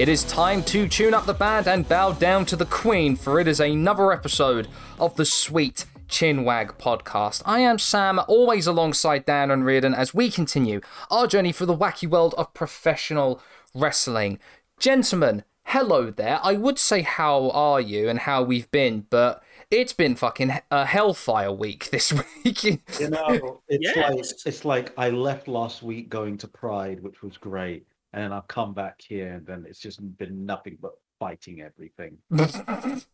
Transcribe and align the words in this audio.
It 0.00 0.08
is 0.08 0.24
time 0.24 0.62
to 0.64 0.88
tune 0.88 1.12
up 1.12 1.26
the 1.26 1.34
band 1.34 1.68
and 1.68 1.86
bow 1.86 2.12
down 2.12 2.46
to 2.46 2.56
the 2.56 2.64
Queen, 2.64 3.16
for 3.16 3.38
it 3.38 3.46
is 3.46 3.60
another 3.60 4.12
episode 4.12 4.66
of 4.98 5.14
the 5.16 5.26
Sweet 5.26 5.84
Chinwag 6.08 6.78
podcast. 6.78 7.42
I 7.44 7.60
am 7.60 7.78
Sam, 7.78 8.18
always 8.26 8.66
alongside 8.66 9.26
Dan 9.26 9.50
and 9.50 9.62
Reardon 9.62 9.92
as 9.92 10.14
we 10.14 10.30
continue 10.30 10.80
our 11.10 11.26
journey 11.26 11.52
through 11.52 11.66
the 11.66 11.76
wacky 11.76 12.08
world 12.08 12.34
of 12.38 12.54
professional 12.54 13.42
wrestling. 13.74 14.38
Gentlemen, 14.78 15.44
hello 15.64 16.10
there. 16.10 16.40
I 16.42 16.54
would 16.54 16.78
say 16.78 17.02
how 17.02 17.50
are 17.50 17.78
you 17.82 18.08
and 18.08 18.20
how 18.20 18.42
we've 18.42 18.70
been, 18.70 19.04
but 19.10 19.42
it's 19.70 19.92
been 19.92 20.16
fucking 20.16 20.50
a 20.70 20.86
hellfire 20.86 21.52
week 21.52 21.88
this 21.92 22.10
week. 22.10 22.64
You 22.64 22.78
know, 23.10 23.60
it's 23.68 23.94
Yes. 23.94 23.96
like 23.96 24.46
it's 24.46 24.64
like 24.64 24.92
I 24.96 25.10
left 25.10 25.46
last 25.46 25.82
week 25.82 26.08
going 26.08 26.38
to 26.38 26.48
Pride, 26.48 27.02
which 27.02 27.22
was 27.22 27.36
great, 27.36 27.86
and 28.12 28.24
then 28.24 28.32
I've 28.32 28.48
come 28.48 28.74
back 28.74 29.00
here, 29.00 29.34
and 29.34 29.46
then 29.46 29.64
it's 29.68 29.80
just 29.80 30.00
been 30.18 30.44
nothing 30.46 30.78
but 30.80 30.92
fighting 31.18 31.60
everything. 31.62 32.18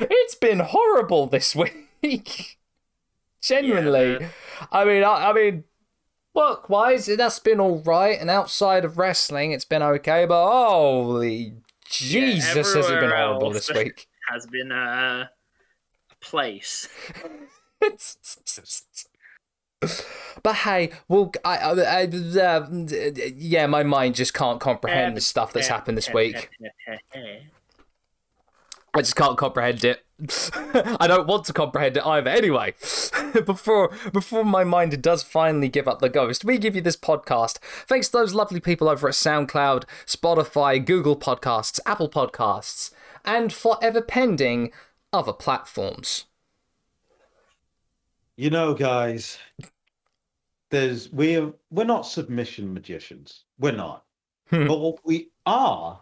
it's 0.00 0.34
been 0.40 0.60
horrible 0.60 1.26
this 1.26 1.54
week. 1.54 2.58
Genuinely. 3.40 4.18
Yeah. 4.20 4.28
I 4.72 4.84
mean, 4.84 5.04
I, 5.04 5.30
I 5.30 5.32
mean, 5.32 5.64
work 6.34 6.68
wise, 6.68 7.06
that's 7.06 7.38
been 7.38 7.60
all 7.60 7.82
right, 7.82 8.20
and 8.20 8.30
outside 8.30 8.84
of 8.84 8.98
wrestling, 8.98 9.52
it's 9.52 9.64
been 9.64 9.82
okay. 9.82 10.26
But 10.26 10.48
holy 10.48 11.54
Jesus, 11.88 12.74
has 12.74 12.90
it 12.90 13.00
been 13.00 13.10
horrible 13.10 13.50
this 13.50 13.70
week? 13.72 14.08
has 14.32 14.46
been 14.46 14.72
uh, 14.72 15.26
a 16.10 16.14
place. 16.20 16.88
But 20.42 20.54
hey, 20.56 20.90
well, 21.08 21.32
I, 21.44 21.56
I, 21.58 21.70
I 21.72 22.40
uh, 22.40 22.66
yeah, 23.36 23.66
my 23.66 23.82
mind 23.82 24.14
just 24.14 24.34
can't 24.34 24.60
comprehend 24.60 25.16
the 25.16 25.20
stuff 25.20 25.52
that's 25.52 25.68
happened 25.68 25.98
this 25.98 26.12
week. 26.12 26.50
I 28.94 29.00
just 29.00 29.16
can't 29.16 29.36
comprehend 29.36 29.84
it. 29.84 30.02
I 30.74 31.06
don't 31.06 31.26
want 31.26 31.44
to 31.44 31.52
comprehend 31.52 31.98
it 31.98 32.06
either. 32.06 32.30
Anyway, 32.30 32.72
before 33.44 33.92
before 34.12 34.44
my 34.44 34.64
mind 34.64 35.02
does 35.02 35.22
finally 35.22 35.68
give 35.68 35.86
up 35.86 35.98
the 35.98 36.08
ghost, 36.08 36.44
we 36.44 36.56
give 36.56 36.74
you 36.74 36.80
this 36.80 36.96
podcast 36.96 37.58
thanks 37.86 38.08
to 38.08 38.18
those 38.18 38.32
lovely 38.32 38.60
people 38.60 38.88
over 38.88 39.08
at 39.08 39.14
SoundCloud, 39.14 39.84
Spotify, 40.06 40.82
Google 40.82 41.16
Podcasts, 41.16 41.78
Apple 41.84 42.08
Podcasts, 42.08 42.90
and 43.26 43.52
forever 43.52 44.00
pending 44.00 44.72
other 45.12 45.34
platforms. 45.34 46.24
You 48.36 48.50
know, 48.50 48.74
guys, 48.74 49.38
there's 50.70 51.10
we're 51.10 51.52
we're 51.70 51.84
not 51.84 52.06
submission 52.06 52.72
magicians. 52.72 53.44
We're 53.58 53.72
not. 53.72 54.04
Hmm. 54.50 54.68
but 54.68 54.78
what 54.78 54.98
we 55.04 55.30
are 55.44 56.00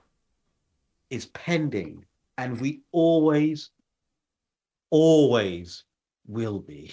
is 1.11 1.27
pending, 1.27 2.05
and 2.37 2.61
we 2.61 2.83
always, 2.93 3.71
always 4.91 5.85
will 6.27 6.59
be. 6.59 6.91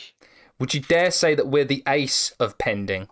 Would 0.59 0.73
you 0.73 0.79
dare 0.79 1.11
say 1.11 1.35
that 1.35 1.47
we're 1.47 1.65
the 1.65 1.83
ace 1.87 2.31
of 2.39 2.57
pending? 2.57 3.07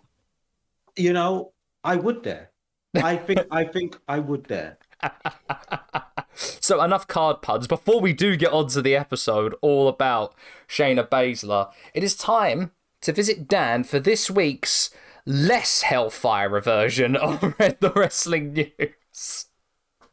You 0.96 1.12
know, 1.12 1.52
I 1.84 1.96
would 1.96 2.22
dare. 2.22 2.50
I 2.94 3.16
think 3.16 3.40
I 3.50 3.64
think 3.64 3.98
I 4.08 4.20
would 4.20 4.46
dare. 4.46 4.78
so 6.34 6.82
enough 6.82 7.06
card 7.06 7.42
puns. 7.42 7.66
Before 7.66 8.00
we 8.00 8.12
do 8.12 8.36
get 8.36 8.52
onto 8.52 8.80
the 8.80 8.96
episode 8.96 9.54
all 9.60 9.88
about 9.88 10.34
Shayna 10.68 11.08
Baszler, 11.08 11.70
it 11.94 12.04
is 12.04 12.14
time 12.14 12.72
to 13.02 13.12
visit 13.12 13.48
Dan 13.48 13.84
for 13.84 13.98
this 13.98 14.30
week's 14.30 14.90
less 15.26 15.82
hellfire 15.82 16.60
version 16.60 17.16
of 17.16 17.42
Red 17.58 17.80
the 17.80 17.90
wrestling 17.90 18.52
news. 18.52 19.46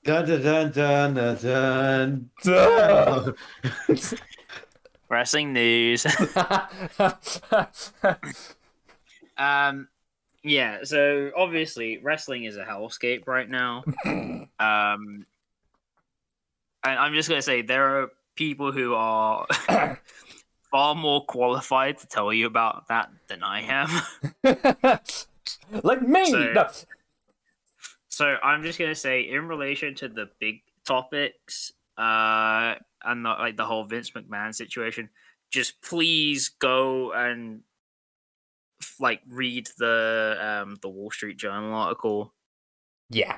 Dun 0.04 0.26
dun 0.26 0.72
dun 0.72 0.72
dun 0.72 1.38
dun. 1.42 2.30
dun. 2.44 3.36
Wrestling 5.10 5.54
news. 5.54 6.06
um, 9.38 9.88
yeah. 10.48 10.80
So 10.84 11.32
obviously, 11.36 11.98
wrestling 12.00 12.46
is 12.46 12.58
a 12.58 12.64
hellscape 12.64 13.28
right 13.28 13.50
now. 13.50 13.84
um, 14.06 14.48
and 14.60 15.26
I'm 17.00 17.14
just 17.14 17.30
gonna 17.30 17.42
say 17.42 17.62
there 17.62 18.02
are 18.02 18.12
people 18.36 18.72
who 18.72 18.96
are 18.96 19.46
far 20.72 20.96
more 20.96 21.26
qualified 21.26 21.98
to 22.00 22.08
tell 22.08 22.34
you 22.34 22.48
about 22.48 22.88
that 22.90 23.10
than 23.28 23.44
I 23.44 23.62
am. 23.62 23.90
like 25.84 26.02
me. 26.02 26.32
So- 26.32 26.54
No. 26.54 26.68
So 28.10 28.36
I'm 28.42 28.64
just 28.64 28.80
gonna 28.80 28.96
say, 28.96 29.22
in 29.30 29.48
relation 29.48 29.94
to 29.96 30.08
the 30.08 30.28
big 30.40 30.62
topics, 30.86 31.74
uh, 32.00 32.74
and 33.04 33.24
the, 33.24 33.30
like 33.30 33.58
the 33.58 33.66
whole 33.66 33.84
Vince 33.84 34.10
McMahon 34.12 34.56
situation, 34.56 35.10
just 35.52 35.80
please 35.84 36.50
go 36.50 37.12
and 37.14 37.62
like 39.00 39.22
read 39.28 39.68
the 39.78 40.38
um 40.40 40.78
the 40.82 40.90
Wall 40.90 41.12
Street 41.12 41.38
Journal 41.38 41.74
article, 41.74 42.34
Yeah. 43.10 43.38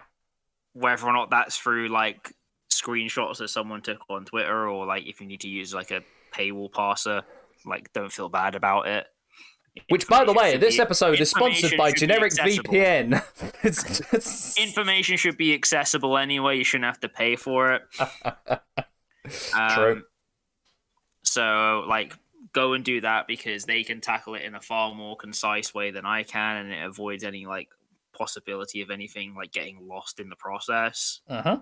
whether 0.74 1.06
or 1.06 1.14
not 1.14 1.30
that's 1.30 1.58
through 1.58 1.90
like 1.90 2.34
screenshots 2.72 3.38
that 3.38 3.50
someone 3.50 3.82
took 3.82 4.00
on 4.10 4.26
Twitter, 4.26 4.68
or 4.70 4.86
like 4.86 5.06
if 5.08 5.22
you 5.22 5.28
need 5.28 5.42
to 5.42 5.50
use 5.50 5.74
like 5.74 5.92
a 5.92 6.02
paywall 6.34 6.72
passer, 6.72 7.24
like 7.66 7.92
don't 7.94 8.12
feel 8.12 8.30
bad 8.30 8.56
about 8.56 8.88
it. 8.88 9.06
Which, 9.90 10.08
by 10.08 10.26
the 10.26 10.34
way, 10.34 10.58
this 10.58 10.76
be- 10.76 10.82
episode 10.82 11.20
is 11.22 11.30
sponsored 11.30 11.78
by 11.78 11.92
Generic. 11.92 12.34
VPN. 12.34 13.24
it's, 13.64 14.02
it's... 14.12 14.58
information 14.58 15.16
should 15.16 15.38
be 15.38 15.54
accessible 15.54 16.18
anyway. 16.18 16.58
You 16.58 16.64
shouldn't 16.64 16.86
have 16.86 17.00
to 17.02 17.10
pay 17.10 17.36
for 17.36 17.74
it. 17.74 17.82
Um, 19.54 19.70
True. 19.76 20.02
So, 21.24 21.86
like, 21.88 22.16
go 22.54 22.74
and 22.74 22.84
do 22.84 23.02
that 23.02 23.28
because 23.28 23.66
they 23.66 23.84
can 23.84 24.02
tackle 24.02 24.36
it 24.36 24.44
in 24.44 24.56
a 24.56 24.62
far 24.62 24.94
more 24.94 25.16
concise 25.16 25.74
way 25.74 25.92
than 25.92 26.06
I 26.06 26.24
can, 26.24 26.58
and 26.58 26.72
it 26.72 26.84
avoids 26.84 27.24
any 27.24 27.46
like 27.46 27.70
possibility 28.14 28.82
of 28.82 28.90
anything 28.90 29.36
like 29.36 29.52
getting 29.52 29.88
lost 29.88 30.20
in 30.20 30.30
the 30.30 30.36
process. 30.36 31.22
Uh-huh. 31.28 31.60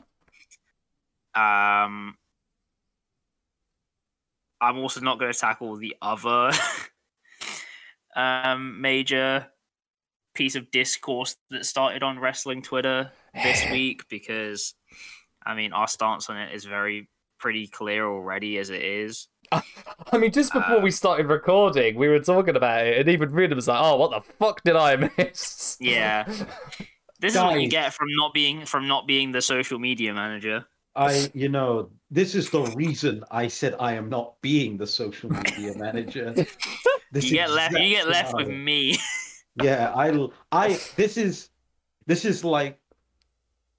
Um, 1.35 2.17
I'm 4.59 4.77
also 4.77 5.01
not 5.01 5.19
going 5.19 5.31
to 5.31 5.39
tackle 5.39 5.75
the 5.75 5.95
other 6.01 6.51
um, 8.15 8.81
major 8.81 9.47
piece 10.33 10.55
of 10.55 10.71
discourse 10.71 11.35
that 11.49 11.65
started 11.65 12.03
on 12.03 12.19
wrestling 12.19 12.61
Twitter 12.61 13.11
this 13.33 13.63
week 13.71 14.07
because, 14.09 14.73
I 15.45 15.53
mean, 15.53 15.73
our 15.73 15.87
stance 15.87 16.29
on 16.29 16.37
it 16.37 16.53
is 16.53 16.65
very 16.65 17.07
pretty 17.39 17.67
clear 17.67 18.07
already 18.07 18.57
as 18.57 18.69
it 18.69 18.81
is. 18.81 19.27
I 20.11 20.17
mean, 20.17 20.31
just 20.31 20.53
before 20.53 20.77
Uh, 20.77 20.81
we 20.81 20.91
started 20.91 21.27
recording, 21.27 21.95
we 21.95 22.07
were 22.07 22.19
talking 22.19 22.55
about 22.55 22.85
it, 22.85 22.99
and 22.99 23.09
even 23.09 23.31
Reardon 23.31 23.55
was 23.55 23.67
like, 23.67 23.79
"Oh, 23.81 23.97
what 23.97 24.11
the 24.11 24.21
fuck 24.39 24.63
did 24.63 24.75
I 24.75 25.09
miss?" 25.17 25.77
Yeah. 25.79 26.27
This 27.19 27.33
is 27.33 27.41
what 27.41 27.59
you 27.59 27.67
get 27.67 27.95
from 27.95 28.09
not 28.11 28.31
being 28.31 28.63
from 28.65 28.87
not 28.87 29.07
being 29.07 29.31
the 29.31 29.41
social 29.41 29.79
media 29.79 30.13
manager. 30.13 30.65
I, 30.95 31.31
you 31.33 31.49
know, 31.49 31.89
this 32.09 32.35
is 32.35 32.49
the 32.49 32.61
reason 32.75 33.23
I 33.31 33.47
said 33.47 33.75
I 33.79 33.93
am 33.93 34.09
not 34.09 34.39
being 34.41 34.77
the 34.77 34.87
social 34.87 35.31
media 35.31 35.75
manager. 35.75 36.33
This 37.11 37.23
You 37.25 37.37
get 37.37 37.51
left. 37.51 37.73
You 37.73 37.89
get 37.89 38.09
left 38.09 38.33
with 38.33 38.49
me. 38.49 38.97
Yeah, 39.63 39.93
I, 39.95 40.27
I. 40.51 40.77
This 40.97 41.15
is, 41.15 41.49
this 42.05 42.25
is 42.25 42.43
like, 42.43 42.77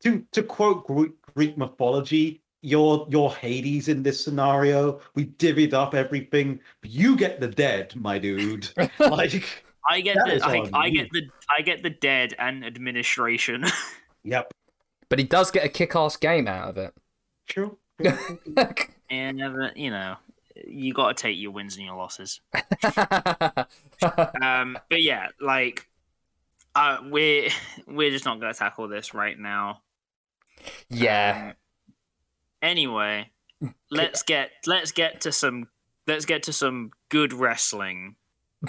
to 0.03 0.25
to 0.33 0.43
quote 0.43 0.87
Greek, 0.87 1.13
Greek 1.35 1.59
mythology. 1.59 2.43
You're 2.63 3.07
you're 3.09 3.31
Hades 3.31 3.89
in 3.89 4.03
this 4.03 4.23
scenario. 4.23 5.01
We 5.15 5.27
divvied 5.27 5.73
up 5.75 5.95
everything. 5.95 6.61
You 6.83 7.17
get 7.17 7.41
the 7.41 7.49
dead, 7.49 7.95
my 7.97 8.19
dude. 8.19 8.69
Like, 8.99 9.65
I 9.89 10.01
get 10.01 10.17
That 10.17 10.41
the 10.41 10.45
I, 10.45 10.87
I 10.87 10.91
get 10.91 11.09
the 11.13 11.23
I 11.57 11.63
get 11.63 11.83
the 11.83 11.91
dead 11.91 12.35
and 12.39 12.65
administration. 12.65 13.65
yep, 14.25 14.53
But 15.09 15.19
he 15.19 15.25
does 15.25 15.51
get 15.51 15.65
a 15.65 15.69
kick-ass 15.69 16.17
game 16.17 16.47
out 16.49 16.69
of 16.71 16.77
it. 16.79 16.95
true. 17.49 17.79
and 19.11 19.43
uh, 19.43 19.71
you 19.75 19.91
know, 19.91 20.17
you 20.67 20.93
got 20.93 21.17
to 21.17 21.23
take 21.23 21.39
your 21.39 21.53
wins 21.53 21.77
and 21.77 21.87
your 21.87 21.97
losses. 21.97 22.41
Um, 24.43 24.79
but 24.91 25.03
yeah, 25.03 25.29
like, 25.41 25.89
uh, 26.75 26.99
we're 27.11 27.49
we're 27.87 28.11
just 28.11 28.25
not 28.25 28.41
gonna 28.41 28.55
tackle 28.55 28.89
this 28.89 29.15
right 29.15 29.39
now. 29.39 29.83
yeah. 30.91 31.49
Um, 31.51 31.55
anyway, 32.63 33.31
let's 33.91 34.23
get 34.23 34.51
let's 34.67 34.93
get 34.93 35.23
to 35.23 35.33
some 35.33 35.69
let's 36.07 36.25
get 36.25 36.45
to 36.45 36.53
some 36.53 36.91
good 37.09 37.33
wrestling. 37.33 38.17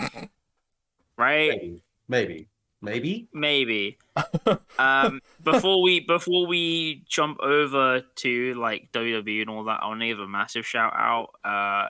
right? 1.18 1.50
Maybe, 1.50 1.82
maybe, 2.08 2.48
maybe. 2.82 3.28
Maybe. 3.34 3.98
um, 4.80 5.22
before 5.44 5.82
we 5.82 6.02
before 6.02 6.48
we 6.48 7.04
jump 7.08 7.40
over 7.42 8.02
to 8.18 8.54
like 8.56 8.92
WWE 8.92 9.42
and 9.42 9.50
all 9.50 9.64
that, 9.66 9.80
I 9.82 9.88
want 9.88 10.02
to 10.02 10.08
give 10.08 10.20
a 10.20 10.28
massive 10.28 10.66
shout 10.66 10.94
out. 10.96 11.32
Uh, 11.44 11.88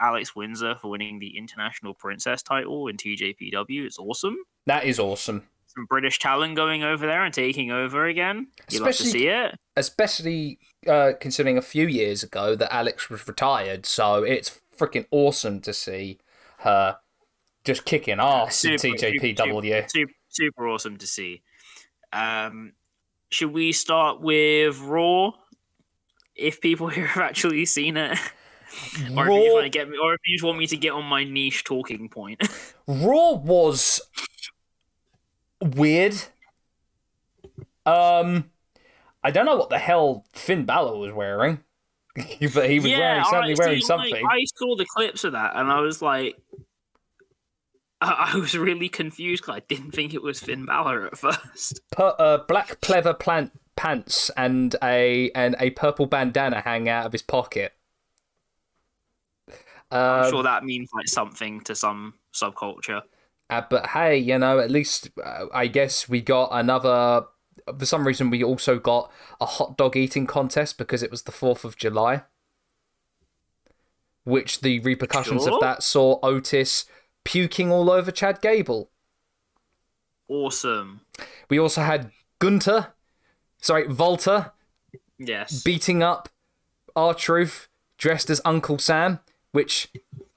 Alex 0.00 0.34
Windsor 0.34 0.76
for 0.80 0.90
winning 0.90 1.20
the 1.20 1.38
International 1.38 1.94
Princess 1.94 2.42
title 2.42 2.88
in 2.88 2.96
TJPW. 2.96 3.86
It's 3.86 3.98
awesome. 3.98 4.36
That 4.66 4.84
is 4.84 4.98
awesome. 4.98 5.46
some 5.66 5.86
British 5.86 6.18
talent 6.18 6.56
going 6.56 6.82
over 6.82 7.06
there 7.06 7.22
and 7.22 7.32
taking 7.32 7.70
over 7.70 8.06
again. 8.06 8.48
You 8.68 8.80
love 8.80 8.96
to 8.96 9.04
see 9.04 9.28
it. 9.28 9.56
especially 9.76 10.58
uh, 10.88 11.12
considering 11.20 11.58
a 11.58 11.62
few 11.62 11.86
years 11.86 12.22
ago 12.22 12.54
that 12.54 12.74
Alex 12.74 13.08
was 13.08 13.26
retired. 13.26 13.86
So 13.86 14.22
it's 14.22 14.60
freaking 14.76 15.06
awesome 15.10 15.60
to 15.60 15.72
see 15.72 16.18
her 16.58 16.98
just 17.64 17.84
kicking 17.84 18.18
ass 18.18 18.64
in 18.64 18.78
Super, 18.78 18.96
TJPW. 18.96 19.90
Super, 19.90 20.12
super 20.28 20.68
awesome 20.68 20.96
to 20.96 21.06
see. 21.06 21.42
Um, 22.12 22.72
should 23.30 23.52
we 23.52 23.72
start 23.72 24.20
with 24.20 24.80
Raw? 24.80 25.32
If 26.34 26.60
people 26.60 26.88
here 26.88 27.06
have 27.08 27.22
actually 27.22 27.64
seen 27.66 27.96
it, 27.96 28.18
or 29.16 29.28
if 29.28 29.44
you 29.44 29.52
want 29.52 29.64
to 29.64 29.70
get 29.70 29.88
me, 29.88 29.96
or 30.02 30.14
if 30.14 30.20
you 30.26 30.36
just 30.36 30.44
want 30.44 30.58
me 30.58 30.66
to 30.66 30.76
get 30.76 30.92
on 30.92 31.04
my 31.04 31.24
niche 31.24 31.64
talking 31.64 32.08
point. 32.08 32.42
Raw 32.86 33.32
was 33.32 34.00
weird. 35.60 36.16
Um, 37.84 38.50
I 39.24 39.30
don't 39.30 39.46
know 39.46 39.56
what 39.56 39.70
the 39.70 39.78
hell 39.78 40.24
Finn 40.32 40.64
Balor 40.64 40.96
was 40.98 41.12
wearing, 41.12 41.60
but 42.16 42.68
he 42.70 42.80
was 42.80 42.94
wearing 42.96 43.24
certainly 43.24 43.52
I, 43.52 43.56
wearing 43.58 43.80
see, 43.80 43.86
something. 43.86 44.10
Like, 44.10 44.24
I 44.28 44.44
saw 44.56 44.76
the 44.76 44.86
clips 44.86 45.24
of 45.24 45.32
that, 45.32 45.52
and 45.56 45.70
I 45.70 45.80
was 45.80 46.02
like, 46.02 46.36
I, 48.00 48.30
I 48.34 48.36
was 48.38 48.56
really 48.56 48.88
confused 48.88 49.42
because 49.44 49.56
I 49.56 49.60
didn't 49.68 49.92
think 49.92 50.14
it 50.14 50.22
was 50.22 50.40
Finn 50.40 50.66
Balor 50.66 51.06
at 51.06 51.18
first. 51.18 51.80
Pu- 51.92 52.02
uh, 52.02 52.44
black 52.46 52.80
pleather 52.80 53.18
plant 53.18 53.52
pants 53.76 54.30
and 54.36 54.76
a 54.82 55.30
and 55.34 55.56
a 55.58 55.70
purple 55.70 56.06
bandana 56.06 56.60
hang 56.60 56.88
out 56.88 57.06
of 57.06 57.12
his 57.12 57.22
pocket. 57.22 57.72
I'm 59.90 60.24
Um, 60.24 60.30
sure 60.30 60.42
that 60.42 60.64
means 60.64 60.90
like 60.94 61.06
something 61.08 61.60
to 61.62 61.74
some 61.74 62.14
subculture. 62.34 63.02
uh, 63.50 63.62
but 63.68 63.88
hey, 63.88 64.16
you 64.18 64.38
know, 64.38 64.58
at 64.58 64.70
least 64.70 65.10
uh, 65.22 65.46
I 65.52 65.66
guess 65.66 66.08
we 66.08 66.20
got 66.20 66.48
another. 66.52 67.26
For 67.78 67.86
some 67.86 68.06
reason, 68.06 68.30
we 68.30 68.42
also 68.42 68.78
got 68.78 69.10
a 69.40 69.46
hot 69.46 69.76
dog 69.76 69.96
eating 69.96 70.26
contest 70.26 70.78
because 70.78 71.02
it 71.02 71.10
was 71.10 71.22
the 71.22 71.32
Fourth 71.32 71.64
of 71.64 71.76
July, 71.76 72.22
which 74.24 74.60
the 74.60 74.80
repercussions 74.80 75.46
of 75.46 75.60
that 75.60 75.82
saw 75.82 76.18
Otis 76.22 76.86
puking 77.24 77.70
all 77.70 77.90
over 77.90 78.10
Chad 78.10 78.40
Gable. 78.40 78.90
Awesome. 80.28 81.02
We 81.50 81.58
also 81.58 81.82
had 81.82 82.10
Gunther, 82.38 82.94
sorry, 83.58 83.86
Walter, 83.86 84.52
Yes. 85.18 85.62
beating 85.62 86.02
up 86.02 86.28
R-Truth 86.96 87.68
dressed 87.98 88.30
as 88.30 88.40
Uncle 88.44 88.78
Sam, 88.78 89.20
which 89.52 89.88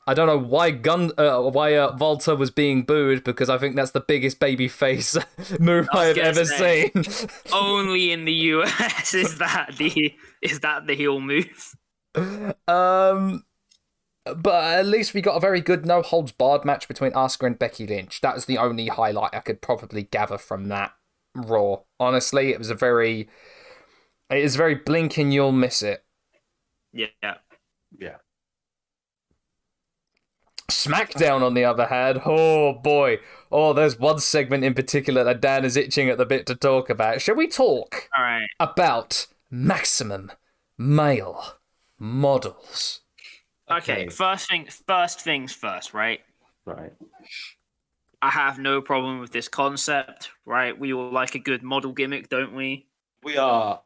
I 0.07 0.13
don't 0.13 0.27
know 0.27 0.37
why 0.37 0.71
Gun 0.71 1.11
uh, 1.17 1.41
why 1.41 1.75
uh, 1.75 1.95
Walter 1.99 2.35
was 2.35 2.51
being 2.51 2.83
booed 2.83 3.23
because 3.23 3.49
I 3.49 3.57
think 3.57 3.75
that's 3.75 3.91
the 3.91 4.01
biggest 4.01 4.39
baby 4.39 4.67
face 4.67 5.17
move 5.59 5.87
I, 5.91 5.97
I 5.97 6.07
was 6.09 6.17
have 6.17 6.25
ever 6.25 6.45
say. 6.45 6.91
seen. 6.91 7.29
Only 7.53 8.11
in 8.11 8.25
the 8.25 8.33
US 8.33 9.13
is 9.15 9.39
that 9.39 9.75
the 9.77 10.13
is 10.41 10.59
that 10.59 10.85
the 10.85 10.95
heel 10.95 11.19
move. 11.19 11.75
um, 12.67 13.43
but 14.25 14.63
at 14.79 14.85
least 14.85 15.13
we 15.13 15.21
got 15.21 15.37
a 15.37 15.39
very 15.39 15.61
good 15.61 15.85
no 15.87 16.03
holds 16.03 16.31
barred 16.31 16.65
match 16.65 16.87
between 16.87 17.11
Asuka 17.11 17.47
and 17.47 17.57
Becky 17.57 17.87
Lynch. 17.87 18.21
That 18.21 18.35
was 18.35 18.45
the 18.45 18.59
only 18.59 18.87
highlight 18.87 19.33
I 19.33 19.39
could 19.39 19.61
probably 19.61 20.03
gather 20.03 20.37
from 20.37 20.67
that 20.67 20.93
Raw. 21.35 21.77
Honestly, 21.99 22.51
it 22.51 22.59
was 22.59 22.69
a 22.69 22.75
very 22.75 23.27
it 24.29 24.37
is 24.37 24.55
very 24.55 24.75
blink 24.75 25.17
and 25.17 25.33
you'll 25.33 25.51
miss 25.51 25.81
it. 25.81 26.03
Yeah. 26.93 27.07
Yeah. 27.97 28.17
SmackDown, 30.69 31.41
on 31.41 31.53
the 31.53 31.63
other 31.63 31.85
hand, 31.85 32.21
oh 32.25 32.73
boy. 32.73 33.19
Oh, 33.51 33.73
there's 33.73 33.99
one 33.99 34.19
segment 34.19 34.63
in 34.63 34.73
particular 34.73 35.23
that 35.23 35.41
Dan 35.41 35.63
is 35.63 35.77
itching 35.77 36.09
at 36.09 36.17
the 36.17 36.25
bit 36.25 36.45
to 36.47 36.55
talk 36.55 36.89
about. 36.89 37.21
Shall 37.21 37.35
we 37.35 37.47
talk 37.47 38.09
All 38.17 38.23
right. 38.23 38.47
about 38.59 39.27
maximum 39.51 40.31
male 40.77 41.53
models? 41.99 43.01
Okay. 43.69 43.93
Okay. 43.93 44.09
First 44.09 44.49
thing 44.49 44.67
first 44.87 45.21
things 45.21 45.51
first, 45.51 45.93
right? 45.93 46.21
Right. 46.65 46.93
I 48.21 48.29
have 48.29 48.57
no 48.57 48.81
problem 48.81 49.19
with 49.19 49.31
this 49.31 49.47
concept, 49.47 50.31
right? 50.45 50.77
We 50.77 50.93
all 50.93 51.11
like 51.11 51.35
a 51.35 51.39
good 51.39 51.61
model 51.61 51.91
gimmick, 51.91 52.29
don't 52.29 52.55
we? 52.55 52.87
We 53.23 53.37
are 53.37 53.81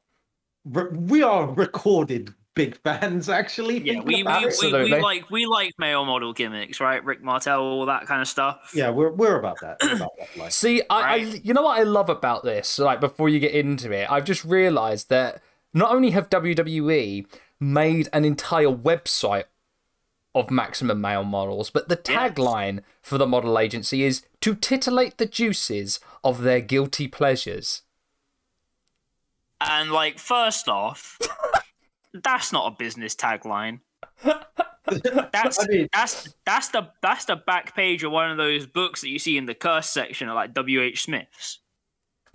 re- 0.65 0.91
we 0.91 1.23
are 1.23 1.47
recorded 1.47 2.33
big 2.59 2.75
fans 2.83 3.29
actually. 3.29 3.79
Yeah, 3.79 4.01
we 4.01 4.21
we, 4.21 4.23
we, 4.23 4.83
we 4.83 4.99
like 4.99 5.31
we 5.31 5.45
like 5.45 5.73
male 5.79 6.03
model 6.03 6.33
gimmicks, 6.33 6.81
right? 6.81 7.01
Rick 7.05 7.23
Martel, 7.23 7.61
all 7.61 7.85
that 7.85 8.05
kind 8.05 8.21
of 8.21 8.27
stuff. 8.27 8.71
Yeah, 8.75 8.89
we're 8.89 9.11
we're 9.11 9.39
about 9.39 9.61
that. 9.61 9.77
We're 9.81 9.95
about 9.95 10.11
that 10.19 10.27
life. 10.37 10.51
See, 10.51 10.81
I, 10.89 10.99
I, 10.99 11.15
you 11.15 11.53
know 11.53 11.61
what 11.61 11.79
I 11.79 11.83
love 11.83 12.09
about 12.09 12.43
this? 12.43 12.77
Like, 12.77 12.99
before 12.99 13.29
you 13.29 13.39
get 13.39 13.53
into 13.53 13.91
it, 13.93 14.11
I've 14.11 14.25
just 14.25 14.43
realised 14.43 15.07
that 15.09 15.41
not 15.73 15.93
only 15.93 16.09
have 16.09 16.29
WWE 16.29 17.25
made 17.61 18.09
an 18.11 18.25
entire 18.25 18.67
website 18.67 19.45
of 20.35 20.51
maximum 20.51 20.99
male 20.99 21.23
models, 21.23 21.69
but 21.69 21.87
the 21.87 21.99
Yes. 22.07 22.33
tagline 22.33 22.81
for 23.01 23.17
the 23.17 23.25
model 23.25 23.57
agency 23.57 24.03
is 24.03 24.23
to 24.41 24.53
titillate 24.53 25.17
the 25.17 25.25
juices 25.25 26.01
of 26.25 26.41
their 26.41 26.59
guilty 26.59 27.07
pleasures. 27.07 27.83
And 29.61 29.91
like, 29.91 30.19
first 30.19 30.69
off, 30.69 31.17
that's 32.13 32.51
not 32.51 32.71
a 32.73 32.75
business 32.77 33.15
tagline. 33.15 33.79
That's 35.31 35.59
I 35.63 35.67
mean- 35.67 35.87
that's 35.93 36.33
that's 36.47 36.69
the 36.69 36.89
that's 37.03 37.25
the 37.25 37.35
back 37.35 37.75
page 37.75 38.03
of 38.03 38.11
one 38.11 38.31
of 38.31 38.37
those 38.37 38.65
books 38.65 39.01
that 39.01 39.09
you 39.09 39.19
see 39.19 39.37
in 39.37 39.45
the 39.45 39.53
curse 39.53 39.87
section 39.87 40.27
at 40.29 40.33
like 40.33 40.53
W. 40.55 40.81
H. 40.81 41.03
Smith's. 41.03 41.59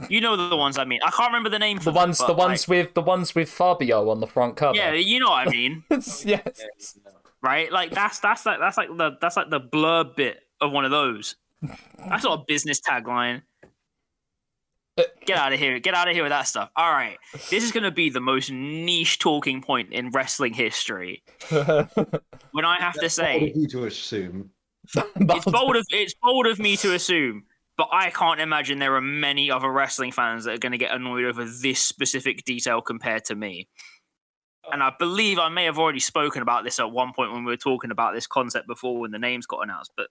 You 0.08 0.20
know 0.20 0.36
the 0.48 0.56
ones 0.56 0.78
I 0.78 0.84
mean. 0.84 1.00
I 1.04 1.10
can't 1.10 1.28
remember 1.30 1.48
the 1.50 1.58
name 1.58 1.78
The 1.78 1.84
them, 1.84 1.94
ones, 1.94 2.18
but, 2.18 2.28
the 2.28 2.34
ones 2.34 2.68
like, 2.68 2.84
with 2.86 2.94
the 2.94 3.00
ones 3.00 3.34
with 3.34 3.48
Fabio 3.50 4.08
on 4.10 4.20
the 4.20 4.26
front 4.28 4.56
cover. 4.56 4.76
yeah, 4.76 4.92
you 4.92 5.18
know 5.18 5.30
what 5.30 5.48
I 5.48 5.50
mean, 5.50 5.82
yes. 5.90 6.96
right? 7.42 7.72
Like 7.72 7.90
that's 7.90 8.20
that's 8.20 8.46
like 8.46 8.60
that's 8.60 8.76
like 8.76 8.88
the 8.96 9.16
that's 9.20 9.36
like 9.36 9.50
the 9.50 9.60
blurb 9.60 10.14
bit 10.14 10.38
of 10.60 10.70
one 10.70 10.84
of 10.84 10.92
those. 10.92 11.34
That's 12.08 12.22
not 12.24 12.40
a 12.40 12.44
business 12.46 12.80
tagline. 12.80 13.42
Get 14.96 15.38
out 15.38 15.52
of 15.52 15.58
here! 15.58 15.80
Get 15.80 15.94
out 15.94 16.08
of 16.08 16.14
here 16.14 16.22
with 16.22 16.30
that 16.30 16.46
stuff. 16.46 16.70
All 16.76 16.92
right, 16.92 17.18
this 17.50 17.64
is 17.64 17.72
gonna 17.72 17.90
be 17.90 18.10
the 18.10 18.20
most 18.20 18.50
niche 18.52 19.18
talking 19.18 19.60
point 19.60 19.92
in 19.92 20.10
wrestling 20.10 20.54
history. 20.54 21.22
When 22.52 22.64
I 22.64 22.76
have 22.78 22.94
to 22.94 23.00
Bold 23.00 23.10
say, 23.10 23.50
of 23.50 23.56
you 23.56 23.66
to 23.66 23.86
assume. 23.86 24.50
it's 24.94 25.44
bold 25.44 25.74
of 25.74 25.84
it's 25.90 26.14
bold 26.22 26.46
of 26.46 26.60
me 26.60 26.76
to 26.76 26.94
assume, 26.94 27.46
but 27.76 27.88
I 27.90 28.10
can't 28.10 28.40
imagine 28.40 28.78
there 28.78 28.94
are 28.94 29.00
many 29.00 29.50
other 29.50 29.70
wrestling 29.70 30.12
fans 30.12 30.44
that 30.44 30.54
are 30.54 30.58
going 30.58 30.70
to 30.70 30.78
get 30.78 30.94
annoyed 30.94 31.24
over 31.24 31.44
this 31.44 31.80
specific 31.80 32.44
detail 32.44 32.80
compared 32.80 33.24
to 33.24 33.34
me. 33.34 33.68
And 34.72 34.84
I 34.84 34.92
believe 34.96 35.40
I 35.40 35.48
may 35.48 35.64
have 35.64 35.80
already 35.80 35.98
spoken 35.98 36.42
about 36.42 36.62
this 36.62 36.78
at 36.78 36.92
one 36.92 37.12
point 37.12 37.32
when 37.32 37.44
we 37.44 37.50
were 37.50 37.56
talking 37.56 37.90
about 37.90 38.14
this 38.14 38.28
concept 38.28 38.68
before 38.68 39.00
when 39.00 39.10
the 39.10 39.18
names 39.18 39.46
got 39.46 39.64
announced, 39.64 39.92
but 39.96 40.06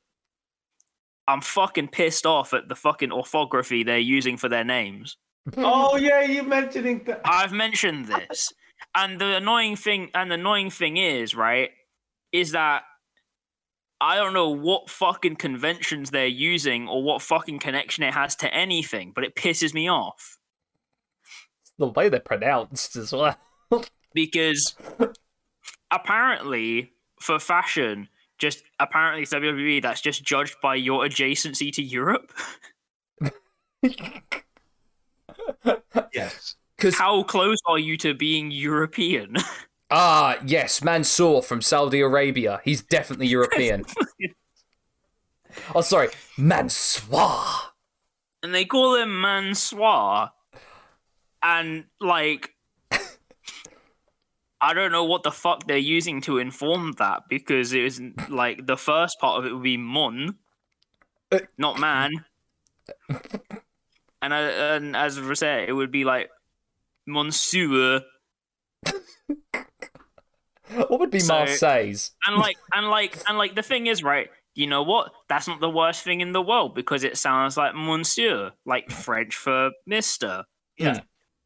I'm 1.27 1.41
fucking 1.41 1.89
pissed 1.89 2.25
off 2.25 2.53
at 2.53 2.67
the 2.67 2.75
fucking 2.75 3.11
orthography 3.11 3.83
they're 3.83 3.97
using 3.97 4.37
for 4.37 4.49
their 4.49 4.63
names. 4.63 5.17
Oh 5.57 5.97
yeah, 5.97 6.21
you 6.21 6.43
mentioning 6.43 7.03
that. 7.05 7.21
I've 7.25 7.51
mentioned 7.51 8.05
this. 8.05 8.53
And 8.95 9.19
the 9.19 9.35
annoying 9.35 9.75
thing 9.75 10.09
and 10.13 10.31
the 10.31 10.35
annoying 10.35 10.69
thing 10.69 10.95
is, 10.97 11.35
right, 11.35 11.71
is 12.31 12.51
that 12.51 12.83
I 13.99 14.15
don't 14.15 14.33
know 14.33 14.49
what 14.49 14.89
fucking 14.89 15.35
conventions 15.35 16.11
they're 16.11 16.27
using 16.27 16.87
or 16.87 17.03
what 17.03 17.21
fucking 17.21 17.59
connection 17.59 18.03
it 18.05 18.13
has 18.13 18.35
to 18.37 18.53
anything, 18.53 19.11
but 19.13 19.23
it 19.25 19.35
pisses 19.35 19.73
me 19.73 19.89
off. 19.89 20.37
the 21.77 21.87
way 21.87 22.07
they're 22.09 22.19
pronounced 22.19 22.95
as 22.95 23.11
well. 23.11 23.35
Because 24.13 24.75
apparently 25.91 26.91
for 27.19 27.39
fashion, 27.39 28.07
just 28.43 28.61
apparently 28.79 29.21
it's 29.23 29.33
WWE 29.33 29.81
that's 29.81 30.01
just 30.01 30.21
judged 30.23 30.57
by 30.61 30.75
your 30.75 31.03
adjacency 31.05 31.71
to 31.71 31.81
Europe. 31.81 32.31
Yes. 36.13 36.55
Because 36.77 36.95
How 36.97 37.23
close 37.23 37.57
are 37.65 37.79
you 37.79 37.97
to 37.97 38.13
being 38.13 38.51
European? 38.51 39.35
ah 39.89 40.37
yes, 40.45 40.83
Mansoor 40.83 41.41
from 41.41 41.61
Saudi 41.61 42.01
Arabia. 42.01 42.59
He's 42.63 42.81
definitely 42.83 43.27
European. 43.27 43.85
oh 45.75 45.81
sorry, 45.81 46.09
Mansoor. 46.37 47.39
and 48.43 48.53
they 48.53 48.65
call 48.65 48.95
him 48.95 49.09
Mansoir. 49.21 50.31
And 51.41 51.85
like, 51.99 52.52
I 54.63 54.73
don't 54.73 54.93
know 54.93 55.03
what 55.03 55.23
the 55.23 55.31
fuck 55.31 55.67
they're 55.67 55.77
using 55.77 56.21
to 56.21 56.37
inform 56.37 56.93
that 56.93 57.23
because 57.29 57.73
it 57.73 57.83
was 57.83 57.99
like 58.29 58.65
the 58.65 58.77
first 58.77 59.19
part 59.19 59.37
of 59.39 59.45
it 59.45 59.53
would 59.53 59.61
be 59.63 59.75
Mon, 59.75 60.37
Uh, 61.31 61.39
not 61.57 61.79
man. 61.79 62.11
And, 64.21 64.33
I, 64.33 64.39
and 64.75 64.95
as 64.95 65.19
I 65.19 65.33
said, 65.33 65.67
it 65.67 65.73
would 65.73 65.91
be 65.91 66.05
like 66.05 66.29
Monsieur. 67.05 68.01
What 70.73 70.99
would 70.99 71.11
be 71.11 71.19
So- 71.19 71.33
Marseille's? 71.39 72.11
And 72.25 72.37
like, 72.37 72.57
and 72.73 72.87
like, 72.87 73.17
and 73.27 73.37
like, 73.37 73.55
the 73.55 73.63
thing 73.63 73.87
is, 73.87 74.01
right? 74.01 74.29
you 74.55 74.67
know 74.67 74.83
what? 74.83 75.11
That's 75.29 75.47
not 75.47 75.59
the 75.59 75.69
worst 75.69 76.03
thing 76.03 76.21
in 76.21 76.31
the 76.31 76.41
world 76.41 76.75
because 76.75 77.03
it 77.03 77.17
sounds 77.17 77.57
like 77.57 77.73
Monsieur, 77.75 78.51
like 78.65 78.91
French 78.91 79.35
for 79.35 79.71
Mister. 79.87 80.45
Yeah. 80.77 81.01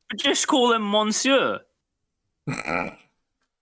But 0.09 0.19
just 0.19 0.45
call 0.47 0.73
him 0.73 0.91
Monsieur. 0.91 1.61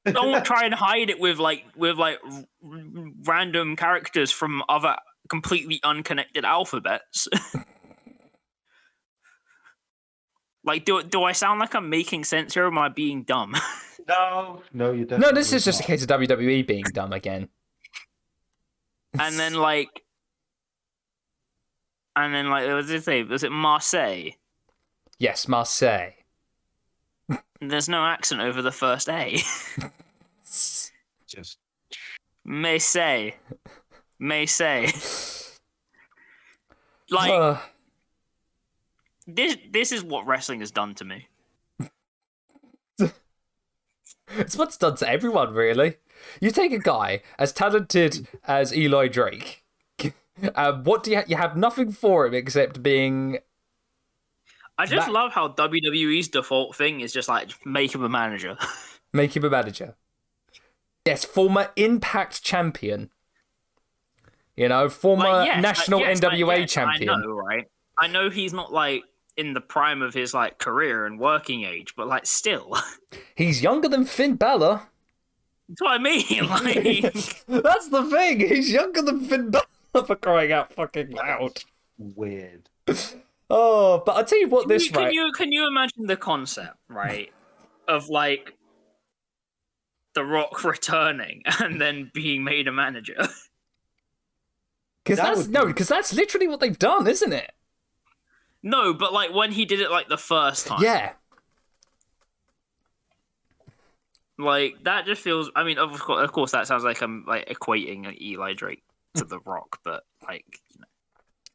Don't 0.06 0.46
try 0.52 0.66
and 0.66 0.74
hide 0.74 1.10
it 1.10 1.20
with 1.20 1.40
like 1.40 1.66
with 1.76 1.98
like 1.98 2.20
r- 2.26 2.44
r- 2.72 3.12
random 3.24 3.76
characters 3.76 4.32
from 4.32 4.64
other 4.70 4.96
completely 5.30 5.80
unconnected 5.84 6.46
alphabets. 6.46 7.28
like, 10.64 10.86
do 10.86 11.04
do 11.04 11.24
I 11.24 11.32
sound 11.32 11.60
like 11.60 11.76
I'm 11.76 11.90
making 11.90 12.24
sense 12.24 12.54
here, 12.54 12.64
or 12.66 12.68
am 12.68 12.78
I 12.78 12.90
being 12.90 13.24
dumb? 13.24 13.56
No, 14.08 14.62
no, 14.72 14.92
you 14.92 15.06
don't. 15.06 15.20
No, 15.20 15.32
this 15.32 15.52
is 15.52 15.66
just 15.66 15.80
a 15.80 15.84
case 15.84 16.04
of 16.04 16.10
WWE 16.10 16.68
being 16.68 16.84
dumb 16.94 17.12
again. 17.12 17.50
and 19.20 19.34
then 19.40 19.56
like, 19.56 20.04
and 22.16 22.32
then 22.32 22.52
like, 22.52 22.68
what 22.68 22.86
did 22.86 22.98
it 22.98 23.04
say? 23.04 23.24
Was 23.24 23.44
it 23.44 23.52
Marseille? 23.52 24.30
Yes, 25.18 25.48
Marseille. 25.48 26.12
There's 27.62 27.88
no 27.90 28.06
accent 28.06 28.42
over 28.42 28.62
the 28.62 28.72
first 28.72 29.10
A. 29.10 29.40
just 31.28 31.58
Marseille. 32.44 33.32
Marseille. 34.20 34.88
Like 37.10 37.32
Uh, 37.32 37.58
this. 39.28 39.58
This 39.72 39.92
is 39.92 40.04
what 40.04 40.26
wrestling 40.28 40.60
has 40.60 40.72
done 40.72 40.96
to 40.96 41.06
me. 41.06 41.28
it's 44.38 44.58
what's 44.58 44.78
done 44.78 44.96
to 44.98 45.10
everyone, 45.10 45.54
really. 45.54 45.98
You 46.42 46.52
take 46.52 46.72
a 46.72 46.80
guy 46.80 47.22
as 47.38 47.52
talented 47.54 48.28
as 48.48 48.76
Eli 48.76 49.08
Drake. 49.08 49.64
Um, 50.54 50.84
what 50.84 51.02
do 51.04 51.12
you 51.12 51.18
ha- 51.18 51.24
you 51.28 51.38
have 51.38 51.56
nothing 51.56 51.94
for 51.94 52.26
him 52.28 52.34
except 52.34 52.84
being 52.84 53.38
I 54.78 54.86
just 54.86 55.08
That- 55.08 55.14
love 55.14 55.32
how 55.32 55.48
WWE's 55.50 56.28
default 56.28 56.76
thing 56.76 57.02
is 57.02 57.14
just 57.14 57.30
like 57.30 57.52
make 57.66 57.94
him 57.96 58.04
a 58.04 58.10
manager. 58.10 58.58
make 59.14 59.36
him 59.36 59.46
a 59.46 59.50
manager. 59.50 59.96
Yes, 61.06 61.24
former 61.24 61.70
Impact 61.76 62.44
champion. 62.44 63.12
You 64.58 64.70
know, 64.70 64.90
former 64.90 65.26
Like, 65.26 65.46
yes, 65.48 65.62
national 65.62 66.00
like, 66.00 66.08
yes, 66.10 66.24
like, 66.24 66.34
NWA 66.34 66.60
yes, 66.62 66.72
champion. 66.72 67.10
I 67.10 67.18
know, 67.18 67.28
right? 67.32 67.66
I 67.98 68.08
know 68.08 68.30
he's 68.30 68.54
not 68.54 68.72
like 68.74 69.04
in 69.38 69.54
the 69.54 69.62
prime 69.62 70.02
of 70.02 70.14
his 70.14 70.34
like 70.34 70.58
career 70.60 71.06
and 71.06 71.20
working 71.20 71.64
age, 71.64 71.94
but 71.96 72.08
like 72.08 72.26
still, 72.26 72.76
He's 73.36 73.62
younger 73.62 73.88
than 73.90 74.06
Finn 74.06 74.36
Balor. 74.36 74.82
that's 75.70 75.82
what 75.82 75.92
I 75.92 75.98
mean. 75.98 76.24
Like, 76.50 77.46
That's 77.48 77.90
the 77.90 78.04
thing. 78.10 78.40
He's 78.40 78.72
younger 78.72 79.02
than 79.02 79.20
Finn 79.26 79.52
Balor 79.52 80.06
for 80.08 80.16
crying 80.16 80.52
out 80.54 80.74
fucking 80.74 81.12
loud. 81.12 81.64
weird. 81.98 82.70
Oh, 83.50 84.02
but 84.06 84.16
I'll 84.16 84.26
tell 84.26 84.40
you 84.40 84.48
what, 84.50 84.62
can, 84.64 84.70
this 84.70 84.86
you, 84.86 84.92
can 84.92 85.12
you 85.14 85.32
can 85.34 85.52
you 85.52 85.68
imagine 85.68 86.08
the 86.08 86.18
concept, 86.18 86.78
right, 86.90 87.32
of 87.88 88.10
like 88.10 88.54
the 90.16 90.24
Rock 90.26 90.64
returning 90.64 91.44
and 91.60 91.80
then 91.80 92.10
being 92.14 92.44
made 92.44 92.68
a 92.68 92.72
manager? 92.72 93.16
Because 95.04 95.20
That 95.20 95.36
that's 95.36 95.42
would 95.44 95.52
no, 95.52 95.66
because 95.68 95.88
that's 95.88 96.14
literally 96.16 96.48
what 96.48 96.60
they've 96.60 96.80
done, 96.80 97.06
isn't 97.06 97.32
it? 97.32 97.52
no, 98.64 98.92
but 98.92 99.14
like 99.14 99.32
when 99.32 99.52
he 99.52 99.64
did 99.64 99.80
it 99.80 99.92
like 99.92 100.08
the 100.10 100.18
first 100.18 100.66
time, 100.66 100.82
Yeah. 100.82 101.12
like 104.40 104.84
that 104.84 105.06
just 105.06 105.22
feels. 105.22 105.52
I 105.56 105.64
mean, 105.64 105.78
of 105.78 105.92
course, 106.00 106.24
of 106.24 106.32
course, 106.32 106.52
that 106.54 106.66
sounds 106.66 106.84
like 106.84 107.02
I'm 107.02 107.24
like 107.28 107.48
equating 107.48 108.20
Eli 108.20 108.54
Drake 108.54 108.84
to 109.16 109.24
the 109.26 109.40
Rock, 109.46 109.80
but 109.84 110.04
like 110.28 110.46
you 110.74 110.80
know. 110.82 110.88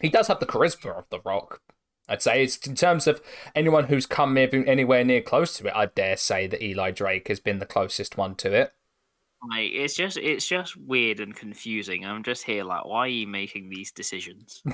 He 0.00 0.08
does 0.08 0.28
have 0.28 0.38
the 0.40 0.46
charisma 0.46 0.96
of 0.96 1.04
The 1.10 1.18
Rock. 1.24 1.60
I'd 2.10 2.22
say 2.22 2.42
it's 2.42 2.56
in 2.66 2.74
terms 2.74 3.06
of 3.06 3.22
anyone 3.54 3.84
who's 3.84 4.04
come 4.04 4.36
anywhere 4.36 5.04
near 5.04 5.22
close 5.22 5.56
to 5.58 5.68
it. 5.68 5.72
I 5.74 5.86
dare 5.86 6.16
say 6.16 6.46
that 6.48 6.62
Eli 6.62 6.90
Drake 6.90 7.28
has 7.28 7.40
been 7.40 7.60
the 7.60 7.66
closest 7.66 8.16
one 8.16 8.34
to 8.36 8.52
it. 8.52 8.74
Like 9.48 9.70
it's 9.72 9.94
just 9.94 10.18
it's 10.18 10.46
just 10.46 10.76
weird 10.76 11.18
and 11.18 11.34
confusing. 11.34 12.04
I'm 12.04 12.22
just 12.22 12.44
here 12.44 12.62
like, 12.62 12.84
why 12.84 13.00
are 13.00 13.08
you 13.08 13.26
making 13.26 13.70
these 13.70 13.90
decisions? 13.90 14.62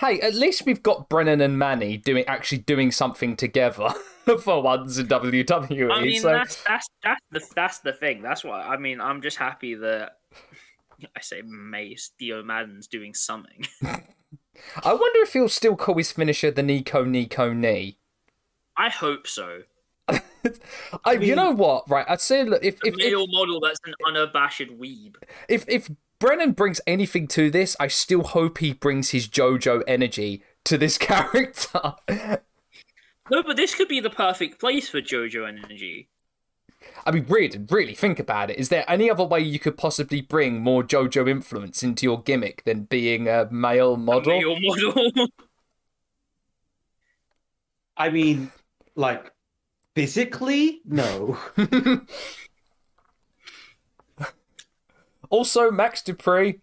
Hey, 0.00 0.20
at 0.20 0.34
least 0.34 0.66
we've 0.66 0.82
got 0.82 1.08
Brennan 1.08 1.40
and 1.40 1.56
Manny 1.56 1.96
doing 1.96 2.24
actually 2.26 2.58
doing 2.58 2.90
something 2.90 3.36
together 3.36 3.90
for 4.40 4.60
once 4.60 4.98
in 4.98 5.06
WWE. 5.06 5.92
I 5.92 6.02
mean, 6.02 6.20
so 6.20 6.30
that's 6.30 6.60
that's 6.64 6.88
that's 7.04 7.20
the 7.30 7.46
that's 7.54 7.78
the 7.78 7.92
thing. 7.92 8.20
That's 8.20 8.42
why 8.42 8.62
I 8.62 8.78
mean. 8.78 9.00
I'm 9.00 9.22
just 9.22 9.36
happy 9.36 9.76
that 9.76 10.16
I 11.16 11.20
say 11.20 11.42
Mace 11.42 12.10
Dio 12.18 12.42
Maddin's 12.42 12.88
doing 12.88 13.14
something. 13.14 13.64
I 14.84 14.92
wonder 14.92 15.20
if 15.20 15.32
he'll 15.32 15.48
still 15.48 15.76
call 15.76 15.96
his 15.96 16.12
finisher 16.12 16.50
the 16.50 16.62
Nico 16.62 17.04
Nico 17.04 17.52
knee. 17.52 17.98
I 18.76 18.88
hope 18.88 19.26
so. 19.26 19.62
I, 20.08 21.12
you 21.12 21.18
mean- 21.20 21.36
know 21.36 21.50
what? 21.52 21.88
Right, 21.88 22.06
I'd 22.08 22.20
say 22.20 22.44
look, 22.44 22.64
if 22.64 22.74
A 22.82 22.88
if, 22.88 22.94
if 22.94 22.96
male 22.96 23.26
model 23.28 23.60
that's 23.60 23.78
an 23.84 23.94
unabashed 24.06 24.70
weeb. 24.78 25.16
if 25.48 25.64
if 25.68 25.90
Brennan 26.18 26.52
brings 26.52 26.80
anything 26.86 27.28
to 27.28 27.50
this, 27.50 27.76
I 27.80 27.88
still 27.88 28.22
hope 28.22 28.58
he 28.58 28.72
brings 28.72 29.10
his 29.10 29.28
JoJo 29.28 29.82
energy 29.86 30.42
to 30.64 30.76
this 30.76 30.98
character. 30.98 31.94
No, 33.30 33.42
but 33.44 33.56
this 33.56 33.74
could 33.74 33.88
be 33.88 34.00
the 34.00 34.10
perfect 34.10 34.58
place 34.60 34.88
for 34.88 35.00
JoJo 35.00 35.46
Energy. 35.46 36.08
I 37.06 37.10
mean, 37.12 37.26
really, 37.28 37.58
really 37.70 37.94
think 37.94 38.18
about 38.18 38.50
it. 38.50 38.58
Is 38.58 38.68
there 38.68 38.84
any 38.88 39.10
other 39.10 39.24
way 39.24 39.40
you 39.40 39.58
could 39.58 39.76
possibly 39.76 40.20
bring 40.20 40.60
more 40.60 40.82
JoJo 40.82 41.28
influence 41.28 41.82
into 41.82 42.04
your 42.04 42.22
gimmick 42.22 42.64
than 42.64 42.84
being 42.84 43.28
a 43.28 43.48
male 43.50 43.96
model? 43.96 44.38
Male 44.38 44.58
model. 44.60 45.26
I 47.96 48.10
mean, 48.10 48.50
like 48.94 49.32
physically, 49.94 50.80
no. 50.84 51.38
Also, 55.30 55.70
Max 55.70 56.02
Dupri. 56.02 56.60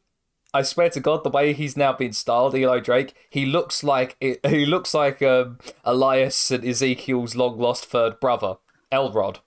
I 0.53 0.61
swear 0.61 0.89
to 0.89 0.99
God, 0.99 1.23
the 1.23 1.29
way 1.29 1.53
he's 1.53 1.77
now 1.77 1.93
been 1.93 2.13
styled, 2.13 2.55
Eli 2.55 2.79
Drake, 2.79 3.13
he 3.29 3.45
looks 3.45 3.83
like 3.83 4.15
he 4.19 4.65
looks 4.65 4.93
like 4.93 5.21
um, 5.21 5.57
Elias 5.83 6.51
and 6.51 6.65
Ezekiel's 6.65 7.35
long 7.35 7.57
lost 7.57 7.85
third 7.85 8.19
brother, 8.19 8.55
Elrod. 8.91 9.39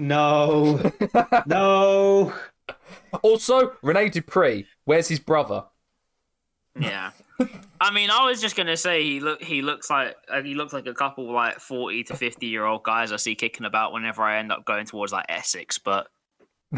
No, 0.00 0.92
no. 1.46 2.32
Also, 3.22 3.72
Rene 3.82 4.10
Dupree, 4.10 4.66
where's 4.84 5.08
his 5.08 5.18
brother? 5.18 5.64
yeah. 6.78 7.10
I 7.80 7.92
mean, 7.92 8.10
I 8.10 8.24
was 8.24 8.40
just 8.40 8.56
gonna 8.56 8.76
say 8.76 9.02
he 9.02 9.20
look 9.20 9.42
he 9.42 9.62
looks 9.62 9.90
like 9.90 10.16
uh, 10.28 10.42
he 10.42 10.54
looks 10.54 10.72
like 10.72 10.86
a 10.86 10.94
couple 10.94 11.32
like 11.32 11.58
forty 11.60 12.04
to 12.04 12.16
fifty 12.16 12.46
year 12.46 12.64
old 12.64 12.82
guys 12.82 13.12
I 13.12 13.16
see 13.16 13.34
kicking 13.34 13.66
about 13.66 13.92
whenever 13.92 14.22
I 14.22 14.38
end 14.38 14.50
up 14.52 14.64
going 14.64 14.86
towards 14.86 15.12
like 15.12 15.26
Essex, 15.28 15.78
but 15.78 16.08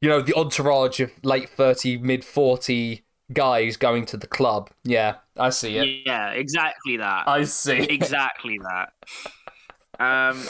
You 0.00 0.10
know, 0.10 0.20
the 0.20 0.34
entourage 0.34 1.00
of 1.00 1.12
late 1.22 1.48
thirty, 1.48 1.96
mid 1.96 2.24
forty 2.24 3.06
guys 3.32 3.78
going 3.78 4.04
to 4.06 4.16
the 4.16 4.26
club. 4.26 4.70
Yeah, 4.84 5.16
I 5.36 5.48
see 5.50 5.78
it. 5.78 6.02
yeah, 6.04 6.30
exactly 6.32 6.98
that. 6.98 7.26
I 7.26 7.44
see. 7.44 7.78
exactly 7.78 8.58
that. 8.58 8.92
Um, 10.00 10.42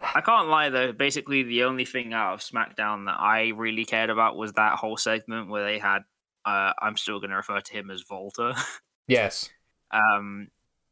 I 0.00 0.20
can't 0.20 0.48
lie 0.48 0.68
though. 0.68 0.92
Basically, 0.92 1.42
the 1.42 1.64
only 1.64 1.84
thing 1.84 2.12
out 2.12 2.34
of 2.34 2.40
SmackDown 2.40 3.06
that 3.06 3.18
I 3.18 3.48
really 3.48 3.84
cared 3.84 4.10
about 4.10 4.36
was 4.36 4.52
that 4.54 4.78
whole 4.78 4.96
segment 4.96 5.48
where 5.48 5.64
they 5.64 5.78
had. 5.78 6.00
Uh, 6.44 6.72
I'm 6.80 6.96
still 6.96 7.18
going 7.20 7.30
to 7.30 7.36
refer 7.36 7.60
to 7.60 7.72
him 7.72 7.90
as 7.90 8.04
Walter. 8.08 8.54
Yes. 9.10 9.48
um, 9.90 10.48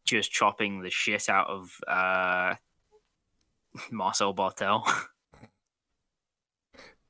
just 0.07 0.33
chopping 0.33 0.81
the 0.81 0.88
shit 0.88 1.29
out 1.29 1.49
of 1.49 1.79
uh, 1.87 2.55
Marcel 3.91 4.35
Barthel. 4.35 4.87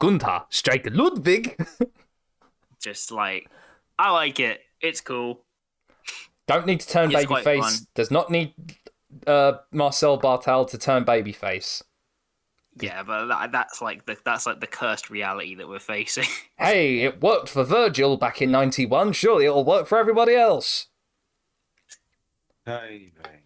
Gunther, 0.00 0.42
strike 0.50 0.88
Ludwig. 0.90 1.56
just 2.82 3.12
like, 3.12 3.48
I 3.98 4.10
like 4.10 4.40
it. 4.40 4.60
It's 4.80 5.00
cool. 5.00 5.44
Don't 6.48 6.66
need 6.66 6.80
to 6.80 6.88
turn 6.88 7.10
babyface. 7.10 7.86
Does 7.94 8.10
not 8.10 8.30
need 8.30 8.54
uh, 9.26 9.54
Marcel 9.72 10.20
Barthel 10.20 10.68
to 10.70 10.78
turn 10.78 11.04
babyface. 11.04 11.82
Yeah, 12.78 13.02
but 13.02 13.26
that, 13.26 13.52
that's 13.52 13.80
like 13.80 14.04
the 14.04 14.16
that's 14.24 14.44
like 14.44 14.60
the 14.60 14.66
cursed 14.66 15.08
reality 15.08 15.54
that 15.54 15.68
we're 15.68 15.78
facing. 15.78 16.28
Hey, 16.58 17.02
it 17.02 17.20
worked 17.20 17.50
for 17.50 17.64
Virgil 17.64 18.16
back 18.16 18.40
in 18.40 18.50
91. 18.50 19.12
Surely 19.12 19.44
it'll 19.44 19.62
work 19.62 19.86
for 19.86 19.98
everybody 19.98 20.34
else. 20.34 20.86
Hey, 22.64 23.12
hey. 23.22 23.40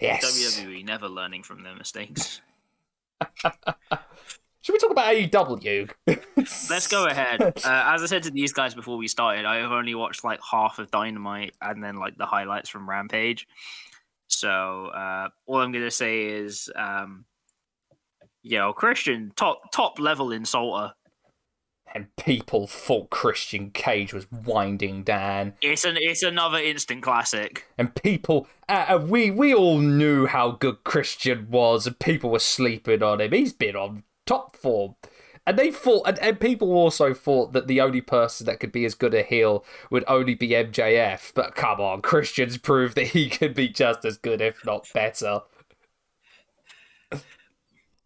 Yes. 0.00 0.24
WWE 0.24 0.84
never 0.84 1.08
learning 1.08 1.44
from 1.44 1.62
their 1.62 1.76
mistakes. 1.76 2.40
Should 4.60 4.72
we 4.72 4.78
talk 4.78 4.90
about 4.90 5.14
AEW? 5.14 5.90
Let's 6.68 6.88
go 6.88 7.06
ahead. 7.06 7.40
Uh, 7.40 7.50
as 7.64 8.02
I 8.02 8.06
said 8.06 8.24
to 8.24 8.32
these 8.32 8.52
guys 8.52 8.74
before 8.74 8.96
we 8.96 9.06
started, 9.06 9.44
I 9.44 9.58
have 9.58 9.70
only 9.70 9.94
watched 9.94 10.24
like 10.24 10.40
half 10.42 10.80
of 10.80 10.90
Dynamite 10.90 11.54
and 11.62 11.82
then 11.84 11.96
like 11.96 12.18
the 12.18 12.26
highlights 12.26 12.68
from 12.68 12.90
Rampage. 12.90 13.46
So 14.36 14.86
uh, 14.88 15.28
all 15.46 15.60
I'm 15.60 15.72
gonna 15.72 15.90
say 15.90 16.24
is, 16.24 16.70
um, 16.76 17.24
yo, 18.42 18.72
Christian, 18.74 19.32
top 19.34 19.72
top 19.72 19.98
level 19.98 20.28
insulter. 20.28 20.92
and 21.94 22.14
people 22.16 22.66
thought 22.66 23.08
Christian 23.08 23.70
Cage 23.70 24.12
was 24.12 24.26
winding 24.30 25.04
down, 25.04 25.54
It's 25.62 25.84
an 25.86 25.96
it's 25.98 26.22
another 26.22 26.58
instant 26.58 27.02
classic. 27.02 27.64
and 27.78 27.94
people, 27.94 28.46
uh, 28.68 28.86
uh, 28.90 28.98
we 28.98 29.30
we 29.30 29.54
all 29.54 29.78
knew 29.78 30.26
how 30.26 30.50
good 30.50 30.84
Christian 30.84 31.48
was, 31.50 31.86
and 31.86 31.98
people 31.98 32.28
were 32.30 32.38
sleeping 32.38 33.02
on 33.02 33.20
him. 33.22 33.32
He's 33.32 33.54
been 33.54 33.76
on 33.76 34.04
top 34.26 34.54
form, 34.56 34.96
and 35.46 35.58
they 35.58 35.70
thought, 35.70 36.08
and, 36.08 36.18
and 36.18 36.40
people 36.40 36.72
also 36.72 37.14
thought 37.14 37.52
that 37.52 37.68
the 37.68 37.80
only 37.80 38.00
person 38.00 38.46
that 38.46 38.58
could 38.58 38.72
be 38.72 38.84
as 38.84 38.94
good 38.94 39.14
a 39.14 39.22
heel 39.22 39.64
would 39.90 40.04
only 40.08 40.34
be 40.34 40.48
MJF. 40.48 41.32
But 41.34 41.54
come 41.54 41.80
on, 41.80 42.02
Christian's 42.02 42.58
proved 42.58 42.96
that 42.96 43.08
he 43.08 43.28
could 43.28 43.54
be 43.54 43.68
just 43.68 44.04
as 44.04 44.16
good, 44.18 44.40
if 44.40 44.64
not 44.64 44.88
better. 44.92 45.42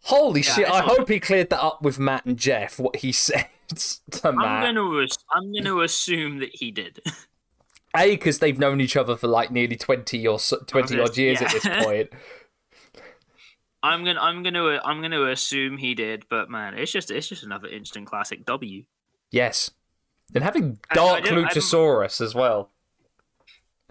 Holy 0.05 0.43
shit! 0.43 0.69
I 0.71 0.81
hope 0.81 1.09
he 1.09 1.21
cleared 1.21 1.51
that 1.51 1.63
up 1.63 1.83
with 1.83 1.99
Matt 1.99 2.25
and 2.27 2.37
Jeff. 2.39 2.79
What 2.79 2.97
he 2.97 3.13
said 3.13 3.47
to 3.69 4.29
I'm 4.29 4.37
Matt. 4.37 4.75
gonna 4.75 5.07
I'm 5.35 5.53
gonna 5.53 5.81
assume 5.81 6.39
that 6.39 6.51
he 6.55 6.71
did. 6.71 7.01
A, 7.97 8.11
because 8.11 8.39
they've 8.39 8.59
known 8.59 8.81
each 8.81 8.97
other 8.97 9.17
for 9.17 9.27
like 9.29 9.51
nearly 9.51 9.77
twenty 9.77 10.27
or 10.27 10.39
twenty 10.67 10.99
odd 11.01 11.17
years 11.17 11.43
at 11.43 11.51
this 11.53 11.67
point. 11.85 12.11
I'm 13.83 14.05
gonna 14.05 14.21
I'm 14.21 14.43
gonna 14.43 14.81
I'm 14.85 15.01
gonna 15.01 15.25
assume 15.31 15.79
he 15.79 15.95
did, 15.95 16.25
but 16.29 16.51
man, 16.51 16.75
it's 16.75 16.93
just 16.93 17.11
it's 17.11 17.29
just 17.29 17.43
another 17.45 17.69
instant 17.69 18.07
classic 18.07 18.45
W. 18.45 18.85
Yes, 19.31 19.71
and 20.35 20.45
having 20.45 20.79
I- 20.91 20.93
I 20.93 20.95
Dark 20.95 21.25
don't- 21.25 21.39
I'm- 21.39 21.47
Luchasaurus 21.47 22.21
as 22.21 22.35
well. 22.35 22.71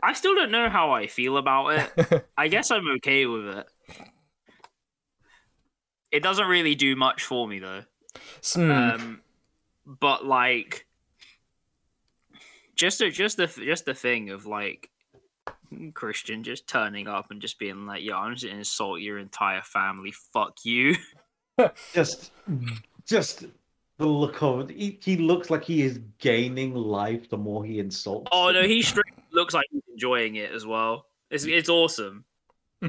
I 0.01 0.13
still 0.13 0.33
don't 0.35 0.51
know 0.51 0.69
how 0.69 0.91
I 0.91 1.07
feel 1.07 1.35
about 1.37 1.69
it. 1.97 2.25
I 2.37 2.47
guess 2.47 2.71
I'm 2.71 2.87
okay 2.97 3.25
with 3.25 3.47
it. 3.47 3.67
It 6.11 6.23
doesn't 6.23 6.47
really 6.47 6.75
do 6.75 6.95
much 6.95 7.23
for 7.23 7.47
me 7.47 7.59
though. 7.59 7.83
Hmm. 8.53 8.71
Um, 8.71 9.21
but 9.85 10.25
like, 10.25 10.85
just 12.75 12.99
the 12.99 13.09
just 13.09 13.37
the 13.37 13.47
just 13.47 13.85
the 13.85 13.93
thing 13.93 14.29
of 14.29 14.45
like 14.45 14.89
Christian 15.93 16.43
just 16.43 16.67
turning 16.67 17.07
up 17.07 17.31
and 17.31 17.41
just 17.41 17.59
being 17.59 17.85
like, 17.85 18.03
"Yo, 18.03 18.15
I'm 18.15 18.33
just 18.33 18.45
gonna 18.45 18.57
insult 18.57 19.01
your 19.01 19.17
entire 19.19 19.61
family. 19.61 20.11
Fuck 20.33 20.65
you." 20.65 20.95
Just, 21.93 22.31
mm-hmm. 22.49 22.73
just 23.05 23.45
the 23.97 24.05
look 24.05 24.41
of 24.41 24.61
it. 24.61 24.77
He, 24.77 24.97
he 25.03 25.17
looks 25.17 25.49
like 25.49 25.65
he 25.65 25.81
is 25.81 25.99
gaining 26.17 26.73
life 26.73 27.29
the 27.29 27.37
more 27.37 27.65
he 27.65 27.79
insults. 27.79 28.29
Oh 28.31 28.49
no, 28.51 28.63
he 28.63 28.81
straight 28.81 29.13
looks 29.33 29.53
like 29.53 29.65
he's 29.69 29.81
enjoying 29.91 30.35
it 30.35 30.53
as 30.53 30.65
well. 30.65 31.05
It's 31.29 31.43
it's 31.43 31.67
awesome. 31.67 32.23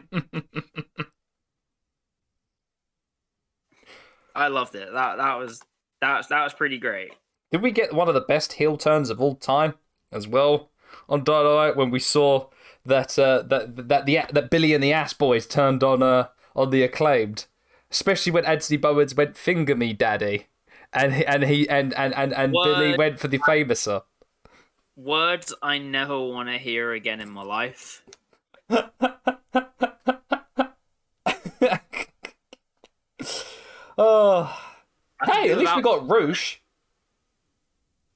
I 4.34 4.46
loved 4.48 4.74
it. 4.76 4.92
That 4.92 5.16
that 5.18 5.38
was 5.38 5.60
that 6.00 6.16
was 6.16 6.28
that 6.28 6.44
was 6.44 6.54
pretty 6.54 6.78
great. 6.78 7.10
Did 7.50 7.62
we 7.62 7.72
get 7.72 7.92
one 7.92 8.08
of 8.08 8.14
the 8.14 8.20
best 8.20 8.52
heel 8.54 8.76
turns 8.76 9.10
of 9.10 9.20
all 9.20 9.34
time 9.34 9.74
as 10.12 10.28
well 10.28 10.70
on 11.08 11.24
Dynamite 11.24 11.76
when 11.76 11.90
we 11.90 11.98
saw 11.98 12.48
that 12.84 13.18
uh, 13.18 13.42
that 13.42 13.88
that 13.88 14.06
the 14.06 14.20
that 14.32 14.50
Billy 14.50 14.74
and 14.74 14.82
the 14.82 14.92
Ass 14.92 15.12
Boys 15.12 15.46
turned 15.46 15.82
on 15.82 16.02
uh 16.02 16.28
on 16.54 16.70
the 16.70 16.82
acclaimed, 16.82 17.46
especially 17.90 18.32
when 18.32 18.44
Anthony 18.44 18.76
Bowens 18.76 19.14
went 19.14 19.36
finger 19.36 19.74
me 19.76 19.92
daddy, 19.92 20.46
and 20.92 21.14
he, 21.14 21.26
and 21.26 21.44
he 21.44 21.68
and 21.68 21.94
and 21.94 22.14
and, 22.14 22.32
and 22.32 22.52
Billy 22.52 22.96
went 22.96 23.20
for 23.20 23.28
the 23.28 23.38
Fameasser. 23.38 24.02
Words 24.96 25.54
I 25.62 25.78
never 25.78 26.18
want 26.20 26.48
to 26.48 26.58
hear 26.58 26.92
again 26.92 27.20
in 27.20 27.30
my 27.30 27.42
life. 27.42 28.04
oh, 33.98 34.60
hey, 35.24 35.50
at 35.50 35.58
least 35.58 35.76
we 35.76 35.82
got 35.82 36.08
Roosh. 36.08 36.56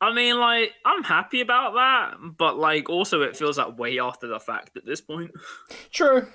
I 0.05 0.13
mean, 0.13 0.39
like, 0.39 0.73
I'm 0.85 1.03
happy 1.03 1.41
about 1.41 1.75
that, 1.75 2.37
but 2.37 2.59
like, 2.59 2.91
also 2.91 3.23
it 3.23 3.37
feels 3.37 3.57
like 3.57 3.79
way 3.79 3.99
after 3.99 4.27
the 4.27 4.39
fact 4.39 4.77
at 4.77 4.85
this 4.85 5.01
point. 5.01 5.31
True, 5.91 6.29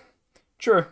true. 0.58 0.86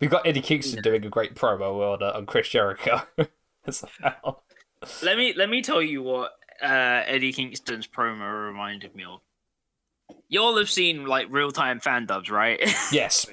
We've 0.00 0.10
got 0.10 0.26
Eddie 0.26 0.40
Kingston 0.40 0.82
doing 0.82 1.04
a 1.04 1.10
great 1.10 1.34
promo 1.34 1.94
on, 1.94 2.02
uh, 2.02 2.12
on 2.16 2.24
Chris 2.24 2.48
Jericho 2.48 3.02
as. 3.66 3.84
Let 5.02 5.16
me 5.16 5.34
let 5.34 5.48
me 5.50 5.62
tell 5.62 5.82
you 5.82 6.02
what 6.02 6.32
uh, 6.62 7.02
Eddie 7.06 7.32
Kingston's 7.32 7.86
promo 7.86 8.46
reminded 8.46 8.94
me 8.94 9.04
of. 9.04 9.20
Y'all 10.28 10.56
have 10.56 10.70
seen 10.70 11.04
like 11.06 11.26
real 11.30 11.50
time 11.50 11.80
fan 11.80 12.06
dubs, 12.06 12.30
right? 12.30 12.60
Yes. 12.92 13.26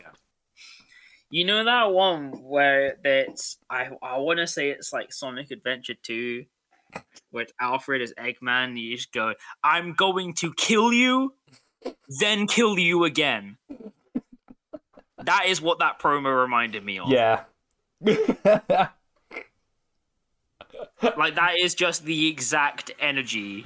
you 1.30 1.45
know 1.45 1.63
that 1.63 1.91
one 1.91 2.32
where 2.43 2.97
it's 3.04 3.58
I 3.69 3.89
I 4.02 4.17
want 4.17 4.39
to 4.39 4.47
say 4.47 4.69
it's 4.69 4.91
like 4.91 5.13
Sonic 5.13 5.52
Adventure 5.52 5.95
Two, 6.02 6.45
with 7.32 7.51
Alfred 7.60 8.01
as 8.01 8.13
Eggman. 8.13 8.79
You 8.79 8.95
just 8.95 9.12
go, 9.12 9.34
"I'm 9.63 9.93
going 9.93 10.34
to 10.36 10.53
kill 10.53 10.93
you, 10.93 11.34
then 12.19 12.47
kill 12.47 12.77
you 12.79 13.03
again." 13.03 13.58
That 15.25 15.45
is 15.47 15.62
what 15.62 15.79
that 15.79 15.99
promo 15.99 16.41
reminded 16.41 16.84
me 16.84 16.99
of. 16.99 17.10
Yeah. 17.10 17.43
like 21.17 21.36
that 21.36 21.53
is 21.60 21.75
just 21.75 22.03
the 22.03 22.27
exact 22.27 22.91
energy 22.99 23.65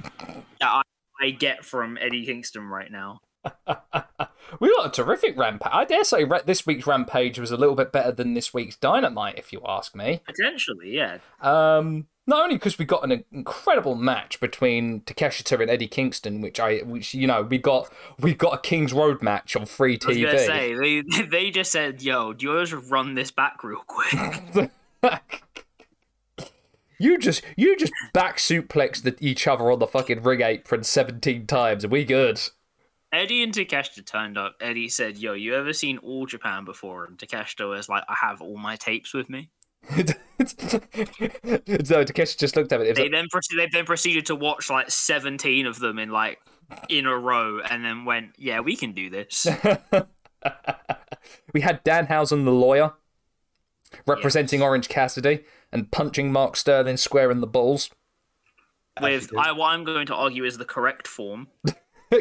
that 0.59 0.67
I, 0.69 0.81
I 1.19 1.31
get 1.31 1.65
from 1.65 1.97
Eddie 1.99 2.25
Kingston 2.25 2.63
right 2.63 2.91
now. 2.91 3.21
we 4.59 4.75
got 4.75 4.87
a 4.87 4.89
terrific 4.91 5.37
rampage. 5.37 5.71
I 5.71 5.85
dare 5.85 6.03
say 6.03 6.25
this 6.45 6.65
week's 6.65 6.85
rampage 6.85 7.39
was 7.39 7.51
a 7.51 7.57
little 7.57 7.75
bit 7.75 7.91
better 7.91 8.11
than 8.11 8.33
this 8.33 8.53
week's 8.53 8.75
dynamite, 8.75 9.37
if 9.37 9.53
you 9.53 9.61
ask 9.65 9.95
me. 9.95 10.21
Potentially, 10.25 10.95
yeah. 10.95 11.19
Um, 11.41 12.07
not 12.27 12.43
only 12.43 12.55
because 12.55 12.77
we 12.77 12.83
got 12.83 13.09
an 13.09 13.23
incredible 13.31 13.95
match 13.95 14.41
between 14.41 14.99
Takeshita 15.01 15.61
and 15.61 15.71
Eddie 15.71 15.87
Kingston, 15.87 16.41
which 16.41 16.59
I, 16.59 16.79
which 16.79 17.13
you 17.13 17.25
know, 17.25 17.41
we 17.41 17.57
got 17.57 17.91
we 18.19 18.35
got 18.35 18.53
a 18.53 18.57
King's 18.59 18.91
Road 18.91 19.23
match 19.23 19.55
on 19.55 19.65
free 19.65 19.97
I 20.03 20.07
was 20.07 20.17
TV. 20.17 20.45
say 20.45 20.73
they 20.75 21.21
they 21.31 21.49
just 21.49 21.71
said, 21.71 22.01
"Yo, 22.01 22.33
do 22.33 22.45
you 22.45 22.65
just 22.65 22.91
run 22.91 23.15
this 23.15 23.31
back 23.31 23.63
real 23.63 23.81
quick?" 23.87 24.69
you 26.99 27.17
just 27.17 27.43
you 27.55 27.77
just 27.77 27.93
back 28.13 28.37
suplex 28.37 29.15
each 29.21 29.47
other 29.47 29.71
on 29.71 29.79
the 29.79 29.87
fucking 29.87 30.21
ring 30.21 30.41
apron 30.41 30.83
seventeen 30.83 31.47
times, 31.47 31.85
and 31.85 31.93
we 31.93 32.03
good. 32.03 32.41
Eddie 33.13 33.41
and 33.41 33.53
Takeshita 33.53 34.05
turned 34.05 34.37
up. 34.37 34.57
Eddie 34.59 34.89
said, 34.89 35.17
"Yo, 35.17 35.31
you 35.31 35.55
ever 35.55 35.71
seen 35.71 35.97
All 35.99 36.25
Japan 36.25 36.65
before?" 36.65 37.05
And 37.05 37.17
Takeshita 37.17 37.69
was 37.69 37.87
like, 37.87 38.03
"I 38.09 38.15
have 38.19 38.41
all 38.41 38.57
my 38.57 38.75
tapes 38.75 39.13
with 39.13 39.29
me." 39.29 39.49
so 41.86 42.04
Takeshi 42.04 42.38
just 42.38 42.56
looked 42.56 42.71
at 42.71 42.82
it. 42.82 42.88
it 42.88 42.95
They 42.95 43.04
like, 43.04 43.12
then 43.12 43.28
proceeded, 43.32 43.71
they 43.71 43.78
then 43.78 43.86
proceeded 43.86 44.26
to 44.28 44.36
watch 44.36 44.69
like 44.69 44.91
seventeen 44.91 45.65
of 45.65 45.80
them 45.80 45.97
in 46.00 46.10
like 46.10 46.39
in 46.89 47.06
a 47.06 47.17
row, 47.17 47.60
and 47.60 47.84
then 47.86 48.06
went, 48.06 48.34
"Yeah, 48.38 48.60
we 48.60 48.76
can 48.76 48.91
do 48.91 49.10
this." 49.10 49.47
we 51.54 51.62
had 51.62 51.84
Danhausen, 51.84 52.43
the 52.45 52.52
lawyer, 52.52 52.93
representing 54.06 54.62
Orange 54.62 54.89
Cassidy 54.89 55.43
and 55.71 55.91
punching 55.91 56.32
Mark 56.32 56.56
Sterling 56.56 56.97
square 56.97 57.32
in 57.32 57.41
the 57.41 57.47
balls. 57.47 57.89
With. 59.02 59.32
I, 59.38 59.52
what 59.52 59.67
I'm 59.67 59.84
going 59.84 60.08
to 60.08 60.15
argue 60.15 60.43
is 60.43 60.58
the 60.58 60.65
correct 60.65 61.08
form. 61.08 61.47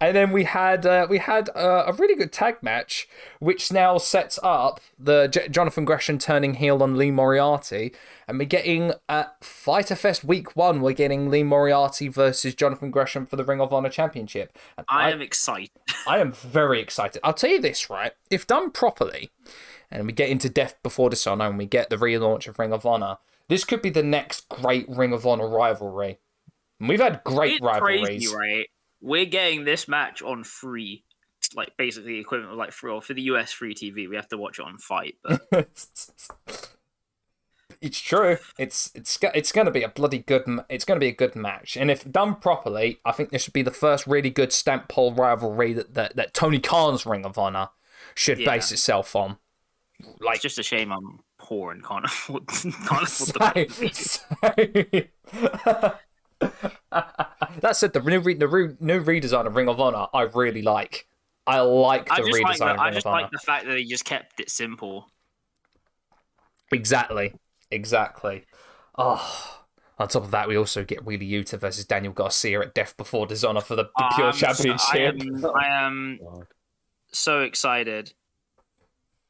and 0.00 0.16
then 0.16 0.30
we 0.32 0.44
had 0.44 0.86
uh, 0.86 1.06
we 1.08 1.18
had 1.18 1.50
uh, 1.54 1.84
a 1.86 1.92
really 1.92 2.14
good 2.14 2.32
tag 2.32 2.62
match, 2.62 3.08
which 3.40 3.72
now 3.72 3.98
sets 3.98 4.38
up 4.42 4.80
the 4.98 5.28
J- 5.28 5.48
Jonathan 5.48 5.84
Gresham 5.84 6.18
turning 6.18 6.54
heel 6.54 6.82
on 6.82 6.96
Lee 6.96 7.10
Moriarty, 7.10 7.92
and 8.26 8.38
we're 8.38 8.44
getting 8.44 8.92
at 9.08 9.42
Fyter 9.42 9.96
Fest 9.96 10.24
Week 10.24 10.54
One. 10.56 10.80
We're 10.80 10.92
getting 10.92 11.30
Lee 11.30 11.42
Moriarty 11.42 12.08
versus 12.08 12.54
Jonathan 12.54 12.90
Gresham 12.90 13.26
for 13.26 13.36
the 13.36 13.44
Ring 13.44 13.60
of 13.60 13.72
Honor 13.72 13.90
Championship. 13.90 14.56
And 14.76 14.86
I 14.88 15.10
am 15.10 15.20
excited. 15.20 15.70
I 16.06 16.18
am 16.18 16.32
very 16.32 16.80
excited. 16.80 17.20
I'll 17.24 17.34
tell 17.34 17.50
you 17.50 17.60
this, 17.60 17.90
right? 17.90 18.12
If 18.30 18.46
done 18.46 18.70
properly, 18.70 19.30
and 19.90 20.06
we 20.06 20.12
get 20.12 20.28
into 20.28 20.48
Death 20.48 20.76
Before 20.82 21.10
Dishonor 21.10 21.46
and 21.46 21.58
we 21.58 21.66
get 21.66 21.90
the 21.90 21.96
relaunch 21.96 22.46
of 22.46 22.58
Ring 22.58 22.72
of 22.72 22.86
Honor, 22.86 23.18
this 23.48 23.64
could 23.64 23.82
be 23.82 23.90
the 23.90 24.02
next 24.02 24.48
great 24.48 24.88
Ring 24.88 25.12
of 25.12 25.26
Honor 25.26 25.48
rivalry. 25.48 26.18
And 26.78 26.88
we've 26.88 27.00
had 27.00 27.24
great 27.24 27.54
it's 27.54 27.62
rivalries. 27.62 28.04
crazy, 28.04 28.36
right? 28.36 28.66
We're 29.00 29.26
getting 29.26 29.64
this 29.64 29.86
match 29.88 30.22
on 30.22 30.44
free, 30.44 31.04
like 31.54 31.76
basically 31.76 32.14
the 32.14 32.20
equivalent 32.20 32.52
of 32.52 32.58
like 32.58 32.72
free 32.72 32.90
or 32.92 33.00
for 33.02 33.14
the 33.14 33.22
US 33.22 33.52
free 33.52 33.74
TV. 33.74 34.08
We 34.08 34.16
have 34.16 34.28
to 34.28 34.38
watch 34.38 34.58
it 34.58 34.64
on 34.64 34.78
FITE, 34.78 35.16
but 35.22 35.40
it's 37.80 38.00
true. 38.00 38.38
It's 38.58 38.90
it's 38.94 39.18
it's 39.34 39.52
going 39.52 39.66
to 39.66 39.70
be 39.70 39.82
a 39.82 39.88
bloody 39.88 40.18
good. 40.18 40.42
It's 40.68 40.84
going 40.84 40.96
to 40.98 41.04
be 41.04 41.08
a 41.08 41.14
good 41.14 41.36
match, 41.36 41.76
and 41.76 41.90
if 41.90 42.10
done 42.10 42.34
properly, 42.36 42.98
I 43.04 43.12
think 43.12 43.30
this 43.30 43.42
should 43.42 43.52
be 43.52 43.62
the 43.62 43.70
first 43.70 44.06
really 44.06 44.30
good 44.30 44.52
stamp 44.52 44.88
pole 44.88 45.12
rivalry 45.14 45.72
that 45.74 45.94
that, 45.94 46.16
that 46.16 46.34
Tony 46.34 46.58
Khan's 46.58 47.06
Ring 47.06 47.24
of 47.24 47.38
Honor 47.38 47.68
should 48.14 48.38
Yeah. 48.40 48.54
base 48.56 48.72
itself 48.72 49.14
on. 49.14 49.38
Like 50.20 50.36
it's 50.36 50.42
just 50.42 50.58
a 50.58 50.62
shame 50.62 50.92
I'm 50.92 51.20
poor 51.38 51.70
and 51.72 51.84
can't 51.84 52.04
afford 52.06 52.46
can't 52.48 53.02
afford 53.02 53.68
the 53.68 53.92
say- 53.92 55.10
that 56.90 57.72
said, 57.76 57.92
the 57.92 58.00
new 58.00 58.20
re- 58.20 58.34
the 58.34 58.48
re- 58.48 58.76
new 58.80 59.02
redesign 59.02 59.46
of 59.46 59.56
Ring 59.56 59.68
of 59.68 59.80
Honor, 59.80 60.06
I 60.14 60.22
really 60.22 60.62
like. 60.62 61.06
I 61.46 61.60
like 61.60 62.06
the 62.06 62.12
I 62.12 62.16
just 62.18 62.32
like 62.42 62.44
redesign 62.44 62.58
the, 62.58 62.64
of 62.74 62.78
I 62.78 62.84
Ring 62.86 62.94
just 62.94 63.06
of 63.06 63.12
Honor. 63.12 63.22
like 63.22 63.30
the 63.30 63.38
fact 63.38 63.66
that 63.66 63.72
they 63.72 63.84
just 63.84 64.04
kept 64.04 64.38
it 64.40 64.50
simple. 64.50 65.10
Exactly, 66.70 67.34
exactly. 67.70 68.44
Oh, 68.96 69.60
on 69.98 70.08
top 70.08 70.24
of 70.24 70.30
that, 70.32 70.48
we 70.48 70.56
also 70.56 70.84
get 70.84 71.04
Wheeler 71.04 71.22
Yuta 71.22 71.58
versus 71.58 71.84
Daniel 71.86 72.12
Garcia 72.12 72.60
at 72.60 72.74
Death 72.74 72.96
Before 72.96 73.26
Dishonor 73.26 73.60
for 73.62 73.74
the, 73.76 73.84
the 73.84 73.90
Oh, 73.98 74.08
Pure 74.14 74.26
I'm 74.28 74.32
so- 74.34 74.46
Championship. 74.46 74.92
I 74.94 74.98
am, 74.98 75.46
I 75.56 75.66
am 75.86 76.18
so 77.10 77.40
excited. 77.40 78.12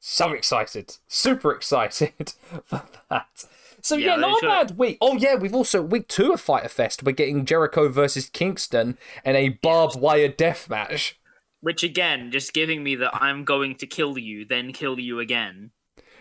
So 0.01 0.33
excited, 0.33 0.97
super 1.09 1.53
excited 1.53 2.33
for 2.65 2.83
that. 3.11 3.45
So 3.83 3.97
yeah, 3.97 4.15
Yeah, 4.15 4.17
not 4.17 4.43
a 4.43 4.47
bad 4.47 4.79
week. 4.79 4.99
Oh 5.01 5.17
yeah, 5.17 5.37
we've 5.37 5.55
also 5.55 5.83
week 5.83 6.09
two 6.09 6.33
of 6.33 6.41
Fyter 6.41 6.69
Fest. 6.69 7.03
We're 7.03 7.13
getting 7.13 7.45
Jericho 7.45 7.89
versus 7.89 8.31
Kingston 8.31 8.99
in 9.25 9.37
a 9.37 9.51
barbed 9.51 10.01
wire 10.01 10.29
death 10.29 10.69
match. 10.69 11.19
Which 11.61 11.83
again, 11.83 12.31
just 12.31 12.53
giving 12.53 12.85
me 12.85 12.95
that 12.97 13.15
I'm 13.15 13.45
going 13.45 13.75
to 13.77 13.87
kill 13.87 14.17
you, 14.17 14.45
then 14.45 14.73
kill 14.73 15.01
you 15.01 15.19
again. 15.19 15.73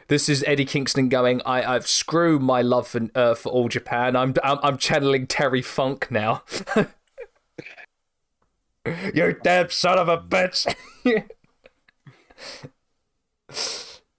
This 0.07 0.29
is 0.29 0.43
Eddie 0.47 0.65
Kingston 0.65 1.09
going. 1.09 1.41
I 1.45 1.75
I've 1.75 1.87
screwed 1.87 2.41
my 2.41 2.61
love 2.61 2.87
for 2.87 3.01
uh, 3.13 3.35
for 3.35 3.49
all 3.49 3.67
Japan. 3.67 4.15
I'm 4.15 4.33
I'm, 4.43 4.57
I'm 4.63 4.77
channeling 4.77 5.27
Terry 5.27 5.61
Funk 5.61 6.09
now. 6.09 6.43
you 9.13 9.35
damn 9.43 9.69
son 9.69 9.97
of 9.97 10.07
a 10.07 10.17
bitch. 10.17 10.73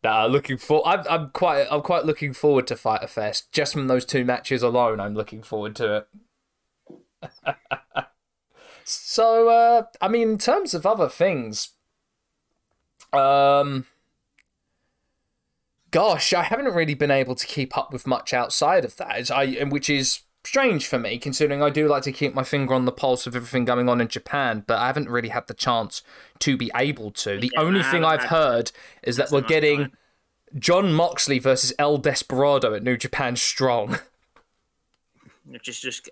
Nah, 0.04 0.26
looking 0.26 0.58
for. 0.58 0.86
I'm, 0.86 1.04
I'm 1.10 1.30
quite. 1.30 1.66
I'm 1.70 1.82
quite 1.82 2.04
looking 2.04 2.32
forward 2.32 2.66
to 2.68 2.76
Fyter 2.76 3.08
Fest. 3.08 3.50
Just 3.52 3.72
from 3.72 3.88
those 3.88 4.04
two 4.04 4.24
matches 4.24 4.62
alone, 4.62 5.00
I'm 5.00 5.14
looking 5.14 5.42
forward 5.42 5.74
to 5.76 6.06
it. 7.22 7.56
so, 8.84 9.48
uh, 9.48 9.82
I 10.00 10.08
mean, 10.08 10.30
in 10.30 10.38
terms 10.38 10.72
of 10.72 10.86
other 10.86 11.08
things, 11.08 11.70
um, 13.12 13.86
gosh, 15.90 16.32
I 16.32 16.44
haven't 16.44 16.74
really 16.74 16.94
been 16.94 17.10
able 17.10 17.34
to 17.34 17.46
keep 17.46 17.76
up 17.76 17.92
with 17.92 18.06
much 18.06 18.32
outside 18.32 18.84
of 18.84 18.96
that. 18.96 19.30
I, 19.32 19.64
which 19.64 19.90
is 19.90 20.20
strange 20.44 20.86
for 20.86 20.98
me, 20.98 21.18
considering 21.18 21.62
I 21.62 21.70
do 21.70 21.88
like 21.88 22.02
to 22.04 22.12
keep 22.12 22.34
my 22.34 22.44
finger 22.44 22.74
on 22.74 22.84
the 22.84 22.92
pulse 22.92 23.26
of 23.26 23.36
everything 23.36 23.64
going 23.64 23.88
on 23.88 24.00
in 24.00 24.08
Japan, 24.08 24.64
but 24.66 24.78
I 24.78 24.86
haven't 24.86 25.08
really 25.08 25.28
had 25.28 25.46
the 25.46 25.54
chance 25.54 26.02
to 26.40 26.56
be 26.56 26.70
able 26.74 27.10
to. 27.12 27.38
The 27.38 27.50
Yeah, 27.54 27.60
only 27.60 27.82
thing 27.82 28.04
I've 28.04 28.24
heard 28.24 28.72
is 29.02 29.16
that 29.16 29.30
we're 29.30 29.42
getting. 29.42 29.92
Jon 30.58 30.94
Moxley 30.94 31.38
versus 31.38 31.74
El 31.78 31.98
Desperado 31.98 32.72
at 32.74 32.82
New 32.82 32.96
Japan 32.96 33.36
Strong. 33.36 33.98
Which 35.44 35.68
is 35.68 35.78
just. 35.78 36.08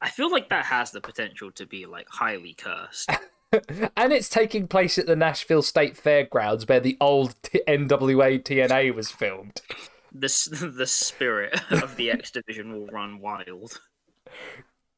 I 0.00 0.08
feel 0.10 0.30
like 0.30 0.50
that 0.50 0.66
has 0.66 0.92
the 0.92 1.00
potential 1.00 1.50
to 1.52 1.66
be 1.66 1.86
like 1.86 2.06
highly 2.08 2.54
cursed. 2.54 3.10
and 3.96 4.12
it's 4.12 4.28
taking 4.28 4.68
place 4.68 4.98
at 4.98 5.06
the 5.06 5.16
Nashville 5.16 5.62
State 5.62 5.96
Fairgrounds 5.96 6.68
where 6.68 6.80
the 6.80 6.96
old 7.00 7.34
NWA 7.42 8.42
TNA 8.42 8.94
was 8.94 9.10
filmed. 9.10 9.62
The 10.20 10.72
the 10.76 10.86
spirit 10.86 11.60
of 11.70 11.96
the 11.96 12.10
X 12.10 12.30
division 12.30 12.72
will 12.72 12.86
run 12.86 13.20
wild. 13.20 13.80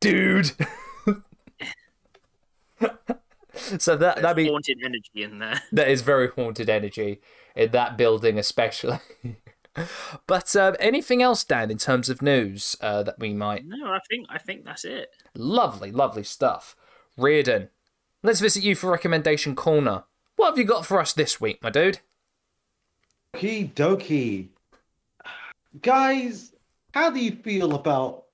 Dude. 0.00 0.52
so 3.78 3.96
that 3.96 4.16
that 4.16 4.22
There's 4.22 4.36
means 4.36 4.50
haunted 4.50 4.78
energy 4.84 5.22
in 5.22 5.38
there. 5.38 5.62
that 5.72 5.88
is 5.88 6.02
very 6.02 6.28
haunted 6.28 6.68
energy 6.68 7.20
in 7.56 7.70
that 7.72 7.96
building 7.96 8.38
especially. 8.38 8.98
but 10.26 10.54
um, 10.56 10.76
anything 10.80 11.22
else, 11.22 11.44
Dan, 11.44 11.70
in 11.70 11.78
terms 11.78 12.08
of 12.08 12.22
news 12.22 12.76
uh, 12.80 13.02
that 13.02 13.18
we 13.18 13.34
might 13.34 13.64
No, 13.66 13.88
I 13.88 14.00
think 14.08 14.26
I 14.30 14.38
think 14.38 14.64
that's 14.64 14.84
it. 14.84 15.10
Lovely, 15.34 15.90
lovely 15.90 16.24
stuff. 16.24 16.76
Reardon, 17.16 17.68
let's 18.22 18.40
visit 18.40 18.62
you 18.62 18.74
for 18.74 18.90
recommendation 18.90 19.54
corner. 19.56 20.04
What 20.36 20.50
have 20.50 20.58
you 20.58 20.64
got 20.64 20.86
for 20.86 21.00
us 21.00 21.12
this 21.12 21.40
week, 21.40 21.60
my 21.62 21.70
dude? 21.70 21.98
Okie 23.34 23.72
dokie. 23.74 24.48
Guys, 25.80 26.54
how 26.94 27.10
do 27.10 27.20
you 27.20 27.32
feel 27.32 27.74
about 27.74 28.24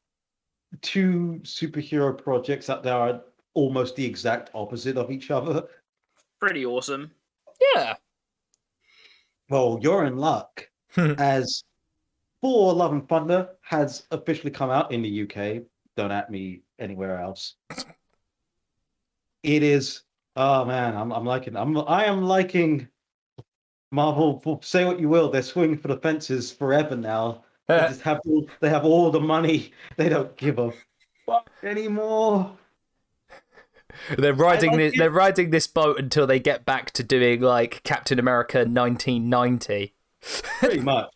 two 0.83 1.41
superhero 1.43 2.17
projects 2.17 2.67
that 2.69 2.87
are 2.87 3.23
almost 3.55 3.97
the 3.97 4.05
exact 4.05 4.51
opposite 4.55 4.97
of 4.97 5.11
each 5.11 5.31
other? 5.31 5.65
Pretty 6.41 6.65
awesome. 6.65 7.11
Yeah. 7.75 7.95
Well, 9.51 9.79
you're 9.83 10.05
in 10.05 10.17
luck, 10.17 10.69
as 10.97 11.65
Thor 12.41 12.73
Love 12.73 12.93
and 12.93 13.09
Thunder 13.09 13.49
has 13.63 14.07
officially 14.11 14.51
come 14.51 14.71
out 14.71 14.93
in 14.93 15.03
the 15.03 15.23
UK. 15.23 15.63
Don't 15.97 16.13
at 16.13 16.31
me 16.31 16.63
anywhere 16.79 17.19
else. 17.19 17.55
It 19.43 19.63
is. 19.63 20.03
Oh 20.37 20.65
man, 20.65 20.97
I'm 20.97 21.13
I'm 21.13 21.25
liking. 21.25 21.57
I'm 21.57 21.77
I 21.79 22.05
am 22.05 22.23
liking 22.23 22.89
Marvel. 23.95 24.61
Say 24.63 24.85
what 24.85 25.01
you 25.01 25.09
will, 25.09 25.31
they're 25.31 25.43
swinging 25.43 25.79
for 25.79 25.89
the 25.89 25.97
fences 25.97 26.51
forever 26.51 26.97
now. 26.97 27.45
They 27.69 27.79
just 27.79 28.03
have 28.03 28.21
all, 28.27 28.47
they 28.61 28.69
have 28.69 28.85
all 28.85 29.11
the 29.11 29.21
money. 29.21 29.73
They 29.97 30.09
don't 30.09 30.37
give 30.37 30.59
a 30.59 30.73
fuck 31.25 31.51
anymore. 31.63 32.57
they're 34.19 34.35
riding 34.35 34.73
like 34.73 34.79
this. 34.79 34.95
it. 34.95 34.99
They're 34.99 35.11
riding 35.11 35.51
this 35.51 35.67
boat 35.67 35.99
until 35.99 36.27
they 36.27 36.41
get 36.41 36.67
back 36.67 36.91
to 36.93 37.03
doing 37.03 37.41
like 37.41 37.83
Captain 37.85 38.19
America 38.19 38.59
1990 38.59 39.95
Pretty 40.61 40.81
much. 40.81 41.11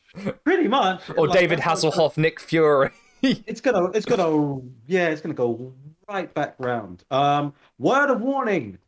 Pretty 0.45 0.69
much. 0.69 1.03
or 1.17 1.29
Like, 1.29 1.39
David 1.39 1.59
Hasselhoff, 1.61 2.17
Nick 2.17 2.41
Fury. 2.41 2.91
It's 3.23 3.61
gonna, 3.61 3.87
it's 3.91 4.07
gonna, 4.07 4.61
yeah, 4.87 5.09
it's 5.09 5.21
gonna 5.21 5.35
go 5.35 5.73
right 6.09 6.33
back 6.35 6.55
round. 6.59 7.05
Um, 7.11 7.53
word 7.79 8.11
of 8.11 8.21
warning: 8.21 8.79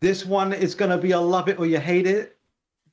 this 0.00 0.26
one 0.26 0.52
is 0.52 0.74
gonna 0.74 0.98
be 0.98 1.12
a 1.12 1.20
love 1.20 1.48
it 1.48 1.58
or 1.58 1.66
you 1.66 1.78
hate 1.78 2.06
it. 2.06 2.36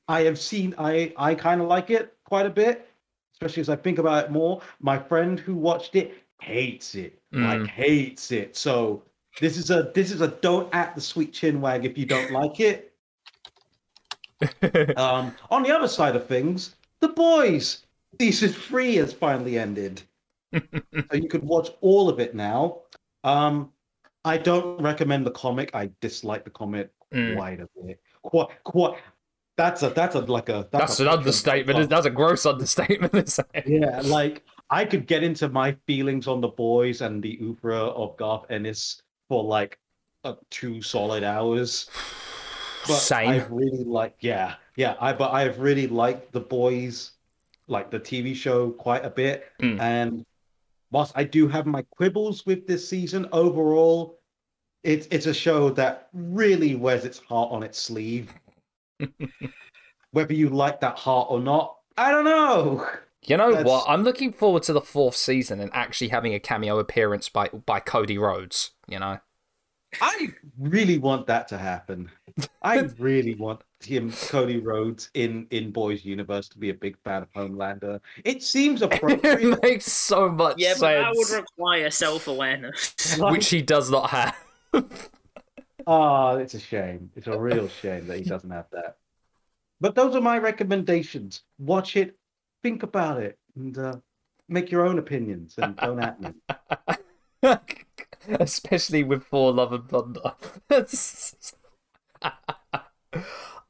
I 0.08 0.22
have 0.22 0.40
seen, 0.40 0.74
I, 0.78 1.14
I 1.18 1.36
kind 1.36 1.62
of 1.62 1.68
like 1.68 1.90
it 1.90 2.16
quite 2.24 2.46
a 2.46 2.50
bit, 2.50 2.90
especially 3.34 3.62
as 3.62 3.70
I 3.70 3.76
think 3.76 4.00
about 4.00 4.26
it 4.26 4.32
more. 4.32 4.62
My 4.80 4.98
friend 4.98 5.40
who 5.40 5.56
watched 5.56 5.96
it 5.96 6.24
hates 6.42 6.96
it, 6.96 7.20
like 7.32 7.60
Mm. 7.60 7.68
hates 7.68 8.32
it. 8.32 8.56
So 8.56 9.04
this 9.42 9.58
is 9.58 9.70
a, 9.70 9.92
this 9.94 10.12
is 10.12 10.22
a 10.22 10.30
don't 10.30 10.74
act 10.74 10.96
the 10.96 11.02
sweet 11.02 11.34
chin 11.34 11.60
wag 11.62 11.86
if 11.86 11.98
you 11.98 12.06
don't 12.06 12.32
like 12.32 12.60
it. 12.60 12.94
Um, 14.98 15.34
on 15.50 15.64
the 15.64 15.76
other 15.76 15.88
side 15.88 16.16
of 16.16 16.28
things, 16.28 16.76
The 17.00 17.08
Boys 17.10 17.86
season 18.22 18.50
three 18.50 18.96
has 18.98 19.12
finally 19.12 19.58
ended, 19.58 20.04
so 20.54 21.14
you 21.14 21.28
could 21.28 21.44
watch 21.44 21.70
all 21.82 22.08
of 22.08 22.20
it 22.20 22.36
now. 22.36 22.80
Um, 23.24 23.72
I 24.24 24.38
don't 24.38 24.80
recommend 24.82 25.26
the 25.26 25.32
comic. 25.32 25.72
I 25.74 25.90
dislike 26.02 26.44
the 26.44 26.52
comic 26.52 26.92
Mm. 27.14 27.36
quite 27.36 27.60
a 27.62 27.70
bit. 27.84 28.02
Quite, 28.22 28.64
quite. 28.64 29.00
That's 29.58 29.82
a 29.82 29.90
that's 29.90 30.16
a 30.16 30.20
like 30.20 30.50
a 30.50 30.68
That's 30.72 31.00
a 31.00 31.04
an 31.04 31.10
understatement. 31.10 31.90
That's 31.90 32.06
a 32.06 32.12
gross 32.12 32.46
understatement. 32.46 33.40
Yeah, 33.66 34.02
like 34.06 34.44
I 34.70 34.86
could 34.86 35.08
get 35.08 35.24
into 35.24 35.50
my 35.50 35.76
feelings 35.88 36.28
on 36.28 36.42
the 36.42 36.48
boys 36.50 37.02
and 37.02 37.24
the 37.24 37.40
oeuvre 37.42 37.76
of 37.76 38.16
Garth 38.18 38.46
Ennis 38.52 39.02
for 39.30 39.44
like 39.44 39.80
uh, 40.24 40.36
two 40.50 40.82
solid 40.82 41.24
hours. 41.24 41.90
But 42.88 42.98
Same. 42.98 43.30
I've 43.30 43.52
really 43.52 43.84
liked, 43.84 44.24
yeah, 44.24 44.56
yeah. 44.76 44.96
I 45.02 45.12
but 45.12 45.32
I've 45.32 45.60
really 45.60 45.88
liked 45.88 46.32
the 46.32 46.40
boys, 46.40 47.12
like 47.68 47.92
the 47.92 48.00
TV 48.00 48.36
show, 48.36 48.72
quite 48.72 49.04
a 49.04 49.10
bit. 49.10 49.46
Mm. 49.62 49.80
And 49.80 50.26
whilst 50.92 51.14
I 51.16 51.24
do 51.24 51.48
have 51.48 51.66
my 51.66 51.82
quibbles 51.98 52.46
with 52.46 52.68
this 52.68 52.88
season, 52.88 53.28
overall, 53.32 54.20
it's 54.84 55.08
it's 55.12 55.26
a 55.26 55.34
show 55.34 55.70
that 55.72 56.10
really 56.14 56.76
wears 56.76 57.06
its 57.06 57.20
heart 57.20 57.52
on 57.52 57.64
its 57.64 57.80
sleeve. 57.80 58.34
Whether 60.12 60.34
you 60.34 60.50
like 60.50 60.80
that 60.82 60.98
heart 60.98 61.28
or 61.30 61.40
not, 61.40 61.78
I 61.98 62.12
don't 62.12 62.26
know. 62.26 62.88
You 63.24 63.38
know 63.38 63.52
That's- 63.52 63.66
what? 63.66 63.86
I'm 63.90 64.04
looking 64.04 64.32
forward 64.32 64.64
to 64.64 64.74
the 64.74 64.82
fourth 64.82 65.16
season 65.16 65.60
and 65.60 65.70
actually 65.74 66.10
having 66.10 66.34
a 66.34 66.40
cameo 66.40 66.80
appearance 66.80 67.30
by 67.30 67.50
by 67.50 67.80
Cody 67.80 68.18
Rhodes. 68.18 68.72
You 68.88 69.00
know. 69.00 69.20
I 70.02 70.30
really 70.60 70.98
want 70.98 71.28
that 71.28 71.48
to 71.50 71.58
happen. 71.58 72.12
I 72.62 72.80
really 73.00 73.36
want 73.36 73.62
him, 73.82 74.12
Cody 74.12 74.60
Rhodes, 74.60 75.10
in 75.14 75.48
in 75.50 75.72
Boys 75.72 76.04
Universe 76.06 76.50
to 76.50 76.58
be 76.58 76.70
a 76.70 76.74
big 76.74 76.98
fan 77.04 77.24
of 77.24 77.32
Homelander. 77.34 78.00
It 78.24 78.44
seems 78.44 78.82
appropriate. 78.82 79.42
it 79.42 79.64
makes 79.64 79.92
so 79.92 80.30
much 80.30 80.62
sense. 80.62 80.62
Yeah, 80.62 80.74
but 80.80 81.02
that 81.02 81.14
would 81.16 81.30
require 81.30 81.90
self 81.90 82.28
awareness. 82.28 83.18
which 83.18 83.50
he 83.50 83.62
does 83.62 83.90
not 83.90 84.10
have. 84.10 84.36
Ah, 85.88 86.36
it's 86.36 86.54
a 86.54 86.60
shame. 86.60 87.10
It's 87.16 87.28
a 87.28 87.40
real 87.40 87.70
shame 87.70 88.08
that 88.08 88.18
he 88.18 88.24
doesn't 88.30 88.52
have 88.52 88.70
that. 88.72 88.98
But 89.80 89.96
those 89.96 90.16
are 90.16 90.22
my 90.22 90.38
recommendations. 90.38 91.44
Watch 91.58 91.96
it, 91.96 92.18
think 92.62 92.84
about 92.84 93.22
it, 93.22 93.40
and 93.56 93.78
uh, 93.78 93.96
make 94.50 94.70
your 94.70 94.86
own 94.86 95.00
opinions. 95.00 95.56
And 95.58 95.78
don't 95.78 96.00
at 96.00 96.20
me. 96.20 96.34
Especially 98.28 99.04
with 99.04 99.24
Thor 99.28 99.54
Love 99.54 99.72
and 99.72 99.88
Thunder. 99.88 100.34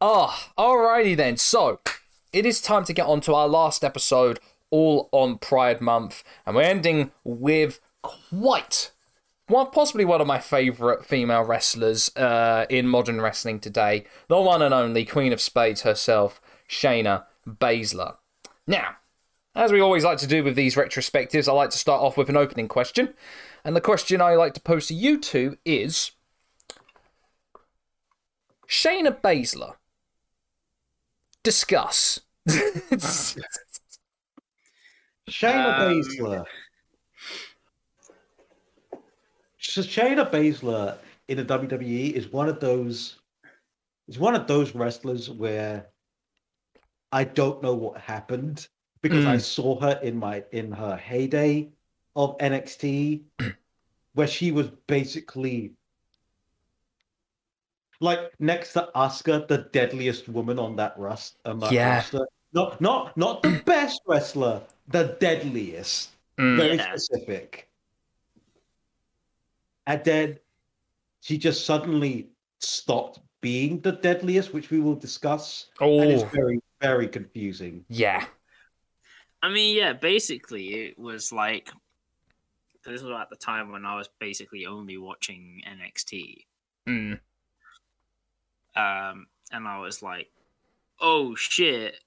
oh, 0.01 0.49
alrighty 0.57 1.15
then. 1.15 1.37
So, 1.37 1.79
it 2.33 2.45
is 2.47 2.61
time 2.61 2.83
to 2.85 2.93
get 2.93 3.05
on 3.05 3.21
to 3.21 3.35
our 3.35 3.47
last 3.47 3.83
episode, 3.83 4.39
all 4.71 5.09
on 5.11 5.37
Pride 5.37 5.81
Month, 5.81 6.23
and 6.47 6.55
we're 6.55 6.63
ending 6.63 7.11
with 7.23 7.79
quite 8.01 8.91
one, 9.47 9.71
possibly 9.71 10.05
one 10.05 10.21
of 10.21 10.27
my 10.27 10.39
favourite 10.39 11.05
female 11.05 11.43
wrestlers 11.43 12.15
uh, 12.15 12.65
in 12.69 12.87
modern 12.87 13.21
wrestling 13.21 13.59
today, 13.59 14.05
the 14.27 14.39
one 14.41 14.61
and 14.61 14.73
only 14.73 15.05
Queen 15.05 15.33
of 15.33 15.41
Spades 15.41 15.81
herself, 15.81 16.41
Shayna 16.69 17.23
Baszler. 17.47 18.17
Now, 18.65 18.97
As 19.55 19.71
we 19.71 19.79
always 19.79 20.03
like 20.03 20.19
to 20.19 20.27
do 20.27 20.43
with 20.43 20.55
these 20.55 20.75
retrospectives, 20.75 21.47
I 21.47 21.51
like 21.53 21.71
to 21.71 21.77
start 21.79 22.01
off 22.01 22.15
with 22.17 22.29
an 22.29 22.37
opening 22.37 22.67
question. 22.67 23.13
And 23.63 23.75
the 23.75 23.81
question 23.81 24.21
I 24.21 24.35
like 24.35 24.53
to 24.53 24.61
pose 24.61 24.87
to 24.87 24.93
you 24.93 25.17
two 25.19 25.57
is 25.65 26.11
Shayna 28.67 29.19
Baszler. 29.21 29.75
Discuss. 31.41 32.19
Shayna 35.29 35.79
Um, 35.79 36.01
Baszler. 36.01 36.45
So 39.59 39.66
Shayna 39.83 40.29
Baszler 40.29 40.97
in 41.27 41.37
the 41.37 41.45
WWE 41.45 42.13
is 42.13 42.31
one 42.31 42.49
of 42.49 42.59
those 42.59 43.17
is 44.07 44.17
one 44.17 44.35
of 44.35 44.47
those 44.47 44.73
wrestlers 44.73 45.29
where 45.29 45.87
I 47.11 47.23
don't 47.23 47.61
know 47.61 47.73
what 47.73 47.99
happened 47.99 48.67
because 49.01 49.25
I 49.25 49.37
saw 49.37 49.79
her 49.79 49.99
in 50.01 50.17
my 50.17 50.43
in 50.51 50.71
her 50.71 50.95
heyday 50.95 51.69
of 52.15 52.37
NXT 52.37 53.21
where 54.13 54.27
she 54.27 54.51
was 54.51 54.69
basically 54.87 55.73
like 57.99 58.31
next 58.39 58.73
to 58.73 58.89
Asuka, 58.95 59.47
the 59.47 59.69
deadliest 59.71 60.29
woman 60.29 60.59
on 60.59 60.75
that 60.75 60.97
rust 60.97 61.37
that 61.43 61.71
Yeah. 61.71 61.95
roster. 61.95 62.27
Not 62.53 62.79
not 62.79 63.17
not 63.17 63.43
the 63.43 63.61
best 63.65 64.01
wrestler, 64.05 64.61
the 64.87 65.17
deadliest. 65.19 66.11
Mm. 66.37 66.57
Very 66.57 66.77
specific. 66.77 67.66
And 69.87 70.03
then 70.03 70.37
she 71.21 71.37
just 71.37 71.65
suddenly 71.65 72.29
stopped 72.59 73.19
being 73.41 73.79
the 73.81 73.93
deadliest, 73.93 74.53
which 74.53 74.69
we 74.69 74.79
will 74.79 74.95
discuss. 74.95 75.67
Oh. 75.81 76.01
And 76.01 76.11
it's 76.11 76.23
Oh, 76.23 76.29
very, 76.33 76.59
very 76.81 77.07
confusing. 77.07 77.85
yeah. 77.89 78.25
I 79.41 79.49
mean, 79.49 79.75
yeah, 79.77 79.93
basically, 79.93 80.73
it 80.87 80.99
was 80.99 81.31
like 81.31 81.71
this 82.83 83.01
was 83.01 83.11
at 83.19 83.29
the 83.29 83.35
time 83.35 83.71
when 83.71 83.85
I 83.85 83.95
was 83.95 84.09
basically 84.19 84.65
only 84.65 84.97
watching 84.97 85.61
NXT, 85.67 86.45
Mm. 86.87 87.19
um, 88.75 89.27
and 89.51 89.67
I 89.67 89.77
was 89.79 90.01
like, 90.01 90.31
"Oh 90.99 91.35
shit! 91.35 92.01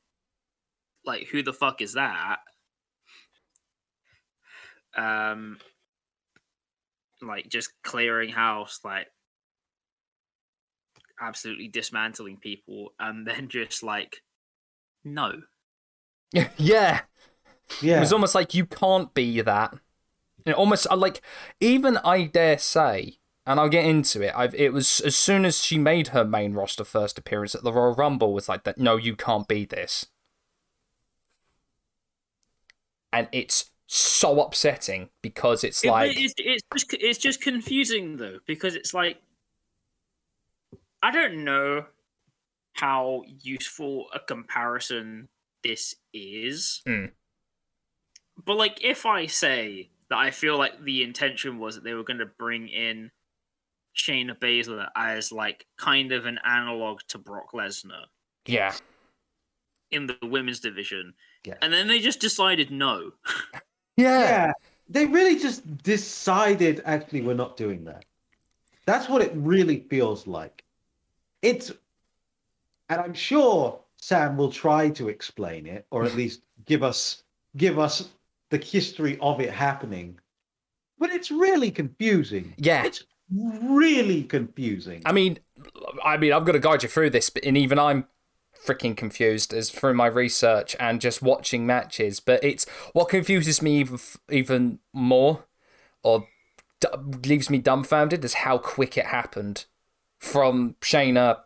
Like, 1.05 1.29
who 1.29 1.43
the 1.43 1.53
fuck 1.53 1.81
is 1.83 1.93
that?" 1.95 2.40
Um, 4.97 5.59
like 7.23 7.49
just 7.49 7.71
clearing 7.83 8.31
house, 8.31 8.81
like 8.85 9.07
absolutely 11.21 11.69
dismantling 11.69 12.39
people, 12.39 12.93
and 12.99 13.27
then 13.27 13.49
just 13.49 13.83
like, 13.83 14.23
no, 15.05 15.43
yeah. 16.57 17.03
Yeah. 17.81 17.99
It 17.99 18.01
was 18.01 18.13
almost 18.13 18.35
like 18.35 18.53
you 18.53 18.67
can't 18.67 19.15
be 19.15 19.41
that. 19.43 19.73
You 20.45 20.53
know, 20.53 20.59
almost 20.59 20.91
like 20.91 21.23
even 21.61 21.99
I 21.99 22.25
dare 22.25 22.59
say, 22.59 23.19
and 23.47 23.61
I'll 23.61 23.69
get 23.69 23.85
into 23.85 24.23
it. 24.23 24.33
I've 24.37 24.55
it 24.57 24.73
was 24.73 25.01
as 25.01 25.15
soon 25.15 25.45
as 25.45 25.63
she 25.63 25.79
made 25.79 26.09
her 26.09 26.25
main 26.25 26.55
roster 26.55 26.85
first 26.85 27.17
appearance 27.19 27.55
at 27.55 27.63
the 27.63 27.73
Royal 27.73 27.95
Rumble 27.95 28.35
was 28.35 28.49
like 28.49 28.65
that. 28.65 28.79
No, 28.79 28.97
you 28.97 29.15
can't 29.15 29.47
be 29.47 29.65
this, 29.65 30.07
and 33.13 33.29
it's 33.33 33.70
so 33.92 34.40
upsetting 34.40 35.09
because 35.20 35.64
it's 35.64 35.83
It- 35.83 35.90
like 35.90 36.16
it's, 36.16 36.35
it's 36.38 36.62
just 36.72 36.94
it's 36.94 37.18
just 37.18 37.40
confusing 37.40 38.16
though 38.16 38.38
because 38.46 38.76
it's 38.76 38.94
like 38.94 39.20
I 41.03 41.11
don't 41.11 41.44
know 41.44 41.87
how 42.74 43.24
useful 43.26 44.07
a 44.14 44.20
comparison 44.20 45.29
this 45.64 45.96
is. 46.12 46.83
Mm. 46.87 47.11
But 48.44 48.57
like 48.57 48.85
if 48.85 49.07
I 49.07 49.26
say 49.26 49.90
that 50.09 50.18
I 50.18 50.31
feel 50.31 50.57
like 50.57 50.85
the 50.85 51.03
intention 51.03 51.59
was 51.59 51.74
that 51.74 51.83
they 51.83 51.94
were 51.94 52.05
going 52.05 52.20
to 52.20 52.26
bring 52.26 52.68
in 52.68 53.11
Shayna 53.96 54.38
Baszler 54.38 54.88
as 54.94 55.33
like 55.33 55.66
kind 55.76 56.12
of 56.12 56.26
an 56.26 56.38
analog 56.44 57.00
to 57.09 57.18
Brock 57.18 57.53
Lesnar 57.55 58.05
yeah, 58.46 58.72
in 59.90 60.07
the 60.07 60.16
women's 60.22 60.61
division. 60.61 61.14
Yeah. 61.44 61.55
And 61.61 61.72
then 61.72 61.88
they 61.88 61.98
just 61.98 62.20
decided 62.20 62.70
no. 62.70 63.14
yeah, 63.96 64.20
yeah. 64.20 64.53
They 64.88 65.07
really 65.07 65.38
just 65.38 65.83
decided 65.83 66.83
actually 66.85 67.20
we're 67.22 67.35
not 67.35 67.57
doing 67.57 67.85
that. 67.85 68.05
That's 68.87 69.09
what 69.09 69.22
it 69.22 69.33
really 69.35 69.87
feels 69.88 70.26
like. 70.26 70.64
It's 71.42 71.70
and 72.88 73.00
I'm 73.00 73.14
sure 73.14 73.81
Sam 73.98 74.37
will 74.37 74.50
try 74.50 74.90
to 74.90 75.09
explain 75.09 75.66
it 75.66 75.87
or 75.90 76.05
at 76.05 76.14
least 76.14 76.42
give 76.66 76.83
us 76.83 77.22
give 77.57 77.79
us 77.79 78.09
the 78.50 78.59
history 78.59 79.16
of 79.20 79.40
it 79.40 79.50
happening. 79.50 80.18
But 80.98 81.11
it's 81.11 81.31
really 81.31 81.70
confusing. 81.70 82.53
yeah. 82.59 82.85
It's 82.85 83.05
really 83.33 84.24
confusing. 84.24 85.03
I 85.07 85.12
mean, 85.12 85.38
I 86.05 86.16
mean, 86.16 86.33
I've 86.33 86.44
got 86.44 86.53
to 86.53 86.59
guide 86.59 86.83
you 86.83 86.88
through 86.88 87.11
this, 87.11 87.31
but 87.31 87.44
and 87.44 87.57
even 87.57 87.79
I'm 87.79 88.07
freaking 88.64 88.96
confused 88.96 89.53
as 89.53 89.70
through 89.70 89.94
my 89.94 90.07
research 90.07 90.77
and 90.79 91.01
just 91.01 91.23
watching 91.23 91.66
matches. 91.66 92.20
But 92.20 92.42
it's 92.44 92.66
what 92.92 93.09
confuses 93.09 93.62
me 93.62 93.79
even 93.79 93.99
even 94.31 94.79
more, 94.92 95.46
or 96.03 96.27
d- 96.81 96.88
leaves 97.25 97.51
me 97.51 97.59
dumbfounded, 97.59 98.25
is 98.25 98.35
how 98.35 98.59
quick 98.59 98.96
it 98.99 99.07
happened 99.07 99.66
from 100.18 100.77
Shayna 100.81 101.38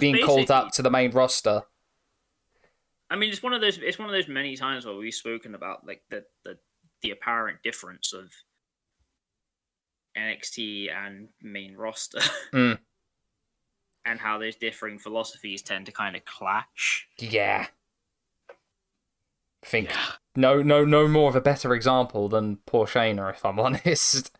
being 0.00 0.24
called 0.24 0.50
up 0.50 0.72
to 0.72 0.82
the 0.82 0.90
main 0.90 1.10
roster. 1.10 1.62
I 3.10 3.16
mean, 3.16 3.30
it's 3.30 3.42
one 3.42 3.54
of 3.54 3.60
those. 3.60 3.78
It's 3.78 3.98
one 3.98 4.08
of 4.08 4.12
those 4.12 4.28
many 4.28 4.56
times 4.56 4.84
where 4.84 4.94
we've 4.94 5.14
spoken 5.14 5.54
about 5.54 5.86
like 5.86 6.02
the 6.10 6.24
the, 6.44 6.58
the 7.02 7.10
apparent 7.10 7.62
difference 7.62 8.12
of 8.12 8.30
NXT 10.16 10.92
and 10.92 11.28
main 11.42 11.76
roster, 11.76 12.20
Mm. 12.52 12.78
And 14.08 14.18
how 14.20 14.38
those 14.38 14.56
differing 14.56 14.98
philosophies 14.98 15.62
tend 15.62 15.86
to 15.86 15.92
kind 15.92 16.16
of 16.16 16.24
clash. 16.24 17.06
Yeah. 17.18 17.66
I 18.50 19.66
think 19.66 19.90
no, 20.36 20.62
no, 20.62 20.84
no 20.84 21.08
more 21.08 21.28
of 21.28 21.36
a 21.36 21.40
better 21.40 21.74
example 21.74 22.28
than 22.28 22.58
poor 22.64 22.86
Shayna, 22.86 23.30
if 23.34 23.44
I'm 23.44 23.58
honest. 23.60 24.30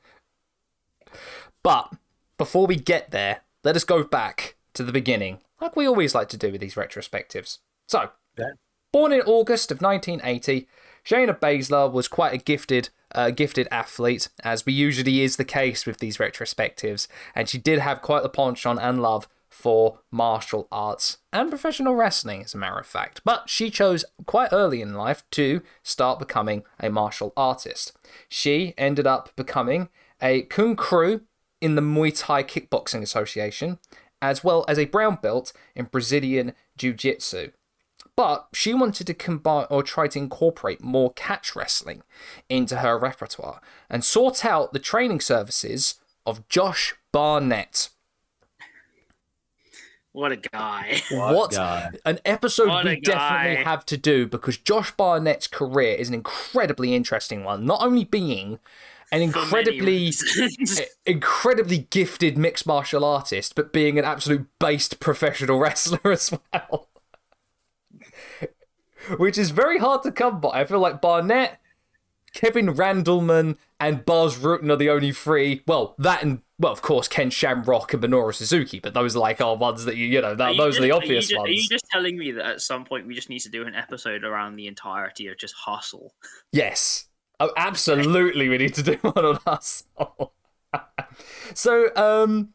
But 1.62 1.92
before 2.38 2.66
we 2.66 2.76
get 2.76 3.10
there, 3.10 3.42
let 3.64 3.76
us 3.76 3.84
go 3.84 4.04
back 4.04 4.56
to 4.74 4.84
the 4.84 4.92
beginning, 4.92 5.40
like 5.60 5.76
we 5.76 5.86
always 5.86 6.14
like 6.14 6.28
to 6.28 6.36
do 6.36 6.52
with 6.52 6.60
these 6.60 6.76
retrospectives. 6.76 7.58
So, 7.88 8.10
Yeah. 8.38 8.52
born 8.92 9.12
in 9.12 9.20
August 9.22 9.72
of 9.72 9.80
1980, 9.82 10.68
Shayna 11.04 11.38
Baszler 11.38 11.90
was 11.90 12.06
quite 12.06 12.32
a 12.32 12.38
gifted, 12.38 12.90
uh, 13.12 13.30
gifted 13.30 13.66
athlete, 13.72 14.28
as 14.44 14.64
we 14.64 14.72
usually 14.72 15.22
is 15.22 15.36
the 15.36 15.44
case 15.44 15.84
with 15.84 15.98
these 15.98 16.18
retrospectives, 16.18 17.08
and 17.34 17.48
she 17.48 17.58
did 17.58 17.80
have 17.80 18.02
quite 18.02 18.22
the 18.22 18.28
penchant 18.28 18.78
and 18.80 19.02
love 19.02 19.26
for 19.48 20.00
martial 20.10 20.68
arts 20.70 21.18
and 21.32 21.50
professional 21.50 21.94
wrestling, 21.94 22.42
as 22.42 22.54
a 22.54 22.58
matter 22.58 22.78
of 22.78 22.86
fact. 22.86 23.20
But 23.24 23.48
she 23.48 23.70
chose 23.70 24.04
quite 24.26 24.52
early 24.52 24.80
in 24.80 24.94
life 24.94 25.24
to 25.32 25.62
start 25.82 26.18
becoming 26.18 26.64
a 26.80 26.90
martial 26.90 27.32
artist. 27.36 27.92
She 28.28 28.74
ended 28.76 29.06
up 29.06 29.34
becoming 29.36 29.88
a 30.20 30.42
kung 30.42 30.76
crew 30.76 31.22
in 31.60 31.74
the 31.74 31.82
Muay 31.82 32.16
Thai 32.16 32.42
Kickboxing 32.44 33.02
Association, 33.02 33.78
as 34.20 34.44
well 34.44 34.64
as 34.68 34.78
a 34.78 34.86
brown 34.86 35.18
belt 35.20 35.52
in 35.74 35.86
Brazilian 35.86 36.52
Jiu 36.76 36.92
Jitsu. 36.92 37.50
But 38.16 38.48
she 38.52 38.74
wanted 38.74 39.06
to 39.06 39.14
combine 39.14 39.66
or 39.70 39.82
try 39.82 40.08
to 40.08 40.18
incorporate 40.18 40.82
more 40.82 41.12
catch 41.12 41.54
wrestling 41.54 42.02
into 42.48 42.78
her 42.78 42.98
repertoire 42.98 43.60
and 43.88 44.04
sought 44.04 44.44
out 44.44 44.72
the 44.72 44.80
training 44.80 45.20
services 45.20 46.00
of 46.26 46.48
Josh 46.48 46.94
Barnett. 47.12 47.90
What 50.12 50.32
a 50.32 50.36
guy! 50.36 51.00
What, 51.10 51.52
guy. 51.52 51.90
an 52.04 52.18
episode 52.24 52.68
What 52.68 52.84
we 52.84 52.92
a 52.92 52.96
guy. 52.96 53.12
definitely 53.12 53.64
have 53.64 53.84
to 53.86 53.96
do 53.96 54.26
because 54.26 54.56
Josh 54.56 54.90
Barnett's 54.96 55.46
career 55.46 55.94
is 55.94 56.08
an 56.08 56.14
incredibly 56.14 56.94
interesting 56.94 57.44
one. 57.44 57.64
Not 57.66 57.82
only 57.82 58.04
being 58.04 58.58
an 59.12 59.22
incredibly 59.22 60.12
incredibly 61.06 61.78
gifted 61.90 62.36
mixed 62.36 62.66
martial 62.66 63.04
artist, 63.04 63.54
but 63.54 63.72
being 63.72 63.98
an 63.98 64.04
absolute 64.04 64.46
based 64.58 65.00
professional 65.00 65.58
wrestler 65.60 66.12
as 66.12 66.32
well. 66.52 66.88
Which 69.16 69.38
is 69.38 69.50
very 69.50 69.78
hard 69.78 70.02
to 70.02 70.12
come 70.12 70.40
by. 70.40 70.50
I 70.60 70.64
feel 70.64 70.80
like 70.80 71.00
Barnett, 71.00 71.60
Kevin 72.34 72.74
Randleman, 72.74 73.56
and 73.80 74.04
Bas 74.04 74.36
Rutten 74.36 74.70
are 74.70 74.76
the 74.76 74.90
only 74.90 75.12
three. 75.12 75.62
Well, 75.66 75.94
that 75.98 76.22
and 76.22 76.42
well, 76.58 76.72
of 76.72 76.82
course, 76.82 77.08
Ken 77.08 77.30
Shamrock 77.30 77.94
and 77.94 78.02
Minoru 78.02 78.34
Suzuki, 78.34 78.80
but 78.80 78.94
those 78.94 79.14
are 79.14 79.20
like 79.20 79.40
our 79.40 79.56
ones 79.56 79.84
that 79.84 79.96
you 79.96 80.06
you 80.06 80.20
know, 80.20 80.34
that, 80.34 80.52
you 80.52 80.58
those 80.58 80.78
are 80.78 80.82
the 80.82 80.90
obvious 80.90 81.30
you 81.30 81.36
just, 81.36 81.38
ones. 81.38 81.48
Are 81.48 81.52
you 81.52 81.68
just 81.68 81.86
telling 81.90 82.18
me 82.18 82.32
that 82.32 82.46
at 82.46 82.60
some 82.60 82.84
point 82.84 83.06
we 83.06 83.14
just 83.14 83.28
need 83.28 83.40
to 83.40 83.48
do 83.48 83.66
an 83.66 83.74
episode 83.74 84.24
around 84.24 84.56
the 84.56 84.66
entirety 84.66 85.28
of 85.28 85.38
just 85.38 85.54
hustle? 85.54 86.14
Yes. 86.52 87.06
Oh, 87.40 87.52
absolutely, 87.56 88.48
we 88.48 88.58
need 88.58 88.74
to 88.74 88.82
do 88.82 88.94
one 89.02 89.24
on 89.24 89.38
us. 89.46 89.84
so, 91.54 91.94
um, 91.94 92.50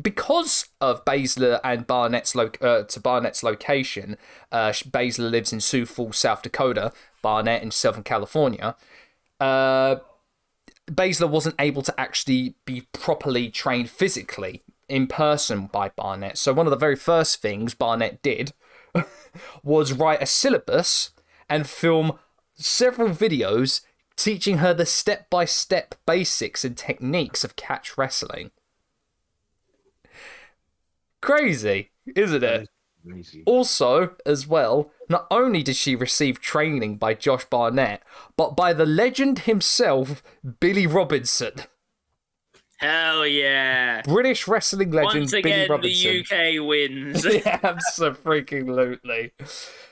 because 0.00 0.68
of 0.80 1.04
Baszler 1.06 1.58
and 1.64 1.86
Barnett's 1.86 2.34
lo- 2.34 2.50
uh, 2.60 2.82
to 2.82 3.00
Barnett's 3.00 3.42
location, 3.42 4.18
uh, 4.52 4.68
Baszler 4.68 5.30
lives 5.30 5.54
in 5.54 5.60
Sioux 5.60 5.86
Falls, 5.86 6.18
South 6.18 6.42
Dakota. 6.42 6.92
Barnett 7.26 7.60
in 7.60 7.72
Southern 7.72 8.04
California. 8.04 8.76
Uh, 9.40 9.96
Baszler 10.90 11.28
wasn't 11.28 11.56
able 11.58 11.82
to 11.82 12.00
actually 12.00 12.54
be 12.64 12.86
properly 12.92 13.50
trained 13.50 13.90
physically 13.90 14.62
in 14.88 15.06
person 15.06 15.66
by 15.66 15.88
Barnett. 15.88 16.38
So 16.38 16.52
one 16.52 16.66
of 16.66 16.70
the 16.70 16.76
very 16.76 16.96
first 16.96 17.42
things 17.42 17.74
Barnett 17.74 18.22
did 18.22 18.52
was 19.62 19.92
write 19.92 20.22
a 20.22 20.26
syllabus 20.26 21.10
and 21.48 21.68
film 21.68 22.18
several 22.54 23.10
videos 23.10 23.82
teaching 24.16 24.58
her 24.58 24.72
the 24.72 24.86
step 24.86 25.28
by 25.28 25.44
step 25.44 25.94
basics 26.06 26.64
and 26.64 26.76
techniques 26.76 27.44
of 27.44 27.56
catch 27.56 27.98
wrestling. 27.98 28.50
Crazy, 31.20 31.90
isn't 32.14 32.44
it? 32.44 32.68
Crazy. 33.08 33.42
Also, 33.46 34.16
as 34.24 34.46
well, 34.46 34.90
not 35.08 35.26
only 35.30 35.62
did 35.62 35.76
she 35.76 35.94
receive 35.94 36.40
training 36.40 36.96
by 36.96 37.14
Josh 37.14 37.44
Barnett, 37.44 38.02
but 38.36 38.56
by 38.56 38.72
the 38.72 38.86
legend 38.86 39.40
himself, 39.40 40.22
Billy 40.60 40.86
Robinson. 40.86 41.52
Hell 42.78 43.26
yeah! 43.26 44.02
British 44.02 44.46
wrestling 44.46 44.90
legend 44.90 45.22
Once 45.22 45.30
Billy 45.30 45.42
again, 45.50 45.70
Robinson. 45.70 46.24
the 46.28 46.58
UK 46.58 46.66
wins. 46.66 47.24
yeah, 47.46 47.60
absolutely. 47.62 49.32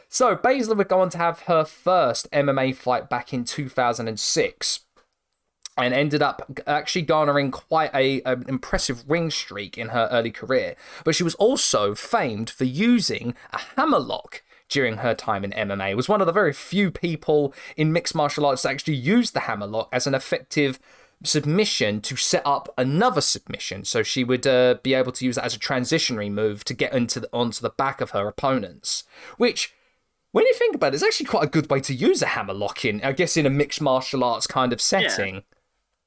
So 0.08 0.36
Baszler 0.36 0.76
would 0.76 0.88
go 0.88 1.00
on 1.00 1.08
to 1.10 1.18
have 1.18 1.40
her 1.40 1.64
first 1.64 2.30
MMA 2.30 2.76
fight 2.76 3.08
back 3.08 3.32
in 3.32 3.44
2006 3.44 4.80
and 5.76 5.92
ended 5.92 6.22
up 6.22 6.60
actually 6.66 7.02
garnering 7.02 7.50
quite 7.50 7.90
a 7.94 8.22
an 8.22 8.44
impressive 8.48 9.04
ring 9.08 9.30
streak 9.30 9.76
in 9.76 9.88
her 9.88 10.08
early 10.10 10.30
career. 10.30 10.76
But 11.04 11.14
she 11.14 11.24
was 11.24 11.34
also 11.36 11.94
famed 11.94 12.50
for 12.50 12.64
using 12.64 13.34
a 13.52 13.58
hammerlock 13.58 14.42
during 14.68 14.98
her 14.98 15.14
time 15.14 15.44
in 15.44 15.50
MMA. 15.50 15.96
Was 15.96 16.08
one 16.08 16.20
of 16.20 16.26
the 16.26 16.32
very 16.32 16.52
few 16.52 16.90
people 16.90 17.54
in 17.76 17.92
mixed 17.92 18.14
martial 18.14 18.46
arts 18.46 18.62
that 18.62 18.70
actually 18.70 18.94
used 18.94 19.34
the 19.34 19.40
hammerlock 19.40 19.88
as 19.92 20.06
an 20.06 20.14
effective 20.14 20.78
submission 21.22 22.00
to 22.02 22.16
set 22.16 22.42
up 22.44 22.72
another 22.76 23.20
submission. 23.20 23.84
So 23.84 24.02
she 24.02 24.24
would 24.24 24.46
uh, 24.46 24.76
be 24.82 24.94
able 24.94 25.12
to 25.12 25.24
use 25.24 25.36
that 25.36 25.44
as 25.44 25.54
a 25.54 25.58
transitionary 25.58 26.30
move 26.30 26.64
to 26.64 26.74
get 26.74 26.92
into 26.92 27.20
the, 27.20 27.28
onto 27.32 27.60
the 27.60 27.70
back 27.70 28.00
of 28.00 28.10
her 28.10 28.28
opponents, 28.28 29.04
which. 29.36 29.74
When 30.32 30.44
you 30.46 30.54
think 30.54 30.74
about 30.74 30.88
it, 30.88 30.94
it's 30.94 31.04
actually 31.04 31.26
quite 31.26 31.44
a 31.44 31.48
good 31.48 31.70
way 31.70 31.78
to 31.82 31.94
use 31.94 32.20
a 32.20 32.26
hammerlock 32.26 32.84
in, 32.84 33.00
I 33.04 33.12
guess, 33.12 33.36
in 33.36 33.46
a 33.46 33.50
mixed 33.50 33.80
martial 33.80 34.24
arts 34.24 34.48
kind 34.48 34.72
of 34.72 34.80
setting. 34.80 35.44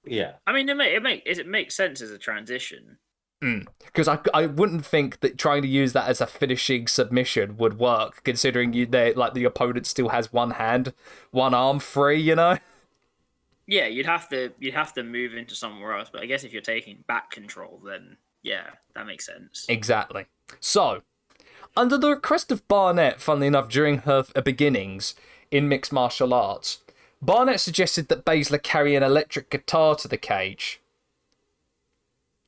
Yeah. 0.09 0.33
I 0.45 0.53
mean, 0.53 0.69
it 0.69 0.77
make 0.77 0.93
it 0.93 1.03
make 1.03 1.23
it 1.25 1.47
makes 1.47 1.75
sense 1.75 2.01
as 2.01 2.11
a 2.11 2.17
transition. 2.17 2.97
Hmm. 3.39 3.59
because 3.85 4.07
I, 4.07 4.17
I 4.33 4.47
wouldn't 4.47 4.83
think 4.83 5.19
that 5.19 5.37
trying 5.37 5.61
to 5.61 5.67
use 5.67 5.93
that 5.93 6.09
as 6.09 6.21
a 6.21 6.25
finishing 6.25 6.87
submission 6.87 7.55
would 7.57 7.77
work, 7.77 8.23
considering 8.23 8.73
you 8.73 8.87
they 8.87 9.13
like 9.13 9.35
the 9.35 9.43
opponent 9.43 9.85
still 9.85 10.09
has 10.09 10.33
one 10.33 10.51
hand, 10.51 10.91
one 11.29 11.53
arm 11.53 11.79
free. 11.79 12.19
You 12.19 12.35
know. 12.35 12.57
Yeah, 13.67 13.85
you'd 13.85 14.05
have 14.07 14.27
to 14.29 14.53
you'd 14.59 14.73
have 14.73 14.93
to 14.93 15.03
move 15.03 15.35
into 15.35 15.53
somewhere 15.53 15.95
else. 15.95 16.09
But 16.11 16.23
I 16.23 16.25
guess 16.25 16.43
if 16.43 16.53
you're 16.53 16.61
taking 16.61 17.03
back 17.07 17.29
control, 17.29 17.79
then 17.85 18.17
yeah, 18.41 18.67
that 18.95 19.05
makes 19.05 19.25
sense. 19.25 19.65
Exactly. 19.69 20.25
So, 20.59 21.01
under 21.75 21.97
the 21.97 22.09
request 22.09 22.51
of 22.51 22.67
Barnett, 22.67 23.19
funnily 23.19 23.47
enough, 23.47 23.69
during 23.69 23.99
her 23.99 24.23
beginnings 24.43 25.15
in 25.51 25.67
mixed 25.67 25.93
martial 25.93 26.33
arts, 26.33 26.79
Barnett 27.21 27.59
suggested 27.59 28.09
that 28.09 28.25
Baszler 28.25 28.61
carry 28.61 28.95
an 28.95 29.03
electric 29.03 29.49
guitar 29.49 29.95
to 29.95 30.07
the 30.07 30.17
cage. 30.17 30.79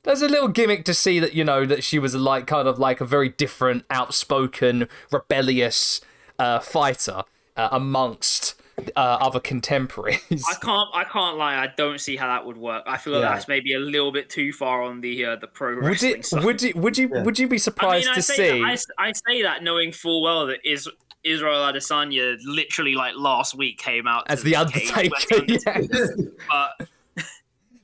There's 0.04 0.22
a 0.22 0.28
little 0.30 0.48
gimmick 0.48 0.86
to 0.86 0.94
see 0.94 1.20
that, 1.20 1.34
you 1.34 1.44
know, 1.44 1.66
that 1.66 1.84
she 1.84 2.00
was 2.00 2.16
like 2.16 2.48
kind 2.48 2.68
of 2.68 2.80
like 2.80 3.02
a 3.02 3.06
very 3.06 3.30
different, 3.30 3.84
outspoken, 3.90 4.88
rebellious 5.12 6.00
uh, 6.38 6.60
fighter 6.60 7.24
uh, 7.58 7.68
amongst 7.72 8.56
uh, 8.96 9.00
other 9.00 9.42
contemporaries. 9.42 10.46
I 10.50 10.54
can't 10.64 10.90
I 10.94 11.04
can't 11.04 11.36
lie. 11.38 11.56
I 11.56 11.68
don't 11.76 12.00
see 12.00 12.16
how 12.16 12.28
that 12.28 12.46
would 12.46 12.56
work. 12.56 12.84
I 12.88 12.96
feel 12.98 13.12
like 13.14 13.24
Yeah. 13.24 13.34
that's 13.34 13.50
maybe 13.50 13.74
a 13.74 13.80
little 13.80 14.14
bit 14.14 14.30
too 14.30 14.54
far 14.54 14.82
on 14.84 15.02
the 15.02 15.26
uh, 15.26 15.36
the 15.36 15.48
pro 15.48 15.78
Would 15.82 16.02
it? 16.02 16.26
side. 16.26 16.46
Would 16.46 16.62
you? 16.62 16.72
Would 16.78 16.98
you? 16.98 17.10
Yeah. 17.14 17.24
Would 17.24 17.38
you 17.38 17.50
be 17.50 17.58
I 17.58 17.60
surprised 17.60 18.06
mean, 18.06 18.12
I 18.14 18.16
to 18.16 18.22
say, 18.22 18.36
see? 18.36 18.60
that, 18.62 18.66
I, 18.66 18.72
s- 18.74 18.86
I 18.98 19.12
say 19.12 19.42
that 19.42 19.64
knowing 19.64 19.92
full 19.92 20.22
well 20.22 20.46
that 20.48 20.60
is 20.64 20.88
Israel 21.24 21.60
Adesanya 21.60 22.38
literally 22.46 22.96
like 22.96 23.14
last 23.16 23.56
week 23.56 23.78
came 23.78 24.08
out 24.08 24.24
As 24.30 24.40
to 24.40 24.46
the 24.46 24.52
cage 24.92 25.12
Undertaker, 25.18 26.16
with 26.18 26.38
but 26.50 26.88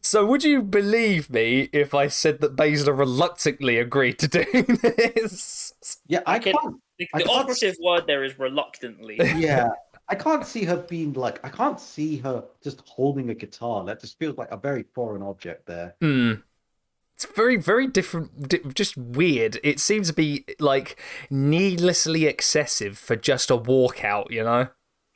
So 0.01 0.25
would 0.25 0.43
you 0.43 0.61
believe 0.61 1.29
me 1.29 1.67
if 1.73 1.93
I 1.93 2.07
said 2.07 2.39
that 2.41 2.55
Baszler 2.55 2.97
reluctantly 2.97 3.77
agreed 3.79 4.19
to 4.19 4.27
do 4.27 4.45
this? 4.63 5.73
Yeah, 6.07 6.21
I 6.25 6.37
can- 6.39 6.53
can't. 6.53 6.75
the, 6.99 7.07
I 7.13 7.19
the 7.19 7.25
can't 7.25 7.39
operative 7.39 7.75
word 7.81 8.05
there 8.07 8.23
is 8.23 8.37
reluctantly. 8.37 9.17
Yeah, 9.19 9.69
I 10.07 10.13
can't 10.15 10.45
see 10.45 10.63
her 10.65 10.77
being 10.77 11.13
like. 11.13 11.43
I 11.43 11.49
can't 11.49 11.79
see 11.79 12.17
her 12.17 12.43
just 12.63 12.81
holding 12.87 13.31
a 13.31 13.33
guitar. 13.33 13.83
That 13.83 13.99
just 13.99 14.19
feels 14.19 14.37
like 14.37 14.51
a 14.51 14.57
very 14.57 14.85
foreign 14.93 15.23
object 15.23 15.65
there. 15.65 15.95
Hmm. 16.01 16.33
It's 17.15 17.25
very, 17.25 17.55
very 17.55 17.87
different, 17.87 18.49
di- 18.49 18.59
just 18.73 18.97
weird. 18.97 19.57
It 19.63 19.79
seems 19.79 20.07
to 20.07 20.13
be 20.13 20.45
like 20.59 21.01
needlessly 21.29 22.25
excessive 22.25 22.97
for 22.97 23.15
just 23.15 23.49
a 23.49 23.57
walkout, 23.57 24.31
you 24.31 24.43
know? 24.43 24.67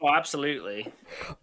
Oh, 0.01 0.13
absolutely. 0.15 0.93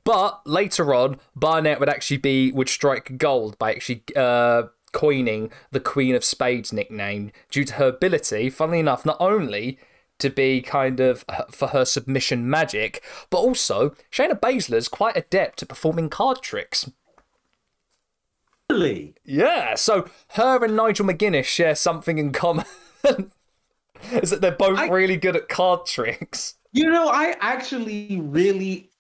But 0.05 0.41
later 0.47 0.95
on, 0.95 1.19
Barnett 1.35 1.79
would 1.79 1.91
actually 1.91 2.17
be 2.17 2.53
would 2.53 2.71
strike 2.71 3.19
gold 3.19 3.59
by 3.59 3.75
actually 3.75 4.03
uh, 4.17 4.65
coining 4.93 5.51
the 5.73 5.81
Queen 5.81 6.15
of 6.15 6.25
Spades 6.25 6.73
nickname 6.73 7.33
due 7.51 7.65
to 7.65 7.75
her 7.75 7.89
ability, 7.89 8.49
funnily 8.49 8.81
enough, 8.81 9.05
not 9.05 9.19
only 9.21 9.79
to 10.21 10.31
be 10.31 10.63
kind 10.63 11.01
of 11.01 11.23
uh, 11.29 11.45
for 11.51 11.69
her 11.69 11.85
submission 11.85 12.49
magic, 12.49 13.03
but 13.29 13.39
also 13.39 13.95
Shayna 14.11 14.41
Baszler's 14.41 14.89
quite 14.89 15.19
adept 15.19 15.63
at 15.63 15.69
performing 15.69 16.09
card 16.09 16.41
tricks. 16.41 16.91
Really? 18.71 19.15
Yeah, 19.25 19.75
so 19.77 20.09
her 20.31 20.65
and 20.65 20.77
Nigel 20.77 21.07
McGuinness 21.07 21.45
share 21.45 21.75
something 21.75 22.19
in 22.19 22.33
common. 22.33 22.65
Is 24.13 24.31
that 24.31 24.41
they're 24.41 24.51
both 24.53 24.79
I- 24.79 24.89
really 24.89 25.17
good 25.17 25.37
at 25.37 25.49
card 25.49 25.87
tricks. 25.87 26.55
You 26.73 26.91
know, 26.91 27.09
I 27.09 27.35
actually 27.41 28.21
really, 28.21 28.91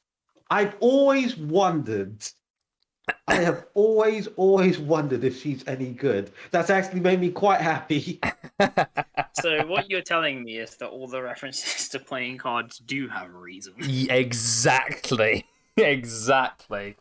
I've 0.50 0.74
always 0.80 1.36
wondered. 1.36 2.24
I 3.28 3.34
have 3.36 3.66
always, 3.74 4.26
always 4.36 4.78
wondered 4.78 5.22
if 5.24 5.40
she's 5.40 5.62
any 5.68 5.90
good. 5.92 6.30
That's 6.50 6.70
actually 6.70 7.00
made 7.00 7.20
me 7.20 7.30
quite 7.30 7.60
happy. 7.60 8.20
So 9.38 9.66
what 9.66 9.90
you're 9.90 10.00
telling 10.00 10.42
me 10.42 10.56
is 10.56 10.76
that 10.76 10.86
all 10.88 11.06
the 11.08 11.20
references 11.22 11.88
to 11.90 11.98
playing 11.98 12.38
cards 12.38 12.78
do 12.78 13.06
have 13.08 13.28
a 13.28 13.32
reason. 13.36 13.74
Y- 13.78 14.06
Exactly. 14.08 15.44
exactly. 15.76 16.96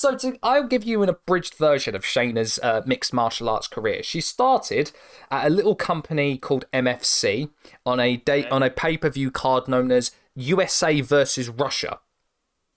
So 0.00 0.16
to, 0.16 0.38
I'll 0.42 0.66
give 0.66 0.82
you 0.82 1.02
an 1.02 1.10
abridged 1.10 1.56
version 1.56 1.94
of 1.94 2.04
Shayna's 2.04 2.58
uh, 2.62 2.80
mixed 2.86 3.12
martial 3.12 3.50
arts 3.50 3.68
career. 3.68 4.02
She 4.02 4.22
started 4.22 4.92
at 5.30 5.46
a 5.46 5.50
little 5.50 5.74
company 5.74 6.38
called 6.38 6.64
MFC 6.72 7.50
on 7.84 8.00
a 8.00 8.16
date 8.16 8.46
Okay. 8.46 8.50
on 8.50 8.62
a 8.62 8.70
pay-per-view 8.70 9.30
card 9.30 9.68
known 9.68 9.92
as 9.92 10.12
USA 10.34 11.02
versus 11.02 11.50
Russia. 11.50 12.00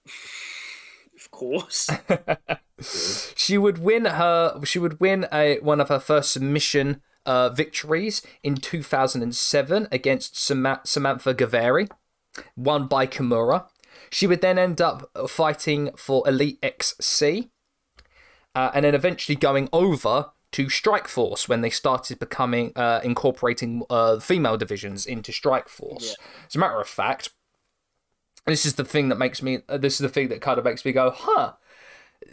Of 0.06 1.30
course. 1.30 1.88
She 3.36 3.56
would 3.56 3.78
win 3.78 4.04
her. 4.04 4.60
She 4.64 4.78
would 4.78 5.00
win 5.00 5.26
a 5.32 5.58
one 5.60 5.80
of 5.80 5.88
her 5.88 6.00
first 6.00 6.32
submission 6.32 7.00
uh, 7.24 7.48
victories 7.48 8.20
in 8.42 8.56
2007 8.56 9.88
against 9.90 10.36
Sama- 10.36 10.80
Samantha 10.84 11.32
Gaveri, 11.32 11.88
won 12.56 12.86
by 12.88 13.06
Kimura. 13.06 13.66
She 14.14 14.28
would 14.28 14.40
then 14.40 14.58
end 14.58 14.80
up 14.80 15.10
fighting 15.28 15.90
for 15.96 16.26
Elite 16.28 16.60
XC, 16.62 17.50
uh, 18.54 18.70
and 18.72 18.84
then 18.84 18.94
eventually 18.94 19.34
going 19.34 19.68
over 19.72 20.30
to 20.52 20.68
Strike 20.68 21.08
Force 21.08 21.48
when 21.48 21.62
they 21.62 21.70
started 21.70 22.20
becoming 22.20 22.70
uh, 22.76 23.00
incorporating 23.02 23.82
uh, 23.90 24.20
female 24.20 24.56
divisions 24.56 25.04
into 25.04 25.32
Strike 25.32 25.68
Force. 25.68 26.16
As 26.46 26.54
a 26.54 26.60
matter 26.60 26.80
of 26.80 26.86
fact, 26.86 27.30
this 28.46 28.64
is 28.64 28.74
the 28.76 28.84
thing 28.84 29.08
that 29.08 29.18
makes 29.18 29.42
me. 29.42 29.62
Uh, 29.68 29.78
this 29.78 29.94
is 29.94 29.98
the 29.98 30.08
thing 30.08 30.28
that 30.28 30.40
kind 30.40 30.58
of 30.58 30.64
makes 30.64 30.84
me 30.84 30.92
go, 30.92 31.10
huh 31.10 31.54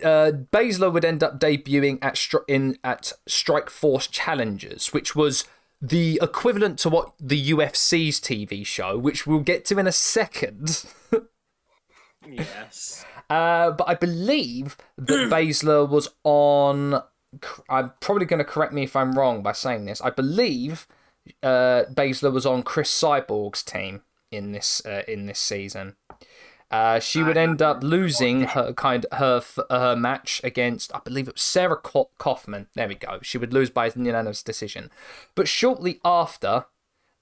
uh, 0.04 0.32
Baszler 0.52 0.94
would 0.94 1.04
end 1.04 1.24
up 1.24 1.40
debuting 1.40 1.98
at 2.04 2.16
Stri- 2.16 2.46
in 2.48 2.78
at 2.84 3.14
Strike 3.28 3.72
Force 3.72 4.06
Challengers, 4.06 4.94
which 4.94 5.16
was 5.16 5.46
the 5.82 6.20
equivalent 6.22 6.78
to 6.80 6.90
what 6.90 7.14
the 7.20 7.52
UFC's 7.52 8.20
TV 8.20 8.64
show, 8.64 9.00
which 9.00 9.26
we'll 9.26 9.40
get 9.40 9.66
to 9.66 9.80
in 9.80 9.88
a 9.88 9.92
second. 9.92 10.86
yes. 12.28 13.06
Uh, 13.30 13.72
but 13.72 13.88
I 13.88 13.96
believe 13.96 14.78
that 14.98 15.30
Baszler 15.32 15.90
was 15.90 16.10
on. 16.24 17.02
I'm 17.70 17.92
probably 18.02 18.26
going 18.26 18.40
to 18.40 18.46
correct 18.46 18.74
me 18.74 18.84
if 18.84 18.96
I'm 18.96 19.14
wrong 19.14 19.42
by 19.42 19.54
saying 19.54 19.86
this. 19.86 20.02
I 20.02 20.10
believe 20.10 20.88
uh, 21.42 21.84
Baszler 21.94 22.32
was 22.32 22.46
on 22.46 22.64
Cris 22.64 22.92
Cyborg's 22.92 23.64
team 23.64 24.02
in 24.32 24.52
this 24.52 24.86
uh, 24.86 25.04
in 25.08 25.26
this 25.26 25.40
season. 25.40 25.96
Uh, 26.70 27.02
she 27.02 27.22
would 27.22 27.36
end 27.36 27.62
up 27.62 27.84
losing 27.84 28.44
her 28.44 28.72
kind 28.72 29.06
her 29.12 29.44
her 29.70 29.96
match 29.96 30.40
against 30.44 30.96
I 30.96 31.00
believe 31.00 31.28
it 31.28 31.36
was 31.36 31.42
Sarah 31.42 31.78
Kaufman. 31.78 32.68
There 32.76 32.88
we 32.88 32.96
go. 32.96 33.20
She 33.22 33.38
would 33.38 33.54
lose 33.54 33.70
by 33.70 33.88
unanimous 33.88 34.42
decision, 34.42 34.90
but 35.36 35.50
shortly 35.50 36.00
after, 36.06 36.66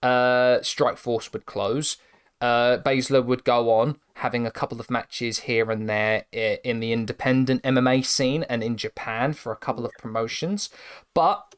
uh, 0.04 0.62
Strike 0.62 0.98
Force 0.98 1.34
would 1.34 1.48
close. 1.48 1.98
Uh, 2.40 2.78
Baszler 2.78 3.26
would 3.26 3.44
go 3.44 3.72
on 3.72 3.98
having 4.20 4.46
a 4.46 4.52
couple 4.52 4.80
of 4.80 4.90
matches 4.90 5.42
here 5.42 5.70
and 5.72 5.90
there 5.90 6.24
in 6.32 6.80
the 6.80 6.94
independent 6.94 7.62
MMA 7.64 8.06
scene 8.06 8.44
and 8.44 8.64
in 8.64 8.78
Japan 8.78 9.34
for 9.34 9.52
a 9.52 9.58
couple 9.58 9.86
of 9.86 9.92
promotions, 10.00 10.70
but 11.14 11.56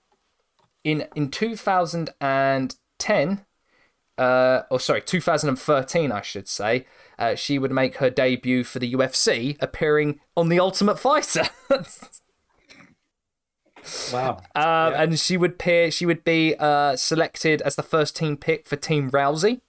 in 0.83 1.07
in 1.15 1.29
2010 1.29 3.45
uh, 4.17 4.63
or 4.69 4.79
sorry, 4.79 5.01
2013, 5.01 6.11
I 6.11 6.21
should 6.21 6.47
say, 6.47 6.85
uh, 7.17 7.33
she 7.33 7.57
would 7.57 7.71
make 7.71 7.97
her 7.97 8.09
debut 8.09 8.63
for 8.63 8.77
the 8.77 8.93
UFC, 8.93 9.57
appearing 9.59 10.19
on 10.37 10.49
The 10.49 10.59
Ultimate 10.59 10.99
Fighter. 10.99 11.45
Wow. 14.13 14.37
Um, 14.55 14.93
And 14.93 15.19
she 15.19 15.37
would 15.37 15.57
peer, 15.57 15.89
she 15.89 16.05
would 16.05 16.23
be 16.23 16.55
uh, 16.59 16.95
selected 16.95 17.61
as 17.63 17.75
the 17.75 17.83
first 17.83 18.15
team 18.15 18.37
pick 18.37 18.67
for 18.67 18.75
Team 18.75 19.09
Rousey. 19.09 19.61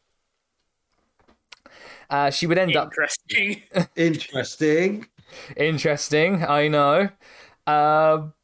Uh, 2.13 2.31
she 2.31 2.47
would 2.47 2.59
end 2.59 2.77
up 2.77 2.93
Interesting. 2.93 3.63
Interesting. 3.97 5.07
Interesting, 5.57 6.45
I 6.45 6.69
know. 6.69 7.09
Um 7.67 8.35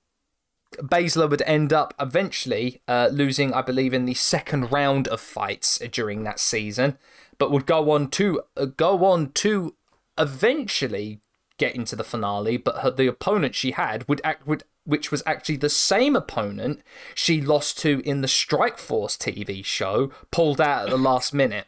Baszler 0.77 1.29
would 1.29 1.43
end 1.43 1.73
up 1.73 1.95
eventually 1.99 2.83
uh, 2.87 3.09
losing, 3.11 3.53
I 3.53 3.63
believe, 3.63 3.95
in 3.95 4.05
the 4.05 4.15
second 4.15 4.71
round 4.71 5.09
of 5.09 5.21
fights 5.21 5.79
during 5.91 6.25
that 6.25 6.39
season, 6.39 6.99
but 7.39 7.51
would 7.51 7.67
go 7.67 7.91
on 7.91 8.11
to 8.11 8.43
uh, 8.57 8.67
go 8.67 9.05
on 9.05 9.33
to 9.33 9.75
eventually 10.19 11.21
get 11.57 11.75
into 11.75 11.97
the 11.97 12.05
finale. 12.05 12.57
But 12.57 12.79
her, 12.79 12.91
the 12.91 13.07
opponent 13.07 13.55
she 13.55 13.73
had 13.73 14.07
would 14.09 14.21
act 14.23 14.47
would, 14.47 14.65
which 14.85 15.11
was 15.11 15.23
actually 15.27 15.57
the 15.57 15.71
same 15.71 16.15
opponent 16.15 16.83
she 17.15 17.41
lost 17.41 17.79
to 17.81 18.01
in 18.05 18.21
the 18.21 18.29
Strike 18.29 18.79
Force 18.79 19.17
TV 19.17 19.65
show, 19.65 20.13
pulled 20.31 20.61
out 20.61 20.85
at 20.85 20.91
the 20.91 20.99
last 20.99 21.33
minute. 21.33 21.67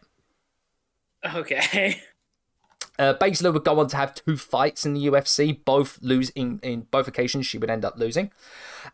Okay. 1.24 2.02
Uh, 2.98 3.14
Baszler 3.14 3.50
would 3.54 3.64
go 3.64 3.80
on 3.80 3.88
to 3.88 3.96
have 3.96 4.14
two 4.14 4.36
fights 4.36 4.84
in 4.84 4.92
the 4.92 5.06
UFC, 5.06 5.58
both 5.64 5.98
losing 6.02 6.60
in 6.62 6.82
both 6.90 7.08
occasions. 7.08 7.46
She 7.46 7.56
would 7.56 7.70
end 7.70 7.82
up 7.82 7.94
losing, 7.96 8.30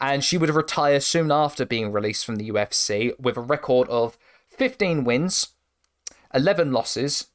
and 0.00 0.22
she 0.22 0.38
would 0.38 0.48
retire 0.50 1.00
soon 1.00 1.32
after 1.32 1.66
being 1.66 1.90
released 1.90 2.24
from 2.24 2.36
the 2.36 2.48
UFC 2.48 3.18
with 3.18 3.36
a 3.36 3.40
record 3.40 3.88
of 3.88 4.16
15 4.48 5.02
wins, 5.02 5.48
11 6.32 6.70
losses, 6.70 7.26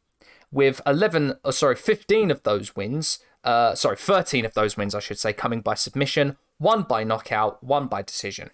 with 0.50 0.80
11, 0.86 1.36
oh, 1.44 1.52
sorry, 1.52 1.76
15 1.76 2.32
of 2.32 2.44
those 2.44 2.74
wins, 2.74 3.20
uh, 3.44 3.76
sorry, 3.76 3.98
13 3.98 4.46
of 4.46 4.54
those 4.54 4.78
wins, 4.78 4.96
I 4.96 5.00
should 5.00 5.20
say, 5.20 5.34
coming 5.34 5.60
by 5.60 5.74
submission, 5.74 6.38
one 6.58 6.84
by 6.84 7.04
knockout, 7.04 7.62
one 7.62 7.88
by 7.88 8.02
decision. 8.02 8.50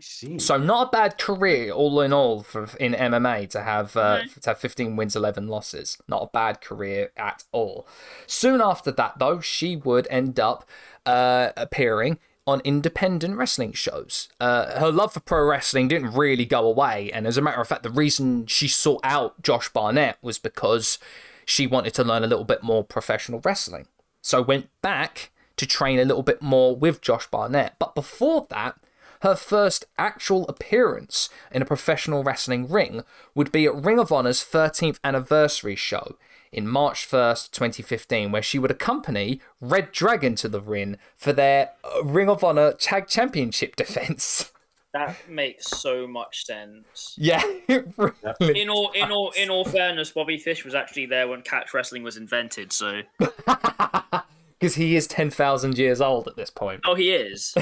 I 0.00 0.02
see. 0.02 0.38
So 0.38 0.56
not 0.56 0.88
a 0.88 0.90
bad 0.90 1.18
career 1.18 1.72
all 1.72 2.00
in 2.00 2.10
all 2.10 2.42
for 2.42 2.70
in 2.80 2.94
MMA 2.94 3.50
to 3.50 3.62
have 3.62 3.96
uh, 3.98 4.22
to 4.40 4.50
have 4.50 4.58
15 4.58 4.96
wins, 4.96 5.14
11 5.14 5.46
losses. 5.46 5.98
Not 6.08 6.22
a 6.22 6.30
bad 6.32 6.62
career 6.62 7.12
at 7.18 7.44
all. 7.52 7.86
Soon 8.26 8.62
after 8.62 8.90
that, 8.92 9.18
though, 9.18 9.40
she 9.40 9.76
would 9.76 10.08
end 10.10 10.40
up 10.40 10.66
uh, 11.04 11.50
appearing 11.54 12.18
on 12.46 12.62
independent 12.64 13.36
wrestling 13.36 13.72
shows. 13.74 14.30
Uh, 14.40 14.80
her 14.80 14.90
love 14.90 15.12
for 15.12 15.20
pro 15.20 15.44
wrestling 15.44 15.88
didn't 15.88 16.14
really 16.14 16.46
go 16.46 16.64
away, 16.66 17.10
and 17.12 17.26
as 17.26 17.36
a 17.36 17.42
matter 17.42 17.60
of 17.60 17.68
fact, 17.68 17.82
the 17.82 17.90
reason 17.90 18.46
she 18.46 18.68
sought 18.68 19.00
out 19.04 19.42
Josh 19.42 19.68
Barnett 19.68 20.16
was 20.22 20.38
because 20.38 20.98
she 21.44 21.66
wanted 21.66 21.92
to 21.94 22.04
learn 22.04 22.24
a 22.24 22.26
little 22.26 22.44
bit 22.44 22.62
more 22.62 22.82
professional 22.82 23.42
wrestling. 23.44 23.86
So 24.22 24.40
went 24.40 24.70
back 24.80 25.30
to 25.56 25.66
train 25.66 25.98
a 25.98 26.06
little 26.06 26.22
bit 26.22 26.40
more 26.40 26.74
with 26.74 27.02
Josh 27.02 27.26
Barnett. 27.26 27.74
But 27.78 27.94
before 27.94 28.46
that, 28.48 28.78
her 29.20 29.34
first 29.34 29.84
actual 29.98 30.46
appearance 30.48 31.28
in 31.52 31.62
a 31.62 31.66
professional 31.66 32.22
wrestling 32.22 32.68
ring 32.68 33.02
would 33.34 33.52
be 33.52 33.66
at 33.66 33.74
Ring 33.74 33.98
of 33.98 34.10
Honor's 34.12 34.42
13th 34.42 34.98
anniversary 35.04 35.76
show 35.76 36.16
in 36.52 36.66
March 36.66 37.08
1st, 37.08 37.50
2015, 37.52 38.32
where 38.32 38.42
she 38.42 38.58
would 38.58 38.70
accompany 38.70 39.40
Red 39.60 39.92
Dragon 39.92 40.34
to 40.36 40.48
the 40.48 40.60
ring 40.60 40.98
for 41.16 41.32
their 41.32 41.70
uh, 41.84 42.02
Ring 42.02 42.28
of 42.28 42.42
Honor 42.42 42.72
Tag 42.72 43.06
Championship 43.06 43.76
defense. 43.76 44.52
That 44.92 45.16
makes 45.28 45.68
so 45.68 46.08
much 46.08 46.44
sense. 46.44 47.14
yeah, 47.16 47.42
really 47.68 48.60
In 48.60 48.68
all, 48.68 48.90
in 48.90 49.12
all, 49.12 49.30
in 49.38 49.48
all 49.48 49.64
fairness, 49.64 50.10
Bobby 50.10 50.36
Fish 50.36 50.64
was 50.64 50.74
actually 50.74 51.06
there 51.06 51.28
when 51.28 51.42
catch 51.42 51.72
wrestling 51.72 52.02
was 52.02 52.16
invented. 52.16 52.72
So, 52.72 53.02
because 53.18 54.74
he 54.74 54.96
is 54.96 55.06
10,000 55.06 55.78
years 55.78 56.00
old 56.00 56.26
at 56.26 56.34
this 56.34 56.50
point. 56.50 56.80
oh, 56.84 56.96
he 56.96 57.12
is. 57.12 57.54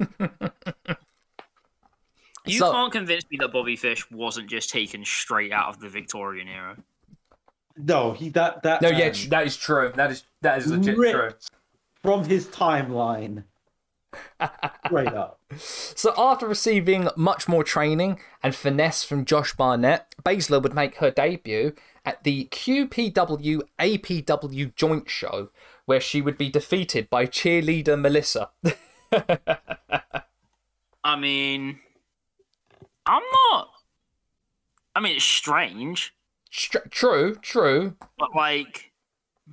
You 2.46 2.58
So- 2.58 2.72
can't 2.72 2.92
convince 2.92 3.24
me 3.30 3.38
that 3.38 3.52
Bobby 3.52 3.74
Fish 3.76 4.10
wasn't 4.10 4.50
just 4.50 4.68
taken 4.70 5.04
straight 5.04 5.50
out 5.50 5.68
of 5.70 5.80
the 5.80 5.88
Victorian 5.88 6.46
era. 6.46 6.76
No, 7.76 8.12
he 8.12 8.28
that 8.30 8.62
that 8.62 8.82
No, 8.82 8.88
yeah, 8.90 9.12
that 9.30 9.46
is 9.46 9.56
true. 9.56 9.92
That 9.96 10.10
is 10.12 10.24
that 10.42 10.58
is 10.58 10.66
legit 10.68 10.94
true. 10.94 11.30
from 12.02 12.24
his 12.24 12.46
timeline. 12.46 13.44
Straight 14.86 15.08
up. 15.08 15.40
So 15.56 16.14
after 16.16 16.46
receiving 16.46 17.08
much 17.16 17.48
more 17.48 17.64
training 17.64 18.20
and 18.44 18.54
finesse 18.54 19.02
from 19.02 19.24
Josh 19.24 19.56
Barnett, 19.56 20.14
Baszler 20.22 20.62
would 20.62 20.72
make 20.74 20.96
her 20.98 21.10
debut 21.10 21.74
at 22.04 22.22
the 22.22 22.44
QPW 22.52 23.62
APW 23.80 24.74
joint 24.76 25.10
show, 25.10 25.48
where 25.86 26.00
she 26.00 26.20
would 26.20 26.38
be 26.38 26.48
defeated 26.48 27.10
by 27.10 27.26
cheerleader 27.26 28.00
Melissa. 28.00 28.50
I 31.24 31.26
mean, 31.26 31.78
I'm 33.06 33.22
not. 33.32 33.70
I 34.94 35.00
mean, 35.00 35.16
it's 35.16 35.24
strange, 35.24 36.14
Str- 36.50 36.86
true, 36.90 37.36
true. 37.36 37.96
but 38.18 38.36
like, 38.36 38.92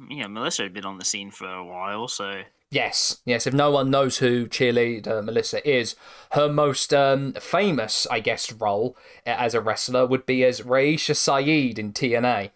you 0.10 0.18
know, 0.18 0.28
Melissa 0.28 0.64
had 0.64 0.74
been 0.74 0.84
on 0.84 0.98
the 0.98 1.06
scene 1.06 1.32
for 1.32 1.48
a 1.48 1.64
while, 1.64 2.10
so 2.10 2.42
Yes, 2.72 3.22
yes. 3.26 3.48
If 3.48 3.54
no 3.54 3.72
one 3.72 3.90
knows 3.90 4.18
who 4.18 4.48
cheerleader 4.48 5.24
Melissa 5.24 5.66
is, 5.66 5.96
her 6.34 6.50
most 6.50 6.94
um, 6.94 7.32
famous, 7.40 8.06
I 8.12 8.20
guess, 8.20 8.52
role 8.52 8.98
as 9.26 9.54
a 9.54 9.62
wrestler 9.62 10.06
would 10.06 10.26
be 10.26 10.44
as 10.44 10.60
Raisha 10.60 11.16
Saeed 11.16 11.80
in 11.80 11.94
TNA. 11.94 12.52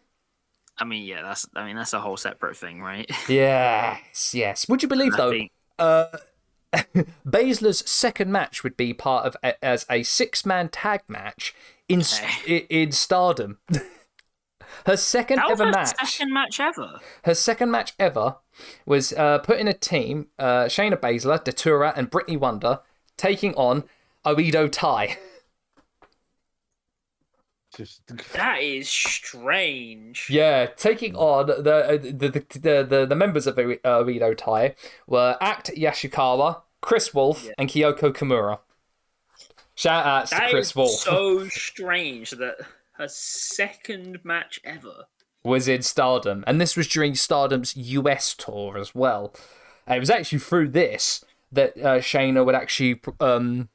I 0.77 0.83
mean, 0.83 1.05
yeah, 1.05 1.21
that's. 1.21 1.47
I 1.55 1.65
mean, 1.65 1.77
that's 1.77 1.93
a 1.93 2.01
whole 2.01 2.17
separate 2.17 2.57
thing, 2.57 2.81
right? 2.81 3.09
Yes, 3.29 4.35
yes. 4.35 4.67
Would 4.67 4.83
you 4.83 4.89
believe 4.89 5.15
though? 5.15 5.31
think- 5.31 5.53
Uh, 5.79 6.07
Baszler's 7.27 7.89
second 7.89 8.31
match 8.31 8.63
would 8.63 8.75
be 8.77 8.93
part 8.93 9.25
of 9.25 9.35
a, 9.43 9.63
as 9.63 9.85
a 9.89 10.03
six-man 10.03 10.69
tag 10.69 11.01
match 11.07 11.53
in 11.87 12.01
Okay. 12.01 12.27
i 12.47 12.65
in 12.69 12.91
Stardom. 12.91 13.59
her 14.85 14.97
second 14.97 15.37
That 15.37 15.51
ever 15.51 15.65
her 15.65 15.71
match. 15.71 15.93
second 16.05 16.33
match 16.33 16.59
ever. 16.59 16.99
Her 17.23 17.33
second 17.35 17.71
match 17.71 17.93
ever 17.99 18.37
was 18.85 19.13
uh, 19.13 19.39
put 19.39 19.59
in 19.59 19.67
a 19.67 19.73
team: 19.73 20.27
uh, 20.39 20.65
Shayna 20.65 20.97
Baszler, 20.97 21.43
Datura, 21.43 21.93
and 21.95 22.09
Brittany 22.09 22.37
Wonder 22.37 22.79
taking 23.17 23.53
on 23.55 23.83
Oedo 24.25 24.71
Tai. 24.71 25.17
Just 27.75 28.07
That 28.33 28.61
is 28.61 28.87
strange. 28.87 30.27
Yeah, 30.29 30.67
taking 30.67 31.13
on 31.15 31.47
the 31.47 31.59
uh, 31.75 31.91
the 31.97 32.11
the 32.29 32.45
the, 32.59 32.83
the, 32.89 33.05
the 33.05 33.15
members 33.15 33.47
of 33.47 33.59
Oe- 33.59 33.79
uh, 33.83 34.03
Oedo 34.03 34.35
Tai 34.37 34.75
were 35.07 35.35
Act 35.41 35.71
Yasukawa, 35.75 36.61
Kris 36.85 37.13
Wolf, 37.13 37.43
Yeah. 37.43 37.51
and 37.57 37.67
Kyoko 37.69 38.13
Kimura. 38.13 38.59
Shout 39.73 40.05
outs 40.05 40.29
to 40.29 40.35
That 40.37 40.51
Kris 40.51 40.67
is 40.69 40.75
Wolf. 40.75 40.91
so 40.91 41.47
strange 41.49 42.29
that 42.31 42.57
her 42.93 43.07
second 43.07 44.19
match 44.23 44.59
ever. 44.63 45.05
was 45.43 45.67
in 45.67 45.81
Stardom, 45.81 46.43
and 46.47 46.61
this 46.61 46.75
was 46.77 46.87
during 46.87 47.13
Stardom's 47.15 47.75
US 47.75 48.33
tour 48.35 48.77
as 48.77 48.93
well. 48.95 49.33
Uh, 49.89 49.95
It 49.95 49.99
was 49.99 50.09
actually 50.09 50.39
through 50.39 50.69
this 50.69 51.23
that 51.51 51.75
uh, 51.77 51.99
Shayna 51.99 52.45
would 52.45 52.55
actually 52.55 53.01
um, 53.19 53.69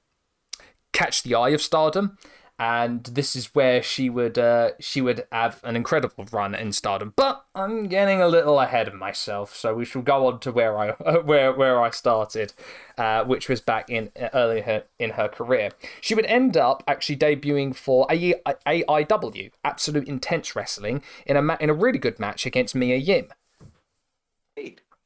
catch 0.92 1.22
the 1.22 1.34
eye 1.34 1.50
of 1.50 1.60
Stardom, 1.62 2.16
and 2.60 3.04
this 3.04 3.34
is 3.34 3.54
where 3.54 3.82
she 3.82 4.10
would 4.10 4.36
uh, 4.38 4.72
she 4.78 5.00
would 5.00 5.26
have 5.32 5.60
an 5.64 5.76
incredible 5.76 6.26
run 6.30 6.54
in 6.54 6.72
Stardom. 6.72 7.14
But 7.16 7.42
I'm 7.54 7.88
getting 7.88 8.20
a 8.20 8.28
little 8.28 8.60
ahead 8.60 8.86
of 8.86 8.92
myself, 8.92 9.56
so 9.56 9.74
we 9.74 9.86
shall 9.86 10.02
go 10.02 10.26
on 10.26 10.40
to 10.40 10.52
where 10.52 10.76
I 10.78 10.90
where 11.24 11.54
where 11.54 11.80
I 11.80 11.88
started, 11.88 12.52
uh, 12.98 13.24
which 13.24 13.48
was 13.48 13.62
back 13.62 13.88
in 13.88 14.12
earlier 14.34 14.84
in 14.98 15.12
her 15.12 15.26
career. 15.26 15.70
She 16.02 16.14
would 16.14 16.26
end 16.26 16.58
up 16.58 16.84
actually 16.86 17.16
debuting 17.16 17.74
for 17.74 18.06
A- 18.10 18.34
AIW 18.66 19.52
Absolute 19.64 20.06
Intense 20.06 20.54
Wrestling 20.54 21.02
in 21.24 21.38
a 21.38 21.42
ma- 21.42 21.56
in 21.60 21.70
a 21.70 21.74
really 21.74 21.98
good 21.98 22.20
match 22.20 22.44
against 22.44 22.74
Mia 22.74 22.96
Yim. 22.96 23.28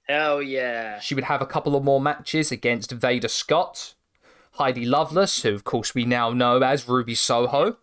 Hell 0.09 0.43
yeah. 0.43 0.99
She 0.99 1.15
would 1.15 1.25
have 1.25 1.41
a 1.41 1.47
couple 1.47 1.77
of 1.77 1.85
more 1.85 2.01
matches 2.01 2.51
against 2.51 2.91
Veda 2.91 3.29
Scott, 3.29 3.95
Heidi 4.55 4.85
Lovelace, 4.85 5.43
who 5.43 5.55
of 5.55 5.65
course 5.65 5.95
we 5.95 6.05
now 6.05 6.31
know 6.31 6.61
as 6.61 6.89
Ruby 6.89 7.15
Soho. 7.15 7.77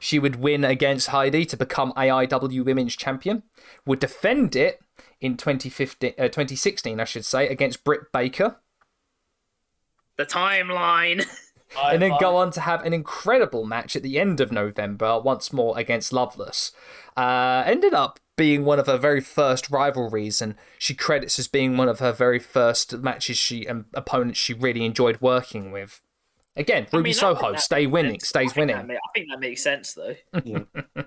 She 0.00 0.18
would 0.18 0.36
win 0.36 0.64
against 0.64 1.08
Heidi 1.08 1.44
to 1.46 1.56
become 1.56 1.92
AIW 1.94 2.64
Women's 2.64 2.96
Champion, 2.96 3.42
would 3.84 3.98
defend 3.98 4.56
it 4.56 4.80
in 5.20 5.36
2015, 5.36 6.14
uh, 6.18 6.24
2016, 6.24 7.00
I 7.00 7.04
should 7.04 7.24
say, 7.24 7.48
against 7.48 7.84
Britt 7.84 8.12
Baker, 8.12 8.56
The 10.16 10.26
timeline. 10.26 11.26
and 11.82 12.00
then 12.00 12.12
go 12.20 12.36
on 12.36 12.50
to 12.52 12.60
have 12.60 12.84
an 12.84 12.92
incredible 12.92 13.64
match 13.66 13.96
at 13.96 14.02
the 14.02 14.18
end 14.18 14.40
of 14.40 14.52
November 14.52 15.20
once 15.20 15.52
more 15.52 15.78
against 15.78 16.12
Lovelace. 16.12 16.72
Uh, 17.16 17.62
ended 17.66 17.94
up 17.94 18.20
being 18.36 18.64
one 18.64 18.78
of 18.78 18.86
her 18.86 18.98
very 18.98 19.20
first 19.20 19.70
rivalries, 19.70 20.42
and 20.42 20.54
she 20.78 20.94
credits 20.94 21.38
as 21.38 21.48
being 21.48 21.76
one 21.76 21.88
of 21.88 21.98
her 22.00 22.12
very 22.12 22.38
first 22.38 22.92
matches 22.98 23.36
she 23.36 23.66
and 23.66 23.86
opponents 23.94 24.38
she 24.38 24.52
really 24.54 24.84
enjoyed 24.84 25.20
working 25.20 25.72
with. 25.72 26.00
Again, 26.56 26.86
I 26.92 26.96
Ruby 26.96 27.10
mean, 27.10 27.18
I 27.18 27.34
think 27.34 27.38
Soho, 27.38 27.56
stay 27.56 27.86
winning, 27.86 28.20
sense. 28.20 28.28
stays 28.28 28.52
I 28.56 28.60
winning. 28.60 28.86
ma- 28.86 28.94
I 28.94 28.98
think 29.14 29.28
that 29.30 29.40
makes 29.40 29.62
sense 29.62 29.94
though. 29.94 30.16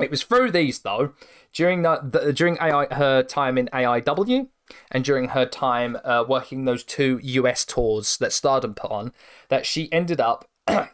It 0.00 0.10
was 0.10 0.24
through 0.24 0.50
these 0.50 0.80
though, 0.80 1.12
during 1.52 1.82
the, 1.82 2.00
the 2.02 2.32
during 2.32 2.56
AI, 2.60 2.92
her 2.92 3.22
time 3.22 3.56
in 3.56 3.68
AIW 3.68 4.48
and 4.90 5.04
during 5.04 5.28
her 5.28 5.46
time 5.46 5.96
uh, 6.02 6.24
working 6.28 6.64
those 6.64 6.82
two 6.82 7.20
US 7.22 7.64
tours 7.64 8.16
that 8.18 8.32
Stardom 8.32 8.74
put 8.74 8.90
on, 8.90 9.12
that 9.48 9.64
she 9.64 9.92
ended 9.92 10.20
up 10.20 10.48
uh, 10.66 10.86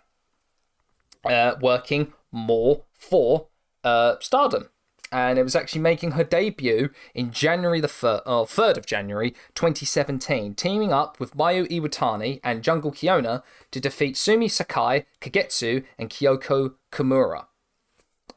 working 1.60 2.12
more 2.30 2.84
for 2.94 3.46
uh, 3.82 4.16
Stardom. 4.20 4.68
And 5.10 5.38
it 5.38 5.42
was 5.42 5.56
actually 5.56 5.80
making 5.80 6.12
her 6.12 6.24
debut 6.24 6.90
in 7.14 7.30
January 7.30 7.80
the 7.80 7.88
third, 7.88 8.20
or 8.26 8.42
oh, 8.42 8.44
third 8.44 8.76
of 8.76 8.86
January, 8.86 9.30
2017, 9.54 10.54
teaming 10.54 10.92
up 10.92 11.18
with 11.18 11.36
Mayu 11.36 11.66
Iwatani 11.68 12.40
and 12.44 12.62
Jungle 12.62 12.92
Kyona 12.92 13.42
to 13.70 13.80
defeat 13.80 14.16
Sumi 14.16 14.48
Sakai, 14.48 15.06
Kagetsu, 15.20 15.84
and 15.98 16.10
Kyoko 16.10 16.74
Kimura. 16.92 17.46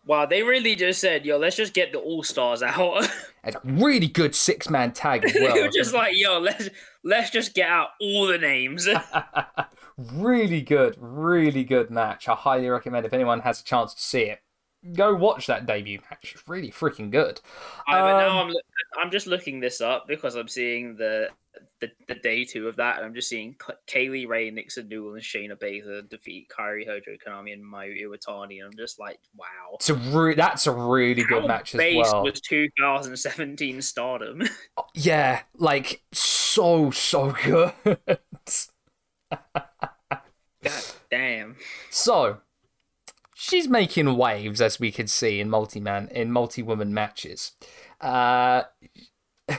Wow, 0.06 0.26
they 0.26 0.42
really 0.42 0.76
just 0.76 1.00
said, 1.00 1.26
"Yo, 1.26 1.38
let's 1.38 1.56
just 1.56 1.74
get 1.74 1.92
the 1.92 2.00
all 2.00 2.24
stars 2.24 2.64
out." 2.64 3.08
It's 3.44 3.56
a 3.56 3.62
really 3.64 4.08
good 4.08 4.34
six 4.34 4.70
man 4.70 4.94
tag 4.94 5.24
as 5.24 5.34
well. 5.40 5.70
just 5.70 5.94
like, 5.94 6.18
"Yo, 6.18 6.40
let's 6.40 6.70
let's 7.04 7.30
just 7.30 7.54
get 7.54 7.70
out 7.70 7.90
all 8.02 8.26
the 8.26 8.40
names." 8.40 8.90
really 9.98 10.62
good, 10.62 10.96
really 11.00 11.64
good 11.64 11.92
match. 11.92 12.28
I 12.28 12.34
highly 12.34 12.68
recommend 12.68 13.06
if 13.06 13.14
anyone 13.14 13.42
has 13.42 13.62
a 13.62 13.64
chance 13.64 13.94
to 13.94 14.02
see 14.02 14.24
it, 14.24 14.42
go 14.94 15.14
watch 15.16 15.48
that 15.48 15.66
debut 15.66 16.00
match. 16.10 16.34
It's 16.36 16.48
really 16.48 16.72
freaking 16.72 17.12
good. 17.12 17.40
I, 17.88 18.00
but 18.02 18.18
now 18.18 18.42
Um, 18.42 18.48
I'm 18.50 18.56
I'm 19.06 19.12
just 19.12 19.28
looking 19.28 19.60
this 19.60 19.82
up 19.82 20.08
because 20.08 20.36
I'm 20.36 20.48
seeing 20.48 20.96
the 20.96 21.30
the, 21.80 21.92
the 22.08 22.16
day 22.16 22.46
two 22.46 22.68
of 22.68 22.78
that, 22.78 22.98
and 22.98 23.06
I'm 23.06 23.14
just 23.14 23.28
seeing 23.28 23.56
K- 23.88 24.08
Kaylee 24.10 24.28
Ray, 24.28 24.50
Nixon 24.52 24.88
Newell, 24.88 25.14
and 25.16 25.22
Shayna 25.24 25.56
Baszler 25.58 26.08
defeat 26.08 26.48
Kairi 26.50 26.86
Hojo, 26.88 27.18
Konami, 27.26 27.54
and 27.54 27.64
Mayu 27.64 28.02
Iwatani, 28.04 28.60
and 28.60 28.68
I'm 28.68 28.78
just 28.78 29.00
like, 29.00 29.20
wow. 29.36 29.48
It's 29.74 29.90
a 29.90 29.96
re- 29.96 30.36
that's 30.36 30.66
a 30.68 30.72
really 30.72 31.24
good 31.24 31.42
How 31.42 31.48
match 31.48 31.76
as 31.76 31.80
well. 31.94 32.24
was 32.24 32.40
2017 32.42 33.82
Stardom. 33.82 34.44
Yeah, 34.94 35.42
like 35.58 36.02
so 36.14 36.92
so 36.92 37.32
good. 37.44 37.74
God 40.64 40.84
damn. 41.10 41.56
So, 41.90 42.40
she's 43.42 43.68
making 43.68 44.16
waves, 44.16 44.62
as 44.62 44.80
we 44.80 44.92
can 44.92 45.08
see 45.08 45.40
in 45.40 45.50
multi-man 45.50 46.08
in 46.12 46.32
multi-woman 46.32 46.94
matches. 46.94 47.54
Uh, 48.00 48.64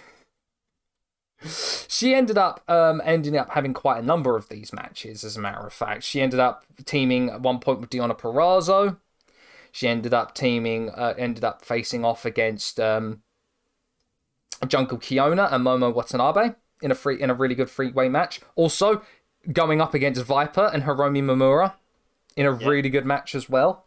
she 1.89 2.15
ended 2.15 2.39
up 2.39 2.63
um, 2.69 3.03
ending 3.05 3.37
up 3.37 3.51
having 3.51 3.75
quite 3.75 3.99
a 3.99 4.07
number 4.07 4.37
of 4.37 4.49
these 4.49 4.73
matches. 4.73 5.25
As 5.25 5.37
a 5.37 5.41
matter 5.41 5.67
of 5.67 5.73
fact, 5.73 6.05
she 6.05 6.21
ended 6.21 6.39
up 6.39 6.65
teaming 6.85 7.29
at 7.29 7.41
one 7.41 7.59
point 7.59 7.81
with 7.81 7.91
Deonna 7.91 8.17
Purrazzo. 8.17 8.99
She 9.73 9.89
ended 9.89 10.15
up 10.15 10.35
teaming, 10.35 10.91
uh, 10.91 11.15
ended 11.19 11.43
up 11.43 11.65
facing 11.65 12.05
off 12.05 12.25
against 12.25 12.79
um, 12.79 13.23
Jungle 14.69 14.99
Kyona 14.99 15.53
and 15.53 15.67
Momo 15.67 15.93
Watanabe 15.93 16.55
in 16.83 16.93
a 16.93 16.95
free 16.95 17.21
in 17.21 17.31
a 17.31 17.35
really 17.35 17.57
good 17.57 17.71
freeway 17.71 18.09
match. 18.09 18.41
Also, 18.55 19.03
going 19.53 19.81
up 19.81 19.93
against 19.93 20.23
Viper 20.23 20.71
and 20.73 20.85
Hiromi 20.85 21.23
Mimura 21.23 21.75
in 22.37 22.47
a 22.47 22.53
really 22.53 22.91
good 22.91 23.07
match 23.07 23.35
as 23.35 23.49
well. 23.49 23.87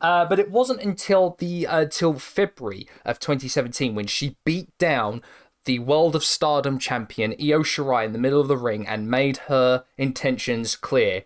Uh, 0.00 0.24
but 0.26 0.38
it 0.38 0.50
wasn't 0.50 0.82
until 0.82 1.36
the 1.38 1.66
uh, 1.66 1.86
till 1.86 2.18
February 2.18 2.86
of 3.04 3.18
2017 3.18 3.94
when 3.94 4.06
she 4.06 4.36
beat 4.44 4.76
down 4.78 5.22
the 5.64 5.78
World 5.80 6.14
of 6.14 6.24
Stardom 6.24 6.78
champion 6.78 7.32
Io 7.32 7.62
Shirai 7.62 8.04
in 8.04 8.12
the 8.12 8.18
middle 8.18 8.40
of 8.40 8.48
the 8.48 8.56
ring 8.56 8.86
and 8.86 9.10
made 9.10 9.38
her 9.48 9.84
intentions 9.98 10.76
clear. 10.76 11.24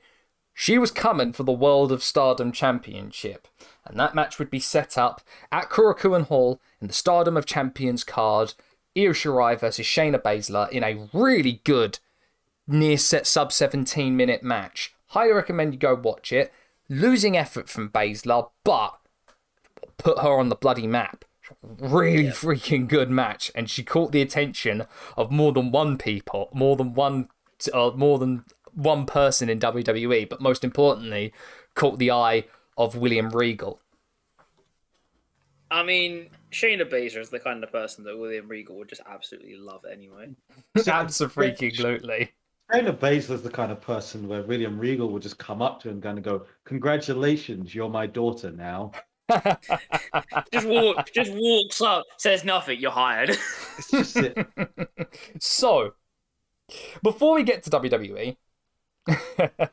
She 0.55 0.79
was 0.79 0.91
coming 0.91 1.33
for 1.33 1.43
the 1.43 1.53
World 1.53 1.91
of 1.91 2.03
Stardom 2.03 2.53
Championship, 2.53 3.49
and 3.85 3.99
that 3.99 4.15
match 4.15 4.39
would 4.39 4.51
be 4.51 4.61
set 4.61 4.99
up 4.99 5.23
at 5.51 5.71
Korakuen 5.71 6.27
Hall 6.27 6.61
in 6.81 6.87
the 6.87 6.93
Stardom 6.93 7.37
of 7.37 7.47
Champions 7.47 8.05
card. 8.05 8.55
Io 8.97 9.11
Shirai 9.11 9.59
versus 9.59 9.87
Shayna 9.87 10.21
Baszler 10.21 10.69
in 10.71 10.85
a 10.85 11.09
really 11.13 11.61
good 11.65 11.99
near 12.67 12.99
set 12.99 13.27
sub 13.27 13.53
17 13.53 14.17
minute 14.17 14.43
match. 14.43 14.95
Highly 15.11 15.33
recommend 15.33 15.73
you 15.73 15.79
go 15.79 15.95
watch 15.95 16.33
it. 16.33 16.53
Losing 16.89 17.37
effort 17.37 17.69
from 17.69 17.91
Baszler, 17.91 18.51
but 18.65 18.99
put 19.97 20.19
her 20.19 20.39
on 20.39 20.49
the 20.49 20.57
bloody 20.57 20.87
map. 20.87 21.25
Really 21.63 22.29
freaking 22.29 22.87
good 22.87 23.11
match, 23.11 23.51
and 23.55 23.69
she 23.69 23.83
caught 23.83 24.13
the 24.13 24.23
attention 24.23 24.87
of 25.17 25.33
more 25.33 25.53
than 25.53 25.73
one 25.73 25.99
people, 25.99 26.49
more 26.53 26.77
than 26.77 26.95
one, 26.95 27.29
uh, 27.73 27.91
more 27.97 28.19
than 28.19 28.45
one 28.73 29.05
person 29.05 29.49
in 29.49 29.59
WWE. 29.59 30.29
But 30.29 30.41
most 30.41 30.63
importantly, 30.63 31.33
caught 31.75 31.99
the 31.99 32.13
eye 32.13 32.45
of 32.77 32.95
William 32.95 33.31
Regal. 33.31 33.81
I 35.73 35.83
mean, 35.83 36.31
Shayna 36.53 36.89
Baszler 36.89 37.21
is 37.21 37.31
the 37.31 37.39
kind 37.39 37.63
of 37.65 37.73
person 37.73 38.05
that 38.05 38.19
William 38.19 38.49
Regal 38.49 38.77
would 38.77 38.89
just 38.89 39.03
absolutely 39.09 39.57
love 39.57 39.85
anyway. 39.91 40.31
Absolutely. 40.87 42.33
Shayna 42.73 42.97
Baszler's 42.97 43.43
the 43.43 43.51
kind 43.51 43.73
of 43.73 43.81
person 43.81 44.29
where 44.29 44.43
William 44.43 44.79
Regal 44.79 45.11
would 45.11 45.23
just 45.23 45.39
come 45.39 45.61
up 45.63 45.81
to 45.81 45.89
him 45.89 45.95
and 45.95 46.03
kind 46.03 46.19
of 46.19 46.25
go, 46.25 46.47
"Congratulations, 46.65 47.75
you're 47.75 47.89
my 47.89 48.07
daughter 48.07 48.51
now." 48.51 48.93
Just 50.53 50.67
walk, 50.67 51.09
just 51.15 51.31
walks 51.33 51.81
up, 51.81 52.05
says 52.19 52.43
nothing. 52.43 52.81
You're 52.81 52.91
hired. 52.91 53.31
It's 53.79 53.91
just 53.93 54.17
it. 54.17 54.37
So, 55.41 55.93
before 57.01 57.37
we 57.37 57.45
get 57.45 57.63
to 57.63 57.71
WWE, 57.71 58.37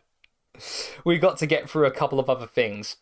we 1.06 1.18
got 1.18 1.38
to 1.38 1.48
get 1.48 1.68
through 1.68 1.88
a 1.88 1.92
couple 1.92 2.20
of 2.20 2.30
other 2.30 2.46
things. 2.46 2.98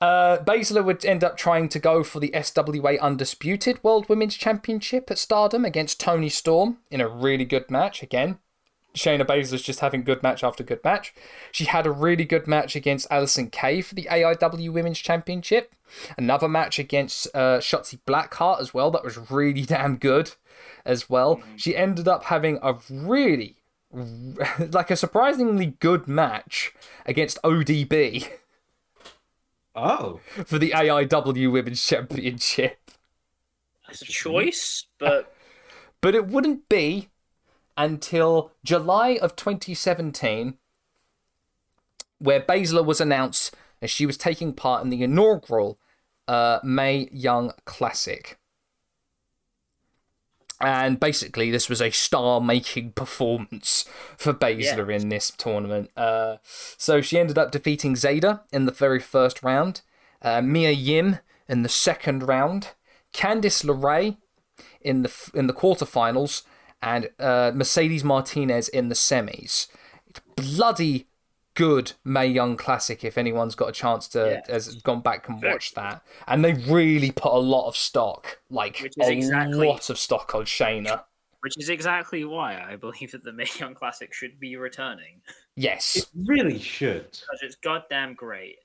Uh, 0.00 0.38
Baszler 0.38 0.84
would 0.84 1.04
end 1.04 1.24
up 1.24 1.36
trying 1.36 1.68
to 1.68 1.78
go 1.78 2.02
for 2.02 2.20
the 2.20 2.30
SWA 2.30 2.98
Undisputed 3.00 3.82
World 3.82 4.08
Women's 4.08 4.36
Championship 4.36 5.10
at 5.10 5.18
Stardom 5.18 5.64
against 5.64 6.00
Toni 6.00 6.28
Storm 6.28 6.78
in 6.90 7.00
a 7.00 7.08
really 7.08 7.44
good 7.44 7.70
match. 7.70 8.02
Again, 8.02 8.38
Shayna 8.98 9.24
Baszler's 9.24 9.62
just 9.62 9.80
having 9.80 10.02
good 10.02 10.22
match 10.22 10.44
after 10.44 10.62
good 10.62 10.82
match. 10.84 11.14
She 11.52 11.64
had 11.64 11.86
a 11.86 11.90
really 11.90 12.24
good 12.24 12.46
match 12.46 12.76
against 12.76 13.08
Allysin 13.10 13.50
Kay 13.50 13.80
for 13.80 13.94
the 13.94 14.08
AIW 14.10 14.72
Women's 14.72 14.98
Championship. 14.98 15.74
Another 16.16 16.48
match 16.48 16.78
against 16.78 17.28
uh, 17.34 17.58
Shotzi 17.58 17.98
Blackheart 18.06 18.60
as 18.60 18.74
well. 18.74 18.90
That 18.90 19.04
was 19.04 19.30
really 19.30 19.62
damn 19.62 19.96
good 19.96 20.32
as 20.84 21.08
well. 21.08 21.40
She 21.56 21.76
ended 21.76 22.08
up 22.08 22.24
having 22.24 22.58
a 22.62 22.76
really, 22.90 23.56
like 23.92 24.90
a 24.90 24.96
surprisingly 24.96 25.76
good 25.80 26.06
match 26.06 26.74
against 27.06 27.40
ODB 27.42 28.28
Oh, 29.80 30.20
for 30.44 30.58
the 30.58 30.70
AIW 30.70 31.52
Women's 31.52 31.84
Championship. 31.86 32.78
That's 33.86 34.02
a 34.02 34.06
choice, 34.06 34.86
but 34.98 35.32
But 36.00 36.14
it 36.14 36.26
wouldn't 36.26 36.68
be 36.68 37.08
until 37.78 38.52
July 38.64 39.18
of 39.22 39.36
2017 39.36 40.58
where 42.18 42.40
Baszler 42.40 42.84
was 42.84 43.00
announced 43.00 43.54
as 43.80 43.90
she 43.90 44.04
was 44.04 44.16
taking 44.16 44.52
part 44.52 44.82
in 44.82 44.90
the 44.90 45.02
inaugural 45.02 45.78
uh, 46.26 46.58
Mae 46.62 47.08
Young 47.12 47.52
Classic. 47.64 48.38
And 50.60 50.98
basically, 50.98 51.52
this 51.52 51.68
was 51.68 51.80
a 51.80 51.90
star 51.90 52.40
making 52.40 52.92
performance 52.96 53.84
for 54.16 54.34
Baszler 54.34 54.92
in 54.92 55.08
this 55.08 55.30
tournament. 55.30 55.90
Uh, 55.96 56.38
so 56.42 57.00
she 57.00 57.18
ended 57.18 57.38
up 57.38 57.52
defeating 57.52 57.94
Zeda 57.94 58.40
in 58.52 58.66
the 58.66 58.72
very 58.72 58.98
first 58.98 59.42
round, 59.42 59.82
uh, 60.20 60.42
Mia 60.42 60.72
Yim 60.72 61.18
in 61.48 61.62
the 61.62 61.68
second 61.68 62.26
round, 62.26 62.72
Candice 63.14 63.64
LeRae 63.64 64.16
in 64.80 65.02
the 65.02 65.30
in 65.32 65.46
the 65.46 65.54
quarterfinals, 65.54 66.42
and 66.82 67.10
uh, 67.18 67.52
Mercedes 67.54 68.04
Martinez 68.04 68.68
in 68.68 68.88
the 68.88 68.94
semis. 68.94 69.68
It's 70.06 70.20
bloody 70.36 71.08
good 71.54 71.92
Mae 72.04 72.26
Young 72.26 72.56
Classic. 72.56 73.02
If 73.04 73.18
anyone's 73.18 73.54
got 73.54 73.68
a 73.68 73.72
chance 73.72 74.06
to 74.08 74.40
Yeah. 74.48 74.52
has 74.54 74.76
gone 74.76 75.00
back 75.00 75.28
and 75.28 75.42
watched 75.42 75.74
that, 75.74 76.02
and 76.26 76.44
they 76.44 76.52
really 76.54 77.10
put 77.10 77.32
a 77.32 77.38
lot 77.38 77.66
of 77.66 77.76
stock, 77.76 78.38
like 78.48 78.78
Which 78.80 78.94
is 78.96 79.08
a 79.08 79.12
exactly- 79.12 79.66
lot 79.66 79.90
of 79.90 79.98
stock 79.98 80.34
on 80.34 80.44
Shayna. 80.44 81.02
which 81.40 81.56
is 81.58 81.68
exactly 81.68 82.24
why 82.24 82.60
I 82.60 82.76
believe 82.76 83.12
that 83.12 83.22
the 83.24 83.32
Mae 83.32 83.46
Young 83.58 83.74
Classic 83.74 84.12
should 84.12 84.38
be 84.40 84.56
returning 84.56 85.20
Yes. 85.56 85.96
it 85.96 86.06
really 86.26 86.58
should. 86.58 87.10
because 87.10 87.40
it's 87.42 87.56
goddamn 87.56 88.14
great. 88.14 88.58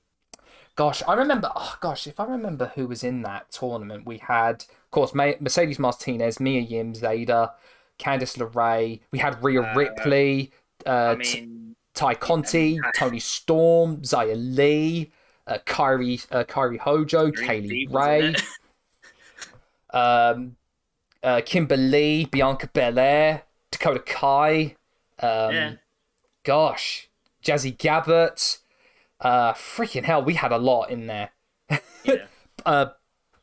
gosh, 0.76 1.02
I 1.06 1.14
remember. 1.14 1.50
Oh 1.54 1.76
gosh, 1.80 2.06
if 2.08 2.18
I 2.20 2.24
remember 2.24 2.72
who 2.74 2.86
was 2.88 3.04
in 3.04 3.22
that 3.22 3.50
tournament, 3.52 4.06
we 4.06 4.18
had, 4.18 4.62
of 4.84 4.90
course, 4.90 5.14
Mercedes 5.14 5.78
Martinez, 5.78 6.40
Mia 6.40 6.60
Yim, 6.60 6.94
Zeda, 6.94 7.52
Candice 7.98 8.36
LeRae. 8.36 9.00
We 9.12 9.18
had 9.18 9.42
Rhea 9.42 9.62
Uh, 9.62 9.74
Ripley, 9.74 10.52
uh, 10.86 10.90
I 10.90 11.14
mean, 11.16 11.76
Tay 11.94 12.14
Conti, 12.14 12.78
yeah. 12.82 12.90
Toni 12.94 13.20
Storm, 13.20 13.98
Xia 14.02 14.34
Li, 14.36 15.12
uh, 15.46 15.58
Kairi, 15.66 16.26
uh, 16.32 16.44
Kairi 16.44 16.78
Hojo, 16.78 17.30
Kaylee 17.30 17.86
Ray, 17.92 18.34
um, 19.92 20.56
uh, 21.22 21.40
Kimberly, 21.44 22.26
Bianca 22.30 22.66
Belair, 22.68 23.42
Dakota 23.70 24.00
Kai. 24.00 24.76
Um, 25.20 25.54
Yeah. 25.54 25.72
Gosh, 26.42 27.08
Jazzy 27.42 27.76
Gabert. 27.76 28.58
Uh, 29.20 29.52
freaking 29.54 30.04
hell, 30.04 30.22
we 30.22 30.34
had 30.34 30.52
a 30.52 30.58
lot 30.58 30.90
in 30.90 31.06
there. 31.06 31.30
Yeah. 32.04 32.16
Uh, 32.66 32.86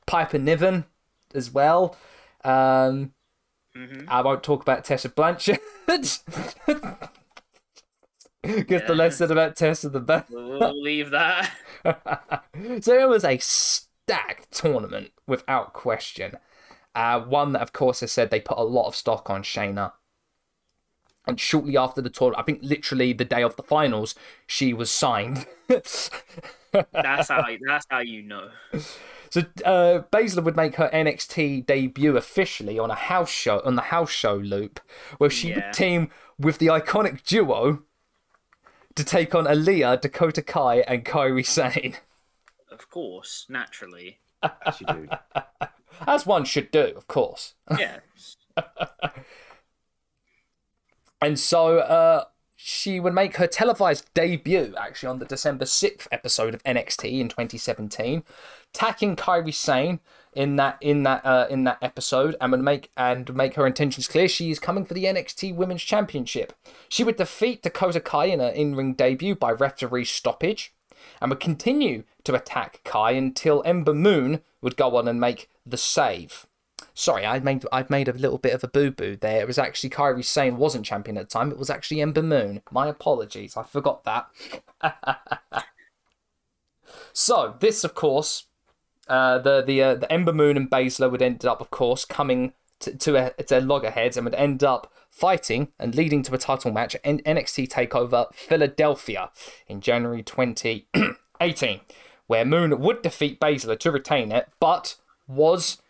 Piper 0.08 0.40
Niven 0.40 0.86
as 1.36 1.52
well. 1.52 1.96
Um, 2.44 3.14
Mhm. 3.76 4.06
I 4.08 4.22
won't 4.22 4.44
talk 4.44 4.62
about 4.62 4.84
Tessa 4.86 5.10
Blanchard. 5.10 5.60
Because 8.44 8.82
the 8.82 8.88
Yeah. 8.88 8.92
less 8.94 9.18
said 9.18 9.30
about 9.32 9.56
Tessa, 9.56 9.90
the 9.90 10.00
better. 10.00 10.26
We'll, 10.32 10.60
we'll 10.60 10.82
leave 10.82 11.12
that. 11.12 11.52
so 12.82 13.00
it 13.00 13.08
was 13.08 13.24
a 13.24 13.38
stacked 13.38 14.52
tournament 14.52 15.12
without 15.28 15.74
question. 15.74 16.38
Uh, 16.96 17.22
one 17.22 17.54
that, 17.54 17.62
of 17.62 17.72
course, 17.72 18.00
has 18.00 18.12
said 18.12 18.32
they 18.32 18.40
put 18.42 18.58
a 18.58 18.64
lot 18.64 18.88
of 18.88 18.96
stock 18.96 19.30
on 19.30 19.44
Shayna. 19.44 19.94
And 21.28 21.40
shortly 21.40 21.78
after 21.78 22.02
the 22.02 22.10
tournament, 22.10 22.42
I 22.42 22.46
think 22.46 22.60
literally 22.64 23.14
the 23.14 23.26
day 23.26 23.44
of 23.44 23.56
the 23.56 23.64
finals, 23.64 24.16
she 24.48 24.74
was 24.74 24.90
signed. 24.90 25.46
That's 25.68 26.10
how. 26.72 27.46
That's 27.68 27.86
how 27.90 28.00
you 28.00 28.24
know. 28.24 28.50
So 29.32 29.42
uh, 29.66 30.04
Baszler 30.12 30.44
would 30.44 30.56
make 30.58 30.76
her 30.76 30.90
NXT 30.94 31.66
debut 31.66 32.18
officially 32.18 32.78
on 32.78 32.92
a 32.92 32.96
house 32.96 33.30
show 33.32 33.62
on 33.66 33.76
the 33.76 33.84
house 33.84 34.12
show 34.12 34.36
loop, 34.36 34.80
where 35.18 35.30
she 35.30 35.50
Yeah. 35.50 35.56
would 35.68 35.74
team 35.74 36.10
with 36.38 36.58
the 36.60 36.68
iconic 36.68 37.24
duo 37.24 37.84
to 38.96 39.04
take 39.06 39.34
on 39.34 39.46
Aliyah, 39.46 40.02
Dakota 40.02 40.42
Kai, 40.42 40.80
and 40.88 41.06
Kairi 41.06 41.46
Sane, 41.46 41.96
Of 42.70 42.90
course, 42.90 43.46
naturally. 43.48 44.20
As 44.66 44.82
you 44.82 44.88
do. 44.88 45.08
as 46.08 46.26
one 46.26 46.44
should 46.44 46.70
do, 46.72 46.92
of 46.98 47.08
course. 47.08 47.54
Yeah. 47.80 48.00
And 51.22 51.40
so 51.40 51.78
uh, 51.80 52.26
she 52.64 53.00
would 53.00 53.14
make 53.14 53.38
her 53.38 53.48
televised 53.48 54.14
debut 54.14 54.76
actually 54.78 55.10
on 55.10 55.18
the 55.18 55.26
December 55.26 55.66
6th 55.66 56.08
episode 56.12 56.54
of 56.54 56.64
NXT 56.64 57.20
in 57.20 57.28
2017, 57.28 58.24
tacking 58.72 59.16
Kairi 59.16 59.52
Sane 59.52 60.00
in 60.34 60.58
that 60.58 60.78
in 60.80 61.02
that 61.02 61.26
uh, 61.26 61.48
in 61.50 61.64
that 61.64 61.80
episode 61.82 62.36
and 62.40 62.52
would 62.52 62.62
make 62.62 62.92
and 62.96 63.34
make 63.34 63.56
her 63.56 63.66
intentions 63.66 64.08
clear 64.08 64.28
she 64.28 64.52
is 64.52 64.60
coming 64.60 64.86
for 64.86 64.94
the 64.94 65.06
NXT 65.06 65.56
Women's 65.56 65.82
Championship. 65.82 66.54
She 66.88 67.04
would 67.04 67.16
defeat 67.16 67.64
Dakota 67.64 68.00
Kai 68.00 68.26
in 68.26 68.40
her 68.40 68.50
in-ring 68.50 68.94
debut 68.94 69.34
by 69.34 69.52
referee 69.52 70.06
stoppage 70.06 70.72
and 71.20 71.32
would 71.32 71.40
continue 71.40 72.04
to 72.26 72.36
attack 72.36 72.82
Kai 72.84 73.14
until 73.14 73.64
Ember 73.66 73.96
Moon 73.96 74.42
would 74.62 74.78
go 74.78 74.96
on 74.98 75.08
and 75.08 75.20
make 75.20 75.50
the 75.66 75.78
save. 75.78 76.46
Sorry, 76.94 77.26
I 77.26 77.40
made 77.40 77.66
I've 77.72 77.90
made 77.90 78.08
a 78.08 78.14
little 78.14 78.38
bit 78.38 78.54
of 78.54 78.64
a 78.64 78.68
boo 78.68 78.92
boo 78.92 79.16
there. 79.16 79.42
It 79.42 79.48
was 79.48 79.58
actually 79.58 79.90
Kairi 79.90 80.24
Sane 80.24 80.58
wasn't 80.58 80.86
champion 80.86 81.18
at 81.18 81.30
the 81.30 81.34
time. 81.34 81.52
It 81.52 81.58
was 81.58 81.70
actually 81.70 82.02
Ember 82.02 82.24
Moon. 82.24 82.62
My 82.72 82.88
apologies. 82.88 83.56
I 83.56 83.64
forgot 83.64 84.04
that. 84.04 84.28
so 87.14 87.56
this, 87.60 87.84
of 87.84 87.96
course, 87.96 88.46
uh, 89.08 89.40
the 89.40 89.62
the 89.62 89.82
uh, 89.82 89.96
the 89.96 90.12
Ember 90.12 90.34
Moon 90.34 90.58
and 90.58 90.70
Baszler 90.70 91.10
would 91.10 91.22
end 91.22 91.46
up, 91.46 91.62
of 91.62 91.72
course, 91.72 92.06
coming 92.06 92.54
to 92.80 92.96
to, 92.96 93.16
a, 93.16 93.44
to 93.44 93.62
loggerheads 93.62 94.18
and 94.18 94.26
would 94.26 94.36
end 94.36 94.64
up 94.64 94.92
fighting 95.10 95.70
and 95.78 95.96
leading 95.96 96.24
to 96.24 96.34
a 96.34 96.38
title 96.38 96.72
match 96.72 96.96
at 96.96 97.04
NXT 97.04 97.70
Takeover 97.70 98.34
Philadelphia 98.34 99.30
in 99.68 99.82
January 99.82 100.24
2018, 100.24 101.82
where 102.28 102.46
Moon 102.46 102.80
would 102.80 103.02
defeat 103.02 103.40
Baszler 103.40 103.78
to 103.80 103.92
retain 103.92 104.32
it, 104.32 104.50
but 104.60 104.96
was 105.28 105.82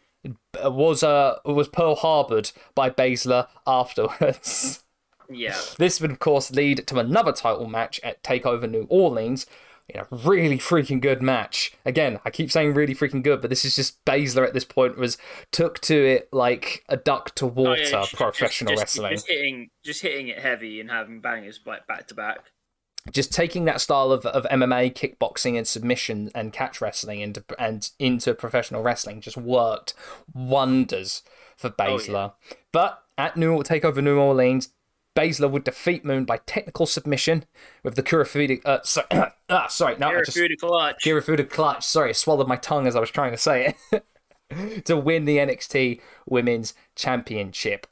was 0.63 1.03
uh 1.03 1.35
was 1.45 1.67
Pearl 1.67 1.95
Harbored 1.95 2.51
by 2.75 2.89
Baszler 2.89 3.47
afterwards. 3.67 4.83
Yeah. 5.33 5.55
this 5.77 6.01
would 6.01 6.11
of 6.11 6.19
course 6.19 6.51
lead 6.51 6.85
to 6.87 6.99
another 6.99 7.31
title 7.31 7.65
match 7.65 8.01
at 8.03 8.21
Takeover 8.21 8.69
New 8.69 8.85
Orleans. 8.89 9.45
In 9.87 10.01
a 10.01 10.07
really 10.11 10.57
freaking 10.57 10.99
good 11.01 11.21
match. 11.21 11.73
Again, 11.85 12.19
I 12.25 12.29
keep 12.31 12.51
saying 12.51 12.73
really 12.73 12.93
freaking 12.93 13.23
good, 13.23 13.39
but 13.39 13.49
this 13.49 13.63
is 13.63 13.75
just 13.77 14.03
Baszler 14.03 14.45
at 14.45 14.53
this 14.53 14.65
point 14.65 14.97
was 14.97 15.17
took 15.51 15.79
to 15.81 15.95
it 16.05 16.27
like 16.33 16.83
a 16.89 16.97
duck 16.97 17.33
to 17.35 17.45
Oh, 17.45 17.49
water 17.49 17.81
yeah, 17.81 17.89
just- 17.89 18.13
professional 18.15 18.73
just, 18.73 18.81
just, 18.83 18.97
wrestling. 18.99 19.11
Just 19.13 19.27
hitting, 19.27 19.69
just 19.85 20.01
hitting 20.01 20.27
it 20.27 20.39
heavy 20.39 20.81
and 20.81 20.89
having 20.89 21.21
bangers 21.21 21.61
like 21.65 21.87
back 21.87 22.07
to 22.07 22.13
back. 22.15 22.51
Just 23.11 23.33
taking 23.33 23.65
that 23.65 23.81
style 23.81 24.11
of, 24.11 24.25
of 24.25 24.43
MMA, 24.45 24.93
kickboxing, 24.93 25.57
and 25.57 25.67
submission 25.67 26.29
and 26.35 26.53
catch 26.53 26.81
wrestling 26.81 27.19
into 27.19 27.43
and 27.57 27.89
into 27.97 28.33
professional 28.33 28.83
wrestling 28.83 29.21
just 29.21 29.37
worked 29.37 29.93
wonders 30.33 31.23
for 31.57 31.69
Baszler. 31.69 32.33
But 32.71 33.03
at 33.17 33.37
New 33.37 33.57
Takeover 33.63 34.03
New 34.03 34.19
Orleans, 34.19 34.69
Baszler 35.15 35.49
would 35.49 35.63
defeat 35.63 36.05
Moon 36.05 36.25
by 36.25 36.37
technical 36.45 36.85
submission 36.85 37.45
with 37.83 37.95
the 37.95 38.03
Kirifuda. 38.03 38.61
Uh, 38.65 38.79
so, 38.83 39.03
ah, 39.49 39.67
sorry, 39.67 39.97
now 39.97 40.11
I 40.11 40.23
just 40.23 40.37
Kirifuda 40.37 40.57
clutch. 40.57 41.03
Kirifuda 41.03 41.49
clutch. 41.49 41.83
Sorry, 41.83 42.09
I 42.09 42.13
swallowed 42.13 42.47
my 42.47 42.55
tongue 42.55 42.87
as 42.87 42.95
I 42.95 42.99
was 42.99 43.11
trying 43.11 43.31
to 43.31 43.37
say 43.37 43.75
it. 43.91 44.05
to 44.85 44.97
win 44.97 45.25
the 45.25 45.37
NXT 45.37 46.01
Women's 46.27 46.73
Championship. 46.95 47.87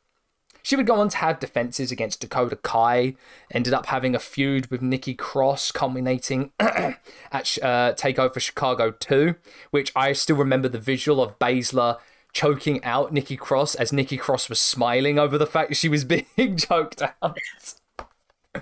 She 0.63 0.75
would 0.75 0.87
go 0.87 0.95
on 0.95 1.09
to 1.09 1.17
have 1.17 1.39
defenses 1.39 1.91
against 1.91 2.21
Dakota 2.21 2.55
Kai, 2.57 3.15
ended 3.51 3.73
up 3.73 3.87
having 3.87 4.15
a 4.15 4.19
feud 4.19 4.67
with 4.67 4.81
Nikki 4.81 5.13
Cross, 5.13 5.71
culminating 5.71 6.51
at 6.59 6.97
uh, 7.31 7.93
Takeover 7.93 8.39
Chicago 8.39 8.91
2, 8.91 9.35
which 9.71 9.91
I 9.95 10.13
still 10.13 10.35
remember 10.35 10.67
the 10.67 10.79
visual 10.79 11.21
of 11.21 11.39
Baszler 11.39 11.97
choking 12.33 12.83
out 12.83 13.11
Nikki 13.11 13.37
Cross 13.37 13.75
as 13.75 13.91
Nikki 13.91 14.17
Cross 14.17 14.49
was 14.49 14.59
smiling 14.59 15.17
over 15.17 15.37
the 15.37 15.47
fact 15.47 15.75
she 15.75 15.89
was 15.89 16.03
being 16.05 16.57
choked 16.57 17.01
out 17.01 17.37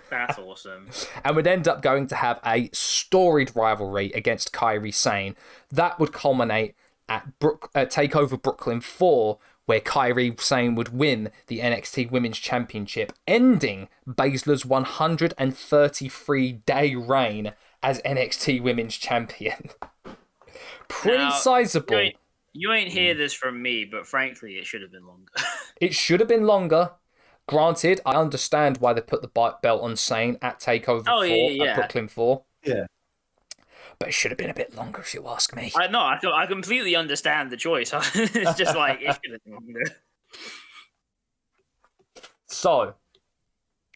That's 0.09 0.37
awesome. 0.39 0.89
and 1.23 1.35
would 1.35 1.47
end 1.47 1.67
up 1.67 1.81
going 1.81 2.07
to 2.07 2.15
have 2.15 2.39
a 2.45 2.69
storied 2.71 3.55
rivalry 3.55 4.11
against 4.13 4.53
Kairi 4.53 4.93
Sane. 4.93 5.35
That 5.71 5.99
would 5.99 6.13
culminate 6.13 6.75
at 7.09 7.39
Brook, 7.39 7.69
uh, 7.73 7.81
Takeover 7.81 8.41
Brooklyn 8.41 8.81
4, 8.81 9.37
where 9.67 9.81
Kairi 9.81 10.39
Sane 10.39 10.73
would 10.75 10.89
win 10.89 11.29
the 11.47 11.59
NXT 11.59 12.09
Women's 12.09 12.39
Championship, 12.39 13.13
ending 13.27 13.89
Baszler's 14.07 14.65
133 14.65 16.51
day 16.53 16.95
reign 16.95 17.53
as 17.83 18.01
NXT 18.01 18.61
Women's 18.63 18.97
Champion. 18.97 19.69
Pretty 20.87 21.17
Now, 21.17 21.31
sizable. 21.31 21.95
You 21.95 21.99
ain't, 22.01 22.15
you 22.53 22.71
ain't 22.71 22.89
hear 22.89 23.13
this 23.13 23.33
from 23.33 23.61
me, 23.61 23.83
but 23.85 24.07
frankly, 24.07 24.53
it 24.53 24.65
should 24.65 24.81
have 24.81 24.91
been 24.91 25.05
longer. 25.05 25.31
It 25.79 25.93
should 25.93 26.21
have 26.21 26.29
been 26.29 26.47
longer. 26.47 26.93
Granted, 27.47 28.01
I 28.03 28.15
understand 28.15 28.77
why 28.77 28.93
they 28.93 29.01
put 29.01 29.21
the 29.21 29.27
belt 29.27 29.83
on 29.83 29.95
Sane 29.95 30.39
at 30.41 30.59
Takeover 30.59 31.03
Oh, 31.07 31.19
4 31.19 31.25
yeah, 31.27 31.49
yeah, 31.49 31.63
at. 31.65 31.75
Brooklyn 31.75 32.07
4. 32.07 32.43
Yeah. 32.63 32.85
But 33.99 34.09
it 34.09 34.11
should 34.13 34.31
have 34.31 34.37
been 34.37 34.49
a 34.49 34.53
bit 34.53 34.75
longer, 34.75 35.01
if 35.01 35.13
you 35.13 35.27
ask 35.27 35.55
me. 35.55 35.71
I 35.75 35.87
know. 35.87 35.99
I, 35.99 36.19
I 36.33 36.45
completely 36.45 36.95
understand 36.95 37.51
the 37.51 37.57
choice. 37.57 37.91
it's 38.15 38.57
just 38.57 38.75
like 38.75 39.01
it 39.01 39.17
should 39.23 39.33
have 39.33 39.43
been 39.43 39.53
longer. 39.53 39.83
So, 42.47 42.95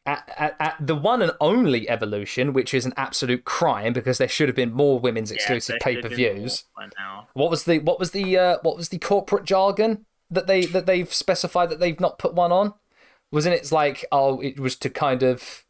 at, 0.06 0.34
at, 0.38 0.56
at 0.60 0.76
the 0.80 0.96
one 0.96 1.22
and 1.22 1.32
only 1.40 1.88
Evolution, 1.90 2.54
which 2.54 2.74
is 2.74 2.86
an 2.86 2.94
absolute 2.98 3.46
crime 3.46 3.94
because 3.94 4.18
there 4.18 4.28
should 4.28 4.50
have 4.50 4.56
been 4.56 4.74
more 4.74 5.00
women's 5.00 5.32
exclusive 5.32 5.76
Yeah, 5.80 5.84
pay 5.84 5.96
per 5.96 6.10
should 6.10 6.12
have 6.12 6.18
been 6.18 6.36
views. 6.38 6.66
more 6.76 6.88
by 6.88 6.92
now. 6.98 7.28
What 7.34 7.50
was 7.52 7.66
the 7.66 7.80
what 7.80 8.00
was 8.00 8.12
the 8.12 8.38
uh, 8.38 8.58
what 8.64 8.78
was 8.78 8.90
the 8.90 8.98
corporate 8.98 9.46
jargon 9.46 10.06
that 10.30 10.48
they 10.48 10.66
that 10.66 10.86
they've 10.86 11.14
specified 11.14 11.70
that 11.70 11.80
they've 11.80 12.00
not 12.00 12.18
put 12.18 12.34
one 12.34 12.52
on? 12.52 12.74
Wasn't 13.32 13.56
it 13.56 13.72
like 13.72 14.04
oh 14.12 14.42
it 14.42 14.60
was 14.60 14.76
to 14.78 14.90
kind 14.90 15.24
of 15.24 15.64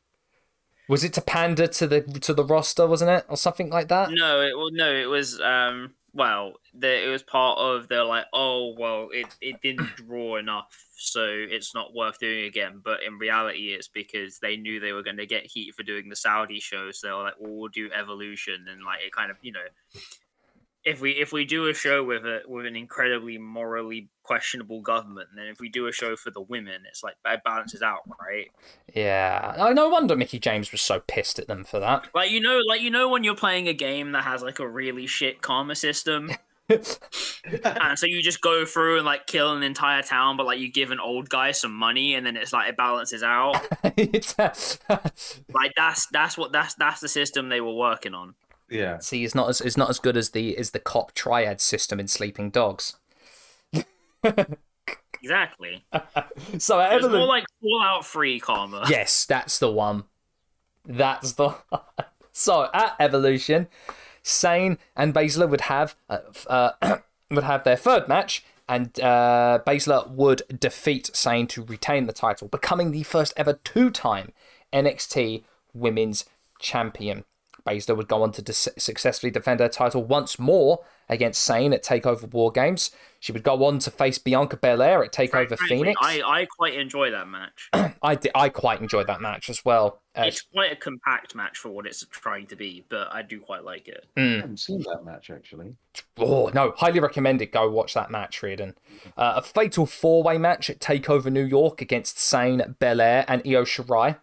was 0.92 1.06
it 1.06 1.14
to 1.14 1.22
pander 1.22 1.68
to 1.68 1.88
the 1.88 2.02
to 2.02 2.34
the 2.34 2.44
roster, 2.44 2.86
wasn't 2.86 3.10
it, 3.10 3.26
or 3.30 3.38
something 3.38 3.70
like 3.70 3.88
that? 3.88 4.12
No, 4.12 4.42
it 4.42 4.58
well, 4.58 4.72
no, 4.74 4.94
it 4.94 5.06
was 5.06 5.40
um. 5.40 5.94
Well, 6.14 6.56
the, 6.74 7.08
it 7.08 7.10
was 7.10 7.24
part 7.24 7.58
of. 7.58 7.88
They're 7.88 8.04
like, 8.04 8.26
oh, 8.34 8.76
well, 8.78 9.08
it 9.14 9.34
it 9.40 9.62
didn't 9.62 9.96
draw 9.96 10.36
enough, 10.36 10.86
so 10.98 11.24
it's 11.26 11.74
not 11.74 11.96
worth 11.96 12.20
doing 12.20 12.44
again. 12.44 12.82
But 12.84 13.04
in 13.04 13.20
reality, 13.20 13.70
it's 13.70 13.88
because 13.88 14.40
they 14.40 14.58
knew 14.58 14.82
they 14.82 14.92
were 14.92 15.02
going 15.02 15.16
to 15.16 15.26
get 15.26 15.46
heat 15.46 15.74
for 15.74 15.84
doing 15.84 16.10
the 16.10 16.16
Saudi 16.18 16.60
show, 16.60 16.92
so 16.92 17.08
they 17.08 17.14
were 17.14 17.24
like, 17.24 17.40
well, 17.40 17.54
we'll 17.54 17.70
do 17.70 17.90
Evolution, 17.98 18.66
and 18.70 18.84
like 18.84 19.00
it 19.00 19.14
kind 19.14 19.32
of, 19.32 19.38
you 19.42 19.54
know, 19.54 19.70
if 20.84 21.00
we 21.00 21.12
if 21.12 21.32
we 21.32 21.46
do 21.46 21.68
a 21.68 21.74
show 21.74 22.04
with 22.04 22.26
a 22.26 22.42
with 22.48 22.66
an 22.66 22.76
incredibly 22.76 23.38
morally 23.38 24.10
questionable 24.24 24.82
government, 24.82 25.30
then 25.36 25.46
if 25.48 25.60
we 25.60 25.70
do 25.70 25.88
a 25.88 25.92
show 25.92 26.16
for 26.16 26.32
the 26.32 26.42
women, 26.42 26.84
it's 26.90 27.04
like 27.04 27.16
it 27.26 27.44
balances 27.44 27.82
out, 27.82 28.02
right? 28.20 28.52
Yeah, 28.94 29.56
I 29.60 29.74
no 29.74 29.90
wonder 29.90 30.16
Mickie 30.16 30.40
James 30.40 30.72
was 30.72 30.82
so 30.82 31.00
pissed 31.00 31.38
at 31.38 31.48
them 31.48 31.64
for 31.64 31.80
that. 31.80 32.08
Like 32.16 32.32
you 32.32 32.40
know, 32.40 32.60
like 32.68 32.82
you 32.82 32.90
know 32.90 33.10
when 33.10 33.24
you're 33.24 33.36
playing 33.36 33.68
a 33.68 33.74
game 33.74 34.12
that 34.14 34.24
has 34.24 34.42
like 34.42 34.60
a 34.60 34.68
really 34.68 35.06
shit 35.06 35.42
karma 35.42 35.76
system. 35.76 36.32
and 36.70 38.00
so 38.00 38.06
you 38.06 38.22
just 38.22 38.42
go 38.42 38.66
through 38.66 38.96
and 38.98 39.06
like 39.06 39.28
kill 39.28 39.54
an 39.56 39.62
entire 39.62 40.02
town, 40.02 40.38
but 40.38 40.46
like 40.46 40.60
you 40.60 40.72
give 40.72 40.92
an 40.92 41.00
old 41.00 41.30
guy 41.30 41.52
some 41.52 41.74
money, 41.74 42.16
and 42.16 42.26
then 42.26 42.36
it's 42.38 42.54
like 42.54 42.70
it 42.70 42.78
balances 42.78 43.24
out. 43.24 43.58
It's, 43.98 44.36
Like 45.54 45.74
that's 45.76 46.08
that's 46.08 46.38
what 46.38 46.52
that's 46.52 46.74
that's 46.76 47.02
the 47.02 47.08
system 47.08 47.50
they 47.50 47.62
were 47.62 47.74
working 47.74 48.14
on. 48.16 48.36
Yeah. 48.72 49.00
See, 49.00 49.24
it's 49.24 49.36
not 49.36 49.50
as 49.50 49.62
it's 49.62 49.78
not 49.78 49.90
as 49.90 50.00
good 50.00 50.18
as 50.18 50.32
the 50.32 50.58
is 50.58 50.72
the 50.72 50.80
cop 50.80 51.14
triad 51.14 51.60
system 51.62 52.00
in 52.00 52.08
Sleeping 52.08 52.50
Dogs. 52.50 52.96
Exactly. 55.22 55.86
So 56.58 56.80
at 56.80 56.94
It's 56.94 57.06
Evelyn, 57.06 57.20
more 57.20 57.28
like 57.28 57.46
Fallout 57.62 58.06
Free 58.06 58.40
karma. 58.40 58.86
yes, 58.90 59.26
that's 59.26 59.60
the 59.60 59.72
one. 59.72 60.06
That's 60.86 61.34
the 61.34 61.56
so 62.32 62.70
at 62.74 62.96
Evolution, 63.00 63.68
Sane 64.24 64.78
and 64.96 65.14
Baszler 65.14 65.50
would 65.50 65.62
have 65.62 65.96
uh, 66.10 66.20
uh, 66.48 66.72
would 67.32 67.44
have 67.44 67.64
their 67.64 67.78
third 67.78 68.08
match, 68.08 68.44
and 68.68 69.00
uh, 69.00 69.60
Baszler 69.66 70.10
would 70.10 70.42
defeat 70.60 71.10
Sane 71.14 71.48
to 71.48 71.64
retain 71.64 72.08
the 72.08 72.14
title, 72.14 72.48
becoming 72.48 72.92
the 72.92 73.04
first 73.04 73.34
ever 73.38 73.54
two-time 73.64 74.34
NXT 74.74 75.44
Women's 75.74 76.26
Champion. 76.60 77.24
Baszler 77.66 77.96
would 77.96 78.08
go 78.08 78.24
on 78.24 78.32
to 78.34 78.42
dis- 78.42 78.68
successfully 78.78 79.32
defend 79.32 79.60
her 79.60 79.70
title 79.70 80.04
once 80.04 80.40
more 80.40 80.84
against 81.10 81.44
Sane 81.44 81.74
at 81.74 81.84
Takeover 81.84 82.32
War 82.32 82.52
Games. 82.52 82.92
She 83.20 83.32
would 83.32 83.44
go 83.44 83.66
on 83.66 83.80
to 83.80 83.92
face 83.92 84.18
Bianca 84.18 84.58
Belair 84.58 85.04
at 85.04 85.12
Takeover 85.12 85.50
Frankly, 85.50 85.68
Phoenix. 85.68 86.00
I, 86.02 86.22
I 86.26 86.46
quite 86.46 86.74
enjoy 86.74 87.12
that 87.12 87.28
match. 87.28 87.70
I, 88.02 88.16
di- 88.16 88.32
I 88.34 88.50
quite 88.50 88.82
enjoyed 88.82 89.08
that 89.08 89.22
match 89.22 89.50
as 89.50 89.64
well. 89.64 90.02
Uh, 90.18 90.24
it's 90.26 90.42
quite 90.42 90.72
a 90.72 90.76
compact 90.76 91.36
match 91.36 91.58
for 91.58 91.70
what 91.70 91.86
it's 91.86 92.06
trying 92.10 92.48
to 92.48 92.56
be, 92.56 92.86
but 92.90 93.10
I 93.12 93.22
do 93.22 93.40
quite 93.40 93.64
like 93.64 93.88
it. 93.88 94.06
I 94.18 94.22
haven't 94.22 94.60
seen 94.60 94.82
that 94.84 95.06
match 95.06 95.30
actually. 95.30 95.76
Oh 96.18 96.50
no, 96.54 96.74
highly 96.78 97.00
recommend 97.00 97.42
it. 97.42 97.52
Go 97.52 97.70
watch 97.70 97.94
that 97.94 98.10
match, 98.10 98.42
Reardon. 98.42 98.76
Uh, 99.16 99.34
a 99.38 99.42
fatal 99.42 99.86
four-way 99.86 100.38
match 100.38 100.70
at 100.70 100.80
Takeover 100.80 101.32
New 101.32 101.46
York 101.46 101.82
against 101.82 102.18
Sane, 102.20 102.76
Belair, 102.80 103.24
and 103.28 103.42
Io 103.46 103.64
Shirai. 103.64 104.18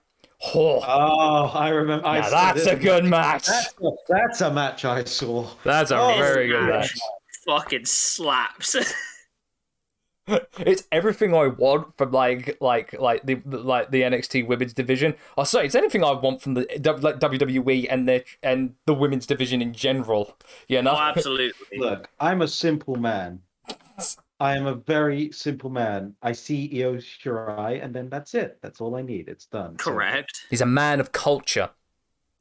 Oh, 0.55 0.81
Oh, 0.87 1.51
I 1.53 1.69
remember. 1.71 2.07
I 2.07 2.21
now 2.21 2.29
saw 2.29 2.53
that's 2.53 2.67
a 2.67 2.77
good 2.77 3.05
match. 3.05 3.47
That's 3.47 3.75
a, 3.83 3.91
that's 4.09 4.41
a 4.41 4.53
match 4.53 4.85
I 4.85 5.05
saw. 5.05 5.49
That's 5.65 5.91
a 5.91 5.99
Oh, 6.01 6.15
very 6.17 6.49
good 6.49 6.63
match. 6.63 6.95
match. 6.95 6.99
Fucking 7.47 7.85
slaps. 7.87 8.77
It's 10.59 10.87
everything 10.93 11.33
I 11.35 11.47
want 11.47 11.97
from 11.97 12.11
like 12.13 12.59
like 12.61 12.93
like 13.01 13.25
the 13.25 13.37
like 13.47 13.91
the 13.91 14.03
NXT 14.03 14.47
Women's 14.47 14.75
Division. 14.75 15.15
Oh, 15.39 15.41
I 15.41 15.45
say 15.45 15.65
it's 15.65 15.75
anything 15.75 16.05
I 16.05 16.13
want 16.13 16.43
from 16.43 16.53
the 16.53 16.67
like 17.01 17.19
WWE 17.19 17.87
and 17.89 18.07
the 18.07 18.23
and 18.43 18.75
the 18.85 18.93
women's 18.93 19.27
division 19.27 19.63
in 19.63 19.73
general. 19.73 20.37
You 20.69 20.83
know. 20.83 20.91
oh, 20.91 20.99
absolutely. 20.99 21.79
Look, 21.79 22.11
I'm 22.21 22.43
a 22.43 22.49
simple 22.49 22.97
man. 22.97 23.41
I 24.41 24.57
am 24.57 24.67
a 24.67 24.75
very 24.75 25.33
simple 25.33 25.71
man. 25.71 26.15
I 26.23 26.33
see 26.33 26.83
Io 26.83 26.95
Shirai, 26.97 27.83
and 27.83 27.95
then 27.95 28.09
that's 28.09 28.35
it. 28.35 28.59
That's 28.63 28.81
all 28.81 28.95
I 28.95 29.03
need. 29.03 29.29
It's 29.29 29.47
done. 29.47 29.77
So- 29.79 29.91
Correct. 29.91 30.47
He's 30.49 30.61
a 30.61 30.67
man 30.67 31.01
of 31.01 31.13
culture. 31.13 31.71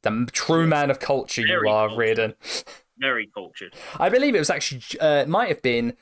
The 0.03 0.29
true 0.31 0.67
man 0.67 0.91
of 0.91 0.99
culture 0.99 1.41
Very 1.41 1.67
you 1.67 1.73
are, 1.73 1.87
cultured. 1.87 1.99
Reardon. 1.99 2.33
Very 2.99 3.27
cultured. 3.33 3.73
I 3.99 4.09
believe 4.09 4.35
it 4.35 4.39
was 4.39 4.49
actually, 4.49 4.81
uh, 5.01 5.21
it 5.21 5.27
might 5.27 5.49
have 5.49 5.61
been 5.61 5.97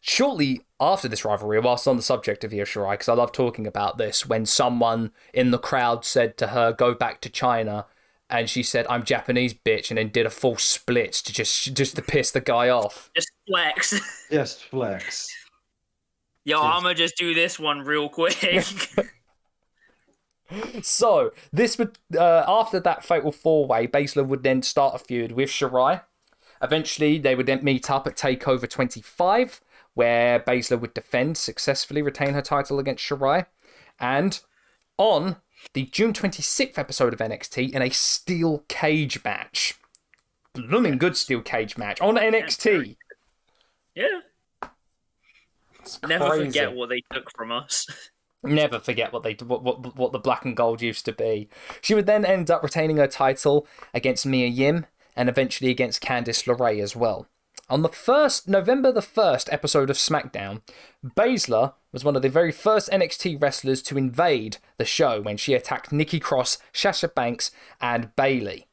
shortly 0.00 0.62
after 0.80 1.08
this 1.08 1.24
rivalry, 1.24 1.60
whilst 1.60 1.86
on 1.86 1.96
the 1.96 2.02
subject 2.02 2.42
of 2.44 2.52
Io 2.52 2.64
Shirai, 2.64 2.94
because 2.94 3.08
I 3.08 3.14
love 3.14 3.32
talking 3.32 3.66
about 3.66 3.98
this, 3.98 4.26
when 4.26 4.46
someone 4.46 5.12
in 5.32 5.52
the 5.52 5.58
crowd 5.58 6.04
said 6.04 6.36
to 6.38 6.48
her, 6.48 6.72
go 6.72 6.92
back 6.92 7.20
to 7.22 7.30
China, 7.30 7.86
and 8.28 8.50
she 8.50 8.62
said, 8.64 8.84
I'm 8.90 9.04
Japanese, 9.04 9.54
bitch, 9.54 9.90
and 9.90 9.98
then 9.98 10.08
did 10.08 10.26
a 10.26 10.30
full 10.30 10.56
split 10.56 11.12
to 11.12 11.32
just, 11.32 11.72
just 11.74 11.94
to 11.96 12.02
piss 12.02 12.32
the 12.32 12.40
guy 12.40 12.68
off. 12.68 13.10
Just 13.14 13.30
flex. 13.48 14.00
Just 14.30 14.64
flex. 14.64 15.28
Yo, 16.44 16.56
Just- 16.56 16.64
I'm 16.74 16.82
gonna 16.82 16.94
just 16.94 17.16
do 17.16 17.34
this 17.34 17.58
one 17.58 17.80
real 17.80 18.08
quick. 18.08 18.36
So, 20.80 21.32
this 21.52 21.76
would, 21.76 21.98
uh, 22.16 22.44
after 22.46 22.78
that 22.78 23.04
fatal 23.04 23.32
four 23.32 23.66
way, 23.66 23.88
Baszler 23.88 24.24
would 24.24 24.44
then 24.44 24.62
start 24.62 24.94
a 24.94 24.98
feud 24.98 25.32
with 25.32 25.48
Shirai. 25.48 26.02
Eventually, 26.62 27.18
they 27.18 27.34
would 27.34 27.46
then 27.46 27.64
meet 27.64 27.90
up 27.90 28.06
at 28.06 28.14
TakeOver 28.16 28.70
25, 28.70 29.60
where 29.94 30.38
Baszler 30.38 30.80
would 30.80 30.94
defend, 30.94 31.36
successfully 31.36 32.00
retain 32.00 32.34
her 32.34 32.42
title 32.42 32.78
against 32.78 33.04
Shirai. 33.04 33.46
And 33.98 34.38
on 34.98 35.36
the 35.74 35.86
June 35.86 36.12
26th 36.12 36.78
episode 36.78 37.12
of 37.12 37.18
NXT, 37.18 37.72
in 37.72 37.82
a 37.82 37.90
steel 37.90 38.62
cage 38.68 39.24
match. 39.24 39.74
Blooming 40.52 40.96
good 40.96 41.16
steel 41.16 41.42
cage 41.42 41.76
match 41.76 42.00
on 42.00 42.14
NXT. 42.16 42.96
Yeah. 43.96 44.20
It's 45.80 46.00
Never 46.02 46.28
crazy. 46.28 46.44
forget 46.46 46.74
what 46.74 46.90
they 46.90 47.02
took 47.12 47.30
from 47.36 47.50
us. 47.50 47.86
Never 48.44 48.78
forget 48.78 49.12
what 49.12 49.22
they 49.22 49.32
what, 49.34 49.62
what 49.64 49.96
what 49.96 50.12
the 50.12 50.18
black 50.18 50.44
and 50.44 50.56
gold 50.56 50.82
used 50.82 51.04
to 51.06 51.12
be. 51.12 51.48
She 51.80 51.94
would 51.94 52.06
then 52.06 52.24
end 52.24 52.50
up 52.50 52.62
retaining 52.62 52.98
her 52.98 53.08
title 53.08 53.66
against 53.94 54.26
Mia 54.26 54.46
Yim 54.46 54.86
and 55.16 55.28
eventually 55.28 55.70
against 55.70 56.02
Candice 56.02 56.44
LeRae 56.46 56.80
as 56.80 56.94
well. 56.94 57.26
On 57.68 57.82
the 57.82 57.88
first 57.88 58.46
November 58.46 58.92
the 58.92 59.02
first 59.02 59.48
episode 59.50 59.90
of 59.90 59.96
SmackDown, 59.96 60.60
Baszler 61.04 61.72
was 61.92 62.04
one 62.04 62.14
of 62.14 62.22
the 62.22 62.28
very 62.28 62.52
first 62.52 62.90
NXT 62.90 63.42
wrestlers 63.42 63.82
to 63.82 63.98
invade 63.98 64.58
the 64.76 64.84
show 64.84 65.20
when 65.20 65.36
she 65.36 65.54
attacked 65.54 65.90
Nikki 65.90 66.20
Cross, 66.20 66.58
Sasha 66.72 67.08
Banks, 67.08 67.50
and 67.80 68.14
Bayley. 68.14 68.65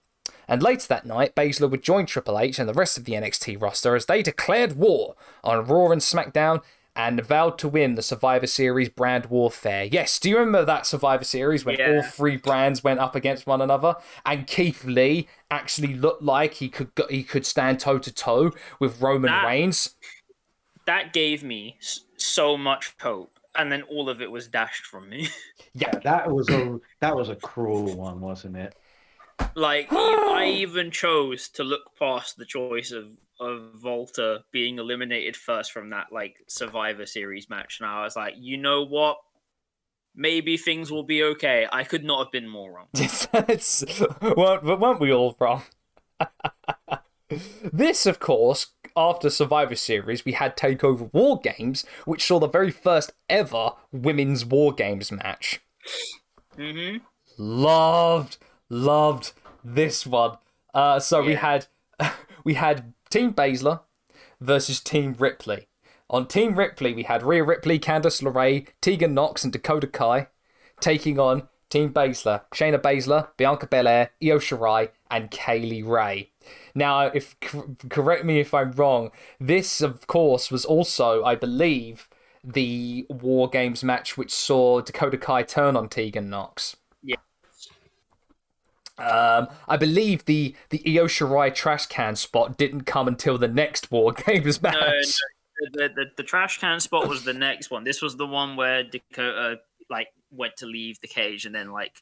And 0.53 0.61
later 0.61 0.85
that 0.89 1.07
night, 1.07 1.33
Baszler 1.33 1.67
would 1.71 1.81
join 1.81 2.05
Triple 2.05 2.37
H 2.37 2.59
and 2.59 2.69
the 2.69 2.75
rest 2.75 2.95
of 2.95 3.05
the 3.05 3.13
NXT 3.13 3.59
roster 3.59 3.95
as 3.95 4.05
they 4.05 4.21
declared 4.21 4.75
war 4.77 5.15
on 5.43 5.65
Raw 5.65 5.89
and 5.89 5.99
SmackDown 5.99 6.61
and 6.95 7.19
vowed 7.25 7.57
to 7.57 7.67
win 7.67 7.95
the 7.95 8.03
Survivor 8.03 8.45
Series 8.45 8.87
brand 8.87 9.25
warfare. 9.31 9.85
Yes, 9.85 10.19
do 10.19 10.29
you 10.29 10.37
remember 10.37 10.63
that 10.63 10.85
Survivor 10.85 11.23
Series 11.23 11.65
when 11.65 11.81
all 11.81 12.03
three 12.03 12.37
brands 12.37 12.83
went 12.83 12.99
up 12.99 13.15
against 13.15 13.47
one 13.47 13.63
another 13.63 13.95
and 14.27 14.45
Keith 14.45 14.85
Lee 14.85 15.27
actually 15.49 15.95
looked 15.95 16.21
like 16.21 16.53
he 16.53 16.69
could 16.69 16.93
go, 16.93 17.07
he 17.09 17.23
could 17.23 17.47
stand 17.47 17.79
toe 17.79 17.97
to 17.97 18.13
toe 18.13 18.51
with 18.77 19.01
Roman 19.01 19.31
That- 19.31 19.47
Reigns? 19.47 19.95
That 20.85 21.13
gave 21.13 21.43
me 21.43 21.79
so 22.15 22.57
much 22.57 22.93
hope, 23.01 23.39
and 23.55 23.71
then 23.71 23.81
all 23.81 24.07
of 24.07 24.21
it 24.21 24.29
was 24.29 24.47
dashed 24.47 24.85
from 24.85 25.09
me. 25.09 25.29
Yeah, 25.75 25.97
that 26.03 26.31
was 26.31 26.47
a 26.49 26.79
that 26.99 27.15
was 27.15 27.29
a 27.29 27.35
cruel 27.35 27.95
one, 27.97 28.21
wasn't 28.21 28.57
it? 28.57 28.75
Like 29.55 29.87
I 29.91 30.45
even 30.47 30.91
chose 30.91 31.49
to 31.49 31.63
look 31.63 31.91
past 31.97 32.37
the 32.37 32.45
choice 32.45 32.91
of 32.91 33.17
of 33.39 33.71
Volta 33.75 34.43
being 34.51 34.79
eliminated 34.79 35.35
first 35.35 35.71
from 35.71 35.89
that 35.89 36.07
like 36.11 36.37
Survivor 36.47 37.05
Series 37.05 37.49
match, 37.49 37.79
and 37.79 37.89
I 37.89 38.03
was 38.03 38.15
like, 38.15 38.35
you 38.37 38.57
know 38.57 38.85
what? 38.85 39.17
Maybe 40.15 40.57
things 40.57 40.91
will 40.91 41.03
be 41.03 41.23
okay. 41.23 41.67
I 41.71 41.83
could 41.83 42.03
not 42.03 42.25
have 42.25 42.31
been 42.31 42.47
more 42.47 42.71
wrong. 42.71 42.87
it's, 42.93 43.27
weren't, 44.21 44.63
weren't 44.63 44.99
we 44.99 45.11
all 45.11 45.35
wrong? 45.39 45.63
this, 47.73 48.05
of 48.05 48.19
course, 48.19 48.67
after 48.95 49.29
Survivor 49.31 49.75
Series, 49.75 50.23
we 50.23 50.33
had 50.33 50.55
Takeover 50.55 51.11
War 51.13 51.39
Games, 51.39 51.85
which 52.05 52.25
saw 52.25 52.39
the 52.39 52.47
very 52.47 52.69
first 52.69 53.13
ever 53.27 53.71
women's 53.91 54.45
War 54.45 54.71
Games 54.71 55.11
match. 55.11 55.61
hmm 56.55 56.97
Loved, 57.37 58.37
loved 58.73 59.31
this 59.63 60.05
one. 60.05 60.37
Uh, 60.73 60.99
so 60.99 61.23
we 61.23 61.35
had 61.35 61.67
we 62.43 62.55
had 62.55 62.93
Team 63.09 63.33
Baszler 63.33 63.81
versus 64.41 64.79
Team 64.79 65.15
Ripley. 65.17 65.67
On 66.09 66.27
Team 66.27 66.55
Ripley, 66.55 66.93
we 66.93 67.03
had 67.03 67.23
Rhea 67.23 67.43
Ripley, 67.43 67.79
Candice 67.79 68.21
LeRae, 68.21 68.67
Tegan 68.81 69.13
Nox, 69.13 69.43
and 69.43 69.53
Dakota 69.53 69.87
Kai 69.87 70.27
taking 70.79 71.17
on 71.17 71.47
Team 71.69 71.91
Baszler, 71.91 72.41
Shayna 72.53 72.77
Baszler, 72.77 73.29
Bianca 73.37 73.65
Belair, 73.65 74.11
Io 74.21 74.37
Shirai, 74.37 74.89
and 75.09 75.31
Kaylee 75.31 75.85
Ray. 75.87 76.29
Now, 76.75 77.07
if 77.07 77.35
correct 77.89 78.25
me 78.25 78.39
if 78.39 78.53
I'm 78.53 78.73
wrong, 78.73 79.11
this 79.39 79.81
of 79.81 80.05
course 80.07 80.51
was 80.51 80.65
also, 80.65 81.23
I 81.23 81.35
believe, 81.35 82.09
the 82.43 83.05
War 83.09 83.49
Games 83.49 83.83
match 83.83 84.17
which 84.17 84.33
saw 84.33 84.81
Dakota 84.81 85.17
Kai 85.17 85.43
turn 85.43 85.77
on 85.77 85.89
Tegan 85.89 86.29
Nox. 86.29 86.75
Um, 88.97 89.47
I 89.67 89.77
believe 89.77 90.25
the 90.25 90.55
the 90.69 90.81
Io 90.85 91.05
Shirai 91.07 91.53
trash 91.53 91.87
can 91.87 92.15
spot 92.15 92.57
didn't 92.57 92.83
come 92.83 93.07
until 93.07 93.37
the 93.37 93.47
next 93.47 93.91
War 93.91 94.11
Games 94.25 94.61
match. 94.61 94.75
No, 94.75 94.89
no, 94.89 95.87
the, 95.87 95.93
the 95.93 96.05
the 96.17 96.23
trash 96.23 96.59
can 96.59 96.79
spot 96.79 97.07
was 97.07 97.23
the 97.23 97.33
next 97.33 97.71
one. 97.71 97.83
This 97.83 98.01
was 98.01 98.17
the 98.17 98.27
one 98.27 98.55
where 98.55 98.83
Dakota 98.83 99.59
like 99.89 100.07
went 100.31 100.57
to 100.57 100.65
leave 100.65 100.99
the 101.01 101.07
cage 101.07 101.45
and 101.45 101.53
then 101.55 101.71
like 101.71 102.01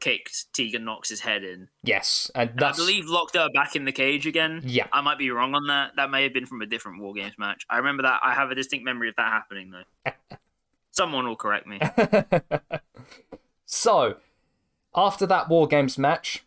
kicked 0.00 0.52
Tegan 0.52 0.84
Nox's 0.84 1.20
head 1.20 1.44
in. 1.44 1.68
Yes, 1.84 2.30
and 2.34 2.50
And 2.50 2.58
that's 2.58 2.78
I 2.78 2.82
believe 2.82 3.06
locked 3.06 3.36
her 3.36 3.48
back 3.54 3.76
in 3.76 3.84
the 3.84 3.92
cage 3.92 4.26
again. 4.26 4.60
yeah. 4.64 4.86
I 4.92 5.00
might 5.00 5.16
be 5.18 5.30
wrong 5.30 5.54
on 5.54 5.68
that. 5.68 5.92
That 5.96 6.10
may 6.10 6.24
have 6.24 6.32
been 6.32 6.46
from 6.46 6.60
a 6.60 6.66
different 6.66 7.00
War 7.00 7.14
Games 7.14 7.34
match. 7.38 7.64
I 7.70 7.76
remember 7.78 8.02
that. 8.02 8.20
I 8.22 8.34
have 8.34 8.50
a 8.50 8.54
distinct 8.54 8.84
memory 8.84 9.08
of 9.08 9.14
that 9.16 9.30
happening 9.30 9.70
though. 9.70 10.12
Someone 10.90 11.26
will 11.26 11.36
correct 11.36 11.66
me. 11.66 11.78
so, 13.66 14.16
after 14.94 15.26
that 15.26 15.48
War 15.48 15.66
Games 15.66 15.98
match, 15.98 16.44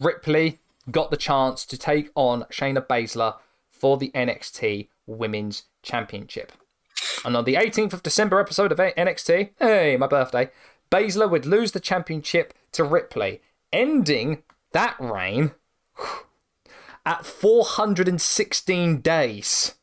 Ripley 0.00 0.60
got 0.90 1.10
the 1.10 1.16
chance 1.16 1.64
to 1.66 1.76
take 1.76 2.10
on 2.14 2.44
Shayna 2.44 2.86
Baszler 2.86 3.36
for 3.70 3.96
the 3.96 4.10
NXT 4.14 4.88
Women's 5.06 5.64
Championship. 5.82 6.52
And 7.24 7.36
on 7.36 7.44
the 7.44 7.54
18th 7.54 7.92
of 7.92 8.02
December 8.02 8.40
episode 8.40 8.72
of 8.72 8.78
NXT, 8.78 9.50
hey, 9.58 9.96
my 9.96 10.06
birthday, 10.06 10.50
Baszler 10.90 11.30
would 11.30 11.46
lose 11.46 11.72
the 11.72 11.80
championship 11.80 12.54
to 12.72 12.84
Ripley, 12.84 13.40
ending 13.72 14.42
that 14.72 14.96
reign 14.98 15.52
at 17.06 17.26
416 17.26 19.00
days, 19.00 19.74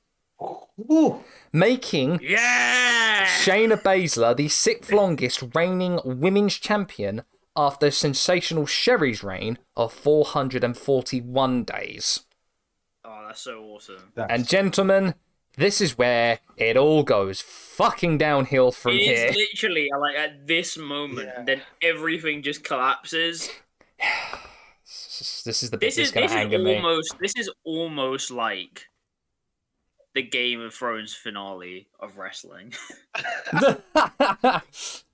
Ooh. 0.92 1.24
making 1.52 2.20
Yeah. 2.22 3.26
Shayna 3.26 3.82
Baszler 3.82 4.36
the 4.36 4.48
sixth 4.48 4.92
longest 4.92 5.44
reigning 5.54 6.00
women's 6.04 6.56
champion 6.56 7.24
after 7.58 7.92
sensational 7.92 8.66
Sherri's 8.66 9.24
reign 9.24 9.58
of 9.76 9.92
441 9.92 11.64
days. 11.66 12.26
Oh, 13.04 13.24
that's 13.28 13.42
so 13.42 13.64
awesome. 13.64 14.12
That's, 14.16 14.32
And 14.32 14.48
gentlemen, 14.48 15.16
this 15.58 15.82
is 15.82 15.98
where 15.98 16.40
it 16.56 16.78
all 16.78 17.04
goes 17.04 17.42
fucking 17.42 18.18
downhill 18.20 18.72
from 18.72 18.94
It 18.94 19.02
here. 19.02 19.26
is 19.28 19.36
literally 19.36 19.90
like 20.00 20.16
at 20.16 20.46
this 20.48 20.78
moment, 20.78 21.30
Yeah. 21.36 21.44
then 21.44 21.62
everything 21.82 22.44
just 22.44 22.64
collapses. 22.64 23.50
This 25.46 25.64
is 25.64 25.72
the 25.72 25.78
bit 25.78 25.88
This 25.88 25.96
that's 25.96 26.10
is 26.10 26.12
going 26.14 26.26
this 26.26 26.32
to 26.34 26.38
is 26.38 26.44
anger 26.46 26.60
me. 26.60 26.76
almost 26.76 27.16
this 27.20 27.34
is 27.38 27.50
almost 27.64 28.30
like 28.30 28.86
the 30.14 30.22
Game 30.22 30.62
of 30.62 30.74
Thrones 30.76 31.14
finale 31.16 31.88
of 32.00 32.18
wrestling. 32.20 32.74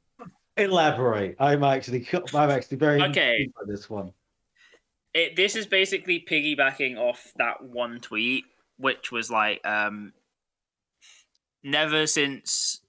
elaborate. 0.58 1.36
I'm 1.40 1.64
actually 1.64 2.08
I'm 2.34 2.50
actually 2.50 2.78
very 2.78 3.02
Okay. 3.02 3.50
by 3.56 3.62
this 3.66 3.90
one. 3.90 4.14
it 5.14 5.36
this 5.36 5.56
is 5.56 5.66
basically 5.68 6.24
piggybacking 6.28 6.98
off 6.98 7.32
that 7.38 7.64
one 7.64 8.00
tweet 8.00 8.46
which 8.78 9.12
was 9.12 9.30
like 9.30 9.66
um 9.66 10.12
never 11.64 12.08
since 12.08 12.82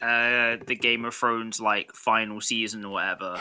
uh 0.00 0.56
the 0.66 0.76
game 0.80 1.04
of 1.04 1.14
thrones 1.14 1.60
like 1.60 1.92
final 1.94 2.40
season 2.40 2.84
or 2.84 2.92
whatever 2.92 3.40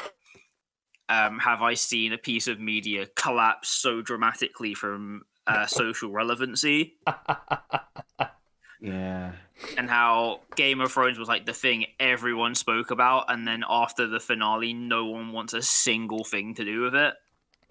um 1.08 1.40
have 1.40 1.62
i 1.62 1.74
seen 1.74 2.12
a 2.14 2.18
piece 2.18 2.48
of 2.48 2.60
media 2.60 3.08
collapse 3.16 3.70
so 3.70 4.02
dramatically 4.02 4.74
from 4.74 5.22
uh 5.48 5.66
social 5.66 6.12
relevancy 6.12 6.98
Yeah. 8.80 9.32
and 9.78 9.90
how 9.90 10.42
game 10.56 10.82
of 10.82 10.92
thrones 10.92 11.18
was 11.18 11.28
like 11.28 11.46
the 11.46 11.54
thing 11.54 11.86
everyone 12.00 12.54
spoke 12.54 12.92
about 12.92 13.26
and 13.30 13.48
then 13.48 13.64
after 13.68 14.06
the 14.06 14.20
finale 14.20 14.74
no 14.74 15.06
one 15.08 15.32
wants 15.32 15.54
a 15.54 15.64
single 15.64 16.24
thing 16.24 16.54
to 16.56 16.64
do 16.64 16.82
with 16.82 16.94
it 16.94 17.16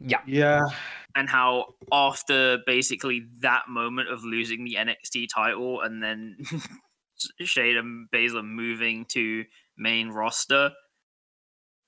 yeah. 0.00 0.20
Yeah. 0.26 0.66
and 1.14 1.28
how 1.28 1.74
after 1.92 2.58
basically 2.66 3.26
that 3.40 3.68
moment 3.68 4.10
of 4.10 4.24
losing 4.24 4.64
the 4.64 4.74
NXT 4.74 5.28
title 5.32 5.80
and 5.80 6.02
then 6.02 6.36
Shayna 7.42 8.04
Baszler 8.12 8.44
moving 8.44 9.06
to 9.10 9.44
main 9.76 10.10
roster, 10.10 10.72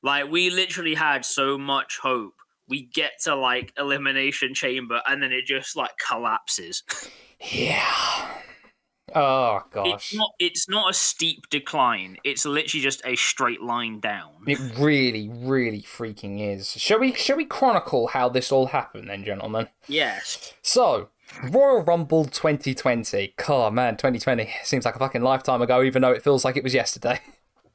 like 0.03 0.31
we 0.31 0.51
literally 0.51 0.95
had 0.95 1.25
so 1.25 1.59
much 1.59 1.99
hope. 2.03 2.35
We 2.69 2.87
get 2.87 3.13
to 3.25 3.35
like 3.35 3.73
Elimination 3.79 4.55
Chamber 4.55 5.01
and 5.07 5.23
then 5.23 5.33
it 5.33 5.47
just 5.47 5.77
like 5.77 5.93
collapses. 6.07 6.83
Yeah. 7.41 8.38
Oh, 9.15 9.63
gosh. 9.71 9.95
It's 9.95 10.15
not 10.15 10.31
it's 10.39 10.69
not 10.69 10.91
a 10.91 10.95
steep 10.95 11.49
decline. 11.51 12.19
It's 12.25 12.45
literally 12.45 12.83
just 12.83 13.01
a 13.05 13.17
straight 13.17 13.63
line 13.63 14.01
down. 14.01 14.31
It 14.47 14.59
really, 14.79 15.29
really 15.33 15.83
freaking 15.83 16.41
is. 16.41 16.71
Shall 16.73 16.99
we 16.99 17.13
shall 17.15 17.37
we 17.37 17.45
chronicle 17.45 18.09
how 18.09 18.29
this 18.29 18.53
all 18.53 18.67
happened 18.67 19.09
then, 19.09 19.25
gentlemen? 19.25 19.69
Yes. 19.87 20.55
So, 20.63 21.09
Royal 21.43 21.83
Rumble 21.83 22.25
2020. 22.25 23.35
God, 23.37 23.75
man, 23.75 23.97
2020 23.97 24.49
seems 24.65 24.85
like 24.85 24.97
a 24.97 24.99
fucking 24.99 25.23
lifetime 25.23 25.63
ago, 25.63 25.83
even 25.83 26.03
though 26.03 26.13
it 26.13 26.23
feels 26.23 26.45
like 26.45 26.57
it 26.57 26.65
was 26.65 26.75
yesterday. 26.75 27.21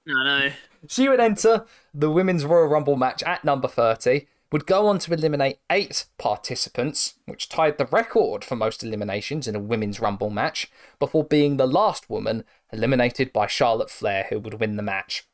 I 0.08 0.24
know. 0.24 0.52
She 0.90 1.08
would 1.08 1.22
enter 1.22 1.66
the 1.94 2.12
Women's 2.12 2.44
Royal 2.44 2.68
Rumble 2.68 2.98
match 2.98 3.24
at 3.24 3.46
number 3.46 3.70
30, 3.70 4.28
would 4.54 4.68
go 4.68 4.86
on 4.86 5.00
to 5.00 5.12
eliminate 5.12 5.58
eight 5.72 6.06
participants, 6.20 7.16
which 7.26 7.50
tied 7.50 7.80
the 7.80 7.88
record 7.88 8.46
for 8.46 8.56
most 8.56 8.84
eliminations 8.84 9.48
in 9.48 9.56
a 9.56 9.60
Women's 9.60 10.00
Rumble 10.00 10.30
match, 10.30 10.72
before 11.00 11.24
being 11.24 11.58
the 11.58 11.66
last 11.66 12.08
woman 12.08 12.44
eliminated 12.72 13.34
by 13.34 13.48
Charlotte 13.48 13.90
Flair, 13.90 14.28
who 14.30 14.40
would 14.40 14.60
win 14.60 14.76
the 14.76 14.84
match. 14.84 15.26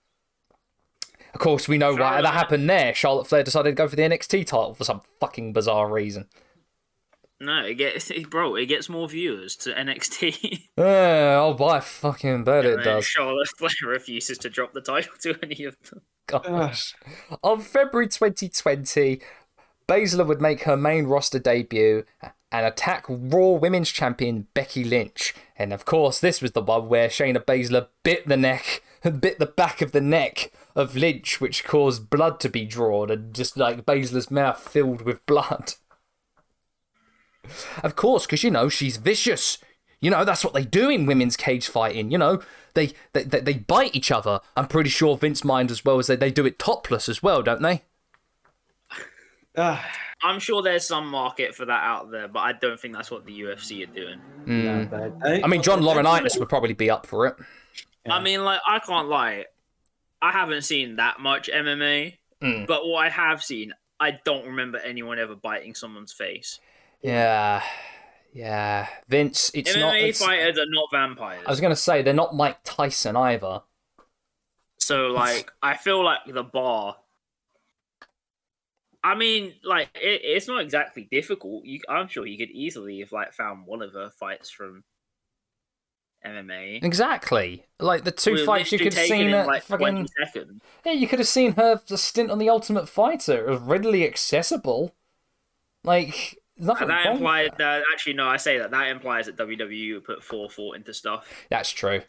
Of 1.33 1.41
course, 1.41 1.67
we 1.67 1.77
know 1.77 1.93
why 1.95 2.21
that 2.21 2.33
happened 2.33 2.69
there. 2.69 2.95
Charlotte 2.95 3.27
Flair 3.27 3.43
decided 3.43 3.71
to 3.71 3.75
go 3.75 3.89
for 3.89 3.97
the 3.97 4.03
NXT 4.03 4.45
title 4.45 4.73
for 4.73 4.85
some 4.85 5.01
fucking 5.19 5.51
bizarre 5.51 5.91
reason. 5.91 6.29
No, 7.41 7.63
it 7.63 7.75
gets 7.75 8.11
bro, 8.29 8.55
it 8.55 8.65
gets 8.65 8.89
more 8.89 9.07
viewers 9.07 9.55
to 9.57 9.73
NXT. 9.73 10.67
Yeah, 10.77 11.39
oh, 11.41 11.65
I 11.65 11.81
fucking 11.81 12.45
bet 12.45 12.65
it 12.65 12.75
And 12.75 12.83
does. 12.83 13.05
Charlotte 13.05 13.49
Flair 13.57 13.69
refuses 13.85 14.37
to 14.39 14.49
drop 14.49 14.73
the 14.73 14.79
title 14.79 15.11
to 15.21 15.37
any 15.43 15.65
of 15.65 15.75
them. 15.83 16.01
Gosh. 16.25 16.95
On 17.43 17.59
February 17.59 18.07
2020, 18.07 19.19
Baszler 19.89 20.25
would 20.25 20.39
make 20.39 20.63
her 20.63 20.77
main 20.77 21.05
roster 21.05 21.39
debut 21.39 22.05
and 22.51 22.65
attack 22.65 23.05
Raw 23.09 23.51
Women's 23.51 23.89
Champion 23.91 24.47
Becky 24.53 24.83
Lynch. 24.83 25.33
And 25.57 25.73
of 25.73 25.83
course, 25.85 26.19
this 26.19 26.41
was 26.41 26.53
the 26.53 26.61
one 26.61 26.87
where 26.87 27.09
Shayna 27.09 27.43
Baszler 27.43 27.87
bit 28.03 28.27
the 28.27 28.37
neck, 28.37 28.81
bit 29.19 29.39
the 29.39 29.45
back 29.45 29.81
of 29.81 29.91
the 29.91 30.01
neck 30.01 30.51
of 30.75 30.95
Lynch, 30.95 31.41
which 31.41 31.65
caused 31.65 32.09
blood 32.09 32.39
to 32.41 32.49
be 32.49 32.65
drawn 32.65 33.09
and 33.09 33.33
just 33.33 33.57
like 33.57 33.85
Baszler's 33.85 34.31
mouth 34.31 34.59
filled 34.59 35.01
with 35.01 35.25
blood. 35.25 35.73
Of 37.83 37.95
course, 37.95 38.25
because 38.25 38.43
you 38.43 38.51
know 38.51 38.69
she's 38.69 38.97
vicious. 38.97 39.57
You 40.01 40.11
know 40.11 40.23
that's 40.23 40.43
what 40.43 40.53
they 40.53 40.63
do 40.65 40.89
in 40.89 41.05
women's 41.05 41.35
cage 41.37 41.67
fighting. 41.67 42.11
You 42.11 42.17
know 42.17 42.41
they 42.73 42.93
they, 43.13 43.23
they, 43.23 43.39
they 43.41 43.53
bite 43.53 43.95
each 43.95 44.11
other. 44.11 44.39
I'm 44.55 44.67
pretty 44.67 44.89
sure 44.89 45.17
Vince 45.17 45.43
mind 45.43 45.71
as 45.71 45.83
well 45.83 45.99
as 45.99 46.07
they, 46.07 46.15
they 46.15 46.31
do 46.31 46.45
it 46.45 46.59
topless 46.59 47.09
as 47.09 47.21
well, 47.23 47.41
don't 47.43 47.61
they? 47.61 47.83
I'm 50.21 50.39
sure 50.39 50.61
there's 50.61 50.85
some 50.87 51.07
market 51.07 51.55
for 51.55 51.65
that 51.65 51.83
out 51.83 52.11
there, 52.11 52.27
but 52.27 52.39
I 52.39 52.53
don't 52.53 52.79
think 52.79 52.93
that's 52.93 53.09
what 53.11 53.25
the 53.25 53.39
UFC 53.41 53.83
are 53.87 53.93
doing. 53.93 54.19
no, 54.45 54.85
they- 54.85 55.11
they- 55.37 55.43
I 55.43 55.47
mean, 55.47 55.61
John 55.61 55.81
Laurinaitis 55.81 56.37
would 56.39 56.49
probably 56.49 56.73
be 56.73 56.89
up 56.89 57.05
for 57.05 57.27
it. 57.27 57.35
Yeah. 58.05 58.15
I 58.15 58.21
mean, 58.21 58.43
like, 58.43 58.59
I 58.67 58.79
can't 58.79 59.07
lie. 59.07 59.45
I 60.21 60.31
haven't 60.31 60.63
seen 60.63 60.97
that 60.97 61.19
much 61.19 61.49
MMA, 61.53 62.15
Mm. 62.41 62.67
but 62.67 62.85
what 62.85 63.05
I 63.05 63.09
have 63.09 63.43
seen, 63.43 63.73
I 63.99 64.11
don't 64.11 64.45
remember 64.45 64.77
anyone 64.79 65.19
ever 65.19 65.35
biting 65.35 65.75
someone's 65.75 66.13
face. 66.13 66.59
Yeah, 67.01 67.63
yeah. 68.33 68.87
Vince, 69.07 69.51
it's 69.53 69.75
MMA 69.75 69.79
not. 69.79 69.95
It's, 69.97 70.23
fighters 70.23 70.57
are 70.57 70.65
not 70.67 70.89
vampires. 70.91 71.43
I 71.45 71.49
was 71.49 71.61
gonna 71.61 71.75
say 71.75 72.01
they're 72.01 72.13
not 72.13 72.35
Mike 72.35 72.59
Tyson 72.63 73.15
either. 73.15 73.61
So, 74.77 75.07
like, 75.07 75.51
I 75.61 75.75
feel 75.75 76.03
like 76.03 76.19
the 76.27 76.43
bar. 76.43 76.97
I 79.03 79.15
mean, 79.15 79.53
like, 79.63 79.89
it, 79.95 80.21
it's 80.23 80.47
not 80.47 80.61
exactly 80.61 81.07
difficult. 81.09 81.63
You, 81.65 81.79
I'm 81.87 82.07
sure 82.07 82.25
you 82.25 82.37
could 82.37 82.51
easily 82.51 82.99
have 82.99 83.11
like 83.11 83.33
found 83.33 83.65
one 83.65 83.81
of 83.81 83.93
her 83.93 84.09
fights 84.09 84.49
from 84.49 84.83
MMA. 86.25 86.83
Exactly. 86.83 87.65
Like 87.79 88.03
the 88.03 88.11
two 88.11 88.33
We're 88.33 88.45
fights 88.45 88.71
you 88.71 88.79
could 88.79 88.93
have 88.93 89.07
seen 89.07 89.27
in, 89.27 89.33
at 89.33 89.47
like 89.47 89.63
fucking. 89.63 89.85
20 89.85 90.07
seconds. 90.25 90.61
Yeah, 90.85 90.93
you 90.93 91.07
could 91.07 91.19
have 91.19 91.27
seen 91.27 91.53
her 91.53 91.81
the 91.87 91.97
stint 91.97 92.31
on 92.31 92.39
the 92.39 92.49
Ultimate 92.49 92.89
Fighter. 92.89 93.47
It 93.47 93.51
was 93.51 93.61
readily 93.61 94.05
accessible. 94.05 94.95
Like 95.83 96.38
nothing. 96.59 96.83
And 96.83 96.91
that 96.91 97.05
implies 97.07 97.49
that. 97.57 97.83
actually 97.91 98.13
no, 98.13 98.27
I 98.27 98.37
say 98.37 98.57
that 98.59 98.71
that 98.71 98.87
implies 98.87 99.25
that 99.27 99.37
WWE 99.37 99.93
would 99.95 100.03
put 100.03 100.23
full 100.23 100.49
thought 100.49 100.75
into 100.75 100.93
stuff. 100.93 101.27
That's 101.49 101.71
true. 101.71 102.01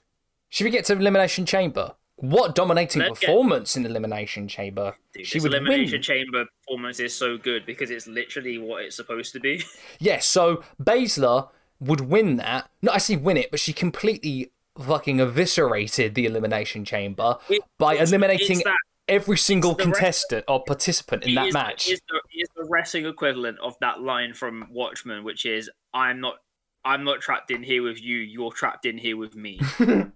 Should 0.48 0.64
we 0.64 0.70
get 0.70 0.84
to 0.86 0.94
Elimination 0.94 1.46
Chamber? 1.46 1.94
What 2.16 2.54
dominating 2.54 3.00
Let's 3.00 3.18
get- 3.18 3.28
performance 3.28 3.76
in 3.76 3.86
Elimination 3.86 4.46
Chamber? 4.48 4.96
Dude, 5.14 5.26
she 5.26 5.40
would 5.40 5.54
elimination 5.54 5.92
win. 5.94 6.02
chamber 6.02 6.44
performance 6.66 7.00
is 7.00 7.14
so 7.14 7.38
good 7.38 7.64
because 7.64 7.90
it's 7.90 8.06
literally 8.06 8.58
what 8.58 8.84
it's 8.84 8.96
supposed 8.96 9.32
to 9.32 9.40
be. 9.40 9.62
Yes, 9.98 10.26
so 10.26 10.62
Baszler 10.82 11.48
would 11.80 12.02
win 12.02 12.36
that. 12.36 12.68
Not 12.82 12.96
actually 12.96 13.16
win 13.16 13.38
it, 13.38 13.50
but 13.50 13.58
she 13.58 13.72
completely 13.72 14.52
fucking 14.78 15.18
eviscerated 15.18 16.14
the 16.14 16.26
Elimination 16.26 16.84
Chamber 16.84 17.38
It- 17.48 17.62
by 17.78 17.94
eliminating 17.94 18.62
every 19.10 19.36
single 19.36 19.72
it's 19.72 19.78
the 19.84 19.84
rest- 19.90 19.98
contestant 20.00 20.44
or 20.48 20.64
participant 20.64 21.24
in 21.24 21.34
that 21.34 21.48
is- 21.48 21.54
match. 21.54 21.88
is 21.90 22.00
the, 22.08 22.20
is 22.40 22.48
the 22.56 22.64
wrestling 22.64 23.04
equivalent 23.06 23.58
of 23.58 23.76
that 23.80 24.00
line 24.00 24.32
from 24.32 24.66
Watchmen, 24.70 25.22
which 25.24 25.44
is 25.44 25.68
"I'm 25.92 26.20
not, 26.20 26.36
I'm 26.84 27.04
not 27.04 27.20
trapped 27.20 27.50
in 27.50 27.62
here 27.62 27.82
with 27.82 28.00
you. 28.02 28.16
You're 28.18 28.52
trapped 28.52 28.86
in 28.86 28.96
here 28.96 29.16
with 29.18 29.34
me." 29.36 29.60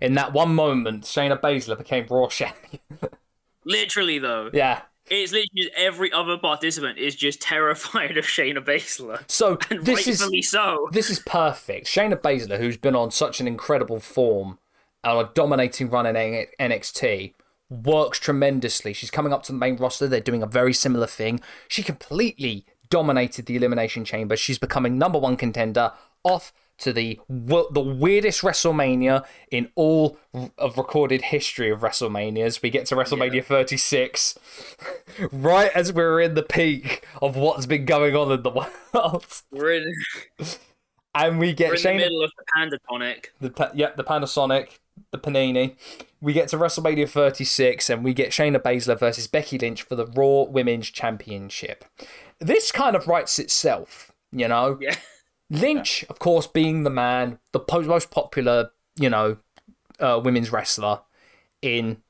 In 0.00 0.14
that 0.14 0.32
one 0.32 0.54
moment, 0.54 1.04
Shayna 1.04 1.38
Baszler 1.38 1.76
became 1.76 2.06
Raw 2.08 2.28
champion. 2.28 2.80
Literally 3.66 4.18
though, 4.18 4.48
Yeah. 4.52 4.80
it's 5.10 5.30
literally 5.32 5.70
every 5.76 6.10
other 6.10 6.38
participant 6.38 6.96
is 6.98 7.14
just 7.14 7.42
terrified 7.42 8.16
of 8.16 8.24
Shayna 8.24 8.64
Baszler, 8.64 9.22
So 9.30 9.58
and 9.68 9.84
this 9.84 10.08
is 10.08 10.20
rightfully 10.22 10.40
so. 10.40 10.88
this 10.92 11.10
is 11.10 11.18
perfect. 11.18 11.86
Shayna 11.86 12.14
Baszler, 12.18 12.58
who's 12.58 12.78
been 12.78 12.96
on 12.96 13.10
such 13.10 13.40
an 13.42 13.46
incredible 13.46 14.00
form 14.00 14.58
and 15.04 15.18
a 15.18 15.30
dominating 15.34 15.90
run 15.90 16.06
in 16.06 16.46
NXT, 16.60 17.34
works 17.68 18.18
tremendously. 18.18 18.92
She's 18.92 19.10
coming 19.10 19.32
up 19.32 19.42
to 19.44 19.52
the 19.52 19.58
main 19.58 19.76
roster. 19.76 20.08
They're 20.08 20.20
doing 20.20 20.42
a 20.42 20.46
very 20.46 20.72
similar 20.72 21.06
thing. 21.06 21.40
She 21.68 21.82
completely 21.82 22.66
dominated 22.90 23.46
the 23.46 23.56
Elimination 23.56 24.04
Chamber. 24.04 24.36
She's 24.36 24.58
becoming 24.58 24.98
number 24.98 25.18
one 25.18 25.36
contender 25.36 25.92
off 26.24 26.52
to 26.78 26.92
the 26.92 27.20
the 27.28 27.80
weirdest 27.80 28.40
WrestleMania 28.42 29.24
in 29.50 29.70
all 29.74 30.18
of 30.58 30.76
recorded 30.76 31.22
history 31.22 31.70
of 31.70 31.80
WrestleManias. 31.80 32.62
We 32.62 32.70
get 32.70 32.86
to 32.86 32.96
WrestleMania 32.96 33.44
36, 33.44 34.38
right 35.32 35.70
as 35.74 35.92
we're 35.92 36.20
in 36.20 36.34
the 36.34 36.42
peak 36.42 37.06
of 37.22 37.36
what's 37.36 37.66
been 37.66 37.84
going 37.84 38.16
on 38.16 38.32
in 38.32 38.42
the 38.42 38.50
world, 38.94 39.26
We're 39.50 39.74
in, 39.74 39.94
and 41.14 41.38
we 41.38 41.52
get 41.52 41.70
we're 41.70 41.76
in 41.76 41.82
the 41.82 42.04
middle 42.04 42.24
of 42.24 42.32
the 42.36 42.44
Pandatonic. 42.56 43.26
the 43.40 43.70
yep, 43.74 43.96
the 43.96 44.04
Panasonic, 44.04 44.78
the 45.10 45.18
Panini. 45.18 45.76
We 46.20 46.32
get 46.32 46.48
to 46.48 46.58
WrestleMania 46.58 47.08
36 47.08 47.90
and 47.90 48.04
we 48.04 48.14
get 48.14 48.30
Shayna 48.30 48.60
Baszler 48.60 48.98
versus 48.98 49.26
Becky 49.26 49.58
Lynch 49.58 49.82
for 49.82 49.96
the 49.96 50.06
Raw 50.06 50.42
Women's 50.42 50.90
Championship. 50.90 51.84
This 52.38 52.72
kind 52.72 52.94
of 52.94 53.06
writes 53.06 53.38
itself, 53.38 54.12
you 54.32 54.48
know. 54.48 54.78
Yeah. 54.80 54.96
Lynch, 55.50 56.04
of 56.08 56.18
course, 56.18 56.46
being 56.46 56.84
the 56.84 56.90
man, 56.90 57.38
the 57.52 57.60
po- 57.60 57.82
most 57.82 58.10
popular, 58.10 58.70
you 58.96 59.10
know, 59.10 59.38
uh, 59.98 60.20
women's 60.22 60.52
wrestler 60.52 61.00
in 61.60 62.02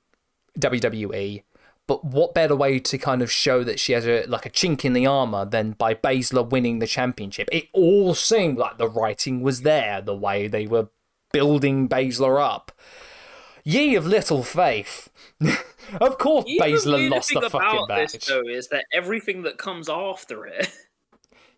WWE. 0.58 1.42
But 1.86 2.04
what 2.04 2.34
better 2.34 2.54
way 2.54 2.78
to 2.78 2.98
kind 2.98 3.20
of 3.20 3.32
show 3.32 3.64
that 3.64 3.80
she 3.80 3.94
has 3.94 4.06
a 4.06 4.24
like 4.26 4.46
a 4.46 4.50
chink 4.50 4.84
in 4.84 4.92
the 4.92 5.06
armor 5.06 5.44
than 5.44 5.72
by 5.72 5.94
Baszler 5.94 6.48
winning 6.48 6.78
the 6.78 6.86
championship? 6.86 7.48
It 7.50 7.68
all 7.72 8.14
seemed 8.14 8.58
like 8.58 8.78
the 8.78 8.88
writing 8.88 9.40
was 9.40 9.62
there, 9.62 10.00
the 10.00 10.14
way 10.14 10.46
they 10.46 10.68
were 10.68 10.90
building 11.32 11.88
Baszler 11.88 12.40
up. 12.42 12.72
Ye 13.64 13.94
of 13.94 14.06
little 14.06 14.42
faith. 14.42 15.08
of 16.00 16.18
course, 16.18 16.44
Even 16.48 16.66
Baszler 16.68 17.10
lost 17.10 17.30
the 17.34 17.50
fucking 17.50 17.86
match. 17.88 18.12
this 18.12 18.26
though 18.26 18.42
is 18.48 18.68
that 18.68 18.84
everything 18.92 19.42
that 19.42 19.58
comes 19.58 19.88
after 19.88 20.46
it. 20.46 20.70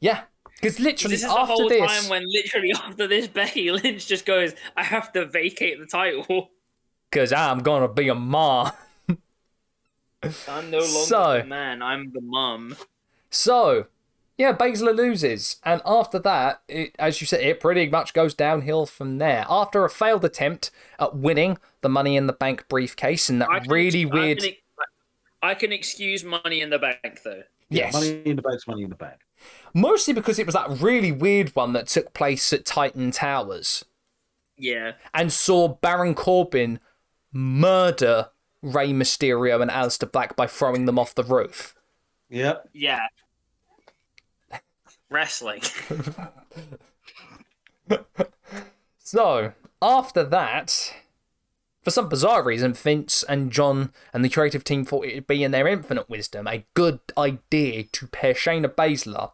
Yeah, 0.01 0.23
because 0.61 0.81
literally 0.81 1.15
This 1.15 1.23
is 1.23 1.29
the 1.29 1.39
after 1.39 1.53
whole 1.55 1.69
this, 1.69 1.81
time 2.03 2.11
when 2.11 2.25
literally 2.29 2.73
after 2.77 3.07
this 3.07 3.29
Becky 3.29 3.71
Lynch 3.71 4.07
just 4.09 4.27
goes, 4.27 4.53
I 4.77 4.83
have 4.83 5.13
to 5.13 5.27
vacate 5.27 5.79
the 5.79 5.87
title. 5.87 6.51
because 7.11 7.33
I'm 7.33 7.61
gonna 7.61 7.89
be 7.89 8.09
a 8.09 8.15
ma. 8.15 8.73
I'm 10.49 10.71
no 10.71 10.79
longer 10.79 10.89
So- 10.89 11.39
the 11.39 11.45
man, 11.45 11.83
I'm 11.83 12.13
the 12.13 12.21
mum. 12.21 12.77
So, 13.31 13.87
yeah, 14.39 14.53
Baszler 14.53 14.95
loses, 14.97 15.57
and 15.65 15.81
after 15.85 16.19
that, 16.21 16.63
it, 16.69 16.95
as 16.99 17.21
you 17.21 17.27
said, 17.27 17.41
it 17.43 17.61
pretty 17.61 17.89
much 17.89 18.15
goes 18.15 18.35
downhill 18.35 18.87
from 18.87 19.19
there. 19.19 19.45
After 19.49 19.85
a 19.85 19.91
failed 19.91 20.25
attempt 20.25 20.71
at 20.99 21.15
winning 21.17 21.59
the 21.83 21.89
Money 21.89 22.17
in 22.17 22.27
the 22.27 22.33
Bank 22.33 22.67
briefcase 22.69 23.29
and 23.29 23.41
that 23.41 23.49
can- 23.49 23.71
really 23.71 24.03
I 24.05 24.09
weird, 24.09 24.39
can, 24.41 24.53
I 25.43 25.55
can 25.55 25.73
excuse 25.73 26.25
money 26.25 26.61
in 26.61 26.71
the 26.71 26.79
bank 26.79 27.21
though. 27.25 27.43
yes, 27.69 27.93
Money 27.93 28.23
in 28.25 28.37
the 28.37 28.43
bank's 28.43 28.67
money 28.67 28.83
in 28.85 28.91
the 28.91 28.97
bank. 28.97 29.21
mostly 29.75 30.15
because 30.15 30.39
it 30.39 30.47
was 30.47 30.55
that 30.55 30.71
really 30.81 31.11
weird 31.13 31.51
one 31.57 31.73
that 31.75 31.89
took 31.89 32.13
place 32.15 32.53
at 32.53 32.65
Titan 32.65 33.11
Towers 33.11 33.85
Yeah. 34.57 34.93
and 35.13 35.33
saw 35.33 35.69
Baron 35.69 36.15
Corbin 36.15 36.79
murder 37.33 38.29
Rey 38.63 38.93
Mysterio 38.93 39.61
and 39.61 39.71
Aleister 39.71 40.11
Black 40.11 40.37
by 40.37 40.47
throwing 40.47 40.85
them 40.85 40.99
off 40.99 41.15
the 41.15 41.25
roof. 41.25 41.75
Yep. 42.31 42.69
Yeah. 42.73 43.01
Wrestling. 45.13 45.63
So, 49.13 49.53
after 49.83 50.25
that, 50.25 50.95
for 51.83 51.91
some 51.91 52.09
bizarre 52.09 52.43
reason, 52.43 52.73
Vince 52.73 53.23
and 53.25 53.53
John 53.53 53.93
and 54.15 54.25
the 54.25 54.31
creative 54.31 54.65
team 54.65 54.87
thought 54.87 55.05
it 55.05 55.15
would 55.15 55.27
be 55.27 55.45
in 55.45 55.51
their 55.51 55.69
infinite 55.69 56.09
wisdom 56.09 56.47
a 56.47 56.65
good 56.73 56.99
idea 57.19 57.83
to 57.83 58.07
pair 58.07 58.33
Shayna 58.33 58.69
Baszler 58.69 59.33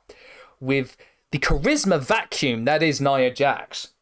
with 0.59 0.97
the 1.31 1.39
charisma 1.39 2.01
vacuum 2.01 2.65
that 2.65 2.83
is 2.83 3.01
Nia 3.01 3.31
Jax. 3.31 3.93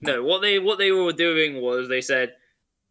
No, 0.00 0.22
what 0.22 0.40
they 0.40 0.58
what 0.58 0.78
they 0.78 0.90
were 0.90 1.12
doing 1.12 1.60
was 1.60 1.90
they 1.90 2.00
said, 2.00 2.32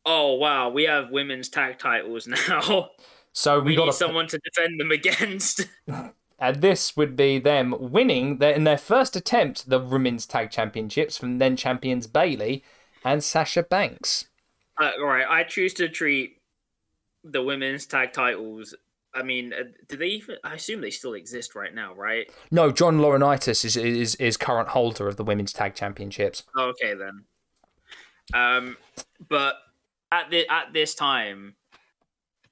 "Oh 0.05 0.35
wow, 0.35 0.69
we 0.69 0.83
have 0.83 1.09
women's 1.09 1.49
tag 1.49 1.79
titles 1.79 2.27
now. 2.47 2.91
So 3.33 3.59
we, 3.59 3.71
We 3.71 3.75
got 3.75 3.85
need 3.85 3.93
someone 3.93 4.27
to 4.27 4.39
defend 4.43 4.79
them 4.79 4.91
against." 4.99 5.67
and 6.39 6.61
this 6.61 6.97
would 6.97 7.15
be 7.15 7.39
them 7.39 7.75
winning 7.79 8.39
their, 8.39 8.53
in 8.53 8.63
their 8.63 8.77
first 8.77 9.15
attempt 9.15 9.69
the 9.69 9.79
women's 9.79 10.25
tag 10.25 10.51
championships 10.51 11.17
from 11.17 11.37
then 11.37 11.55
champions 11.55 12.07
Bayley 12.07 12.63
and 13.03 13.23
Sasha 13.23 13.63
Banks. 13.63 14.25
Uh, 14.79 14.91
all 14.99 15.05
right, 15.05 15.27
I 15.29 15.43
choose 15.43 15.73
to 15.75 15.87
treat 15.87 16.37
the 17.23 17.43
women's 17.43 17.85
tag 17.85 18.13
titles. 18.13 18.75
I 19.13 19.23
mean, 19.23 19.53
uh, 19.53 19.63
do 19.87 19.97
they 19.97 20.07
even? 20.07 20.37
I 20.43 20.55
assume 20.55 20.81
they 20.81 20.89
still 20.89 21.13
exist 21.13 21.53
right 21.53 21.73
now, 21.73 21.93
right? 21.93 22.31
No, 22.49 22.71
John 22.71 22.99
Laurinaitis 22.99 23.65
is 23.65 23.75
is 23.77 24.15
is 24.15 24.37
current 24.37 24.69
holder 24.69 25.07
of 25.07 25.17
the 25.17 25.23
women's 25.23 25.53
tag 25.53 25.75
championships. 25.75 26.43
Okay 26.57 26.93
then. 26.93 27.25
Um, 28.33 28.77
but 29.29 29.55
at 30.11 30.29
the 30.31 30.47
at 30.49 30.73
this 30.73 30.95
time, 30.95 31.55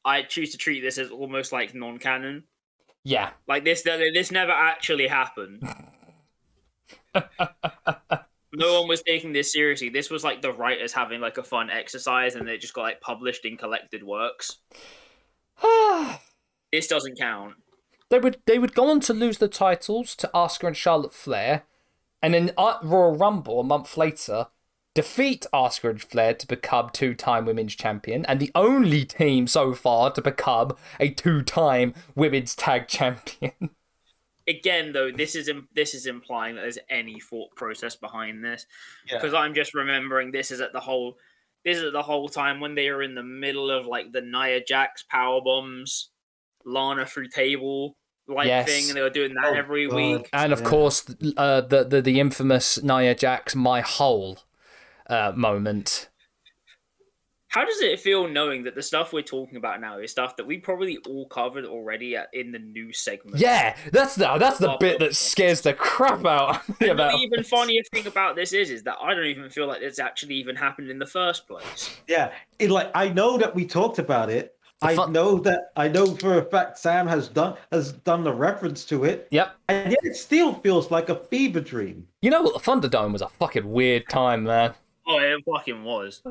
I 0.06 0.24
choose 0.24 0.52
to 0.52 0.58
treat 0.58 0.82
this 0.82 0.98
as 0.98 1.12
almost 1.12 1.52
like 1.52 1.76
non-canon. 1.76 2.44
Yeah, 3.04 3.32
Like 3.48 3.64
this, 3.64 3.82
this 3.84 4.32
never 4.32 4.52
actually 4.52 5.08
happened. 5.08 5.64
no 8.54 8.80
one 8.80 8.88
was 8.88 9.02
taking 9.02 9.32
this 9.34 9.52
seriously. 9.52 9.90
This 9.90 10.10
was 10.10 10.24
like 10.24 10.42
the 10.42 10.52
writers 10.52 10.94
having 10.94 11.22
like 11.22 11.38
a 11.38 11.44
fun 11.44 11.70
exercise, 11.70 12.36
and 12.36 12.48
it 12.50 12.62
just 12.62 12.74
got 12.74 12.82
like 12.84 13.02
published 13.02 13.46
in 13.46 13.58
collected 13.58 14.04
works. 14.04 14.58
This 16.72 16.86
doesn't 16.86 17.18
count. 17.18 17.56
they 18.12 18.20
would 18.20 18.38
they 18.46 18.60
would 18.60 18.76
go 18.76 18.92
on 18.92 19.00
to 19.00 19.12
lose 19.14 19.40
the 19.40 19.48
titles 19.48 20.16
to 20.18 20.30
Asuka 20.36 20.68
and 20.68 20.78
Charlotte 20.78 21.16
Flair, 21.16 21.64
and 22.22 22.36
then 22.36 22.52
at 22.60 22.84
Royal 22.84 23.16
Rumble 23.18 23.60
a 23.62 23.64
month 23.64 23.98
later 23.98 24.48
defeat 24.96 25.46
Asuka 25.54 25.90
and 25.92 26.02
Flair 26.02 26.34
to 26.34 26.48
become 26.48 26.90
two-time 26.92 27.46
women's 27.46 27.76
champion 27.76 28.26
and 28.26 28.40
the 28.40 28.52
only 28.56 29.06
team 29.06 29.48
so 29.48 29.74
far 29.74 30.12
to 30.12 30.22
become 30.22 30.76
a 31.00 31.10
two-time 31.10 31.94
women's 32.16 32.56
tag 32.56 32.88
champion. 32.88 33.52
Again, 34.48 34.94
though, 34.94 35.12
this 35.12 35.36
is 35.36 35.48
im- 35.48 35.68
this 35.76 35.94
is 35.94 36.08
implying 36.08 36.56
that 36.56 36.62
there's 36.62 36.80
any 36.90 37.20
thought 37.20 37.56
process 37.56 37.96
behind 37.96 38.44
this. 38.44 38.66
Yeah. 39.08 39.18
because 39.18 39.36
I'm 39.36 39.54
just 39.54 39.76
remembering 39.76 40.32
this 40.32 40.50
is 40.50 40.60
at 40.60 40.74
the 40.74 40.80
whole 40.80 41.18
this 41.64 41.78
is 41.78 41.84
at 41.84 41.94
the 41.94 42.02
whole 42.02 42.28
time 42.30 42.60
when 42.60 42.74
they 42.74 42.90
were 42.90 43.04
in 43.04 43.14
the 43.14 43.22
middle 43.24 43.70
of 43.70 43.86
like 43.86 44.12
the 44.12 44.22
Nia 44.22 44.64
Jax 44.64 45.04
power 45.04 45.40
bombs, 45.44 46.10
Lana 46.66 47.06
through 47.06 47.28
table 47.28 47.96
like 48.28 48.48
Yes. 48.48 48.68
thing, 48.68 48.88
and 48.90 48.98
they 48.98 49.02
were 49.02 49.10
doing 49.12 49.36
that 49.36 49.52
Oh, 49.52 49.54
every 49.54 49.88
God. 49.88 49.96
week. 49.96 50.30
And 50.34 50.52
of 50.52 50.62
Yeah. 50.62 50.66
course, 50.66 51.06
uh, 51.38 51.62
the, 51.62 51.84
the 51.84 52.02
the 52.02 52.20
infamous 52.20 52.82
Nia 52.82 53.14
Jax 53.14 53.56
"My 53.56 53.82
Hole" 53.82 54.40
uh, 55.10 55.34
moment. 55.36 56.10
How 57.50 57.66
does 57.66 57.82
it 57.82 58.00
feel 58.00 58.28
knowing 58.28 58.62
that 58.66 58.76
the 58.76 58.84
stuff 58.84 59.12
we're 59.12 59.24
talking 59.24 59.58
about 59.58 59.82
now 59.82 59.98
is 59.98 60.12
stuff 60.12 60.36
that 60.36 60.46
we 60.46 60.60
probably 60.60 61.00
all 61.08 61.26
covered 61.30 61.66
already 61.66 62.16
in 62.32 62.52
the 62.52 62.60
new 62.60 62.94
segment? 62.94 63.40
Yeah, 63.40 63.76
that's 63.92 64.14
the 64.14 64.38
that's 64.38 64.60
the 64.60 64.78
bit 64.80 65.00
that 65.00 65.16
scares 65.16 65.62
the 65.62 65.74
crap 65.74 66.24
out 66.28 66.58
of 66.70 66.80
me 66.80 66.90
And 66.90 67.00
about. 67.00 67.14
the 67.14 67.18
even 67.18 67.44
funnier 67.44 67.82
thing 67.92 68.06
about 68.06 68.36
this 68.36 68.54
is, 68.54 68.70
is 68.70 68.84
that 68.84 68.98
I 69.02 69.16
don't 69.16 69.26
even 69.26 69.50
feel 69.50 69.66
like 69.66 69.82
it's 69.82 69.98
actually 69.98 70.36
even 70.36 70.56
happened 70.56 70.92
in 70.92 71.00
the 71.00 71.08
first 71.08 71.48
place. 71.48 71.98
Yeah. 72.08 72.32
It, 72.60 72.70
like 72.70 72.92
I 72.94 73.10
know 73.10 73.36
that 73.40 73.56
we 73.56 73.66
talked 73.66 73.98
about 73.98 74.30
it. 74.30 74.54
The 74.82 74.88
I 74.90 74.96
fun- 74.96 75.12
know 75.12 75.40
that 75.40 75.72
I 75.76 75.88
know 75.88 76.06
for 76.18 76.38
a 76.38 76.44
fact 76.46 76.78
Sam 76.78 77.08
has 77.08 77.30
done 77.30 77.58
has 77.72 77.94
done 77.94 78.24
the 78.24 78.32
reference 78.32 78.86
to 78.86 79.06
it, 79.06 79.28
Yep. 79.32 79.56
and 79.70 79.90
yet 79.92 80.00
it 80.04 80.16
still 80.16 80.54
feels 80.54 80.92
like 80.92 81.10
a 81.10 81.16
fever 81.16 81.62
dream. 81.62 82.06
You 82.22 82.30
know 82.30 82.44
what? 82.44 82.54
The 82.54 82.72
Thunderdome 82.72 83.12
was 83.12 83.24
a 83.24 83.28
fucking 83.28 83.68
weird 83.70 84.08
time, 84.08 84.44
man. 84.44 84.76
Oh, 85.10 85.18
it 85.18 85.44
fucking 85.44 85.84
was. 85.84 86.22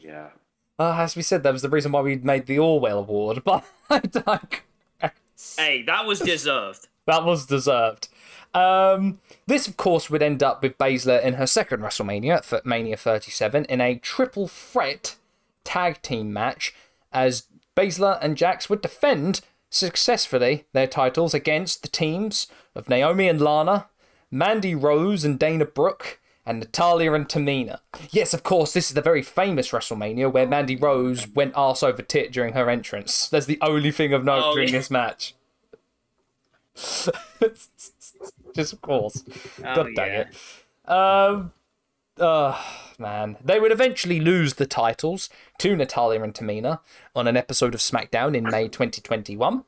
Yeah. 0.00 0.30
Uh, 0.78 0.94
as 0.98 1.16
we 1.16 1.22
said, 1.22 1.42
that 1.42 1.52
was 1.52 1.62
the 1.62 1.68
reason 1.68 1.92
why 1.92 2.00
we 2.00 2.16
made 2.16 2.46
the 2.46 2.58
Orwell 2.58 3.00
Award, 3.00 3.42
but 3.44 3.64
I 3.90 3.98
digress. 4.00 5.56
Hey, 5.58 5.82
that 5.82 6.06
was 6.06 6.20
deserved. 6.20 6.88
That 7.06 7.24
was 7.24 7.46
deserved. 7.46 8.08
Um, 8.54 9.18
this, 9.46 9.66
of 9.66 9.76
course, 9.76 10.08
would 10.08 10.22
end 10.22 10.42
up 10.42 10.62
with 10.62 10.78
Baszler 10.78 11.22
in 11.22 11.34
her 11.34 11.46
second 11.46 11.80
WrestleMania, 11.80 12.52
at 12.52 12.66
Mania 12.66 12.96
37, 12.96 13.64
in 13.64 13.80
a 13.80 13.96
triple 13.96 14.46
threat 14.46 15.16
tag 15.64 16.00
team 16.02 16.32
match, 16.32 16.74
as 17.12 17.44
Baszler 17.76 18.18
and 18.22 18.36
Jax 18.36 18.70
would 18.70 18.82
defend 18.82 19.40
successfully 19.70 20.66
their 20.72 20.86
titles 20.86 21.34
against 21.34 21.82
the 21.82 21.88
teams 21.88 22.46
of 22.74 22.88
Naomi 22.88 23.26
and 23.26 23.40
Lana, 23.40 23.88
Mandy 24.30 24.74
Rose 24.74 25.24
and 25.24 25.38
Dana 25.38 25.64
Brooke, 25.64 26.20
and 26.44 26.58
Natalya 26.60 27.12
and 27.12 27.28
Tamina. 27.28 27.78
Yes, 28.10 28.34
of 28.34 28.42
course, 28.42 28.72
this 28.72 28.88
is 28.88 28.94
the 28.94 29.00
very 29.02 29.22
famous 29.22 29.70
WrestleMania 29.70 30.32
where 30.32 30.46
Mandy 30.46 30.76
Rose 30.76 31.26
went 31.28 31.54
arse 31.54 31.82
over 31.82 32.02
tit 32.02 32.32
during 32.32 32.54
her 32.54 32.68
entrance. 32.68 33.28
That's 33.28 33.46
the 33.46 33.58
only 33.60 33.90
thing 33.92 34.12
of 34.12 34.24
note 34.24 34.42
Oh, 34.46 34.54
during 34.54 34.68
yeah. 34.70 34.78
this 34.78 34.90
match. 34.90 35.34
Just 38.54 38.72
of 38.72 38.80
course. 38.82 39.22
Oh, 39.64 39.74
God 39.74 39.88
dang 39.94 40.12
yeah. 40.12 40.24
it. 40.86 40.90
Um, 40.90 41.52
oh, 42.18 42.64
man. 42.98 43.36
They 43.44 43.60
would 43.60 43.72
eventually 43.72 44.20
lose 44.20 44.54
the 44.54 44.66
titles 44.66 45.30
to 45.58 45.76
Natalya 45.76 46.22
and 46.22 46.34
Tamina 46.34 46.80
on 47.14 47.26
an 47.28 47.36
episode 47.36 47.74
of 47.74 47.80
SmackDown 47.80 48.36
in 48.36 48.44
May 48.44 48.68
2021. 48.68 49.64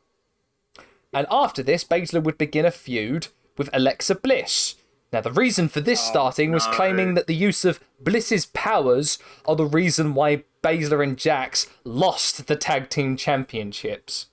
And 1.12 1.26
after 1.30 1.62
this, 1.62 1.84
Baszler 1.84 2.22
would 2.22 2.38
begin 2.38 2.64
a 2.64 2.70
feud 2.72 3.28
with 3.56 3.70
Alexa 3.72 4.16
Bliss. 4.16 4.74
Now, 5.14 5.20
the 5.20 5.30
reason 5.30 5.68
for 5.68 5.80
this 5.80 6.00
oh, 6.00 6.10
starting 6.10 6.50
was 6.50 6.66
no. 6.66 6.72
claiming 6.72 7.14
that 7.14 7.28
the 7.28 7.36
use 7.36 7.64
of 7.64 7.78
Bliss's 8.00 8.46
powers 8.46 9.16
are 9.46 9.54
the 9.54 9.64
reason 9.64 10.12
why 10.12 10.42
Baszler 10.60 11.04
and 11.04 11.16
Jax 11.16 11.68
lost 11.84 12.48
the 12.48 12.56
tag 12.56 12.90
team 12.90 13.16
championships. 13.16 14.26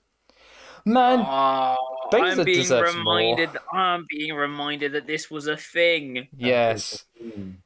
Man, 0.83 1.19
Oh, 1.19 1.75
Baszler 2.11 2.39
I'm 2.39 2.45
being 2.45 2.57
deserves 2.57 2.95
more. 2.95 3.17
reminded. 3.17 3.51
I'm 3.71 4.07
being 4.09 4.33
reminded 4.33 4.93
that 4.93 5.05
this 5.05 5.29
was 5.29 5.45
a 5.45 5.55
thing. 5.55 6.27
yes, 6.35 7.05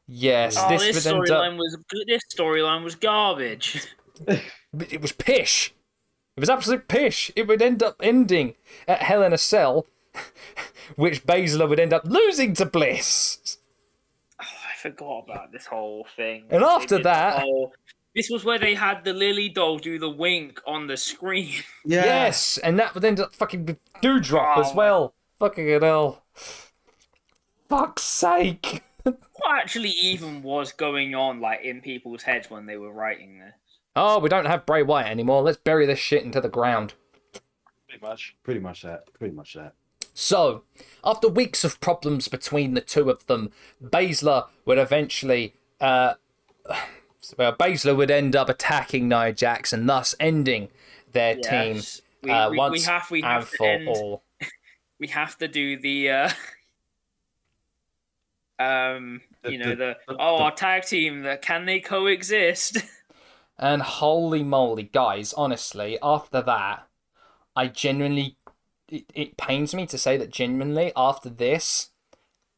yes, 0.09 0.57
Oh, 0.59 0.68
this, 0.68 0.82
this, 0.82 1.07
up. 1.07 1.16
storyline 1.16 1.55
was 1.55 1.78
this 2.07 2.22
storyline 2.38 2.84
was 2.84 2.95
garbage. 2.95 3.88
It 4.28 5.01
was 5.01 5.13
pish. 5.13 5.74
It 6.36 6.41
was 6.41 6.49
absolute 6.49 6.89
pish. 6.89 7.32
It 7.38 7.47
would 7.47 7.61
end 7.61 7.82
up 7.82 7.95
ending 8.03 8.55
at 8.89 9.03
Hell 9.03 9.24
in 9.24 9.32
a 9.32 9.38
Cell, 9.38 9.86
which 10.95 11.26
Baszler 11.26 11.68
would 11.70 11.80
end 11.80 11.93
up 11.93 12.03
losing 12.05 12.53
to 12.55 12.66
Bliss. 12.66 13.57
Oh, 14.41 14.45
I 14.45 14.76
forgot 14.82 15.26
about 15.30 15.51
this 15.51 15.66
whole 15.66 16.05
thing. 16.16 16.45
And 16.49 16.61
They 16.63 16.68
after 16.68 17.01
that- 17.03 17.39
whole- 17.41 17.74
this 18.16 18.30
was 18.30 18.45
where 18.45 18.57
they 18.59 18.76
had 18.76 19.03
the 19.03 19.11
Lily 19.11 19.49
doll 19.49 19.78
do 19.78 19.99
the 19.99 20.09
wink 20.09 20.61
on 20.66 20.88
the 20.88 20.95
screen. 20.97 21.51
Yeah. 21.86 22.05
Yes, 22.05 22.57
and 22.57 22.80
that 22.80 22.95
would 22.95 23.03
end 23.05 23.20
up 23.20 23.36
fucking 23.36 23.66
with 23.66 23.78
Doudrop 24.01 24.57
as 24.57 24.72
Oh. 24.72 24.76
well. 24.76 25.13
Fucking 25.38 25.68
it 25.68 25.84
hell. 25.84 26.24
Fuck's 27.70 28.03
sake. 28.03 28.82
what 29.03 29.18
actually 29.61 29.89
even 29.89 30.41
was 30.43 30.72
going 30.72 31.13
on, 31.13 31.41
like 31.41 31.61
in 31.63 31.82
people's 31.82 32.24
heads 32.24 32.49
when 32.49 32.66
they 32.66 32.78
were 32.78 32.91
writing 32.93 33.39
this? 33.39 33.53
Oh, 33.95 34.20
we 34.20 34.30
don't 34.30 34.45
have 34.47 34.66
Bray 34.66 34.82
Wyatt 34.84 35.07
anymore. 35.11 35.41
Let's 35.43 35.57
bury 35.57 35.86
this 35.86 35.99
shit 35.99 36.24
into 36.24 36.41
the 36.41 36.49
ground. 36.49 36.93
Pretty 37.88 38.03
much. 38.05 38.36
Pretty 38.43 38.59
much 38.59 38.82
that. 38.84 39.13
Pretty 39.13 39.34
much 39.36 39.53
that. 39.53 39.74
So, 40.18 40.63
after 41.03 41.28
weeks 41.28 41.63
of 41.66 41.80
problems 41.82 42.30
between 42.30 42.74
the 42.74 42.80
two 42.82 43.09
of 43.09 43.26
them, 43.28 43.51
Baszler 43.84 44.47
would 44.66 44.78
eventually, 44.78 45.53
uh, 45.82 46.13
well, 47.38 47.53
Baszler 47.53 47.95
would 47.97 48.09
end 48.09 48.34
up 48.36 48.47
attacking 48.47 49.09
Nia 49.09 49.34
Jax 49.34 49.74
and 49.74 49.88
thus 49.89 50.16
ending 50.20 50.70
their 51.11 51.36
team 51.36 51.76
Yes. 51.76 52.01
We, 52.24 52.32
uh, 52.32 52.49
we, 52.49 52.57
once 52.57 52.72
we 52.72 52.82
have 52.82 53.11
we 53.11 53.22
and 53.22 53.32
have 53.32 53.51
to 53.51 53.57
for 53.57 53.68
end, 53.68 53.88
all. 53.89 54.24
we 54.99 55.07
have 55.07 55.38
to 55.38 55.47
do 55.49 55.78
the 55.78 56.09
uh 56.09 56.30
um 58.59 59.22
you 59.47 59.57
know 59.57 59.70
the- 59.70 59.76
the, 59.76 59.97
the- 60.07 60.16
oh 60.20 60.38
the- 60.38 60.43
our 60.43 60.51
tag 60.51 60.86
team 60.86 61.22
that 61.24 61.41
can 61.41 61.66
they 61.66 61.80
coexist 61.80 62.78
And 63.57 63.82
holy 63.82 64.43
moly, 64.43 64.84
guys, 64.84 65.32
honestly, 65.32 65.97
after 66.03 66.41
that, 66.41 66.89
I 67.55 67.68
genuinely, 67.70 68.36
it, 68.90 69.06
it 69.14 69.38
pains 69.38 69.74
me 69.74 69.86
to 69.88 69.98
say 69.98 70.18
that 70.18 70.30
genuinely, 70.30 70.92
after 70.96 71.30
this, 71.30 71.90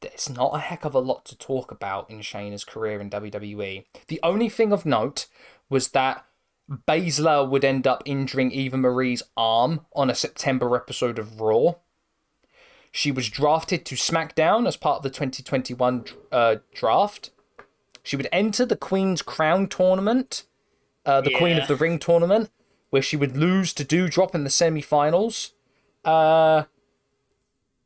there's 0.02 0.30
not 0.30 0.56
a 0.56 0.60
heck 0.60 0.86
of 0.86 0.94
a 0.94 1.00
lot 1.00 1.26
to 1.26 1.38
talk 1.38 1.72
about 1.72 2.10
in 2.10 2.20
Shayna's 2.20 2.64
career 2.64 3.00
in 3.00 3.10
WWE. 3.10 3.86
The 4.08 4.20
only 4.24 4.50
thing 4.50 4.72
of 4.72 4.86
note 4.86 5.28
was 5.70 5.90
that 5.90 6.26
Baszler 6.70 7.50
would 7.50 7.64
end 7.64 7.88
up 7.88 8.04
injuring 8.06 8.52
Eva 8.52 8.78
Marie's 8.78 9.24
arm 9.36 9.86
on 9.94 10.10
a 10.10 10.16
September 10.16 10.76
episode 10.76 11.18
of 11.18 11.40
Raw. 11.40 11.76
She 12.92 13.12
was 13.12 13.30
drafted 13.30 13.86
to 13.86 13.96
SmackDown 13.96 14.68
as 14.68 14.78
part 14.78 14.98
of 14.98 15.04
the 15.04 15.10
2021 15.10 16.06
uh, 16.32 16.56
draft. 16.74 17.32
She 18.04 18.16
would 18.16 18.30
enter 18.32 18.66
the 18.66 18.78
Queen's 18.78 19.22
Crown 19.22 19.68
tournament, 19.68 20.44
uh, 21.06 21.22
the 21.22 21.36
Queen 21.38 21.58
of 21.58 21.68
the 21.68 21.76
Ring 21.76 22.00
tournament, 22.00 22.50
where 22.90 23.02
she 23.02 23.18
would 23.18 23.36
lose 23.36 23.74
to 23.74 23.86
Doudrop 23.86 24.34
in 24.34 24.44
the 24.44 24.50
semi-finals. 24.50 25.54
Uh, 26.08 26.64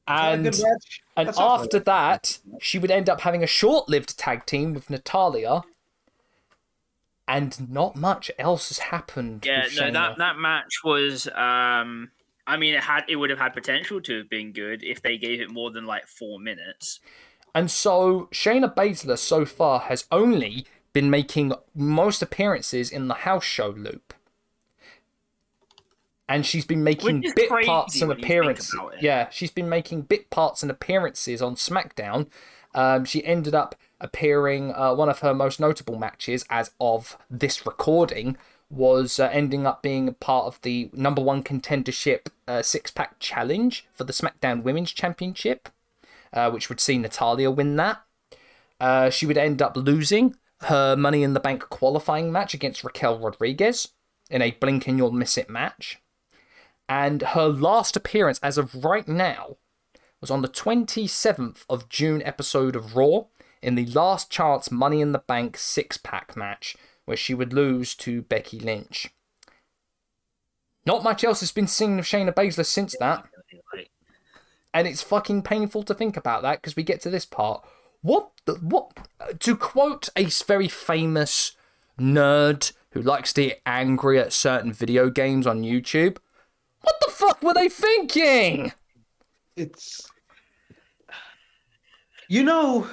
and 0.08 0.46
Is 0.48 0.60
that 0.60 0.64
a 0.64 0.70
good 0.70 0.74
match? 0.74 1.02
and 1.18 1.28
That's 1.28 1.40
after 1.40 1.80
bad. 1.80 1.86
that, 1.86 2.40
she 2.60 2.80
would 2.80 2.92
end 2.92 3.10
up 3.10 3.22
having 3.22 3.44
a 3.44 3.48
short-lived 3.48 4.18
tag 4.18 4.46
team 4.46 4.74
with 4.74 4.90
Natalya. 4.90 5.62
And 7.28 7.70
not 7.72 7.96
much 7.96 8.30
else 8.38 8.70
has 8.70 8.80
happened. 8.80 9.46
yeah 9.46 9.62
no 9.62 9.68
Shayna. 9.84 9.94
that 9.94 10.18
that 10.18 10.38
match 10.38 10.74
was 10.84 11.28
um 11.30 12.12
i 12.46 12.58
mean 12.58 12.74
it 12.74 12.84
had 12.84 13.04
it 13.08 13.16
would 13.16 13.30
have 13.30 13.40
had 13.40 13.54
potential 13.54 14.02
to 14.02 14.18
have 14.18 14.30
been 14.30 14.52
good 14.52 14.84
if 14.84 15.02
they 15.02 15.18
gave 15.18 15.40
it 15.40 15.50
more 15.50 15.72
than 15.72 15.86
like 15.86 16.08
four 16.08 16.40
minutes 16.40 17.00
And 17.56 17.70
so 17.72 18.28
Shayna 18.34 18.74
Baszler 18.76 19.18
so 19.18 19.46
far 19.46 19.80
has 19.82 20.06
only 20.12 20.66
been 20.94 21.10
making 21.10 21.54
most 21.74 22.22
appearances 22.22 22.92
in 22.92 23.08
the 23.08 23.14
house 23.28 23.44
show 23.46 23.70
loop. 23.70 24.14
And 26.34 26.46
she's 26.46 26.66
been 26.66 26.84
making 26.84 27.24
bit 27.36 27.50
parts 27.50 28.02
and 28.02 28.10
when 28.10 28.18
you 28.18 28.24
think 28.24 28.34
appearances. 28.34 28.76
Yeah, 29.00 29.30
she's 29.30 29.52
been 29.52 29.70
making 29.70 30.04
bit 30.04 30.30
parts 30.30 30.62
and 30.62 30.72
appearances 30.72 31.42
on 31.42 31.56
SmackDown. 31.56 32.28
Um, 32.74 33.06
she 33.06 33.24
ended 33.26 33.54
up 33.54 33.76
appearing, 34.00 34.74
uh, 34.74 34.96
one 34.96 35.10
of 35.10 35.20
her 35.20 35.34
most 35.34 35.60
notable 35.60 35.98
matches 35.98 36.46
as 36.50 36.72
of 36.80 37.18
this 37.30 37.66
recording 37.66 38.38
was 38.70 39.20
uh, 39.20 39.30
ending 39.34 39.68
up 39.68 39.84
being 39.84 40.14
part 40.16 40.46
of 40.46 40.62
the 40.62 40.90
number 40.94 41.22
one 41.22 41.44
contendership 41.44 42.28
uh, 42.48 42.62
six 42.62 42.90
pack 42.90 43.20
challenge 43.20 43.86
for 43.94 44.06
the 44.06 44.14
SmackDown 44.14 44.64
Women's 44.64 44.94
Championship 44.94 45.68
uh, 46.34 46.50
which 46.52 46.70
would 46.70 46.80
see 46.80 46.98
Natalya 46.98 47.52
win 47.52 47.76
that. 47.76 48.02
Uh, 48.80 49.10
she 49.10 49.26
would 49.26 49.38
end 49.38 49.62
up 49.62 49.76
losing 49.76 50.36
her 50.62 50.96
Money 50.96 51.24
in 51.24 51.34
the 51.34 51.40
Bank 51.40 51.70
qualifying 51.70 52.32
match 52.32 52.54
against 52.54 52.84
Raquel 52.84 53.20
Rodriguez 53.20 53.90
in 54.30 54.42
a 54.42 54.52
blink 54.52 54.88
and 54.88 54.98
you'll 54.98 55.12
miss 55.12 55.38
it 55.38 55.50
match. 55.50 56.01
And 56.88 57.22
her 57.22 57.48
last 57.48 57.96
appearance 57.96 58.40
as 58.44 58.58
of 58.58 58.84
right 58.84 59.08
now 59.08 59.58
was 60.20 60.30
on 60.30 60.42
the 60.42 60.50
27th 60.50 61.66
of 61.70 61.90
June 61.90 62.22
episode 62.24 62.76
of 62.76 62.96
Raw 62.96 63.26
in 63.62 63.76
the 63.76 63.86
last 63.86 64.30
chance 64.30 64.72
Money 64.72 65.02
in 65.02 65.12
the 65.12 65.20
Bank 65.20 65.58
six 65.58 65.98
pack 65.98 66.36
match 66.36 66.76
where 67.06 67.18
she 67.18 67.34
would 67.34 67.54
lose 67.54 67.96
to 67.96 68.22
Becky 68.22 68.60
Lynch. 68.60 69.10
Not 70.86 71.04
much 71.04 71.24
else 71.24 71.40
has 71.40 71.52
been 71.52 71.68
seen 71.68 72.00
of 72.00 72.06
Shayna 72.06 72.34
Baszler 72.34 72.66
since 72.66 72.96
that 73.00 73.26
and 74.74 74.88
it's 74.88 75.02
fucking 75.02 75.42
painful 75.44 75.84
to 75.84 75.94
think 75.94 76.18
about 76.18 76.42
that 76.44 76.62
because 76.62 76.76
we 76.76 76.84
get 76.84 77.02
to 77.02 77.10
this 77.10 77.26
part. 77.26 77.64
What 78.02 78.32
the, 78.46 78.54
what 78.56 78.92
to 79.40 79.56
quote 79.56 80.10
a 80.16 80.26
very 80.26 80.68
famous 80.68 81.56
nerd 82.00 82.74
who 82.92 83.02
likes 83.02 83.34
to 83.34 83.48
get 83.48 83.62
angry 83.66 84.20
at 84.20 84.34
certain 84.34 84.74
video 84.74 85.10
games 85.10 85.46
on 85.46 85.62
YouTube? 85.62 86.18
What 86.82 86.96
the 87.06 87.12
fuck 87.12 87.44
were 87.44 87.54
they 87.54 87.70
thinking? 87.70 88.74
it's 89.58 90.10
you 92.30 92.42
know 92.42 92.88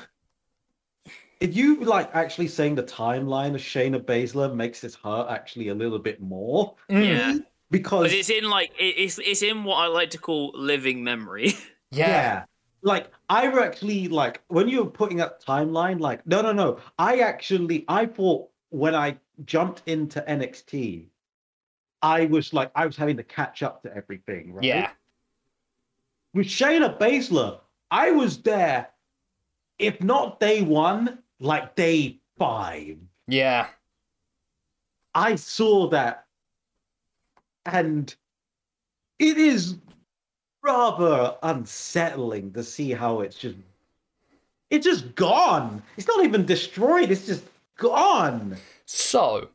if 1.41 1.57
you 1.57 1.77
like 1.85 2.11
actually 2.15 2.49
saying 2.49 2.75
the 2.75 2.83
timeline 2.83 3.55
of 3.55 3.61
Shayna 3.61 4.01
Baszler 4.05 4.53
makes 4.53 4.81
this 4.81 4.97
hurt 4.97 5.29
actually 5.31 5.69
a 5.69 5.75
little 5.75 6.01
bit 6.01 6.21
more. 6.21 6.75
Mm. 6.91 7.07
Yeah. 7.07 7.39
Because 7.71 8.05
but 8.07 8.13
it's 8.13 8.31
in 8.31 8.51
like 8.51 8.73
it's 8.79 9.19
it's 9.19 9.43
in 9.43 9.63
what 9.63 9.77
i 9.77 9.87
like 9.87 10.11
to 10.11 10.19
call 10.19 10.53
living 10.55 11.03
memory. 11.05 11.55
Yeah. 11.91 12.45
like 12.83 13.11
I 13.31 13.49
were 13.49 13.61
actually 13.61 14.09
like 14.09 14.43
when 14.49 14.69
you 14.69 14.85
were 14.85 14.91
putting 14.91 15.23
up 15.23 15.43
timeline 15.43 16.01
like 16.01 16.27
no 16.27 16.43
no 16.43 16.53
no. 16.53 16.81
I 16.99 17.21
actually 17.21 17.85
I 17.89 18.05
thought 18.05 18.51
when 18.71 18.95
I 18.95 19.17
jumped 19.47 19.83
into 19.87 20.21
NXT 20.29 21.07
I 22.03 22.27
was 22.27 22.53
like 22.53 22.71
I 22.75 22.87
was 22.87 22.97
having 22.97 23.17
to 23.17 23.23
catch 23.23 23.63
up 23.63 23.83
to 23.83 23.95
everything 23.95 24.53
right 24.55 24.65
yeah, 24.65 24.91
with 26.35 26.47
Shayna 26.47 26.99
Baszler, 26.99 27.61
I 27.91 28.11
was 28.11 28.39
there, 28.43 28.89
if 29.79 30.03
not 30.03 30.41
day 30.41 30.63
one, 30.63 31.19
like 31.41 31.75
day 31.75 32.21
five. 32.39 32.97
yeah. 33.27 33.69
I 35.15 35.35
saw 35.35 35.89
that, 35.89 36.27
and 37.67 38.15
it 39.19 39.37
is 39.37 39.77
rather 40.63 41.37
unsettling 41.43 42.53
to 42.53 42.63
see 42.63 42.93
how 42.93 43.21
it's 43.21 43.37
just 43.37 43.57
it's 44.71 44.85
just 44.85 45.15
gone. 45.15 45.83
It's 45.97 46.07
not 46.07 46.25
even 46.25 46.45
destroyed. 46.45 47.11
It's 47.11 47.27
just 47.27 47.45
gone. 47.79 48.57
So, 48.85 49.49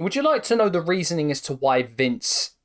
would 0.00 0.16
you 0.16 0.22
like 0.22 0.42
to 0.44 0.56
know 0.56 0.68
the 0.68 0.80
reasoning 0.80 1.30
as 1.30 1.40
to 1.42 1.54
why 1.54 1.82
Vince 1.82 2.56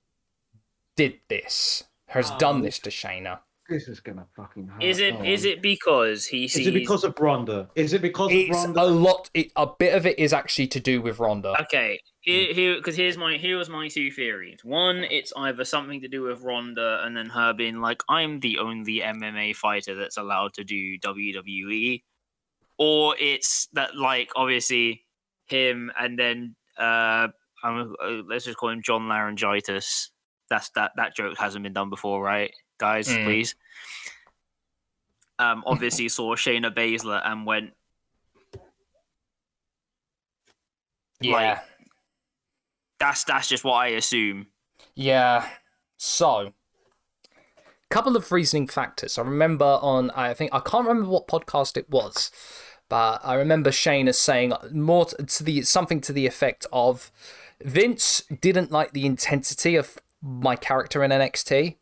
did 0.95 1.19
this? 1.29 1.83
Has 2.09 2.31
done 2.31 2.57
Um, 2.57 2.61
this 2.63 2.79
to 2.79 2.89
Shayna? 2.89 3.39
this 3.67 3.87
is 3.87 3.99
gonna 3.99 4.27
fucking 4.35 4.67
hurt. 4.67 4.83
Is 4.83 4.99
it 4.99 5.17
Go 5.17 5.23
is 5.23 5.43
it 5.43 5.59
because 5.61 6.27
he 6.27 6.45
Is 6.45 6.55
it 6.67 6.73
because 6.73 7.03
of 7.03 7.17
Ronda? 7.19 7.67
Is 7.75 7.93
it 7.93 8.01
because 8.03 8.29
It's 8.31 8.63
of 8.63 8.77
a 8.77 8.85
lot. 8.85 9.29
It, 9.33 9.51
a 9.55 9.65
bit 9.65 9.95
of 9.95 10.05
it 10.05 10.19
is 10.19 10.33
actually 10.33 10.67
to 10.67 10.79
do 10.79 11.01
with 11.01 11.17
Ronda. 11.19 11.59
Okay, 11.63 11.99
here, 12.21 12.53
here, 12.53 12.75
because 12.75 12.95
here's 12.95 13.17
my 13.17 13.37
here 13.37 13.57
was 13.57 13.67
my 13.67 13.87
two 13.87 14.11
theories. 14.11 14.63
One, 14.63 14.97
it's 15.03 15.33
either 15.35 15.65
something 15.65 16.01
to 16.01 16.07
do 16.07 16.21
with 16.21 16.41
Ronda, 16.41 17.01
and 17.03 17.17
then 17.17 17.25
her 17.29 17.53
being 17.53 17.81
like, 17.81 18.03
"I'm 18.07 18.39
the 18.39 18.59
only 18.59 19.01
MMA 19.01 19.55
fighter 19.55 19.95
that's 19.95 20.17
allowed 20.17 20.53
to 20.53 20.63
do 20.63 20.99
WWE," 20.99 22.03
or 22.77 23.15
it's 23.19 23.67
that 23.73 23.95
like 23.95 24.29
obviously 24.35 25.05
him, 25.47 25.91
and 25.99 26.19
then 26.19 26.55
uh, 26.77 27.27
I'm, 27.63 27.95
uh 28.03 28.21
let's 28.27 28.45
just 28.45 28.57
call 28.57 28.69
him 28.69 28.81
John 28.83 29.07
Laryngitis. 29.07 30.09
That's 30.49 30.69
that 30.71 30.91
that 30.97 31.15
joke 31.15 31.37
hasn't 31.37 31.63
been 31.63 31.73
done 31.73 31.89
before, 31.89 32.21
right, 32.21 32.51
guys? 32.77 33.07
Mm. 33.07 33.25
Please. 33.25 33.55
Um, 35.37 35.63
obviously 35.65 36.07
saw 36.07 36.35
Shayna 36.35 36.73
Baszler 36.73 37.21
and 37.25 37.45
went, 37.45 37.71
Yeah. 41.19 41.61
"That's 42.99 43.23
that's 43.25 43.47
just 43.49 43.63
what 43.63 43.73
I 43.73 43.87
assume." 43.87 44.47
Yeah. 44.95 45.49
So, 45.97 46.53
couple 47.89 48.15
of 48.15 48.31
reasoning 48.31 48.67
factors. 48.67 49.17
I 49.17 49.23
remember 49.23 49.79
on 49.81 50.11
I 50.11 50.33
think 50.33 50.53
I 50.53 50.59
can't 50.59 50.87
remember 50.87 51.09
what 51.09 51.27
podcast 51.27 51.77
it 51.77 51.89
was, 51.89 52.31
but 52.89 53.21
I 53.23 53.33
remember 53.35 53.71
Shayna 53.71 54.13
saying 54.13 54.53
more 54.71 55.05
to 55.05 55.43
the 55.43 55.61
something 55.63 56.01
to 56.01 56.13
the 56.13 56.27
effect 56.27 56.65
of 56.71 57.11
Vince 57.63 58.21
didn't 58.41 58.71
like 58.71 58.91
the 58.91 59.05
intensity 59.05 59.75
of 59.75 59.97
my 60.21 60.55
character 60.55 61.03
in 61.03 61.11
NXT, 61.11 61.77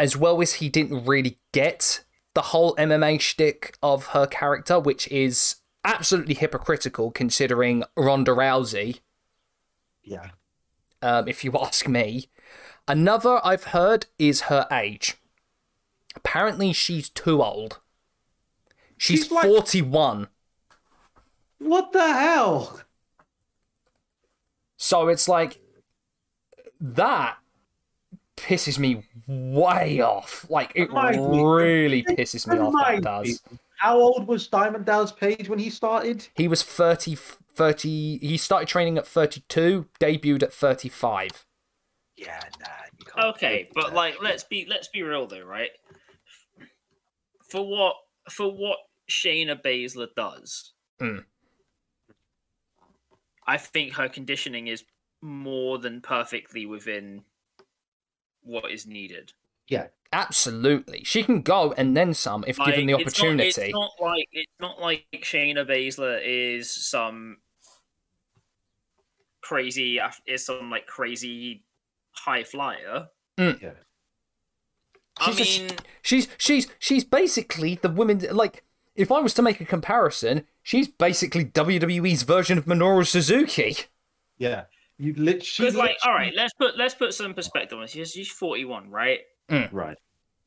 as 0.00 0.16
well 0.16 0.40
as 0.42 0.54
he 0.54 0.68
didn't 0.68 1.04
really 1.06 1.38
get 1.52 2.04
the 2.34 2.42
whole 2.42 2.74
MMA 2.76 3.20
shtick 3.20 3.76
of 3.82 4.06
her 4.08 4.26
character, 4.26 4.80
which 4.80 5.06
is 5.08 5.56
absolutely 5.84 6.34
hypocritical 6.34 7.10
considering 7.10 7.84
Ronda 7.96 8.30
Rousey 8.32 9.00
Yeah. 10.02 10.30
um, 11.02 11.28
if 11.28 11.44
you 11.44 11.52
ask 11.60 11.86
me. 11.88 12.28
Another 12.88 13.40
I've 13.44 13.64
heard 13.64 14.06
is 14.18 14.42
her 14.42 14.66
age. 14.72 15.16
Apparently, 16.16 16.72
she's 16.72 17.08
too 17.08 17.42
old. 17.42 17.80
She's, 19.02 19.22
She's 19.24 19.32
like- 19.32 19.46
41. 19.46 20.28
What 21.58 21.90
the 21.92 22.06
hell? 22.06 22.80
So 24.76 25.08
it's 25.08 25.26
like, 25.28 25.58
that 26.80 27.36
pisses 28.36 28.78
me 28.78 29.04
way 29.26 30.00
off. 30.02 30.46
Like, 30.48 30.70
it 30.76 30.86
Remind 30.90 31.30
me- 31.32 31.42
really 31.44 32.02
pisses 32.04 32.46
me 32.46 32.58
off, 32.58 32.72
that 32.74 32.78
Remind 33.00 33.02
does. 33.02 33.26
me, 33.50 33.58
How 33.78 33.98
old 33.98 34.28
was 34.28 34.46
Diamond 34.46 34.84
Dallas 34.86 35.10
Page 35.10 35.48
when 35.48 35.58
he 35.58 35.68
started? 35.68 36.28
He 36.36 36.46
was 36.46 36.62
30, 36.62 37.16
30, 37.16 38.18
he 38.18 38.36
started 38.36 38.68
training 38.68 38.98
at 38.98 39.06
32, 39.08 39.86
debuted 39.98 40.44
at 40.44 40.52
35. 40.52 41.44
Yeah, 42.16 42.38
nah. 42.60 43.30
Okay, 43.30 43.68
but 43.74 43.94
like 43.94 44.22
let's 44.22 44.44
be 44.44 44.64
let's 44.70 44.86
be 44.86 45.02
real 45.02 45.26
though, 45.26 45.42
right? 45.44 45.70
For 47.50 47.68
what 47.68 47.96
for 48.30 48.48
what 48.52 48.78
Shayna 49.12 49.60
Baszler 49.62 50.08
does, 50.16 50.72
Mm. 51.00 51.24
I 53.46 53.56
think 53.58 53.94
her 53.94 54.08
conditioning 54.08 54.68
is 54.68 54.84
more 55.20 55.78
than 55.78 56.00
perfectly 56.00 56.64
within 56.66 57.24
what 58.42 58.70
is 58.70 58.86
needed. 58.86 59.32
Yeah, 59.68 59.88
absolutely. 60.12 61.02
She 61.04 61.22
can 61.24 61.42
go 61.42 61.72
and 61.72 61.96
then 61.96 62.14
some 62.14 62.44
if 62.46 62.56
given 62.58 62.86
the 62.86 62.94
Like, 62.94 63.06
it's 63.06 63.18
not- 63.18 63.24
opportunity. 63.26 63.48
It's 63.62 63.72
not, 63.72 63.92
like 64.00 64.28
it's 64.32 64.52
not 64.60 64.80
like 64.80 65.06
Shayna 65.14 65.66
Baszler 65.66 66.20
is 66.24 66.70
some 66.70 67.38
crazy 69.40 69.98
is 70.26 70.46
some 70.46 70.70
like 70.70 70.86
crazy 70.86 71.64
high 72.12 72.44
flyer. 72.44 73.08
Yeah. 73.38 73.72
I 75.18 75.26
She's 75.32 75.36
just- 75.36 75.60
mean, 75.60 75.70
She's 76.02 76.28
she's 76.38 76.68
she's 76.78 77.04
basically 77.04 77.74
the 77.76 77.88
women 77.88 78.20
like 78.32 78.64
if 78.94 79.10
I 79.10 79.20
was 79.20 79.34
to 79.34 79.42
make 79.42 79.60
a 79.60 79.64
comparison, 79.64 80.44
she's 80.62 80.88
basically 80.88 81.44
WWE's 81.44 82.22
version 82.22 82.58
of 82.58 82.66
Minoru 82.66 83.06
Suzuki. 83.06 83.76
Yeah. 84.38 84.64
You 84.98 85.14
literally. 85.14 85.46
because 85.58 85.74
like, 85.74 85.96
all 86.04 86.12
right, 86.12 86.32
let's 86.34 86.52
put 86.54 86.76
let's 86.76 86.94
put 86.94 87.12
some 87.14 87.34
perspective 87.34 87.76
on 87.76 87.84
this. 87.84 87.92
She's, 87.92 88.12
she's 88.12 88.28
forty 88.28 88.64
one, 88.64 88.90
right? 88.90 89.20
Mm. 89.48 89.68
Right. 89.72 89.96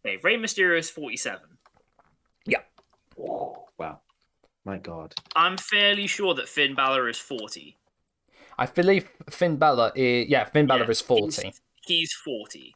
Okay, 0.06 0.18
Rey 0.24 0.38
Mysterio 0.38 0.78
is 0.78 0.90
forty 0.90 1.18
seven. 1.18 1.58
Yeah. 2.46 2.60
Wow. 3.18 4.00
My 4.64 4.78
God. 4.78 5.14
I'm 5.36 5.58
fairly 5.58 6.08
sure 6.08 6.34
that 6.36 6.48
Finn 6.48 6.74
Balor 6.74 7.10
is 7.10 7.18
forty. 7.18 7.78
I 8.58 8.66
believe 8.68 9.10
Finn 9.30 9.58
Balor 9.58 9.92
is 9.96 10.30
yeah, 10.30 10.46
Finn 10.46 10.68
Balor 10.68 10.86
Yeah, 10.86 10.90
is 10.92 11.02
forty. 11.02 11.48
He's, 11.48 11.62
he's 11.86 12.14
forty. 12.14 12.74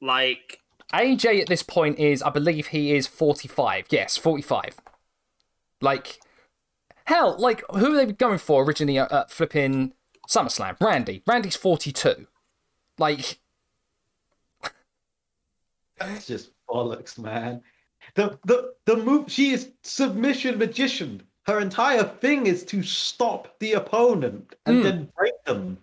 Like, 0.00 0.60
AJ 0.94 1.40
at 1.42 1.46
this 1.48 1.62
point 1.62 1.98
is 1.98 2.22
I 2.22 2.30
believe 2.30 2.68
he 2.68 2.94
is 2.94 3.06
forty 3.06 3.48
five. 3.48 3.86
Yes, 3.90 4.16
forty 4.16 4.42
five. 4.42 4.76
Like 5.80 6.20
hell, 7.04 7.36
like 7.38 7.62
who 7.72 7.94
are 7.94 8.06
they 8.06 8.12
going 8.12 8.38
for 8.38 8.64
originally 8.64 8.98
at, 8.98 9.30
flipping 9.30 9.92
SummerSlam? 10.28 10.80
Randy. 10.80 11.22
Randy's 11.26 11.56
forty 11.56 11.92
two. 11.92 12.26
Like 12.98 13.38
That's 15.98 16.26
just 16.26 16.50
bollocks, 16.68 17.18
man. 17.18 17.62
The 18.14 18.38
the 18.44 18.74
the 18.86 18.96
move. 18.96 19.30
She 19.30 19.50
is 19.52 19.70
submission 19.82 20.58
magician. 20.58 21.22
Her 21.46 21.60
entire 21.60 22.04
thing 22.04 22.46
is 22.46 22.64
to 22.66 22.82
stop 22.82 23.58
the 23.60 23.72
opponent 23.74 24.54
and 24.66 24.78
Mm. 24.78 24.82
then 24.82 25.08
break 25.16 25.44
them. 25.44 25.78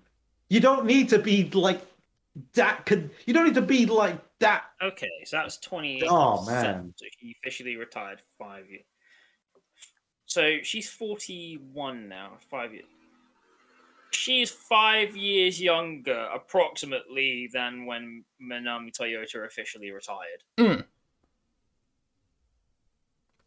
You 0.49 0.59
don't 0.59 0.85
need 0.85 1.09
to 1.09 1.19
be 1.19 1.49
like 1.51 1.81
that. 2.53 2.85
Could 2.85 3.11
you 3.25 3.33
don't 3.33 3.45
need 3.45 3.55
to 3.55 3.61
be 3.61 3.85
like 3.85 4.19
that. 4.39 4.65
okay, 4.81 5.09
so 5.25 5.37
that 5.37 5.45
was 5.45 5.57
twenty. 5.57 6.03
Oh, 6.07 6.45
man. 6.45 6.93
So 6.95 7.05
he 7.19 7.35
officially 7.41 7.75
retired 7.75 8.21
five 8.37 8.69
years. 8.69 8.85
So 10.25 10.57
she's 10.63 10.89
forty 10.89 11.59
one 11.73 12.07
now. 12.09 12.33
Five 12.49 12.73
years. 12.73 12.85
She's 14.11 14.49
five 14.49 15.15
years 15.15 15.61
younger, 15.61 16.29
approximately, 16.33 17.49
than 17.51 17.85
when 17.85 18.23
Manami 18.41 18.91
Toyota 18.97 19.45
officially 19.45 19.91
retired. 19.91 20.43
Mm. 20.57 20.85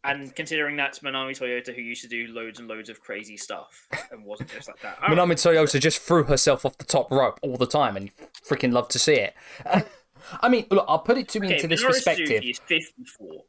And 0.03 0.35
considering 0.35 0.75
that's 0.77 0.99
Manami 0.99 1.37
Toyota, 1.37 1.75
who 1.75 1.81
used 1.81 2.01
to 2.01 2.07
do 2.07 2.27
loads 2.27 2.59
and 2.59 2.67
loads 2.67 2.89
of 2.89 3.01
crazy 3.01 3.37
stuff 3.37 3.87
and 4.11 4.25
wasn't 4.25 4.49
just 4.49 4.67
like 4.67 4.81
that. 4.81 4.97
Manami 5.01 5.33
Toyota 5.33 5.79
just 5.79 6.01
threw 6.01 6.23
herself 6.23 6.65
off 6.65 6.77
the 6.79 6.85
top 6.85 7.11
rope 7.11 7.39
all 7.43 7.55
the 7.55 7.67
time, 7.67 7.95
and 7.95 8.09
freaking 8.43 8.71
loved 8.71 8.89
to 8.91 8.99
see 8.99 9.13
it. 9.13 9.35
I 10.41 10.49
mean, 10.49 10.65
look, 10.71 10.85
I'll 10.87 10.99
put 10.99 11.17
it 11.17 11.27
to 11.29 11.39
Okay, 11.39 11.55
into 11.55 11.67
this 11.67 11.83
Minoru 11.83 11.87
perspective. 11.87 12.43
Is 12.43 12.59
54. 12.67 13.43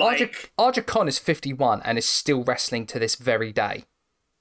Aja, 0.00 0.28
Aja 0.58 0.82
Kong 0.82 1.06
is 1.06 1.18
51 1.18 1.80
and 1.84 1.98
is 1.98 2.06
still 2.06 2.42
wrestling 2.44 2.86
to 2.86 2.98
this 2.98 3.14
very 3.14 3.52
day. 3.52 3.84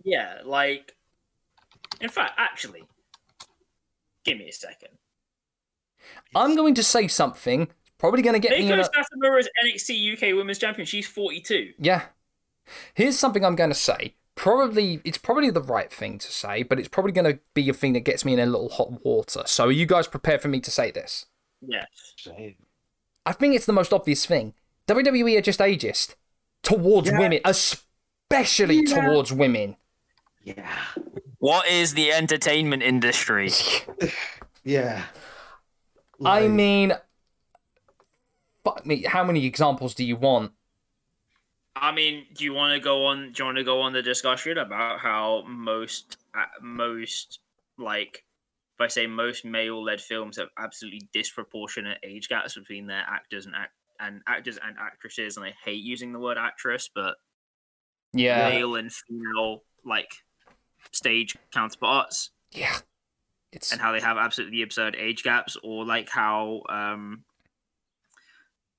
yeah, 0.03 0.39
like, 0.45 0.95
in 2.01 2.09
fact, 2.09 2.33
actually, 2.37 2.83
give 4.25 4.37
me 4.37 4.47
a 4.49 4.51
second. 4.53 4.89
I'm 6.35 6.55
going 6.55 6.73
to 6.75 6.83
say 6.83 7.07
something, 7.07 7.67
probably 8.03 8.21
going 8.21 8.33
to 8.33 8.39
get 8.45 8.51
me 8.59 8.69
in 8.69 8.77
Meiko. 8.77 8.85
Satomura 8.89 9.39
is 9.39 9.47
NXT 9.65 10.13
UK 10.31 10.35
Women's 10.35 10.57
Champion. 10.57 10.85
She's 10.85 11.07
42. 11.07 11.71
Yeah. 11.79 12.01
Here's 12.93 13.17
something 13.17 13.45
I'm 13.45 13.55
going 13.55 13.69
to 13.69 13.73
say. 13.75 14.15
Probably, 14.35 14.99
it's 15.05 15.17
probably 15.17 15.49
the 15.51 15.61
right 15.61 15.89
thing 15.89 16.17
to 16.19 16.29
say, 16.29 16.63
but 16.63 16.79
it's 16.79 16.89
probably 16.89 17.13
going 17.13 17.31
to 17.33 17.39
be 17.53 17.69
a 17.69 17.73
thing 17.73 17.93
that 17.93 18.01
gets 18.01 18.25
me 18.25 18.33
in 18.33 18.39
a 18.39 18.45
little 18.45 18.67
hot 18.67 19.05
water. 19.05 19.43
So 19.45 19.67
are 19.67 19.71
you 19.71 19.85
guys 19.85 20.07
prepared 20.09 20.41
for 20.41 20.49
me 20.49 20.59
to 20.59 20.69
say 20.69 20.91
this? 20.91 21.27
Yes. 21.65 21.87
I 23.25 23.31
think 23.31 23.55
it's 23.55 23.65
the 23.67 23.71
most 23.71 23.93
obvious 23.93 24.25
thing. 24.25 24.53
WWE 24.87 25.37
are 25.37 25.41
just 25.41 25.61
ageist 25.61 26.15
towards 26.61 27.07
Yeah. 27.09 27.19
women, 27.19 27.39
especially 27.45 28.83
Yeah. 28.85 29.01
towards 29.07 29.31
women. 29.31 29.77
Yeah. 30.43 30.67
What 31.37 31.67
is 31.69 31.93
the 31.93 32.11
entertainment 32.11 32.83
industry? 32.83 33.49
Yeah. 34.65 35.03
I 36.25 36.47
mean, 36.47 36.93
fuck 38.63 38.85
me. 38.85 39.03
How 39.03 39.23
many 39.23 39.45
examples 39.45 39.93
do 39.93 40.03
you 40.03 40.15
want? 40.15 40.51
I 41.75 41.91
mean, 41.91 42.27
do 42.35 42.43
you 42.43 42.53
want 42.53 42.73
to 42.75 42.79
go 42.79 43.05
on? 43.05 43.31
Do 43.31 43.41
you 43.41 43.45
want 43.45 43.57
to 43.57 43.63
go 43.63 43.81
on 43.81 43.93
the 43.93 44.01
discussion 44.01 44.57
about 44.59 44.99
how 44.99 45.43
most, 45.47 46.17
uh, 46.35 46.45
most 46.61 47.39
like, 47.77 48.23
if 48.75 48.81
I 48.81 48.87
say 48.87 49.07
most 49.07 49.43
male-led 49.43 49.99
films 49.99 50.37
have 50.37 50.49
absolutely 50.57 51.07
disproportionate 51.13 51.97
age 52.03 52.29
gaps 52.29 52.55
between 52.55 52.87
their 52.87 53.03
actors 53.07 53.45
and 53.45 53.55
act 53.55 53.73
and 53.99 54.21
actors 54.27 54.59
and 54.63 54.77
actresses, 54.77 55.37
and 55.37 55.45
I 55.45 55.53
hate 55.63 55.83
using 55.83 56.11
the 56.13 56.19
word 56.19 56.37
actress, 56.37 56.89
but 56.93 57.15
Yeah. 58.13 58.49
male 58.49 58.75
and 58.75 58.91
female 58.93 59.63
like 59.83 60.11
stage 60.91 61.35
counterparts. 61.51 62.29
Yeah. 62.51 62.75
It's 63.51 63.71
and 63.71 63.81
how 63.81 63.91
they 63.91 63.99
have 63.99 64.17
absolutely 64.17 64.61
absurd 64.61 64.95
age 64.95 65.23
gaps, 65.23 65.57
or 65.63 65.85
like 65.85 66.09
how 66.09 66.63
um, 66.69 67.23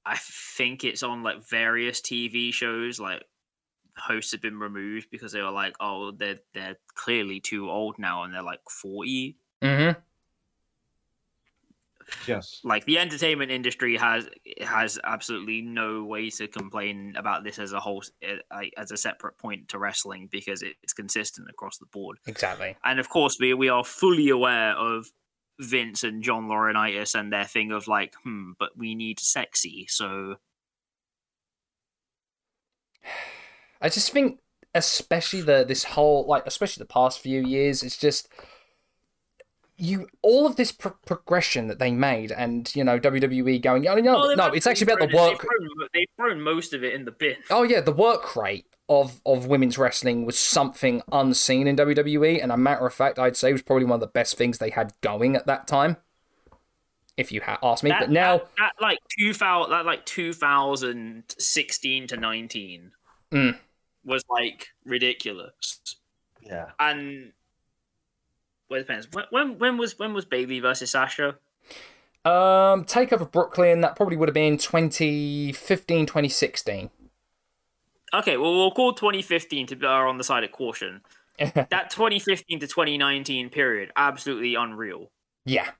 I 0.07 0.17
think 0.19 0.85
it's 0.85 1.03
on 1.03 1.23
like 1.23 1.49
various 1.49 2.01
TV 2.01 2.53
shows, 2.53 3.01
like 3.01 3.25
hosts 3.97 4.33
have 4.33 4.43
been 4.43 4.59
removed 4.59 5.09
because 5.11 5.33
they 5.33 5.41
were 5.41 5.51
like, 5.51 5.75
oh, 5.81 6.13
they're 6.13 6.39
they're 6.53 6.77
clearly 6.95 7.41
too 7.41 7.71
old 7.71 7.99
now, 7.99 8.23
and 8.25 8.35
they're 8.35 8.43
like 8.43 8.61
forty. 8.69 9.37
mm-hmm. 9.63 9.99
Yes. 12.27 12.61
Like 12.65 12.85
the 12.85 12.99
entertainment 12.99 13.51
industry 13.51 13.97
has 13.97 14.29
has 14.61 14.99
absolutely 15.03 15.63
no 15.63 16.05
way 16.05 16.29
to 16.31 16.47
complain 16.49 17.15
about 17.17 17.45
this 17.45 17.59
as 17.59 17.73
a 17.73 17.81
whole, 17.81 18.03
eh, 18.23 18.37
like, 18.53 18.75
as 18.77 18.91
a 18.91 18.97
separate 18.97 19.39
point 19.39 19.69
to 19.69 19.79
wrestling 19.79 20.29
because 20.31 20.63
it's 20.63 20.93
consistent 20.93 21.49
across 21.49 21.79
the 21.79 21.87
board. 21.87 22.19
exactly. 22.27 22.77
And 22.85 23.01
of 23.01 23.09
course, 23.09 23.39
we 23.41 23.55
we 23.55 23.69
are 23.71 23.85
fully 23.85 24.29
aware 24.29 24.73
of 24.73 25.07
Vince 25.61 26.03
and 26.03 26.23
John 26.23 26.49
Laurinaitis 26.49 27.15
and 27.19 27.33
their 27.33 27.45
thing 27.45 27.71
of 27.73 27.87
like, 27.87 28.15
hmm, 28.23 28.53
but 28.59 28.77
we 28.77 28.95
need 28.95 29.21
sexy. 29.21 29.87
So 29.89 30.37
I 33.81 33.89
just 33.89 34.11
think, 34.11 34.41
especially 34.75 35.43
the 35.43 35.65
this 35.67 35.85
whole 35.85 36.27
like, 36.27 36.47
especially 36.47 36.83
the 36.83 36.93
past 36.93 37.19
few 37.19 37.43
years, 37.43 37.83
it's 37.83 37.97
just 37.97 38.29
you 39.77 40.09
all 40.23 40.47
of 40.47 40.57
this 40.57 40.73
pro- 40.73 40.97
progression 41.07 41.69
that 41.69 41.79
they 41.79 41.91
made, 41.91 42.33
and 42.33 42.75
you 42.75 42.85
know 42.85 42.99
WWE 42.99 43.61
going, 43.63 43.87
oh 43.87 43.97
no, 43.97 44.29
they've 44.29 44.37
no, 44.37 44.47
it's 44.47 44.67
actually 44.67 44.93
about 44.93 45.11
the 45.11 45.17
work. 45.17 45.33
They've 45.33 45.41
thrown, 45.41 45.89
they've 45.93 46.09
thrown 46.17 46.41
most 46.41 46.73
of 46.73 46.83
it 46.85 46.95
in 46.95 47.05
the 47.05 47.13
bin. 47.13 47.37
Oh 47.51 47.63
yeah, 47.63 47.81
the 47.81 47.93
work 47.93 48.37
rate 48.37 48.67
of 48.89 49.21
of 49.25 49.47
women's 49.47 49.79
wrestling 49.79 50.25
was 50.27 50.39
something 50.39 51.03
unseen 51.11 51.67
in 51.67 51.77
WWE, 51.77 52.43
and 52.43 52.53
a 52.53 52.57
matter 52.57 52.87
of 52.87 52.93
fact, 52.95 53.19
I'd 53.19 53.37
say 53.37 53.51
it 53.51 53.53
was 53.55 53.63
probably 53.63 53.85
one 53.87 53.95
of 53.95 54.01
the 54.01 54.07
best 54.07 54.37
things 54.37 54.59
they 54.59 54.71
had 54.71 54.93
going 55.01 55.37
at 55.37 55.47
that 55.47 55.67
time. 55.67 55.97
If 57.17 57.31
you 57.31 57.41
had 57.43 57.59
asked 57.63 57.85
me, 57.85 57.91
That, 57.91 58.01
but 58.01 58.11
now, 58.11 58.39
that, 58.39 58.49
that 58.59 58.73
like 58.81 58.99
two 59.19 59.33
thousand, 59.33 59.71
that 59.71 59.87
like 59.87 60.05
two 60.05 60.33
thousand 60.33 61.25
sixteen 61.39 62.07
to 62.09 62.17
nineteen 62.17 62.93
Mm. 63.31 63.57
was 64.05 64.25
like 64.29 64.69
ridiculous. 64.85 65.81
Yeah. 66.43 66.71
And 66.79 67.33
well, 68.69 68.81
it 68.81 68.83
depends. 68.83 69.09
When, 69.13 69.25
when 69.31 69.59
when 69.59 69.77
was 69.79 69.99
when 69.99 70.13
was 70.13 70.25
Bayley 70.25 70.61
versus 70.61 70.91
Sasha? 70.91 71.37
um, 72.25 72.85
Takeover 72.85 73.31
Brooklyn, 73.31 73.81
that 73.83 73.97
probably 73.97 74.17
would 74.17 74.29
have 74.29 74.35
been 74.35 74.57
2015, 74.59 76.07
2016. 76.07 76.91
Okay, 78.15 78.37
well 78.37 78.53
we'll 78.53 78.71
call 78.71 78.93
2015 78.93 79.67
to 79.67 79.77
be 79.77 79.87
on 79.87 80.19
the 80.19 80.25
side 80.25 80.45
of 80.45 80.53
caution. 80.53 81.03
That 81.39 81.91
2015 81.91 82.61
to 82.61 82.67
2019 82.69 83.51
period, 83.51 83.91
absolutely 83.97 84.55
unreal. 84.55 85.11
yeah. 85.45 85.71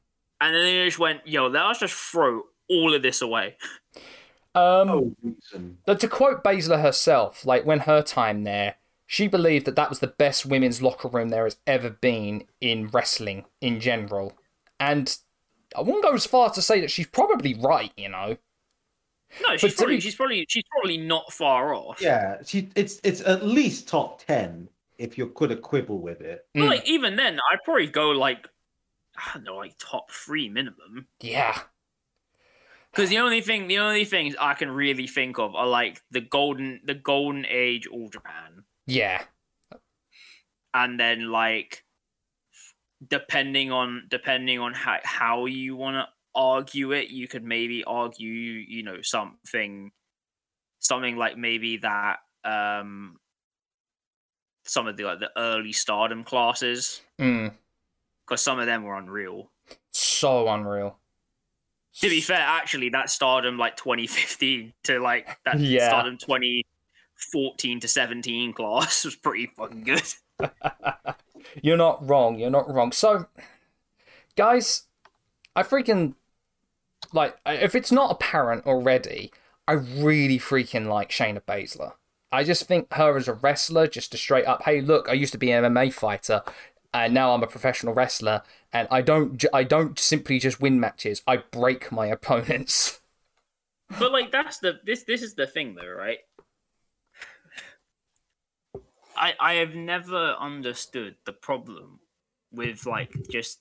And 0.41 0.55
then 0.55 0.63
they 0.65 0.85
just 0.85 0.99
went, 0.99 1.27
"Yo, 1.27 1.47
let's 1.47 1.79
just 1.79 1.95
throw 1.95 2.43
all 2.69 2.93
of 2.93 3.03
this 3.03 3.23
away." 3.23 3.57
Um, 4.57 4.87
No 4.87 5.15
reason. 5.23 5.79
But 5.87 6.01
to 6.01 6.09
quote 6.09 6.43
Baszler 6.43 6.83
herself, 6.83 7.47
like 7.47 7.65
when 7.65 7.81
her 7.81 8.03
time 8.03 8.43
there, 8.45 8.77
she 9.07 9.29
believed 9.29 9.65
that 9.67 9.77
that 9.77 9.91
was 9.91 10.01
the 10.01 10.07
best 10.09 10.45
women's 10.45 10.83
locker 10.83 11.09
room 11.09 11.29
there 11.29 11.45
has 11.45 11.57
ever 11.67 11.91
been 11.91 12.45
in 12.61 12.89
wrestling 12.89 13.45
in 13.61 13.81
general. 13.81 14.33
And 14.81 15.17
I 15.77 15.81
wouldn't 15.83 16.03
go 16.03 16.15
as 16.15 16.27
far 16.27 16.49
as 16.49 16.55
to 16.57 16.63
say 16.63 16.81
that 16.81 16.91
she's 16.91 17.07
probably 17.07 17.55
right, 17.55 17.93
you 17.97 18.09
know. 18.09 18.39
No, 19.47 19.57
she's 19.57 19.75
probably 19.75 19.97
be- 19.97 20.01
she's 20.01 20.15
probably 20.15 20.47
she's 20.49 20.65
probably 20.71 20.97
not 20.97 21.33
far 21.33 21.75
off. 21.75 22.01
Yeah, 22.01 22.39
she, 22.45 22.69
it's 22.75 23.01
it's 23.03 23.21
at 23.23 23.45
least 23.45 23.89
top 23.89 24.25
ten 24.25 24.69
if 24.99 25.19
you 25.19 25.27
could 25.29 25.61
quibble 25.61 25.99
with 26.01 26.21
it. 26.21 26.47
But 26.55 26.61
Mm. 26.61 26.69
like 26.69 26.89
even 26.89 27.17
then, 27.17 27.39
I'd 27.51 27.63
probably 27.65 27.87
go 27.89 28.11
like 28.11 28.49
I 29.17 29.31
don't 29.35 29.45
know, 29.45 29.57
like 29.57 29.75
top 29.79 30.11
three 30.11 30.49
minimum. 30.49 31.07
Yeah. 31.21 31.59
Because 32.93 33.11
the 33.11 33.19
only 33.19 33.41
thing, 33.41 33.67
the 33.67 33.79
only 33.79 34.05
things 34.05 34.37
I 34.39 34.55
can 34.55 34.71
really 34.71 35.09
think 35.09 35.39
of 35.41 35.55
are 35.57 35.67
like 35.67 36.01
the 36.13 36.21
golden, 36.21 36.81
the 36.85 36.95
golden 36.95 37.45
age 37.49 37.89
All 37.89 38.09
Japan, 38.09 38.63
Yeah. 38.87 39.25
and 40.73 40.99
then 41.01 41.31
like 41.31 41.85
depending 43.09 43.71
on 43.73 44.05
depending 44.09 44.61
on 44.61 44.73
how 44.75 44.99
how 45.05 45.47
you 45.47 45.75
want 45.77 45.97
to 45.97 46.09
argue 46.35 46.93
it, 46.93 47.11
you 47.11 47.29
could 47.29 47.45
maybe 47.45 47.85
argue, 47.85 48.31
you 48.31 48.83
know, 48.83 49.01
something, 49.03 49.93
something 50.81 51.17
like 51.17 51.37
maybe 51.37 51.79
that 51.79 52.19
um 52.45 53.17
some 54.65 54.87
of 54.87 54.97
the 54.97 55.05
like 55.05 55.19
the 55.19 55.31
early 55.37 55.73
Stardom 55.73 56.25
classes, 56.25 57.01
Mm. 57.21 57.53
because 58.27 58.43
some 58.43 58.59
of 58.59 58.67
them 58.67 58.83
were 58.83 58.97
unreal. 58.97 59.51
So 59.93 60.49
unreal. 60.49 60.99
To 62.01 62.09
be 62.09 62.21
fair, 62.21 62.41
actually, 62.41 62.89
that 62.91 63.09
Stardom 63.11 63.57
like 63.57 63.77
2015 63.77 64.73
to 64.85 64.99
like 65.01 65.39
that 65.45 65.59
Yeah. 65.61 65.89
Stardom 65.89 66.19
2014 66.19 67.81
to 67.81 67.89
17 67.89 68.53
class 68.53 69.05
was 69.05 69.15
pretty 69.17 69.47
fucking 69.47 69.85
good. 69.85 70.03
You're 71.63 71.77
not 71.77 72.07
wrong. 72.09 72.39
You're 72.39 72.51
not 72.51 72.69
wrong. 72.69 72.91
So, 72.91 73.27
guys, 74.37 74.85
I 75.55 75.63
freaking 75.63 76.15
like 77.13 77.37
if 77.47 77.75
it's 77.75 77.93
not 77.93 78.11
apparent 78.11 78.67
already, 78.67 79.33
I 79.67 79.73
really 79.73 80.39
freaking 80.39 80.87
like 80.87 81.11
Shayna 81.11 81.41
Baszler. 81.43 81.93
I 82.31 82.43
just 82.43 82.65
think 82.65 82.93
her 82.93 83.17
as 83.17 83.29
a 83.29 83.35
wrestler, 83.35 83.87
just 83.87 84.13
a 84.13 84.17
straight 84.17 84.47
up, 84.47 84.65
hey, 84.65 84.81
look, 84.81 85.09
I 85.09 85.13
used 85.13 85.33
to 85.33 85.39
be 85.39 85.53
an 85.53 85.65
MMA 85.65 85.93
fighter, 85.93 86.43
and 86.93 87.15
now 87.15 87.33
I'm 87.33 87.45
a 87.45 87.47
professional 87.47 87.95
wrestler, 87.95 88.43
and 88.73 88.89
I 88.91 89.03
don't, 89.03 89.45
I 89.53 89.63
don't 89.63 89.99
simply 89.99 90.41
just 90.41 90.61
win 90.61 90.81
matches. 90.81 91.23
I 91.27 91.37
break 91.39 91.93
my 91.93 92.07
opponents. 92.19 93.01
But 93.99 94.13
like 94.13 94.33
that's 94.33 94.59
the 94.59 94.81
this 94.85 95.05
this 95.05 95.23
is 95.23 95.35
the 95.35 95.47
thing 95.47 95.75
though, 95.75 95.93
right? 95.93 96.19
I 99.17 99.35
I 99.39 99.55
have 99.55 99.75
never 99.75 100.35
understood 100.41 101.17
the 101.27 101.33
problem 101.33 102.01
with 102.51 102.87
like 102.87 103.13
just 103.31 103.61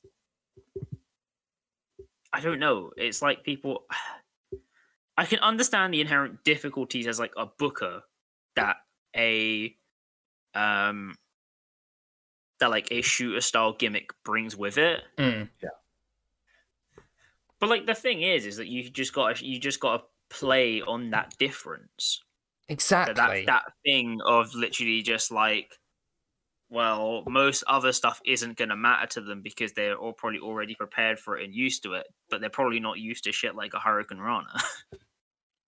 I 2.33 2.39
don't 2.41 2.59
know. 2.59 2.91
It's 2.97 3.21
like 3.21 3.43
people 3.43 3.85
I 5.17 5.25
can 5.25 5.39
understand 5.39 5.93
the 5.93 6.01
inherent 6.01 6.43
difficulties 6.43 7.05
as 7.05 7.19
like 7.19 7.33
a 7.37 7.45
booker 7.45 8.01
that 8.55 8.77
a 9.15 9.75
um 10.55 11.15
that 12.59 12.71
like 12.71 12.87
a 12.91 13.01
shooter 13.01 13.41
style 13.41 13.73
gimmick 13.73 14.11
brings 14.25 14.57
with 14.57 14.77
it. 14.77 15.01
Mm. 15.17 15.49
But 17.59 17.69
like 17.69 17.85
the 17.85 17.95
thing 17.95 18.21
is 18.21 18.45
is 18.45 18.57
that 18.57 18.67
you 18.67 18.89
just 18.89 19.13
got 19.13 19.37
to 19.37 19.45
you 19.45 19.59
just 19.59 19.79
got 19.79 19.97
to 19.97 20.03
play 20.29 20.81
on 20.81 21.11
that 21.11 21.37
difference. 21.37 22.21
Exactly. 22.69 23.13
that 23.13 23.29
that 23.29 23.45
that 23.45 23.63
thing 23.85 24.19
of 24.25 24.55
literally 24.55 25.01
just 25.01 25.31
like 25.31 25.77
well 26.73 27.23
most 27.27 27.63
other 27.67 27.91
stuff 27.91 28.19
isn't 28.25 28.57
going 28.57 28.69
to 28.69 28.75
matter 28.75 29.07
to 29.07 29.21
them 29.21 29.41
because 29.41 29.73
they're 29.73 29.95
all 29.95 30.13
probably 30.13 30.39
already 30.39 30.75
prepared 30.75 31.19
for 31.19 31.37
it 31.37 31.45
and 31.45 31.53
used 31.53 31.83
to 31.83 31.93
it 31.93 32.07
but 32.29 32.41
they're 32.41 32.49
probably 32.49 32.79
not 32.79 32.99
used 32.99 33.23
to 33.23 33.31
shit 33.31 33.55
like 33.55 33.73
a 33.73 33.77
hurricanrana 33.77 34.47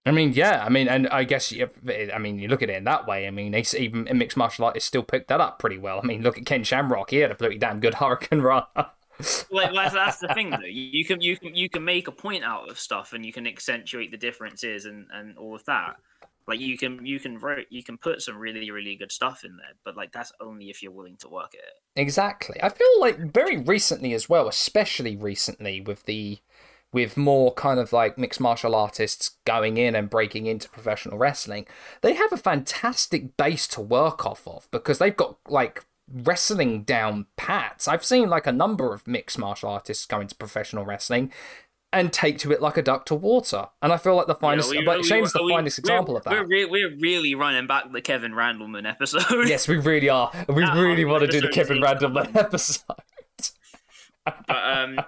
I 0.08 0.12
mean, 0.12 0.34
yeah. 0.34 0.64
I 0.64 0.70
mean, 0.70 0.88
and 0.88 1.08
I 1.08 1.24
guess 1.24 1.52
I 1.52 2.18
mean, 2.20 2.38
you 2.38 2.48
look 2.48 2.62
at 2.62 2.70
it 2.70 2.76
in 2.76 2.84
that 2.84 3.08
way. 3.08 3.28
I 3.28 3.32
mean, 3.32 3.52
they 3.52 3.64
even 3.78 4.08
in 4.08 4.20
mixed 4.20 4.38
martial 4.38 4.66
artists 4.66 4.88
still 4.88 5.02
picked 5.02 5.30
that 5.30 5.42
up 5.42 5.58
pretty 5.58 5.80
well. 5.80 6.00
I 6.02 6.06
mean, 6.06 6.22
look 6.22 6.38
at 6.38 6.46
Ken 6.46 6.64
Shamrock. 6.64 7.10
He 7.10 7.18
had 7.18 7.32
a 7.32 7.36
pretty 7.36 7.58
damn 7.58 7.80
good 7.80 7.94
Hurricanrana. 7.96 8.92
like 9.50 9.74
that's, 9.74 9.94
that's 9.94 10.20
the 10.20 10.28
thing 10.34 10.50
though 10.50 10.60
you, 10.66 10.90
you 10.92 11.06
can 11.06 11.22
you 11.22 11.38
can 11.38 11.56
you 11.56 11.70
can 11.70 11.86
make 11.86 12.10
a 12.10 12.12
point 12.12 12.44
out 12.44 12.70
of 12.70 12.78
stuff 12.78 13.14
and 13.14 13.26
you 13.26 13.32
can 13.32 13.48
accentuate 13.48 14.12
the 14.12 14.18
differences 14.18 14.84
and 14.84 15.08
and 15.14 15.38
all 15.38 15.56
of 15.56 15.64
that 15.64 15.96
like 16.48 16.60
you 16.60 16.78
can 16.78 17.06
you 17.06 17.20
can 17.20 17.38
write 17.40 17.68
you 17.70 17.84
can 17.84 17.98
put 17.98 18.22
some 18.22 18.38
really 18.38 18.72
really 18.72 18.96
good 18.96 19.12
stuff 19.12 19.44
in 19.44 19.58
there 19.58 19.74
but 19.84 19.96
like 19.98 20.12
that's 20.12 20.32
only 20.40 20.70
if 20.70 20.84
you're 20.84 20.92
willing 20.92 21.18
to 21.18 21.30
work 21.30 21.54
it 21.54 21.62
Exactly. 21.96 22.58
I 22.62 22.70
feel 22.70 23.00
like 23.00 23.34
very 23.34 23.58
recently 23.58 24.14
as 24.14 24.28
well, 24.28 24.48
especially 24.48 25.16
recently 25.16 25.80
with 25.80 26.04
the 26.04 26.40
with 26.92 27.18
more 27.18 27.54
kind 27.54 27.80
of 27.80 27.92
like 27.92 28.18
mixed 28.18 28.40
martial 28.40 28.74
artists 28.74 29.32
going 29.46 29.76
in 29.76 29.96
and 29.96 30.10
breaking 30.10 30.46
into 30.46 30.70
professional 30.70 31.18
wrestling, 31.18 31.68
they 32.02 32.14
have 32.14 32.32
a 32.32 32.38
fantastic 32.38 33.36
base 33.36 33.68
to 33.68 33.82
work 33.82 34.26
off 34.26 34.48
of 34.48 34.70
because 34.72 34.98
they've 34.98 35.16
got 35.16 35.38
like 35.48 35.86
wrestling 36.12 36.84
down 36.84 37.26
pats. 37.38 37.88
I've 37.88 38.06
seen 38.06 38.30
like 38.30 38.48
a 38.48 38.52
number 38.52 38.94
of 38.94 39.08
mixed 39.08 39.40
martial 39.40 39.70
artists 39.70 40.06
go 40.06 40.20
into 40.20 40.36
professional 40.36 40.86
wrestling 40.86 41.32
and 41.96 42.14
take 42.14 42.38
to 42.40 42.52
it 42.52 42.62
like 42.62 42.78
a 42.78 42.82
duck 42.84 43.06
to 43.08 43.16
water. 43.16 43.66
And 43.82 43.92
I 43.92 43.98
feel 43.98 44.16
like 44.16 44.28
the 44.28 44.36
finest, 44.36 44.72
know, 44.72 44.80
we- 44.80 44.86
like 44.86 44.98
we- 44.98 45.04
Shane's 45.04 45.34
the 45.34 45.42
we- 45.44 45.54
finest 45.54 45.80
example 45.80 46.16
of 46.18 46.24
that. 46.26 46.32
we're, 46.32 46.46
re- 46.46 46.66
we're 46.66 46.96
really 46.98 47.34
running 47.36 47.66
back 47.68 47.92
the 47.92 48.02
kevin 48.02 48.34
randleman 48.34 48.88
episode 48.88 49.48
Yes, 49.48 49.68
we 49.68 49.78
really 49.78 50.10
are. 50.10 50.32
We 50.50 50.64
Ah, 50.64 50.74
really 50.80 51.06
want 51.06 51.22
to 51.22 51.28
do 51.28 51.42
the 51.42 51.50
Kevin 51.50 51.80
Randleman 51.82 52.36
episode. 52.36 52.84
but 54.26 54.50
um 54.50 55.00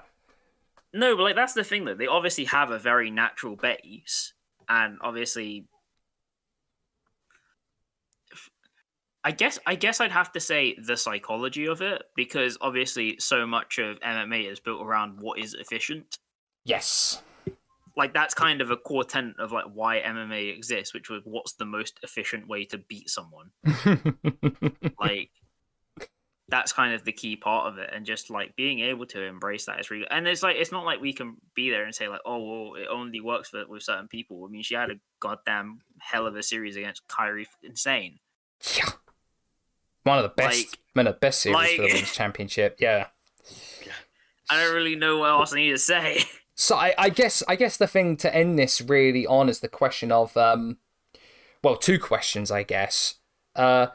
no 0.93 1.15
but 1.15 1.23
like 1.23 1.35
that's 1.35 1.53
the 1.53 1.63
thing 1.63 1.85
though 1.85 1.95
they 1.95 2.07
obviously 2.07 2.45
have 2.45 2.69
a 2.71 2.77
very 2.79 3.09
natural 3.11 3.55
base 3.55 4.33
and 4.69 4.97
obviously 5.01 5.65
I 9.23 9.31
guess 9.31 9.59
I 9.65 9.75
guess 9.75 9.99
I'd 9.99 10.11
have 10.11 10.31
to 10.33 10.39
say 10.39 10.75
the 10.81 10.95
psychology 10.95 11.65
of 11.67 11.81
it 11.81 12.03
because 12.15 12.57
obviously 12.61 13.17
so 13.19 13.45
much 13.45 13.77
of 13.77 13.99
MMA 13.99 14.49
is 14.49 14.59
built 14.61 14.81
around 14.81 15.17
what 15.19 15.39
is 15.39 15.53
efficient. 15.53 16.17
Yes. 16.67 17.23
Like 17.95 18.13
that's 18.13 18.33
kind 18.35 18.61
of 18.61 18.69
a 18.69 18.77
core 18.77 19.03
tenet 19.05 19.39
of 19.39 19.51
like 19.51 19.65
why 19.73 20.01
MMA 20.01 20.55
exists, 20.55 20.93
which 20.93 21.09
was 21.09 21.21
what's 21.23 21.53
the 21.53 21.65
most 21.65 21.97
efficient 22.03 22.47
way 22.47 22.65
to 22.65 22.77
beat 22.77 23.09
someone. 23.09 23.49
like 24.99 25.31
that's 26.49 26.71
kind 26.71 26.93
of 26.93 27.03
the 27.03 27.11
key 27.11 27.35
part 27.35 27.67
of 27.67 27.77
it 27.77 27.89
and 27.93 28.05
just 28.05 28.29
like 28.29 28.55
being 28.55 28.79
able 28.79 29.05
to 29.05 29.21
embrace 29.21 29.65
that 29.65 29.79
is 29.79 29.91
really 29.91 30.07
and 30.09 30.27
it's 30.27 30.41
like 30.41 30.55
it's 30.55 30.71
not 30.71 30.85
like 30.85 31.01
we 31.01 31.11
can 31.11 31.35
be 31.55 31.69
there 31.69 31.83
and 31.83 31.93
say 31.93 32.07
like 32.07 32.21
oh 32.25 32.39
well 32.41 32.75
it 32.75 32.87
only 32.89 33.19
works 33.19 33.49
for 33.49 33.65
with 33.67 33.83
certain 33.83 34.07
people 34.07 34.45
i 34.45 34.47
mean 34.49 34.63
she 34.63 34.73
had 34.73 34.89
a 34.89 34.95
goddamn 35.19 35.79
hell 35.99 36.25
of 36.25 36.37
a 36.37 36.43
series 36.43 36.77
against 36.77 37.05
Kairi 37.07 37.45
Sane 37.73 38.19
yeah. 38.77 38.85
One 40.03 40.19
of 40.19 40.23
the 40.23 40.29
best, 40.29 40.57
Like- 40.57 40.79
one 40.93 41.07
of 41.07 41.15
the 41.15 41.19
best 41.19 41.41
series 41.41 41.75
for 41.75 41.81
the 41.81 41.87
women's 41.89 42.13
championship. 42.13 42.77
Yeah. 42.79 43.07
i 44.49 44.63
don't 44.63 44.73
really 44.73 44.95
know 44.95 45.17
what 45.17 45.29
else 45.29 45.51
i 45.51 45.57
need 45.57 45.71
to 45.71 45.77
say 45.77 46.23
So 46.57 46.75
I, 46.75 46.93
I 46.97 47.09
guess 47.09 47.43
I 47.47 47.55
guess 47.55 47.77
the 47.77 47.87
thing 47.87 48.17
to 48.17 48.35
end 48.35 48.57
this 48.57 48.81
really 48.81 49.25
on 49.27 49.47
is 49.47 49.59
the 49.59 49.67
question 49.67 50.11
of 50.11 50.35
um, 50.35 50.77
well, 51.63 51.77
two 51.77 51.99
questions 51.99 52.51
I 52.51 52.63
guess. 52.63 53.15
Uh, 53.55 53.87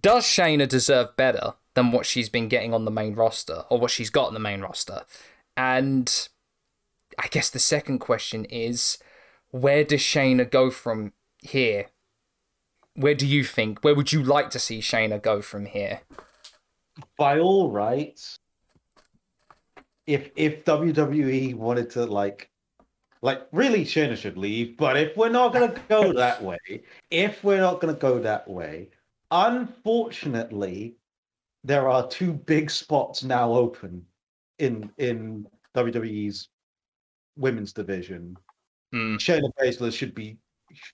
does 0.00 0.24
Shayna 0.24 0.68
deserve 0.68 1.16
better 1.16 1.54
than 1.74 1.92
what 1.92 2.06
she's 2.06 2.28
been 2.28 2.48
getting 2.48 2.74
on 2.74 2.84
the 2.84 2.90
main 2.90 3.14
roster 3.14 3.64
or 3.70 3.78
what 3.78 3.90
she's 3.90 4.10
got 4.10 4.28
on 4.28 4.34
the 4.34 4.40
main 4.40 4.60
roster? 4.60 5.02
And 5.56 6.28
I 7.18 7.28
guess 7.28 7.50
the 7.50 7.58
second 7.58 8.00
question 8.00 8.44
is 8.46 8.98
where 9.50 9.84
does 9.84 10.00
Shayna 10.00 10.50
go 10.50 10.70
from 10.70 11.12
here? 11.38 11.86
Where 12.94 13.14
do 13.14 13.26
you 13.26 13.44
think? 13.44 13.82
Where 13.82 13.94
would 13.94 14.12
you 14.12 14.22
like 14.22 14.50
to 14.50 14.58
see 14.58 14.80
Shayna 14.80 15.22
go 15.22 15.40
from 15.40 15.66
here? 15.66 16.00
by 17.18 17.38
all 17.38 17.70
rights, 17.70 18.38
if 20.06 20.30
if 20.36 20.64
WWE 20.64 21.54
wanted 21.54 21.90
to 21.90 22.06
like 22.06 22.50
like 23.22 23.46
really 23.52 23.84
Shayna 23.84 24.16
should 24.16 24.36
leave, 24.36 24.76
but 24.76 24.96
if 24.96 25.16
we're 25.16 25.28
not 25.28 25.52
gonna 25.52 25.74
go 25.88 26.12
that 26.16 26.42
way, 26.42 26.82
if 27.10 27.42
we're 27.44 27.60
not 27.60 27.80
gonna 27.80 27.94
go 27.94 28.18
that 28.18 28.48
way, 28.48 28.88
unfortunately, 29.30 30.96
there 31.64 31.88
are 31.88 32.06
two 32.08 32.32
big 32.32 32.70
spots 32.70 33.22
now 33.22 33.52
open 33.52 34.04
in 34.58 34.90
in 34.98 35.46
WWE's 35.76 36.48
women's 37.36 37.72
division. 37.72 38.36
Hmm. 38.92 39.16
Shayna 39.16 39.50
Baszler 39.60 39.92
should 39.92 40.14
be 40.14 40.36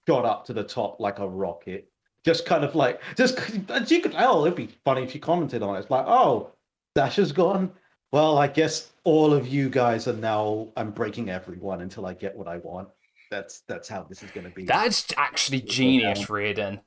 shot 0.07 0.25
up 0.25 0.45
to 0.47 0.53
the 0.53 0.65
top 0.65 1.01
like 1.01 1.19
a 1.19 1.29
rocket. 1.29 1.91
Just 2.25 2.45
kind 2.45 2.65
of 2.65 2.75
like, 2.75 3.01
just 3.17 3.39
you 3.91 4.01
could 4.01 4.15
oh, 4.19 4.45
it'd 4.45 4.57
be 4.57 4.69
funny 4.85 5.03
if 5.03 5.13
she 5.13 5.19
commented 5.19 5.63
on 5.63 5.77
it. 5.77 5.81
It's 5.81 5.91
like, 5.91 6.05
oh, 6.07 6.53
Sasha's 6.97 7.33
gone. 7.33 7.71
Well, 8.13 8.39
I 8.39 8.47
guess 8.47 8.91
all 9.05 9.33
of 9.35 9.47
you 9.49 9.69
guys 9.69 10.09
are 10.09 10.15
now. 10.15 10.69
I'm 10.77 10.91
breaking 10.91 11.29
everyone 11.31 11.83
until 11.83 12.07
I 12.07 12.15
get 12.15 12.35
what 12.37 12.49
I 12.49 12.57
want. 12.59 12.89
That's 13.31 13.61
that's 13.61 13.89
how 13.89 14.05
this 14.05 14.23
is 14.23 14.31
going 14.31 14.45
to 14.49 14.53
be. 14.55 14.65
That's 14.65 15.07
actually 15.17 15.61
genius, 15.61 16.31
Reardon. 16.31 16.81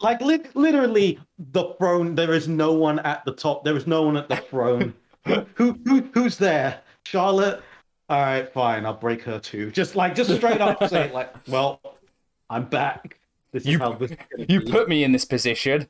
like 0.00 0.20
lit 0.20 0.54
literally 0.54 1.18
the 1.38 1.72
throne. 1.78 2.14
There 2.14 2.34
is 2.34 2.48
no 2.48 2.74
one 2.74 2.98
at 3.00 3.24
the 3.24 3.32
top. 3.32 3.64
There 3.64 3.76
is 3.76 3.86
no 3.86 4.02
one 4.02 4.16
at 4.18 4.28
the 4.28 4.36
throne. 4.36 4.92
who 5.54 5.78
who 5.86 6.02
who's 6.12 6.36
there? 6.36 6.80
Charlotte. 7.06 7.62
All 8.08 8.20
right, 8.20 8.52
fine. 8.52 8.84
I'll 8.84 8.92
break 8.94 9.22
her 9.22 9.38
too. 9.40 9.70
Just 9.70 9.96
like 9.96 10.14
just 10.14 10.30
straight 10.36 10.60
up 10.60 10.86
say 10.88 11.10
like, 11.12 11.34
well, 11.48 11.80
I'm 12.50 12.64
back. 12.66 13.18
This 13.52 13.62
is 13.62 13.70
You- 13.70 13.78
how 13.78 13.92
this 13.94 14.10
is 14.10 14.18
You 14.48 14.60
be. 14.60 14.70
put 14.70 14.88
me 14.90 15.02
in 15.04 15.12
this 15.12 15.24
position, 15.24 15.88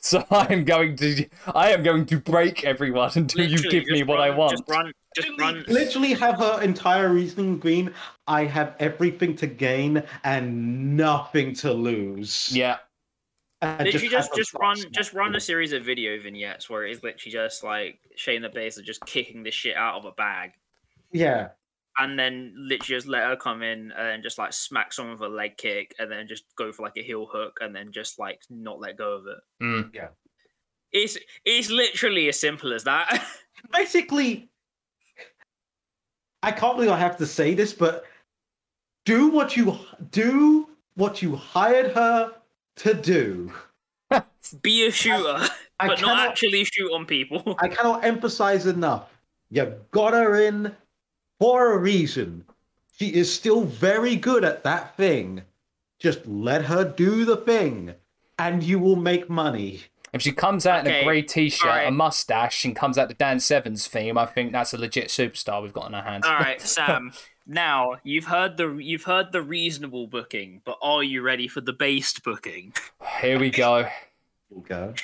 so 0.00 0.24
I 0.30 0.52
am 0.52 0.64
going 0.64 0.96
to 0.96 1.26
I 1.54 1.72
am 1.72 1.82
going 1.82 2.06
to 2.06 2.18
break 2.18 2.64
everyone 2.64 3.10
until 3.14 3.46
you 3.46 3.58
give 3.58 3.86
me 3.86 3.98
just 3.98 4.08
what 4.08 4.20
I 4.20 4.30
want. 4.30 4.52
just 4.52 4.68
run 4.68 4.92
just 5.14 5.28
literally, 5.28 5.54
run 5.54 5.64
literally 5.68 6.12
have 6.14 6.38
her 6.38 6.62
entire 6.62 7.10
reasoning 7.10 7.58
being 7.58 7.90
I 8.26 8.44
have 8.44 8.74
everything 8.80 9.36
to 9.36 9.46
gain 9.46 10.02
and 10.24 10.96
nothing 10.96 11.54
to 11.56 11.72
lose. 11.72 12.54
Yeah. 12.54 12.78
And 13.62 13.86
just 13.90 14.02
have 14.04 14.10
just, 14.10 14.34
just 14.34 14.54
run 14.54 14.76
just 14.90 15.12
run 15.12 15.36
a 15.36 15.40
series 15.40 15.72
of 15.72 15.84
video 15.84 16.18
vignettes 16.18 16.70
where 16.70 16.86
it's 16.86 17.02
literally 17.02 17.32
just 17.32 17.62
like 17.62 18.00
Shayna 18.16 18.54
Baszler 18.54 18.82
just 18.82 19.04
kicking 19.04 19.42
the 19.42 19.50
shit 19.50 19.76
out 19.76 19.96
of 19.96 20.06
a 20.06 20.12
bag 20.12 20.52
Yeah. 21.12 21.48
And 22.00 22.18
then 22.18 22.52
literally 22.56 22.96
just 22.98 23.06
let 23.06 23.24
her 23.24 23.36
come 23.36 23.62
in 23.62 23.92
and 23.92 24.22
just 24.22 24.38
like 24.38 24.52
smack 24.52 24.92
someone 24.92 25.12
with 25.18 25.22
a 25.30 25.32
leg 25.32 25.56
kick 25.56 25.94
and 25.98 26.10
then 26.10 26.26
just 26.26 26.44
go 26.56 26.72
for 26.72 26.82
like 26.82 26.96
a 26.96 27.02
heel 27.02 27.26
hook 27.30 27.58
and 27.60 27.74
then 27.74 27.92
just 27.92 28.18
like 28.18 28.40
not 28.50 28.80
let 28.80 28.96
go 28.96 29.12
of 29.16 29.26
it. 29.26 29.38
Mm. 29.62 30.08
It's 30.92 31.16
it's 31.44 31.70
literally 31.70 32.28
as 32.28 32.40
simple 32.40 32.72
as 32.72 32.84
that. 32.84 33.24
basically 33.72 34.48
i 36.42 36.50
can't 36.50 36.76
believe 36.76 36.90
i 36.90 36.96
have 36.98 37.16
to 37.16 37.26
say 37.26 37.54
this 37.54 37.72
but 37.74 38.04
do 39.04 39.28
what 39.28 39.56
you 39.56 39.78
do 40.10 40.68
what 40.94 41.20
you 41.22 41.36
hired 41.36 41.92
her 41.92 42.32
to 42.76 42.94
do 42.94 43.52
Be 44.62 44.86
a 44.86 44.90
shooter, 44.90 45.36
I 45.36 45.48
but 45.86 45.88
not 45.88 45.98
cannot- 45.98 46.28
actually 46.30 46.64
shoot 46.64 46.90
on 46.92 47.04
people. 47.04 47.54
i 47.58 47.68
cannot 47.68 48.04
emphasize 48.04 48.66
enough 48.66 49.10
you 49.50 49.74
got 49.90 50.14
her 50.14 50.40
in 50.40 50.74
for 51.40 51.72
a 51.72 51.78
reason 51.78 52.44
she 52.96 53.08
is 53.08 53.32
still 53.32 53.64
very 53.64 54.14
good 54.14 54.44
at 54.44 54.62
that 54.62 54.96
thing 54.96 55.42
just 55.98 56.24
let 56.26 56.66
her 56.66 56.84
do 56.84 57.24
the 57.24 57.36
thing 57.36 57.94
and 58.38 58.62
you 58.62 58.78
will 58.78 58.96
make 58.96 59.28
money 59.28 59.80
If 60.12 60.22
she 60.22 60.32
comes 60.32 60.66
out 60.66 60.86
in 60.86 60.92
a 60.92 61.04
grey 61.04 61.22
t-shirt, 61.22 61.86
a 61.86 61.90
mustache, 61.90 62.64
and 62.64 62.74
comes 62.74 62.98
out 62.98 63.08
the 63.08 63.14
Dan 63.14 63.38
Severn's 63.38 63.86
theme, 63.86 64.18
I 64.18 64.26
think 64.26 64.50
that's 64.50 64.74
a 64.74 64.78
legit 64.78 65.06
superstar 65.08 65.62
we've 65.62 65.72
got 65.72 65.84
on 65.84 65.94
our 65.94 66.02
hands. 66.02 66.26
All 66.26 66.34
right, 66.34 66.60
Sam. 66.76 67.12
Now 67.46 67.96
you've 68.02 68.24
heard 68.26 68.56
the 68.56 68.76
you've 68.76 69.04
heard 69.04 69.30
the 69.32 69.42
reasonable 69.42 70.06
booking, 70.08 70.62
but 70.64 70.78
are 70.82 71.02
you 71.02 71.22
ready 71.22 71.46
for 71.48 71.60
the 71.60 71.72
based 71.72 72.24
booking? 72.24 72.72
Here 73.20 73.38
we 73.38 73.50
go. 73.50 73.88
We'll 74.50 74.62
go 74.62 74.94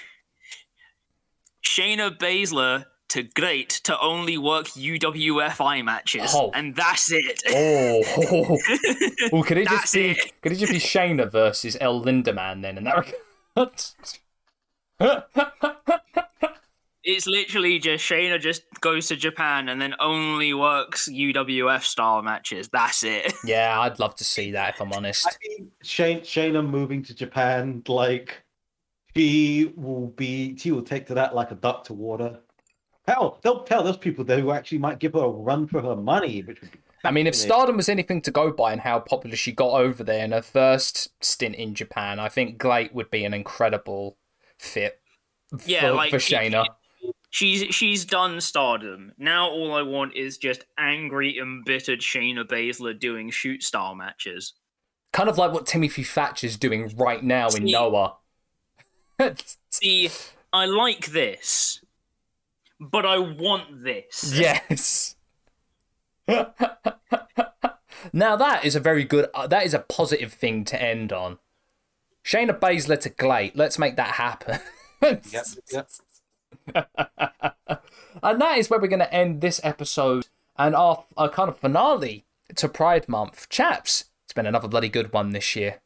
Shayna 1.63 2.17
Baszler 2.19 2.87
to 3.09 3.23
great 3.23 3.71
to 3.85 3.99
only 4.01 4.37
work 4.39 4.67
UWFI 4.69 5.85
matches, 5.85 6.31
Oh. 6.35 6.51
and 6.55 6.75
that's 6.75 7.11
it. 7.13 7.43
Oh, 7.49 8.59
well, 9.33 9.43
could 9.43 9.59
it 9.59 9.69
just 9.69 9.95
be? 9.95 10.11
it. 10.11 10.33
Could 10.43 10.53
it 10.53 10.57
just 10.57 10.73
be 10.73 10.79
Shayna 10.79 11.31
versus 11.31 11.77
El 11.81 12.03
Linderman 12.05 12.63
then? 12.63 12.79
In 12.79 12.85
that 12.85 13.15
regard? 13.57 13.83
It's 17.09 17.29
literally 17.29 17.79
just 17.79 18.05
Shayna 18.05 18.41
just 18.41 18.63
goes 18.81 19.07
to 19.09 19.17
Japan 19.17 19.69
and 19.69 19.81
then 19.81 19.95
only 20.01 20.53
works 20.55 21.09
UWF 21.09 21.83
style 21.85 22.21
matches. 22.21 22.69
That's 22.69 23.05
it. 23.05 23.33
yeah, 23.45 23.79
I'd 23.81 24.01
love 24.01 24.17
to 24.17 24.25
see 24.25 24.51
that 24.51 24.75
if 24.75 24.81
I'm 24.81 24.93
honest. 24.93 25.25
I 25.25 25.31
mean, 25.49 25.71
Shane, 25.85 26.21
Shayna 26.23 26.69
moving 26.69 27.05
to 27.05 27.15
Japan, 27.15 27.85
like 27.87 28.43
she 29.15 29.73
will 29.77 30.09
be, 30.09 30.57
she 30.57 30.73
will 30.73 30.83
take 30.83 31.07
to 31.07 31.15
that 31.15 31.33
like 31.33 31.53
a 31.53 31.55
duck 31.55 31.85
to 31.85 31.95
water. 31.95 32.41
Hell, 33.07 33.39
they'll 33.43 33.63
tell 33.63 33.83
those 33.83 33.97
people 33.97 34.25
there 34.25 34.41
who 34.41 34.51
actually 34.51 34.79
might 34.79 34.99
give 34.99 35.13
her 35.13 35.21
a 35.21 35.29
run 35.29 35.67
for 35.67 35.81
her 35.81 35.97
money, 35.97 36.43
which 36.43 36.61
would 36.61 36.73
be. 36.73 36.79
I 37.05 37.11
mean, 37.13 37.27
if. 37.29 37.35
Stardom 37.37 37.77
was 37.77 37.89
anything 37.89 38.21
to 38.23 38.31
go 38.33 38.51
by 38.51 38.73
and 38.73 38.81
how 38.81 38.99
popular 38.99 39.37
she 39.37 39.53
got 39.53 39.73
over 39.81 40.03
there 40.03 40.25
in 40.25 40.33
her 40.33 40.43
first 40.43 41.11
stint 41.25 41.55
in 41.55 41.75
Japan, 41.75 42.19
I 42.19 42.29
think 42.29 42.59
GLEAT 42.59 42.93
would 42.95 43.11
be 43.11 43.25
an 43.25 43.33
incredible 43.33 44.17
fit 44.59 45.01
Yeah, 45.67 45.83
for, 45.83 45.93
like, 45.93 46.11
for 46.11 46.17
it- 46.17 46.23
Shayna. 46.23 46.67
She's 47.31 47.75
she's 47.75 48.05
done 48.07 48.41
stardom. 48.41 49.13
Now 49.19 49.51
all 49.51 49.75
I 49.75 49.83
want 49.83 50.15
is 50.17 50.39
just 50.39 50.65
angry, 50.79 51.39
embittered 51.39 52.01
Shayna 52.01 52.45
Baszler 52.45 52.99
doing 52.99 53.31
shoot 53.31 53.63
style 53.63 53.95
matches. 53.95 54.55
Kind 55.13 55.29
of 55.29 55.37
like 55.37 55.53
what 55.53 55.67
Timothy 55.67 56.03
Thatcher's 56.03 56.57
doing 56.57 56.95
right 56.97 57.23
now 57.23 57.47
in 57.49 57.67
See- 57.67 57.73
Noah. 57.73 58.15
See, 59.71 60.09
I 60.53 60.65
like 60.65 61.07
this, 61.09 61.83
but 62.81 63.07
I 63.07 63.19
want 63.19 63.83
this. 63.83 64.33
yes. 64.35 65.17
now 68.13 68.37
that 68.37 68.65
is 68.65 68.75
a 68.77 68.81
very 68.81 69.05
good. 69.05 69.29
Uh, 69.35 69.47
that 69.47 69.65
is 69.65 69.75
a 69.75 69.79
positive 69.81 70.33
thing 70.33 70.65
to 70.67 70.81
end 70.81 71.13
on. 71.13 71.39
Shayna 72.25 72.59
Baszler 72.59 73.01
to 73.01 73.09
GLEAT. 73.11 73.57
Let's 73.57 73.79
make 73.79 73.97
that 73.97 74.15
happen. 74.15 74.61
Yep, 75.03 75.47
yep. 75.73 75.91
and 78.23 78.41
that 78.41 78.57
is 78.57 78.71
where 78.71 78.81
we're 78.81 78.87
going 78.87 78.99
to 78.99 79.15
end 79.15 79.43
this 79.43 79.61
episode 79.63 80.29
and 80.57 80.75
our, 80.75 81.05
our 81.19 81.29
kind 81.29 81.51
of 81.51 81.59
finale 81.59 82.25
to 82.57 82.67
Pride 82.67 83.07
Month. 83.07 83.49
Chaps, 83.51 84.07
it's 84.25 84.33
been 84.33 84.47
another 84.47 84.69
bloody 84.69 84.89
good 84.89 85.13
one 85.13 85.31
this 85.31 85.55
year. 85.55 85.81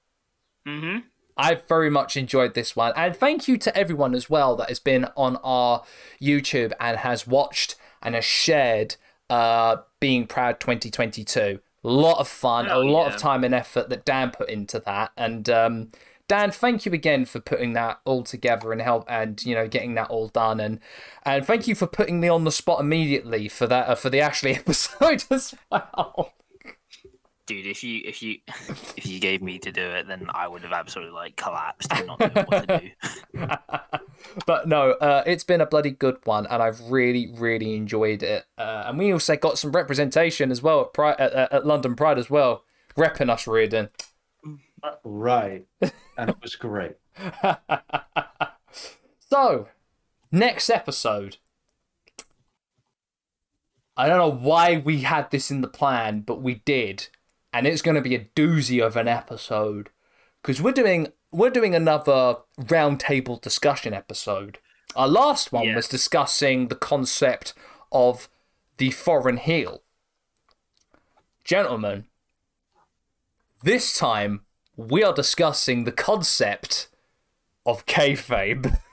Mm 0.64 0.80
hmm 0.80 0.98
I've 1.40 1.66
very 1.66 1.90
much 1.90 2.16
enjoyed 2.16 2.54
this 2.54 2.76
one. 2.76 2.92
And 2.96 3.16
thank 3.16 3.48
you 3.48 3.56
to 3.58 3.76
everyone 3.76 4.14
as 4.14 4.28
well 4.28 4.56
that 4.56 4.68
has 4.68 4.78
been 4.78 5.06
on 5.16 5.36
our 5.42 5.82
YouTube 6.20 6.72
and 6.78 6.98
has 6.98 7.26
watched 7.26 7.76
and 8.02 8.14
has 8.14 8.24
shared 8.24 8.96
uh, 9.30 9.78
Being 10.00 10.26
Proud 10.26 10.60
2022. 10.60 11.60
A 11.82 11.88
lot 11.88 12.18
of 12.18 12.28
fun, 12.28 12.68
Oh, 12.68 12.82
a 12.82 12.84
lot 12.84 13.06
yeah. 13.08 13.14
of 13.14 13.20
time 13.20 13.42
and 13.42 13.54
effort 13.54 13.88
that 13.88 14.04
Dan 14.04 14.30
put 14.30 14.50
into 14.50 14.78
that. 14.80 15.12
And 15.16 15.48
um, 15.48 15.88
Dan, 16.28 16.50
thank 16.50 16.84
you 16.84 16.92
again 16.92 17.24
for 17.24 17.40
putting 17.40 17.72
that 17.72 18.00
all 18.04 18.22
together 18.22 18.70
and 18.72 18.82
help 18.82 19.04
and 19.08 19.42
you 19.44 19.54
know 19.54 19.66
getting 19.66 19.94
that 19.94 20.10
all 20.10 20.28
done 20.28 20.60
and 20.60 20.78
and 21.24 21.44
thank 21.44 21.66
you 21.66 21.74
for 21.74 21.86
putting 21.88 22.20
me 22.20 22.28
on 22.28 22.44
the 22.44 22.52
spot 22.52 22.78
immediately 22.80 23.48
for 23.48 23.66
that 23.66 23.88
uh, 23.88 23.94
for 23.96 24.10
the 24.10 24.20
Ashley 24.20 24.54
episode 24.56 25.24
as 25.30 25.54
well. 25.72 26.34
Dude, 27.50 27.66
if 27.66 27.82
you 27.82 28.00
if 28.04 28.22
you 28.22 28.38
if 28.96 29.04
you 29.04 29.18
gave 29.18 29.42
me 29.42 29.58
to 29.58 29.72
do 29.72 29.82
it, 29.82 30.06
then 30.06 30.28
I 30.32 30.46
would 30.46 30.62
have 30.62 30.70
absolutely 30.70 31.14
like 31.14 31.34
collapsed 31.34 31.92
and 31.92 32.06
not 32.06 32.20
known 32.20 32.44
what 32.46 32.68
to 32.68 32.78
do. 32.78 32.90
but 34.46 34.68
no, 34.68 34.92
uh, 34.92 35.24
it's 35.26 35.42
been 35.42 35.60
a 35.60 35.66
bloody 35.66 35.90
good 35.90 36.18
one, 36.22 36.46
and 36.46 36.62
I've 36.62 36.80
really, 36.82 37.34
really 37.36 37.74
enjoyed 37.74 38.22
it. 38.22 38.44
Uh, 38.56 38.84
and 38.86 38.98
we 38.98 39.12
also 39.12 39.34
got 39.34 39.58
some 39.58 39.72
representation 39.72 40.52
as 40.52 40.62
well 40.62 40.82
at, 40.82 40.94
Pride, 40.94 41.18
at, 41.18 41.52
at 41.52 41.66
London 41.66 41.96
Pride 41.96 42.20
as 42.20 42.30
well, 42.30 42.62
repping 42.96 43.28
us, 43.28 43.48
Reardon. 43.48 43.88
Right, 45.02 45.66
and 46.16 46.30
it 46.30 46.36
was 46.40 46.54
great. 46.54 46.98
so, 49.28 49.66
next 50.30 50.70
episode. 50.70 51.38
I 53.96 54.06
don't 54.06 54.18
know 54.18 54.30
why 54.30 54.76
we 54.76 55.00
had 55.00 55.32
this 55.32 55.50
in 55.50 55.62
the 55.62 55.68
plan, 55.68 56.20
but 56.20 56.40
we 56.40 56.62
did, 56.64 57.08
and 57.52 57.66
it's 57.66 57.82
going 57.82 57.94
to 57.96 58.00
be 58.00 58.14
a 58.14 58.24
doozy 58.36 58.84
of 58.84 58.96
an 58.96 59.08
episode 59.08 59.90
because 60.42 60.60
we're 60.62 60.72
doing 60.72 61.08
we're 61.32 61.50
doing 61.50 61.74
another 61.74 62.36
roundtable 62.60 63.40
discussion 63.40 63.94
episode. 63.94 64.58
Our 64.96 65.06
last 65.08 65.52
one 65.52 65.64
Yeah. 65.68 65.76
was 65.76 65.86
discussing 65.86 66.68
the 66.68 66.74
concept 66.74 67.54
of 67.92 68.28
the 68.78 68.90
foreign 68.90 69.36
heel. 69.36 69.82
Gentlemen, 71.44 72.06
this 73.62 73.96
time 73.96 74.42
we 74.76 75.02
are 75.04 75.12
discussing 75.12 75.84
the 75.84 75.92
concept 75.92 76.88
of 77.66 77.86
kayfabe. 77.86 78.78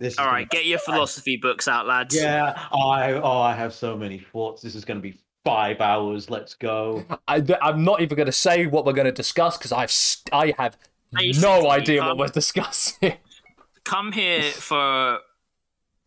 This 0.00 0.12
is 0.12 0.18
All 0.20 0.26
gonna 0.26 0.36
right, 0.36 0.48
get 0.48 0.64
your 0.64 0.78
philosophy 0.78 1.36
books 1.36 1.66
out, 1.66 1.88
lads. 1.88 2.14
Yeah, 2.14 2.52
I 2.72 3.14
oh 3.14 3.40
I 3.40 3.52
have 3.56 3.74
so 3.74 3.96
many 3.96 4.20
thoughts. 4.20 4.62
This 4.62 4.76
is 4.76 4.84
going 4.84 4.98
to 4.98 5.02
be 5.02 5.18
five 5.48 5.80
hours. 5.80 6.30
Let's 6.30 6.54
go. 6.54 7.04
I, 7.28 7.44
I'm 7.62 7.84
not 7.84 8.00
even 8.02 8.16
going 8.16 8.26
to 8.26 8.32
say 8.32 8.66
what 8.66 8.84
we're 8.84 8.92
going 8.92 9.06
to 9.06 9.12
discuss 9.12 9.56
because 9.56 9.72
I've 9.72 9.92
I 10.32 10.54
have 10.58 10.76
no 11.12 11.20
Basically, 11.20 11.68
idea 11.70 12.02
what 12.02 12.12
um, 12.12 12.18
we're 12.18 12.28
discussing. 12.28 13.14
Come 13.84 14.12
here 14.12 14.42
for 14.52 15.20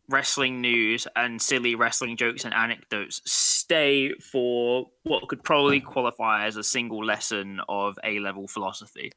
wrestling 0.09 0.61
news 0.61 1.07
and 1.15 1.41
silly 1.41 1.73
wrestling 1.75 2.17
jokes 2.17 2.45
and 2.45 2.53
anecdotes. 2.53 3.21
Stay 3.25 4.13
for 4.19 4.87
what 5.03 5.27
could 5.27 5.43
probably 5.43 5.79
qualify 5.79 6.45
as 6.45 6.57
a 6.57 6.63
single 6.63 7.03
lesson 7.03 7.61
of 7.69 7.97
A 8.03 8.19
level 8.19 8.47
philosophy. 8.47 9.11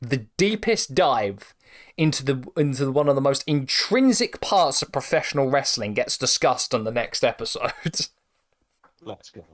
the 0.00 0.26
deepest 0.36 0.94
dive 0.94 1.54
into 1.96 2.24
the 2.24 2.44
into 2.56 2.90
one 2.90 3.08
of 3.08 3.14
the 3.14 3.20
most 3.20 3.44
intrinsic 3.46 4.40
parts 4.40 4.82
of 4.82 4.90
professional 4.92 5.48
wrestling 5.48 5.94
gets 5.94 6.18
discussed 6.18 6.74
on 6.74 6.84
the 6.84 6.90
next 6.90 7.22
episode. 7.24 7.72
Let's 9.04 9.30
go. 9.30 9.44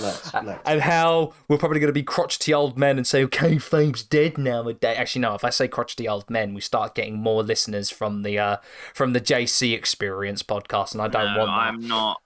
Let's 0.00 0.34
let's. 0.34 0.60
and 0.66 0.80
how 0.80 1.32
we're 1.46 1.58
probably 1.58 1.78
going 1.78 1.88
to 1.88 1.92
be 1.92 2.02
crotchety 2.02 2.52
old 2.52 2.76
men 2.76 2.96
and 2.96 3.06
say, 3.06 3.24
kayfabe's 3.26 4.02
dead 4.02 4.36
nowadays. 4.36 4.96
Actually, 4.98 5.22
no. 5.22 5.34
If 5.34 5.44
I 5.44 5.50
say 5.50 5.68
crotchety 5.68 6.08
old 6.08 6.28
men, 6.28 6.52
we 6.52 6.60
start 6.60 6.94
getting 6.94 7.18
more 7.18 7.42
listeners 7.42 7.90
from 7.90 8.22
the 8.22 8.38
uh, 8.38 8.56
from 8.94 9.12
the 9.12 9.20
JC 9.20 9.74
Experience 9.74 10.42
podcast, 10.42 10.92
and 10.92 11.02
I 11.02 11.08
don't 11.08 11.34
no, 11.34 11.38
want 11.38 11.50
that. 11.50 11.52
I'm 11.52 11.88
not. 11.88 12.20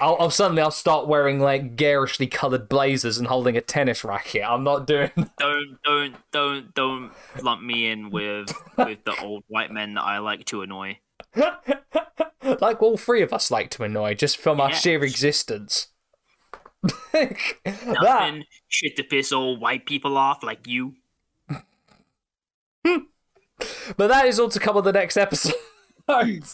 I'll, 0.00 0.16
I'll 0.20 0.30
suddenly 0.30 0.62
I'll 0.62 0.70
start 0.70 1.08
wearing 1.08 1.40
like 1.40 1.76
garishly 1.76 2.26
coloured 2.26 2.68
blazers 2.68 3.18
and 3.18 3.26
holding 3.26 3.56
a 3.56 3.60
tennis 3.60 4.04
racket. 4.04 4.42
I'm 4.46 4.64
not 4.64 4.86
doing. 4.86 5.10
Don't 5.38 5.78
don't 5.84 6.16
don't 6.32 6.74
don't 6.74 7.12
lump 7.42 7.62
me 7.62 7.90
in 7.90 8.10
with 8.10 8.52
with 8.76 9.04
the 9.04 9.14
old 9.22 9.44
white 9.48 9.70
men 9.70 9.94
that 9.94 10.02
I 10.02 10.18
like 10.18 10.44
to 10.46 10.62
annoy. 10.62 10.98
like 12.60 12.82
all 12.82 12.96
three 12.96 13.22
of 13.22 13.32
us 13.32 13.50
like 13.50 13.70
to 13.70 13.82
annoy 13.84 14.14
just 14.14 14.36
from 14.36 14.60
our 14.60 14.72
sheer 14.72 15.02
existence. 15.04 15.88
That 16.82 17.56
Nothing 17.86 18.44
shit 18.68 18.96
to 18.96 19.04
piss 19.04 19.32
all 19.32 19.56
white 19.56 19.86
people 19.86 20.16
off 20.16 20.42
like 20.42 20.66
you. 20.66 20.94
Hmm. 22.84 22.96
But 23.96 24.08
that 24.08 24.26
is 24.26 24.38
all 24.38 24.48
to 24.50 24.60
come 24.60 24.76
on 24.76 24.84
the 24.84 24.92
next 24.92 25.16
episode. 25.16 25.54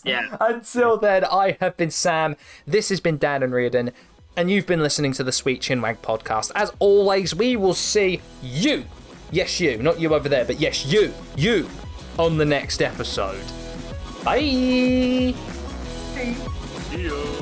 Yeah. 0.04 0.36
Until 0.40 0.98
then, 0.98 1.24
I 1.24 1.56
have 1.60 1.76
been 1.76 1.92
Sam. 1.92 2.34
This 2.66 2.88
has 2.88 2.98
been 2.98 3.18
Dan 3.18 3.40
and 3.40 3.54
Reardon. 3.54 3.92
And 4.36 4.50
you've 4.50 4.66
been 4.66 4.82
listening 4.82 5.12
to 5.12 5.22
the 5.22 5.30
Sweet 5.30 5.60
Chinwag 5.62 5.98
podcast. 5.98 6.50
As 6.56 6.72
always, 6.80 7.36
we 7.36 7.54
will 7.54 7.74
see 7.74 8.20
you. 8.42 8.84
Yes, 9.30 9.60
you. 9.60 9.78
Not 9.78 10.00
you 10.00 10.12
over 10.12 10.28
there, 10.28 10.44
but 10.44 10.58
yes, 10.58 10.86
you. 10.86 11.14
You. 11.36 11.68
On 12.18 12.36
the 12.36 12.44
next 12.44 12.82
episode. 12.82 13.44
Bye. 14.24 15.34
See 16.90 17.06
ya. 17.06 17.33